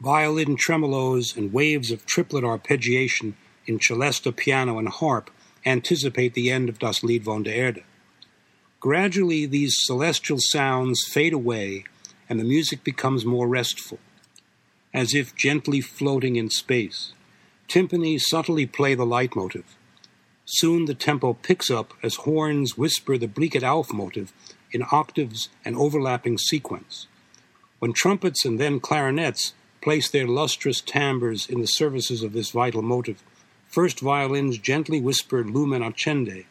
violin 0.00 0.56
tremolos, 0.56 1.36
and 1.36 1.52
waves 1.52 1.90
of 1.90 2.06
triplet 2.06 2.44
arpeggiation 2.44 3.34
in 3.66 3.78
celesta, 3.78 4.34
piano, 4.34 4.78
and 4.78 4.88
harp 4.88 5.30
anticipate 5.64 6.34
the 6.34 6.50
end 6.50 6.68
of 6.68 6.78
Das 6.78 7.02
Lied 7.02 7.22
von 7.22 7.42
der 7.42 7.52
Erde. 7.52 7.82
Gradually, 8.80 9.44
these 9.46 9.76
celestial 9.78 10.38
sounds 10.40 11.04
fade 11.06 11.32
away 11.32 11.84
and 12.28 12.38
the 12.38 12.44
music 12.44 12.84
becomes 12.84 13.26
more 13.26 13.48
restful, 13.48 13.98
as 14.94 15.14
if 15.14 15.34
gently 15.34 15.80
floating 15.80 16.36
in 16.36 16.48
space. 16.48 17.12
Timpani 17.68 18.18
subtly 18.18 18.66
play 18.66 18.94
the 18.94 19.04
leitmotif. 19.04 19.76
Soon 20.46 20.86
the 20.86 20.94
tempo 20.94 21.34
picks 21.34 21.70
up 21.70 21.92
as 22.02 22.16
horns 22.16 22.78
whisper 22.78 23.18
the 23.18 23.28
Blicket 23.28 23.62
auf 23.62 23.92
motive 23.92 24.32
in 24.72 24.84
octaves 24.90 25.48
and 25.64 25.76
overlapping 25.76 26.38
sequence. 26.38 27.06
When 27.80 27.92
trumpets 27.92 28.44
and 28.44 28.58
then 28.58 28.80
clarinets 28.80 29.54
place 29.80 30.10
their 30.10 30.26
lustrous 30.26 30.80
timbres 30.80 31.48
in 31.48 31.60
the 31.60 31.66
services 31.66 32.22
of 32.22 32.32
this 32.32 32.50
vital 32.50 32.82
motive, 32.82 33.22
first 33.70 34.00
violins 34.00 34.58
gently 34.58 35.00
whisper 35.00 35.44
Lumen 35.44 35.82
accende. 35.82 36.44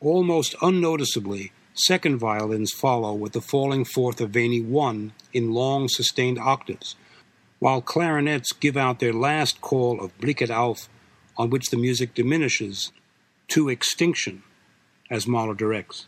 Almost 0.00 0.54
unnoticeably, 0.62 1.52
second 1.74 2.18
violins 2.18 2.72
follow 2.72 3.12
with 3.12 3.32
the 3.32 3.42
falling 3.42 3.84
fourth 3.84 4.20
of 4.20 4.30
Veni 4.30 4.62
1 4.62 5.12
in 5.34 5.52
long 5.52 5.88
sustained 5.88 6.38
octaves, 6.38 6.96
while 7.58 7.82
clarinets 7.82 8.52
give 8.52 8.76
out 8.76 9.00
their 9.00 9.12
last 9.12 9.60
call 9.60 10.00
of 10.00 10.16
Blicket 10.18 10.50
auf, 10.50 10.88
on 11.36 11.50
which 11.50 11.68
the 11.68 11.76
music 11.76 12.14
diminishes 12.14 12.90
to 13.48 13.68
extinction, 13.68 14.42
as 15.10 15.26
Mahler 15.26 15.54
directs. 15.54 16.06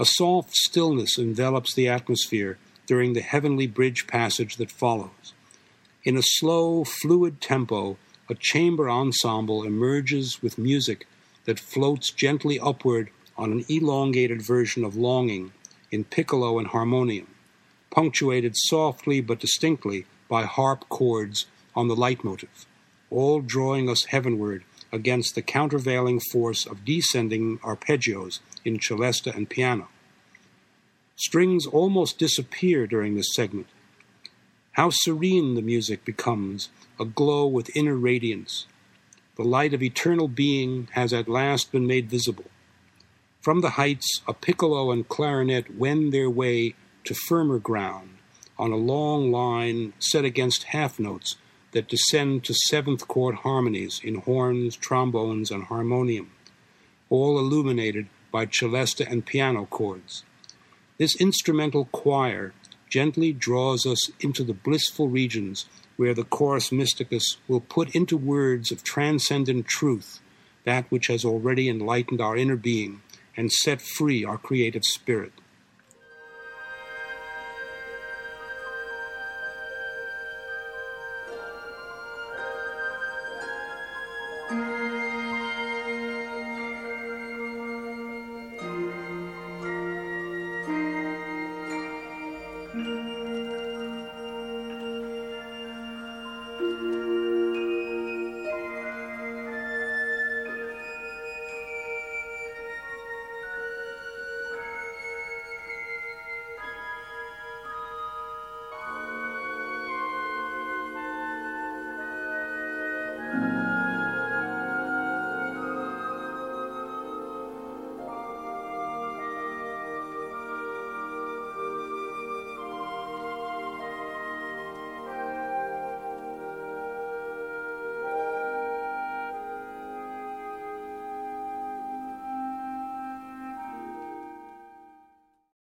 A 0.00 0.06
soft 0.06 0.56
stillness 0.56 1.18
envelops 1.18 1.74
the 1.74 1.86
atmosphere 1.86 2.56
during 2.86 3.12
the 3.12 3.20
heavenly 3.20 3.66
bridge 3.66 4.06
passage 4.06 4.56
that 4.56 4.70
follows. 4.70 5.34
In 6.04 6.16
a 6.16 6.22
slow, 6.22 6.84
fluid 6.84 7.42
tempo, 7.42 7.98
a 8.26 8.34
chamber 8.34 8.88
ensemble 8.88 9.62
emerges 9.62 10.40
with 10.40 10.56
music 10.56 11.06
that 11.44 11.60
floats 11.60 12.12
gently 12.12 12.58
upward 12.58 13.10
on 13.36 13.52
an 13.52 13.66
elongated 13.68 14.40
version 14.40 14.84
of 14.84 14.96
Longing 14.96 15.52
in 15.90 16.04
piccolo 16.04 16.58
and 16.58 16.68
harmonium, 16.68 17.26
punctuated 17.90 18.54
softly 18.56 19.20
but 19.20 19.38
distinctly 19.38 20.06
by 20.30 20.44
harp 20.44 20.88
chords 20.88 21.44
on 21.76 21.88
the 21.88 21.96
leitmotif, 21.96 22.64
all 23.10 23.42
drawing 23.42 23.90
us 23.90 24.06
heavenward 24.06 24.64
against 24.90 25.34
the 25.34 25.42
countervailing 25.42 26.20
force 26.32 26.64
of 26.64 26.86
descending 26.86 27.58
arpeggios 27.58 28.40
in 28.64 28.78
celesta 28.78 29.34
and 29.34 29.48
piano. 29.48 29.88
Strings 31.16 31.66
almost 31.66 32.18
disappear 32.18 32.86
during 32.86 33.14
this 33.14 33.34
segment. 33.34 33.66
How 34.72 34.90
serene 34.90 35.54
the 35.54 35.62
music 35.62 36.04
becomes, 36.04 36.70
aglow 36.98 37.46
with 37.46 37.76
inner 37.76 37.96
radiance. 37.96 38.66
The 39.36 39.44
light 39.44 39.74
of 39.74 39.82
eternal 39.82 40.28
being 40.28 40.88
has 40.92 41.12
at 41.12 41.28
last 41.28 41.72
been 41.72 41.86
made 41.86 42.08
visible. 42.08 42.46
From 43.40 43.60
the 43.60 43.70
heights, 43.70 44.20
a 44.28 44.34
piccolo 44.34 44.90
and 44.90 45.08
clarinet 45.08 45.76
wend 45.76 46.12
their 46.12 46.30
way 46.30 46.74
to 47.04 47.14
firmer 47.14 47.58
ground 47.58 48.18
on 48.58 48.72
a 48.72 48.76
long 48.76 49.32
line 49.32 49.94
set 49.98 50.24
against 50.24 50.64
half 50.64 50.98
notes 50.98 51.36
that 51.72 51.88
descend 51.88 52.44
to 52.44 52.54
seventh 52.68 53.08
chord 53.08 53.36
harmonies 53.36 54.00
in 54.04 54.16
horns, 54.16 54.76
trombones, 54.76 55.50
and 55.50 55.64
harmonium, 55.64 56.30
all 57.08 57.38
illuminated 57.38 58.06
by 58.30 58.46
celesta 58.46 59.10
and 59.10 59.26
piano 59.26 59.66
chords. 59.66 60.24
This 60.98 61.16
instrumental 61.16 61.86
choir 61.86 62.52
gently 62.88 63.32
draws 63.32 63.86
us 63.86 64.10
into 64.20 64.44
the 64.44 64.52
blissful 64.52 65.08
regions 65.08 65.66
where 65.96 66.14
the 66.14 66.24
chorus 66.24 66.70
mysticus 66.70 67.36
will 67.46 67.60
put 67.60 67.94
into 67.94 68.16
words 68.16 68.72
of 68.72 68.82
transcendent 68.82 69.66
truth 69.66 70.20
that 70.64 70.90
which 70.90 71.06
has 71.06 71.24
already 71.24 71.68
enlightened 71.68 72.20
our 72.20 72.36
inner 72.36 72.56
being 72.56 73.00
and 73.36 73.50
set 73.50 73.80
free 73.80 74.24
our 74.24 74.38
creative 74.38 74.84
spirit. 74.84 75.32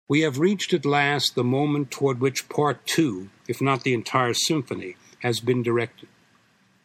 We 0.08 0.20
have 0.20 0.38
reached 0.38 0.72
at 0.72 0.86
last 0.86 1.34
the 1.34 1.44
moment 1.44 1.90
toward 1.90 2.18
which 2.18 2.48
Part 2.48 2.86
Two, 2.86 3.28
if 3.46 3.60
not 3.60 3.84
the 3.84 3.92
entire 3.92 4.32
symphony, 4.32 4.96
has 5.18 5.38
been 5.40 5.62
directed. 5.62 6.08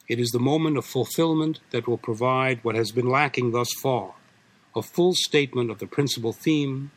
It 0.09 0.19
is 0.19 0.31
the 0.31 0.39
moment 0.39 0.77
of 0.77 0.85
fulfillment 0.85 1.61
that 1.71 1.87
will 1.87 1.97
provide 1.97 2.59
what 2.63 2.75
has 2.75 2.91
been 2.91 3.07
lacking 3.09 3.51
thus 3.51 3.71
far 3.81 4.15
a 4.75 4.81
full 4.81 5.13
statement 5.13 5.69
of 5.69 5.77
the 5.79 5.85
principal 5.85 6.33
theme 6.33 6.91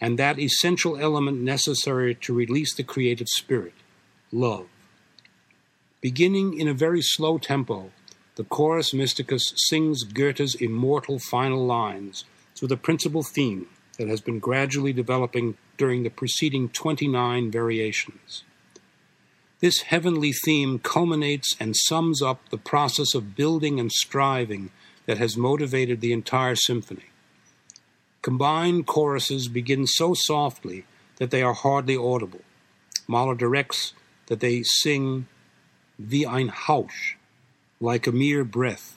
and 0.00 0.18
that 0.18 0.38
essential 0.38 0.96
element 0.96 1.40
necessary 1.40 2.14
to 2.14 2.34
release 2.34 2.74
the 2.74 2.82
creative 2.82 3.28
spirit 3.28 3.74
love. 4.32 4.66
Beginning 6.00 6.58
in 6.58 6.66
a 6.66 6.74
very 6.74 7.02
slow 7.02 7.38
tempo, 7.38 7.92
the 8.34 8.44
chorus 8.44 8.92
mysticus 8.92 9.52
sings 9.68 10.02
Goethe's 10.02 10.56
immortal 10.56 11.18
final 11.18 11.64
lines 11.64 12.24
to 12.56 12.66
the 12.66 12.76
principal 12.76 13.22
theme 13.22 13.66
that 14.00 14.08
has 14.08 14.22
been 14.22 14.38
gradually 14.38 14.94
developing 14.94 15.58
during 15.76 16.04
the 16.04 16.08
preceding 16.08 16.70
29 16.70 17.50
variations. 17.50 18.44
This 19.60 19.82
heavenly 19.82 20.32
theme 20.32 20.78
culminates 20.78 21.54
and 21.60 21.76
sums 21.76 22.22
up 22.22 22.48
the 22.48 22.56
process 22.56 23.14
of 23.14 23.36
building 23.36 23.78
and 23.78 23.92
striving 23.92 24.70
that 25.04 25.18
has 25.18 25.36
motivated 25.36 26.00
the 26.00 26.14
entire 26.14 26.56
symphony. 26.56 27.10
Combined 28.22 28.86
choruses 28.86 29.48
begin 29.48 29.86
so 29.86 30.14
softly 30.14 30.86
that 31.16 31.30
they 31.30 31.42
are 31.42 31.52
hardly 31.52 31.94
audible. 31.94 32.40
Mahler 33.06 33.34
directs 33.34 33.92
that 34.28 34.40
they 34.40 34.62
sing 34.62 35.26
wie 35.98 36.24
ein 36.24 36.48
Hauch, 36.48 37.18
like 37.82 38.06
a 38.06 38.12
mere 38.12 38.44
breath. 38.44 38.96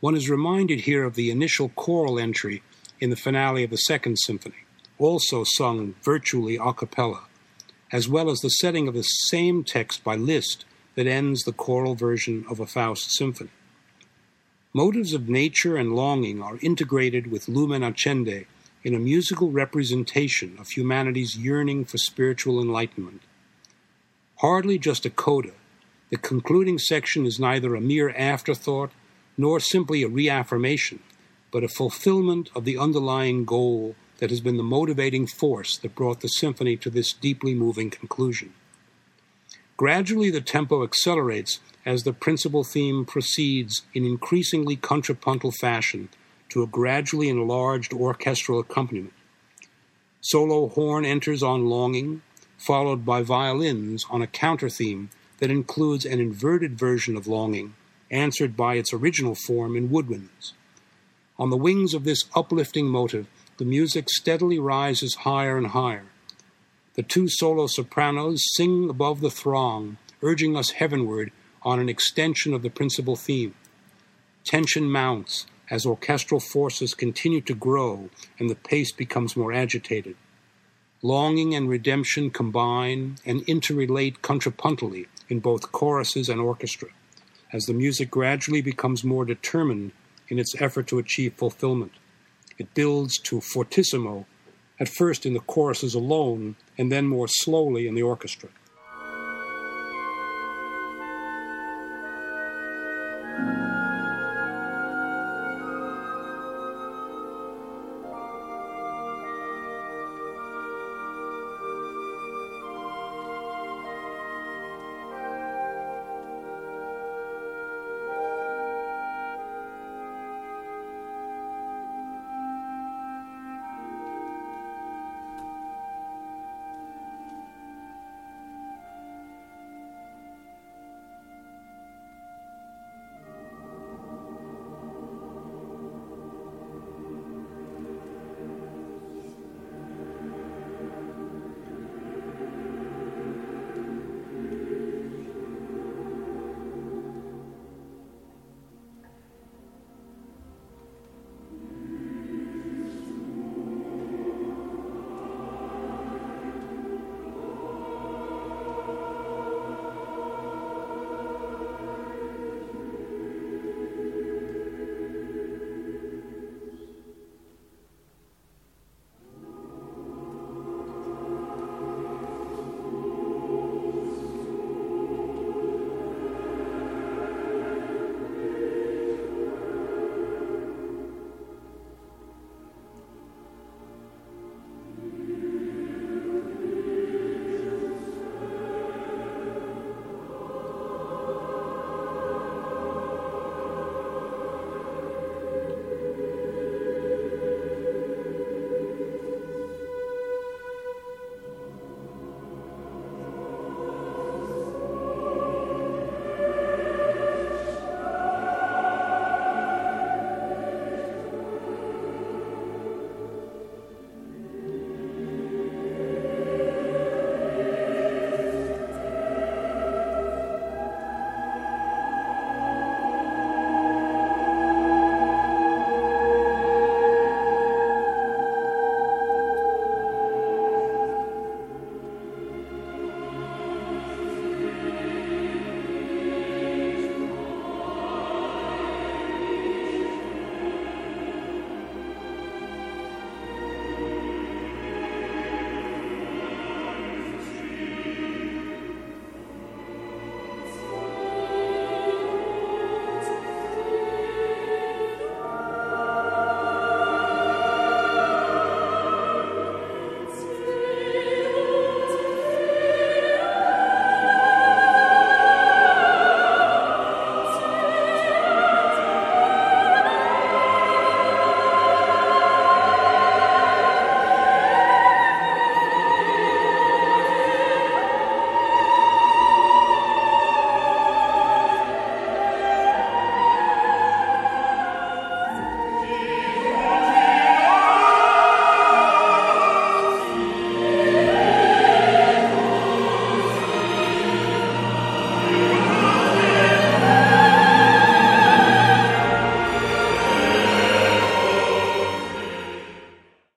One 0.00 0.14
is 0.14 0.28
reminded 0.28 0.80
here 0.80 1.04
of 1.04 1.14
the 1.14 1.30
initial 1.30 1.70
choral 1.70 2.18
entry 2.18 2.62
in 3.04 3.10
the 3.10 3.16
finale 3.16 3.62
of 3.62 3.68
the 3.68 3.76
Second 3.76 4.16
Symphony, 4.16 4.64
also 4.98 5.44
sung 5.44 5.94
virtually 6.02 6.56
a 6.56 6.72
cappella, 6.72 7.24
as 7.92 8.08
well 8.08 8.30
as 8.30 8.40
the 8.40 8.48
setting 8.48 8.88
of 8.88 8.94
the 8.94 9.02
same 9.02 9.62
text 9.62 10.02
by 10.02 10.16
Liszt 10.16 10.64
that 10.94 11.06
ends 11.06 11.42
the 11.42 11.52
choral 11.52 11.94
version 11.94 12.46
of 12.48 12.60
a 12.60 12.66
Faust 12.66 13.14
symphony. 13.14 13.50
Motives 14.72 15.12
of 15.12 15.28
nature 15.28 15.76
and 15.76 15.94
longing 15.94 16.40
are 16.40 16.58
integrated 16.62 17.30
with 17.30 17.46
Lumen 17.46 17.82
Accende 17.82 18.46
in 18.82 18.94
a 18.94 18.98
musical 18.98 19.50
representation 19.50 20.56
of 20.58 20.70
humanity's 20.70 21.36
yearning 21.36 21.84
for 21.84 21.98
spiritual 21.98 22.58
enlightenment. 22.58 23.20
Hardly 24.36 24.78
just 24.78 25.04
a 25.04 25.10
coda, 25.10 25.52
the 26.08 26.16
concluding 26.16 26.78
section 26.78 27.26
is 27.26 27.38
neither 27.38 27.74
a 27.74 27.82
mere 27.82 28.08
afterthought 28.16 28.92
nor 29.36 29.60
simply 29.60 30.02
a 30.02 30.08
reaffirmation, 30.08 31.00
but 31.54 31.62
a 31.62 31.68
fulfillment 31.68 32.50
of 32.56 32.64
the 32.64 32.76
underlying 32.76 33.44
goal 33.44 33.94
that 34.18 34.30
has 34.30 34.40
been 34.40 34.56
the 34.56 34.62
motivating 34.64 35.24
force 35.24 35.78
that 35.78 35.94
brought 35.94 36.20
the 36.20 36.26
symphony 36.26 36.76
to 36.76 36.90
this 36.90 37.12
deeply 37.12 37.54
moving 37.54 37.90
conclusion. 37.90 38.52
Gradually, 39.76 40.30
the 40.30 40.40
tempo 40.40 40.82
accelerates 40.82 41.60
as 41.86 42.02
the 42.02 42.12
principal 42.12 42.64
theme 42.64 43.04
proceeds 43.04 43.82
in 43.94 44.04
increasingly 44.04 44.74
contrapuntal 44.74 45.52
fashion 45.52 46.08
to 46.48 46.64
a 46.64 46.66
gradually 46.66 47.28
enlarged 47.28 47.92
orchestral 47.92 48.58
accompaniment. 48.58 49.14
Solo 50.22 50.66
horn 50.70 51.04
enters 51.04 51.40
on 51.40 51.66
longing, 51.66 52.22
followed 52.58 53.06
by 53.06 53.22
violins 53.22 54.04
on 54.10 54.22
a 54.22 54.26
counter 54.26 54.68
theme 54.68 55.08
that 55.38 55.52
includes 55.52 56.04
an 56.04 56.18
inverted 56.18 56.76
version 56.76 57.16
of 57.16 57.28
longing, 57.28 57.76
answered 58.10 58.56
by 58.56 58.74
its 58.74 58.92
original 58.92 59.36
form 59.36 59.76
in 59.76 59.88
woodwinds. 59.88 60.54
On 61.36 61.50
the 61.50 61.56
wings 61.56 61.94
of 61.94 62.04
this 62.04 62.24
uplifting 62.36 62.86
motive, 62.86 63.26
the 63.56 63.64
music 63.64 64.08
steadily 64.08 64.58
rises 64.58 65.16
higher 65.16 65.56
and 65.56 65.68
higher. 65.68 66.04
The 66.94 67.02
two 67.02 67.28
solo 67.28 67.66
sopranos 67.66 68.42
sing 68.54 68.88
above 68.88 69.20
the 69.20 69.30
throng, 69.30 69.96
urging 70.22 70.56
us 70.56 70.70
heavenward 70.70 71.32
on 71.62 71.80
an 71.80 71.88
extension 71.88 72.54
of 72.54 72.62
the 72.62 72.70
principal 72.70 73.16
theme. 73.16 73.54
Tension 74.44 74.90
mounts 74.90 75.46
as 75.70 75.86
orchestral 75.86 76.40
forces 76.40 76.94
continue 76.94 77.40
to 77.40 77.54
grow 77.54 78.10
and 78.38 78.48
the 78.48 78.54
pace 78.54 78.92
becomes 78.92 79.36
more 79.36 79.52
agitated. 79.52 80.14
Longing 81.02 81.54
and 81.54 81.68
redemption 81.68 82.30
combine 82.30 83.16
and 83.26 83.40
interrelate 83.46 84.18
contrapuntally 84.18 85.06
in 85.28 85.40
both 85.40 85.72
choruses 85.72 86.28
and 86.28 86.40
orchestra, 86.40 86.90
as 87.52 87.66
the 87.66 87.74
music 87.74 88.10
gradually 88.10 88.62
becomes 88.62 89.02
more 89.02 89.24
determined 89.24 89.92
in 90.28 90.38
its 90.38 90.54
effort 90.60 90.86
to 90.88 90.98
achieve 90.98 91.34
fulfillment. 91.34 91.92
It 92.58 92.74
builds 92.74 93.18
to 93.20 93.40
fortissimo, 93.40 94.26
at 94.80 94.88
first 94.88 95.26
in 95.26 95.34
the 95.34 95.40
choruses 95.40 95.94
alone, 95.94 96.56
and 96.78 96.90
then 96.90 97.06
more 97.06 97.28
slowly 97.28 97.86
in 97.86 97.94
the 97.94 98.02
orchestra. 98.02 98.48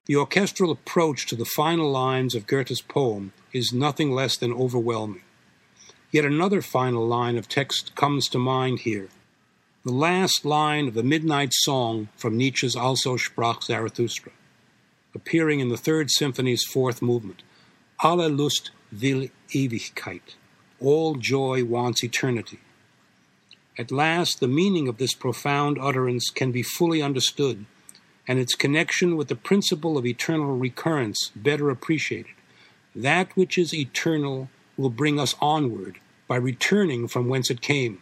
The 0.07 0.15
orchestral 0.15 0.71
approach 0.71 1.25
to 1.27 1.35
the 1.35 1.43
final 1.43 1.91
lines 1.91 2.34
of 2.34 2.47
Goethe's 2.47 2.79
poem 2.79 3.34
is 3.51 3.73
nothing 3.73 4.13
less 4.13 4.38
than 4.38 4.53
overwhelming. 4.53 5.23
Yet 6.11 6.23
another 6.23 6.61
final 6.61 7.05
line 7.05 7.38
of 7.38 7.49
text 7.49 7.93
comes 7.93 8.29
to 8.29 8.39
mind 8.39 8.79
here. 8.79 9.09
The 9.84 9.91
last 9.91 10.45
line 10.45 10.88
of 10.88 10.93
the 10.93 11.03
Midnight 11.03 11.51
Song 11.51 12.07
from 12.15 12.38
Nietzsche's 12.38 12.73
Also 12.73 13.17
sprach 13.17 13.63
Zarathustra, 13.63 14.31
appearing 15.13 15.59
in 15.59 15.67
the 15.67 15.77
Third 15.77 16.09
Symphony's 16.09 16.63
fourth 16.63 17.01
movement. 17.01 17.43
Alle 18.01 18.29
Lust 18.29 18.71
will 18.93 19.27
Ewigkeit. 19.49 20.35
All 20.79 21.15
joy 21.15 21.65
wants 21.65 22.01
eternity. 22.01 22.59
At 23.77 23.91
last, 23.91 24.39
the 24.39 24.47
meaning 24.47 24.88
of 24.88 24.99
this 24.99 25.13
profound 25.13 25.77
utterance 25.81 26.29
can 26.29 26.53
be 26.53 26.63
fully 26.63 27.01
understood, 27.01 27.65
and 28.27 28.39
its 28.39 28.55
connection 28.55 29.15
with 29.15 29.27
the 29.27 29.35
principle 29.35 29.97
of 29.97 30.05
eternal 30.05 30.57
recurrence 30.57 31.31
better 31.35 31.69
appreciated. 31.69 32.33
That 32.95 33.35
which 33.37 33.57
is 33.57 33.73
eternal 33.73 34.49
will 34.75 34.89
bring 34.89 35.19
us 35.19 35.35
onward 35.39 35.99
by 36.27 36.35
returning 36.35 37.07
from 37.07 37.27
whence 37.27 37.49
it 37.49 37.61
came. 37.61 38.01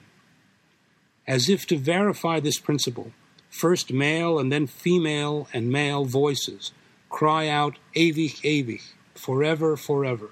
As 1.27 1.49
if 1.49 1.65
to 1.67 1.77
verify 1.77 2.39
this 2.39 2.59
principle, 2.59 3.11
first 3.49 3.93
male 3.93 4.39
and 4.39 4.51
then 4.51 4.67
female 4.67 5.47
and 5.53 5.69
male 5.71 6.05
voices 6.05 6.71
cry 7.09 7.47
out 7.47 7.77
ewig, 7.95 8.41
ewig, 8.41 8.81
forever, 9.13 9.77
forever, 9.77 10.31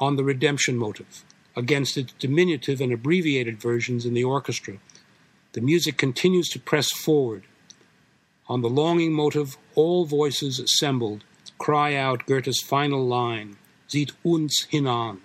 on 0.00 0.16
the 0.16 0.24
redemption 0.24 0.76
motive 0.76 1.24
against 1.54 1.96
its 1.96 2.12
diminutive 2.18 2.80
and 2.80 2.92
abbreviated 2.92 3.60
versions 3.60 4.04
in 4.04 4.14
the 4.14 4.24
orchestra. 4.24 4.76
The 5.52 5.60
music 5.62 5.96
continues 5.96 6.48
to 6.50 6.60
press 6.60 6.90
forward. 6.92 7.44
On 8.48 8.62
the 8.62 8.70
longing 8.70 9.12
motive, 9.12 9.56
all 9.74 10.04
voices 10.04 10.60
assembled 10.60 11.24
cry 11.58 11.94
out 11.94 12.26
Goethe's 12.26 12.60
final 12.60 13.04
line, 13.04 13.56
Zieht 13.88 14.12
uns 14.24 14.66
hinan, 14.70 15.20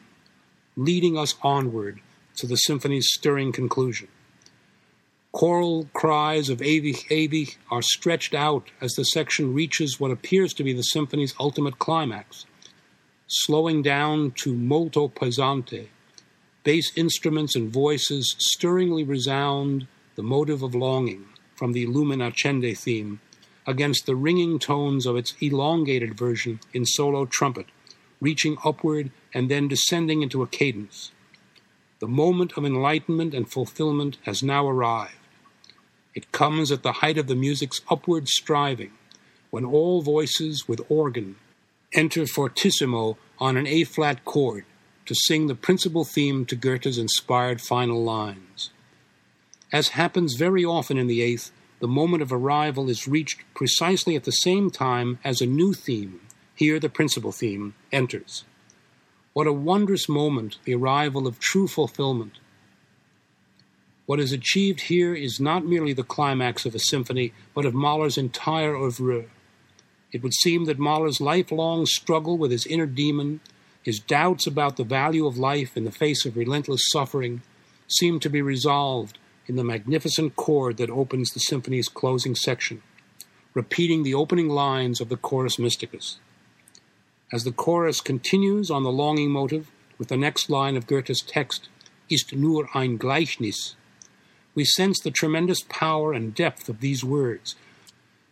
leading 0.75 1.17
us 1.17 1.35
onward 1.43 1.99
to 2.37 2.47
the 2.47 2.55
symphony's 2.55 3.09
stirring 3.11 3.51
conclusion. 3.51 4.07
Choral 5.33 5.87
cries 5.93 6.49
of 6.49 6.59
Ewig, 6.59 7.07
Ewig 7.09 7.57
are 7.69 7.83
stretched 7.83 8.33
out 8.33 8.71
as 8.81 8.93
the 8.93 9.03
section 9.03 9.53
reaches 9.53 9.99
what 9.99 10.11
appears 10.11 10.53
to 10.53 10.63
be 10.63 10.73
the 10.73 10.81
symphony's 10.81 11.35
ultimate 11.39 11.77
climax, 11.77 12.45
slowing 13.27 13.83
down 13.83 14.31
to 14.31 14.53
molto 14.53 15.07
pesante, 15.07 15.89
Bass 16.63 16.91
instruments 16.95 17.55
and 17.55 17.71
voices 17.71 18.35
stirringly 18.37 19.03
resound 19.03 19.87
the 20.15 20.23
motive 20.23 20.61
of 20.61 20.75
longing 20.75 21.25
from 21.61 21.73
the 21.73 21.85
Lumen 21.85 22.21
Accende 22.21 22.75
theme 22.75 23.19
against 23.67 24.07
the 24.07 24.15
ringing 24.15 24.57
tones 24.57 25.05
of 25.05 25.15
its 25.15 25.35
elongated 25.41 26.17
version 26.17 26.59
in 26.73 26.87
solo 26.87 27.27
trumpet, 27.27 27.67
reaching 28.19 28.57
upward 28.65 29.11
and 29.31 29.47
then 29.47 29.67
descending 29.67 30.23
into 30.23 30.41
a 30.41 30.47
cadence. 30.47 31.11
The 31.99 32.07
moment 32.07 32.53
of 32.57 32.65
enlightenment 32.65 33.35
and 33.35 33.47
fulfillment 33.47 34.17
has 34.23 34.41
now 34.41 34.67
arrived. 34.67 35.13
It 36.15 36.31
comes 36.31 36.71
at 36.71 36.81
the 36.81 36.93
height 36.93 37.19
of 37.19 37.27
the 37.27 37.35
music's 37.35 37.81
upward 37.91 38.27
striving, 38.27 38.93
when 39.51 39.63
all 39.63 40.01
voices 40.01 40.67
with 40.67 40.81
organ 40.89 41.35
enter 41.93 42.25
fortissimo 42.25 43.19
on 43.37 43.55
an 43.55 43.67
A 43.67 43.83
flat 43.83 44.25
chord, 44.25 44.65
to 45.05 45.13
sing 45.13 45.45
the 45.45 45.53
principal 45.53 46.05
theme 46.05 46.43
to 46.47 46.55
Goethe's 46.55 46.97
inspired 46.97 47.61
final 47.61 48.03
lines. 48.03 48.71
As 49.71 49.89
happens 49.89 50.35
very 50.35 50.65
often 50.65 50.97
in 50.97 51.07
the 51.07 51.21
Eighth, 51.21 51.51
the 51.79 51.87
moment 51.87 52.21
of 52.21 52.31
arrival 52.31 52.89
is 52.89 53.07
reached 53.07 53.41
precisely 53.53 54.15
at 54.15 54.25
the 54.25 54.31
same 54.31 54.69
time 54.69 55.19
as 55.23 55.41
a 55.41 55.45
new 55.45 55.73
theme, 55.73 56.19
here 56.55 56.79
the 56.79 56.89
principal 56.89 57.31
theme, 57.31 57.73
enters. 57.91 58.43
What 59.33 59.47
a 59.47 59.53
wondrous 59.53 60.09
moment, 60.09 60.57
the 60.65 60.75
arrival 60.75 61.25
of 61.25 61.39
true 61.39 61.67
fulfillment. 61.67 62.39
What 64.05 64.19
is 64.19 64.33
achieved 64.33 64.81
here 64.81 65.15
is 65.15 65.39
not 65.39 65.65
merely 65.65 65.93
the 65.93 66.03
climax 66.03 66.65
of 66.65 66.75
a 66.75 66.79
symphony, 66.79 67.31
but 67.53 67.65
of 67.65 67.73
Mahler's 67.73 68.17
entire 68.17 68.75
oeuvre. 68.75 69.25
It 70.11 70.21
would 70.21 70.33
seem 70.33 70.65
that 70.65 70.79
Mahler's 70.79 71.21
lifelong 71.21 71.85
struggle 71.85 72.37
with 72.37 72.51
his 72.51 72.65
inner 72.65 72.85
demon 72.85 73.39
his 73.83 73.99
doubts 73.99 74.45
about 74.45 74.77
the 74.77 74.83
value 74.83 75.25
of 75.25 75.37
life 75.37 75.75
in 75.75 75.85
the 75.85 75.91
face 75.91 76.25
of 76.25 76.37
relentless 76.37 76.81
suffering 76.91 77.41
seem 77.87 78.19
to 78.19 78.29
be 78.29 78.41
resolved 78.41 79.17
in 79.47 79.55
the 79.55 79.63
magnificent 79.63 80.35
chord 80.35 80.77
that 80.77 80.89
opens 80.89 81.31
the 81.31 81.39
symphony's 81.39 81.89
closing 81.89 82.35
section, 82.35 82.81
repeating 83.53 84.03
the 84.03 84.13
opening 84.13 84.49
lines 84.49 85.01
of 85.01 85.09
the 85.09 85.17
chorus 85.17 85.57
mysticus. 85.57 86.17
As 87.33 87.43
the 87.43 87.51
chorus 87.51 88.01
continues 88.01 88.69
on 88.69 88.83
the 88.83 88.91
longing 88.91 89.31
motive 89.31 89.71
with 89.97 90.09
the 90.09 90.17
next 90.17 90.49
line 90.49 90.75
of 90.75 90.87
Goethe's 90.87 91.21
text, 91.21 91.69
Ist 92.09 92.35
nur 92.35 92.67
ein 92.75 92.97
Gleichnis, 92.97 93.75
we 94.53 94.65
sense 94.65 94.99
the 94.99 95.11
tremendous 95.11 95.61
power 95.69 96.11
and 96.11 96.35
depth 96.35 96.67
of 96.67 96.81
these 96.81 97.05
words. 97.05 97.55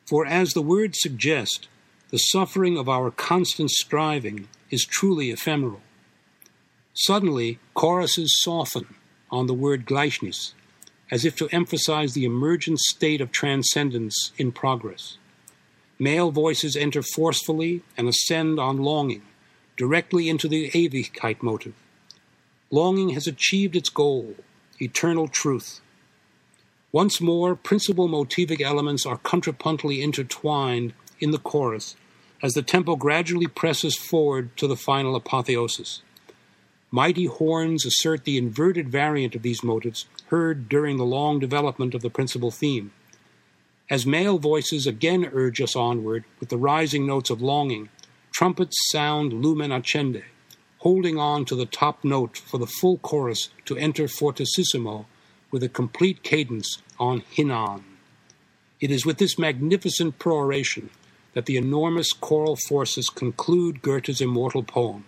For 0.06 0.26
as 0.26 0.52
the 0.52 0.62
words 0.62 1.00
suggest, 1.00 1.70
the 2.10 2.18
suffering 2.18 2.78
of 2.78 2.90
our 2.90 3.10
constant 3.12 3.72
striving 3.72 4.50
is 4.70 4.84
truly 4.84 5.32
ephemeral. 5.32 5.82
Suddenly, 6.94 7.60
choruses 7.74 8.36
soften 8.42 8.96
on 9.32 9.48
the 9.48 9.54
word 9.54 9.86
Gleichnis, 9.86 10.54
as 11.12 11.26
if 11.26 11.36
to 11.36 11.50
emphasize 11.52 12.14
the 12.14 12.26
emergent 12.26 12.80
state 12.80 13.22
of 13.22 13.32
transcendence 13.32 14.32
in 14.38 14.52
progress. 14.52 15.18
Male 15.98 16.32
voices 16.32 16.76
enter 16.76 17.02
forcefully 17.02 17.82
and 17.98 18.08
ascend 18.08 18.60
on 18.60 18.78
longing, 18.78 19.24
directly 19.76 20.30
into 20.30 20.48
the 20.48 20.70
Ewigkeit 20.70 21.42
motive. 21.42 21.74
Longing 22.72 23.10
has 23.10 23.28
achieved 23.28 23.76
its 23.76 23.90
goal, 23.90 24.36
eternal 24.80 25.28
truth. 25.28 25.82
Once 26.92 27.20
more, 27.20 27.56
principal 27.56 28.08
motivic 28.08 28.62
elements 28.62 29.06
are 29.06 29.18
contrapuntally 29.18 30.02
intertwined 30.02 30.94
in 31.20 31.32
the 31.32 31.38
chorus 31.38 31.96
as 32.42 32.54
the 32.54 32.62
tempo 32.62 32.96
gradually 32.96 33.48
presses 33.48 33.98
forward 33.98 34.56
to 34.58 34.68
the 34.68 34.78
final 34.78 35.16
apotheosis. 35.16 36.02
Mighty 36.92 37.26
horns 37.26 37.86
assert 37.86 38.24
the 38.24 38.38
inverted 38.38 38.90
variant 38.90 39.36
of 39.36 39.44
these 39.44 39.64
motives 39.64 40.08
heard 40.28 40.68
during 40.68 40.98
the 40.98 41.06
long 41.06 41.40
development 41.40 41.94
of 41.94 42.02
the 42.02 42.10
principal 42.10 42.50
theme. 42.50 42.92
As 43.90 44.06
male 44.06 44.40
voices 44.40 44.88
again 44.88 45.30
urge 45.32 45.62
us 45.62 45.76
onward 45.76 46.24
with 46.40 46.50
the 46.50 46.58
rising 46.58 47.06
notes 47.06 47.30
of 47.30 47.42
longing, 47.42 47.90
trumpets 48.32 48.76
sound 48.92 49.34
lumen 49.34 49.72
accende, 49.72 50.24
holding 50.80 51.18
on 51.20 51.46
to 51.46 51.56
the 51.56 51.66
top 51.66 52.04
note 52.04 52.38
for 52.38 52.58
the 52.58 52.68
full 52.68 52.98
chorus 52.98 53.50
to 53.66 53.78
enter 53.78 54.08
fortissimo 54.08 55.06
with 55.52 55.64
a 55.64 55.70
complete 55.70 56.24
cadence 56.24 56.82
on 57.00 57.22
hinan. 57.32 57.84
It 58.80 58.90
is 58.90 59.06
with 59.06 59.18
this 59.18 59.38
magnificent 59.38 60.20
peroration 60.20 60.90
that 61.34 61.46
the 61.46 61.58
enormous 61.58 62.14
choral 62.14 62.56
forces 62.56 63.10
conclude 63.10 63.82
Goethe's 63.82 64.22
immortal 64.22 64.64
poem. 64.64 65.06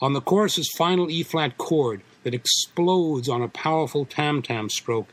On 0.00 0.12
the 0.12 0.20
chorus's 0.20 0.70
final 0.76 1.10
E 1.10 1.22
flat 1.22 1.56
chord 1.56 2.02
that 2.22 2.34
explodes 2.34 3.28
on 3.28 3.40
a 3.40 3.48
powerful 3.48 4.04
tam 4.04 4.42
tam 4.42 4.68
stroke, 4.68 5.08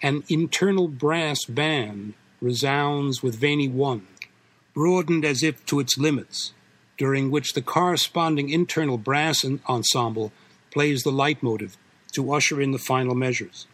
an 0.00 0.24
internal 0.28 0.88
brass 0.88 1.44
band 1.44 2.14
resounds 2.40 3.22
with 3.22 3.38
Veni 3.38 3.68
one, 3.68 4.06
broadened 4.72 5.24
as 5.24 5.42
if 5.42 5.64
to 5.66 5.78
its 5.78 5.98
limits, 5.98 6.52
during 6.96 7.30
which 7.30 7.52
the 7.52 7.62
corresponding 7.62 8.48
internal 8.48 8.96
brass 8.96 9.44
ensemble 9.68 10.32
plays 10.70 11.02
the 11.02 11.12
leitmotif 11.12 11.76
to 12.12 12.32
usher 12.32 12.60
in 12.60 12.70
the 12.70 12.78
final 12.78 13.14
measures. 13.14 13.66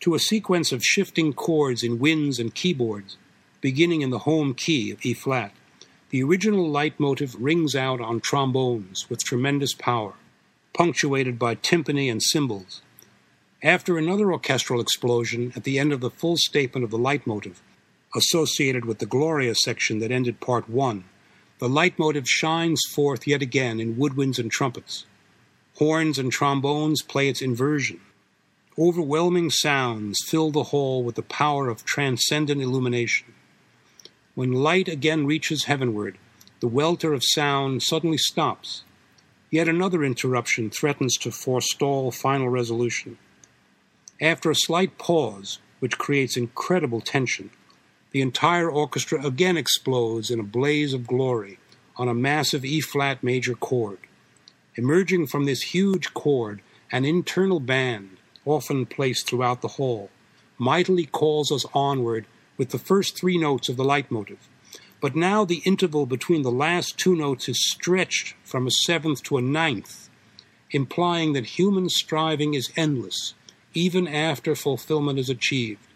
To 0.00 0.14
a 0.14 0.18
sequence 0.18 0.72
of 0.72 0.84
shifting 0.84 1.32
chords 1.32 1.84
in 1.84 2.00
winds 2.00 2.40
and 2.40 2.54
keyboards, 2.54 3.16
beginning 3.60 4.02
in 4.02 4.10
the 4.10 4.20
home 4.20 4.54
key 4.54 4.90
of 4.90 5.04
E 5.04 5.14
flat. 5.14 5.52
The 6.14 6.22
original 6.22 6.70
leitmotif 6.70 7.34
rings 7.40 7.74
out 7.74 8.00
on 8.00 8.20
trombones 8.20 9.10
with 9.10 9.24
tremendous 9.24 9.74
power, 9.74 10.12
punctuated 10.72 11.40
by 11.40 11.56
timpani 11.56 12.08
and 12.08 12.22
cymbals. 12.22 12.82
After 13.64 13.98
another 13.98 14.30
orchestral 14.30 14.80
explosion 14.80 15.52
at 15.56 15.64
the 15.64 15.76
end 15.76 15.92
of 15.92 16.00
the 16.00 16.12
full 16.12 16.36
statement 16.36 16.84
of 16.84 16.92
the 16.92 17.00
leitmotif, 17.00 17.60
associated 18.14 18.84
with 18.84 19.00
the 19.00 19.06
Gloria 19.06 19.56
section 19.56 19.98
that 19.98 20.12
ended 20.12 20.38
part 20.38 20.70
one, 20.70 21.02
the 21.58 21.68
leitmotif 21.68 22.28
shines 22.28 22.80
forth 22.92 23.26
yet 23.26 23.42
again 23.42 23.80
in 23.80 23.96
woodwinds 23.96 24.38
and 24.38 24.52
trumpets. 24.52 25.06
Horns 25.78 26.16
and 26.16 26.30
trombones 26.30 27.02
play 27.02 27.28
its 27.28 27.42
inversion. 27.42 28.00
Overwhelming 28.78 29.50
sounds 29.50 30.20
fill 30.28 30.52
the 30.52 30.70
hall 30.70 31.02
with 31.02 31.16
the 31.16 31.22
power 31.22 31.68
of 31.68 31.84
transcendent 31.84 32.62
illumination. 32.62 33.33
When 34.34 34.52
light 34.52 34.88
again 34.88 35.26
reaches 35.26 35.64
heavenward, 35.64 36.18
the 36.58 36.66
welter 36.66 37.12
of 37.12 37.22
sound 37.24 37.84
suddenly 37.84 38.18
stops. 38.18 38.82
Yet 39.48 39.68
another 39.68 40.02
interruption 40.02 40.70
threatens 40.70 41.16
to 41.18 41.30
forestall 41.30 42.10
final 42.10 42.48
resolution. 42.48 43.18
After 44.20 44.50
a 44.50 44.56
slight 44.56 44.98
pause, 44.98 45.60
which 45.78 45.98
creates 45.98 46.36
incredible 46.36 47.00
tension, 47.00 47.50
the 48.10 48.22
entire 48.22 48.68
orchestra 48.68 49.24
again 49.24 49.56
explodes 49.56 50.32
in 50.32 50.40
a 50.40 50.44
blaze 50.44 50.94
of 50.94 51.06
glory 51.06 51.58
on 51.96 52.08
a 52.08 52.14
massive 52.14 52.64
E 52.64 52.80
flat 52.80 53.22
major 53.22 53.54
chord. 53.54 53.98
Emerging 54.74 55.28
from 55.28 55.44
this 55.44 55.62
huge 55.62 56.12
chord, 56.12 56.60
an 56.90 57.04
internal 57.04 57.60
band, 57.60 58.16
often 58.44 58.84
placed 58.84 59.28
throughout 59.28 59.62
the 59.62 59.76
hall, 59.78 60.10
mightily 60.58 61.06
calls 61.06 61.52
us 61.52 61.64
onward 61.72 62.26
with 62.56 62.70
the 62.70 62.78
first 62.78 63.16
three 63.16 63.38
notes 63.38 63.68
of 63.68 63.76
the 63.76 63.84
leitmotif. 63.84 64.48
But 65.00 65.14
now 65.14 65.44
the 65.44 65.62
interval 65.66 66.06
between 66.06 66.42
the 66.42 66.50
last 66.50 66.96
two 66.96 67.14
notes 67.14 67.48
is 67.48 67.70
stretched 67.70 68.34
from 68.42 68.66
a 68.66 68.70
seventh 68.86 69.22
to 69.24 69.36
a 69.36 69.42
ninth, 69.42 70.08
implying 70.70 71.34
that 71.34 71.58
human 71.58 71.88
striving 71.88 72.54
is 72.54 72.72
endless, 72.76 73.34
even 73.74 74.08
after 74.08 74.54
fulfillment 74.54 75.18
is 75.18 75.28
achieved. 75.28 75.86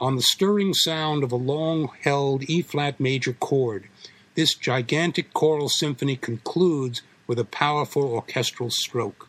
On 0.00 0.16
the 0.16 0.22
stirring 0.22 0.74
sound 0.74 1.22
of 1.22 1.30
a 1.30 1.36
long 1.36 1.90
held 2.02 2.42
E 2.50 2.60
flat 2.62 2.98
major 2.98 3.32
chord, 3.32 3.88
this 4.34 4.54
gigantic 4.54 5.32
choral 5.32 5.68
symphony 5.68 6.16
concludes 6.16 7.02
with 7.28 7.38
a 7.38 7.44
powerful 7.44 8.02
orchestral 8.02 8.70
stroke. 8.70 9.28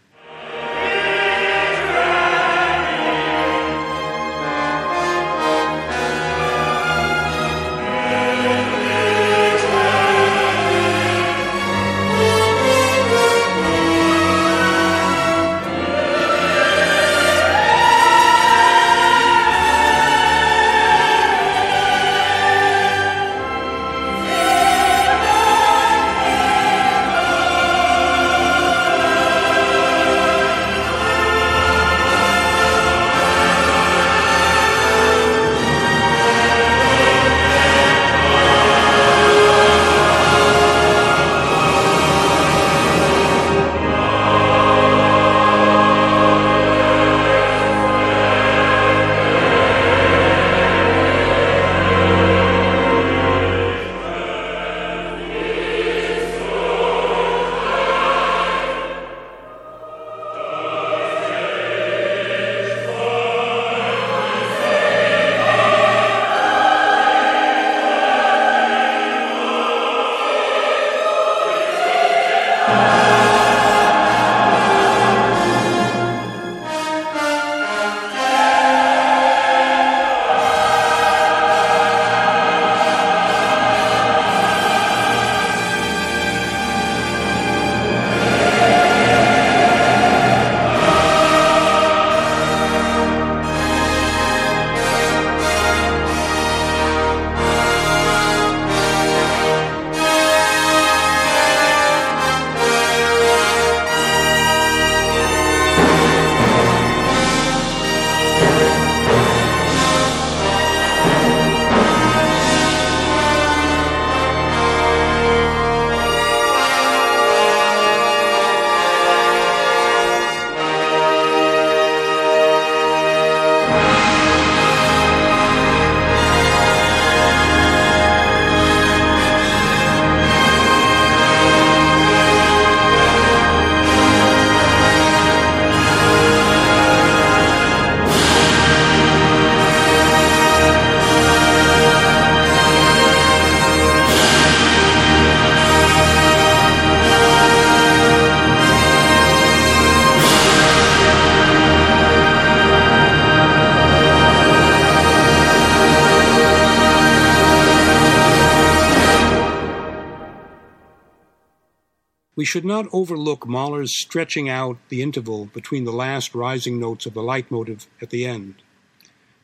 We 162.43 162.47
should 162.47 162.65
not 162.65 162.89
overlook 162.91 163.47
Mahler's 163.47 163.97
stretching 163.97 164.49
out 164.49 164.77
the 164.89 165.01
interval 165.01 165.45
between 165.45 165.85
the 165.85 165.93
last 165.93 166.35
rising 166.35 166.77
notes 166.77 167.05
of 167.05 167.13
the 167.13 167.23
leitmotif 167.23 167.87
at 168.01 168.09
the 168.09 168.25
end. 168.25 168.55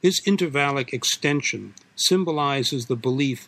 This 0.02 0.20
intervallic 0.28 0.92
extension 0.92 1.76
symbolizes 1.96 2.88
the 2.88 2.98
belief 2.98 3.48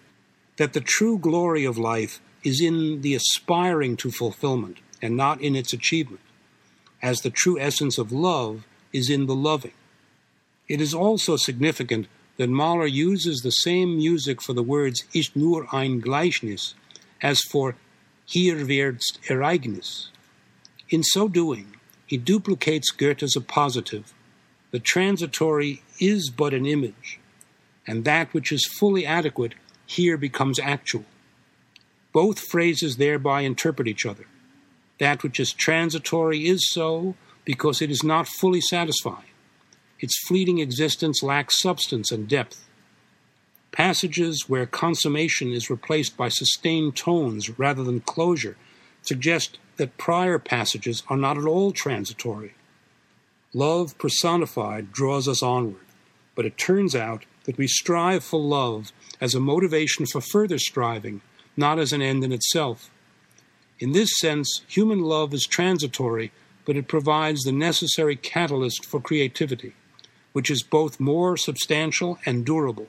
that 0.55 0.71
the 0.71 0.79
true 0.79 1.17
glory 1.17 1.65
of 1.65 1.77
life 1.77 2.21
is 2.45 2.61
in 2.61 3.01
the 3.01 3.13
aspiring 3.13 3.97
to 3.97 4.09
fulfillment 4.09 4.77
and 5.01 5.17
not 5.17 5.41
in 5.41 5.57
its 5.57 5.73
achievement, 5.73 6.21
as 7.01 7.19
the 7.19 7.29
true 7.29 7.59
essence 7.59 7.97
of 7.97 8.13
love 8.13 8.65
is 8.93 9.09
in 9.09 9.25
the 9.25 9.35
loving. 9.35 9.73
It 10.69 10.79
is 10.79 10.93
also 10.93 11.35
significant 11.35 12.07
that 12.37 12.49
Mahler 12.49 12.87
uses 12.87 13.41
the 13.41 13.51
same 13.67 13.97
music 13.97 14.41
for 14.41 14.53
the 14.53 14.63
words 14.63 15.03
ist 15.13 15.35
nur 15.35 15.67
ein 15.75 15.99
Gleichnis 15.99 16.73
as 17.21 17.41
for 17.41 17.75
hier 18.31 18.65
wird's 18.65 19.19
Ereignis. 19.27 20.07
In 20.89 21.03
so 21.03 21.27
doing, 21.27 21.75
he 22.07 22.15
duplicates 22.15 22.89
Goethe 22.91 23.23
as 23.23 23.35
a 23.35 23.41
positive. 23.41 24.13
The 24.71 24.79
transitory 24.79 25.81
is 25.99 26.29
but 26.29 26.53
an 26.53 26.65
image, 26.65 27.19
and 27.85 28.05
that 28.05 28.33
which 28.33 28.53
is 28.53 28.65
fully 28.79 29.05
adequate 29.05 29.55
here 29.85 30.15
becomes 30.15 30.59
actual. 30.59 31.03
Both 32.13 32.39
phrases 32.39 32.95
thereby 32.95 33.41
interpret 33.41 33.89
each 33.89 34.05
other. 34.05 34.27
That 34.97 35.23
which 35.23 35.37
is 35.37 35.51
transitory 35.51 36.47
is 36.47 36.69
so 36.69 37.15
because 37.43 37.81
it 37.81 37.91
is 37.91 38.01
not 38.01 38.29
fully 38.29 38.61
satisfying. 38.61 39.33
Its 39.99 40.17
fleeting 40.25 40.59
existence 40.59 41.21
lacks 41.21 41.59
substance 41.59 42.13
and 42.13 42.29
depth. 42.29 42.65
Passages 43.71 44.49
where 44.49 44.65
consummation 44.65 45.51
is 45.51 45.69
replaced 45.69 46.17
by 46.17 46.27
sustained 46.27 46.95
tones 46.95 47.57
rather 47.57 47.83
than 47.83 48.01
closure 48.01 48.57
suggest 49.01 49.59
that 49.77 49.97
prior 49.97 50.37
passages 50.37 51.03
are 51.07 51.17
not 51.17 51.37
at 51.37 51.45
all 51.45 51.71
transitory. 51.71 52.53
Love 53.53 53.97
personified 53.97 54.91
draws 54.91 55.27
us 55.27 55.41
onward, 55.41 55.85
but 56.35 56.45
it 56.45 56.57
turns 56.57 56.95
out 56.95 57.25
that 57.45 57.57
we 57.57 57.67
strive 57.67 58.23
for 58.23 58.39
love 58.39 58.91
as 59.19 59.33
a 59.33 59.39
motivation 59.39 60.05
for 60.05 60.21
further 60.21 60.57
striving, 60.57 61.21
not 61.55 61.79
as 61.79 61.93
an 61.93 62.01
end 62.01 62.23
in 62.23 62.31
itself. 62.31 62.89
In 63.79 63.93
this 63.93 64.19
sense, 64.19 64.61
human 64.67 64.99
love 64.99 65.33
is 65.33 65.45
transitory, 65.45 66.31
but 66.65 66.77
it 66.77 66.87
provides 66.87 67.41
the 67.41 67.51
necessary 67.51 68.15
catalyst 68.15 68.85
for 68.85 69.01
creativity, 69.01 69.73
which 70.33 70.51
is 70.51 70.61
both 70.61 70.99
more 70.99 71.35
substantial 71.35 72.19
and 72.25 72.45
durable. 72.45 72.87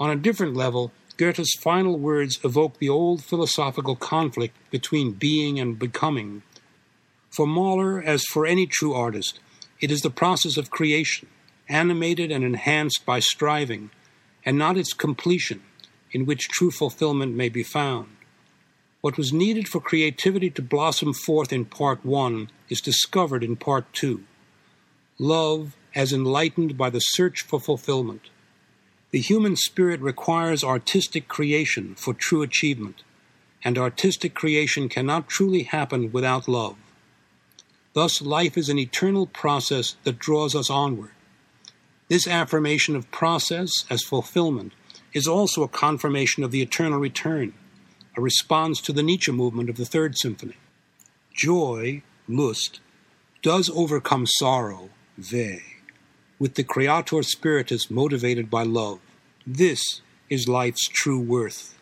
On 0.00 0.10
a 0.10 0.16
different 0.16 0.56
level, 0.56 0.92
Goethe's 1.18 1.54
final 1.60 1.98
words 1.98 2.40
evoke 2.42 2.78
the 2.78 2.88
old 2.88 3.22
philosophical 3.22 3.94
conflict 3.94 4.56
between 4.70 5.12
being 5.12 5.60
and 5.60 5.78
becoming. 5.78 6.42
For 7.28 7.46
Mahler, 7.46 8.02
as 8.02 8.24
for 8.24 8.46
any 8.46 8.66
true 8.66 8.94
artist, 8.94 9.38
it 9.78 9.90
is 9.90 10.00
the 10.00 10.08
process 10.08 10.56
of 10.56 10.70
creation, 10.70 11.28
animated 11.68 12.32
and 12.32 12.42
enhanced 12.42 13.04
by 13.04 13.20
striving, 13.20 13.90
and 14.42 14.56
not 14.56 14.78
its 14.78 14.94
completion, 14.94 15.60
in 16.12 16.24
which 16.24 16.48
true 16.48 16.70
fulfillment 16.70 17.36
may 17.36 17.50
be 17.50 17.62
found. 17.62 18.08
What 19.02 19.18
was 19.18 19.34
needed 19.34 19.68
for 19.68 19.80
creativity 19.80 20.48
to 20.50 20.62
blossom 20.62 21.12
forth 21.12 21.52
in 21.52 21.66
part 21.66 22.04
one 22.04 22.50
is 22.70 22.80
discovered 22.80 23.44
in 23.44 23.56
part 23.56 23.92
two. 23.92 24.24
Love 25.18 25.76
as 25.94 26.12
enlightened 26.12 26.78
by 26.78 26.88
the 26.88 27.00
search 27.00 27.42
for 27.42 27.60
fulfillment. 27.60 28.30
The 29.10 29.20
human 29.20 29.56
spirit 29.56 30.00
requires 30.00 30.62
artistic 30.62 31.26
creation 31.26 31.94
for 31.96 32.14
true 32.14 32.42
achievement, 32.42 33.02
and 33.64 33.76
artistic 33.76 34.34
creation 34.34 34.88
cannot 34.88 35.28
truly 35.28 35.64
happen 35.64 36.12
without 36.12 36.46
love. 36.46 36.76
Thus, 37.92 38.22
life 38.22 38.56
is 38.56 38.68
an 38.68 38.78
eternal 38.78 39.26
process 39.26 39.96
that 40.04 40.20
draws 40.20 40.54
us 40.54 40.70
onward. 40.70 41.10
This 42.08 42.28
affirmation 42.28 42.94
of 42.94 43.10
process 43.10 43.84
as 43.90 44.04
fulfillment 44.04 44.72
is 45.12 45.26
also 45.26 45.64
a 45.64 45.68
confirmation 45.68 46.44
of 46.44 46.52
the 46.52 46.62
eternal 46.62 47.00
return, 47.00 47.52
a 48.16 48.20
response 48.20 48.80
to 48.82 48.92
the 48.92 49.02
Nietzsche 49.02 49.32
movement 49.32 49.68
of 49.68 49.76
the 49.76 49.84
Third 49.84 50.16
Symphony. 50.16 50.56
Joy, 51.34 52.02
Lust, 52.28 52.80
does 53.42 53.70
overcome 53.70 54.26
sorrow, 54.26 54.90
Weh, 55.32 55.58
with 56.40 56.54
the 56.54 56.64
Creator 56.64 57.22
Spiritus 57.22 57.90
motivated 57.90 58.50
by 58.50 58.64
love. 58.64 58.98
This 59.46 59.80
is 60.28 60.48
life's 60.48 60.88
true 60.88 61.20
worth. 61.20 61.78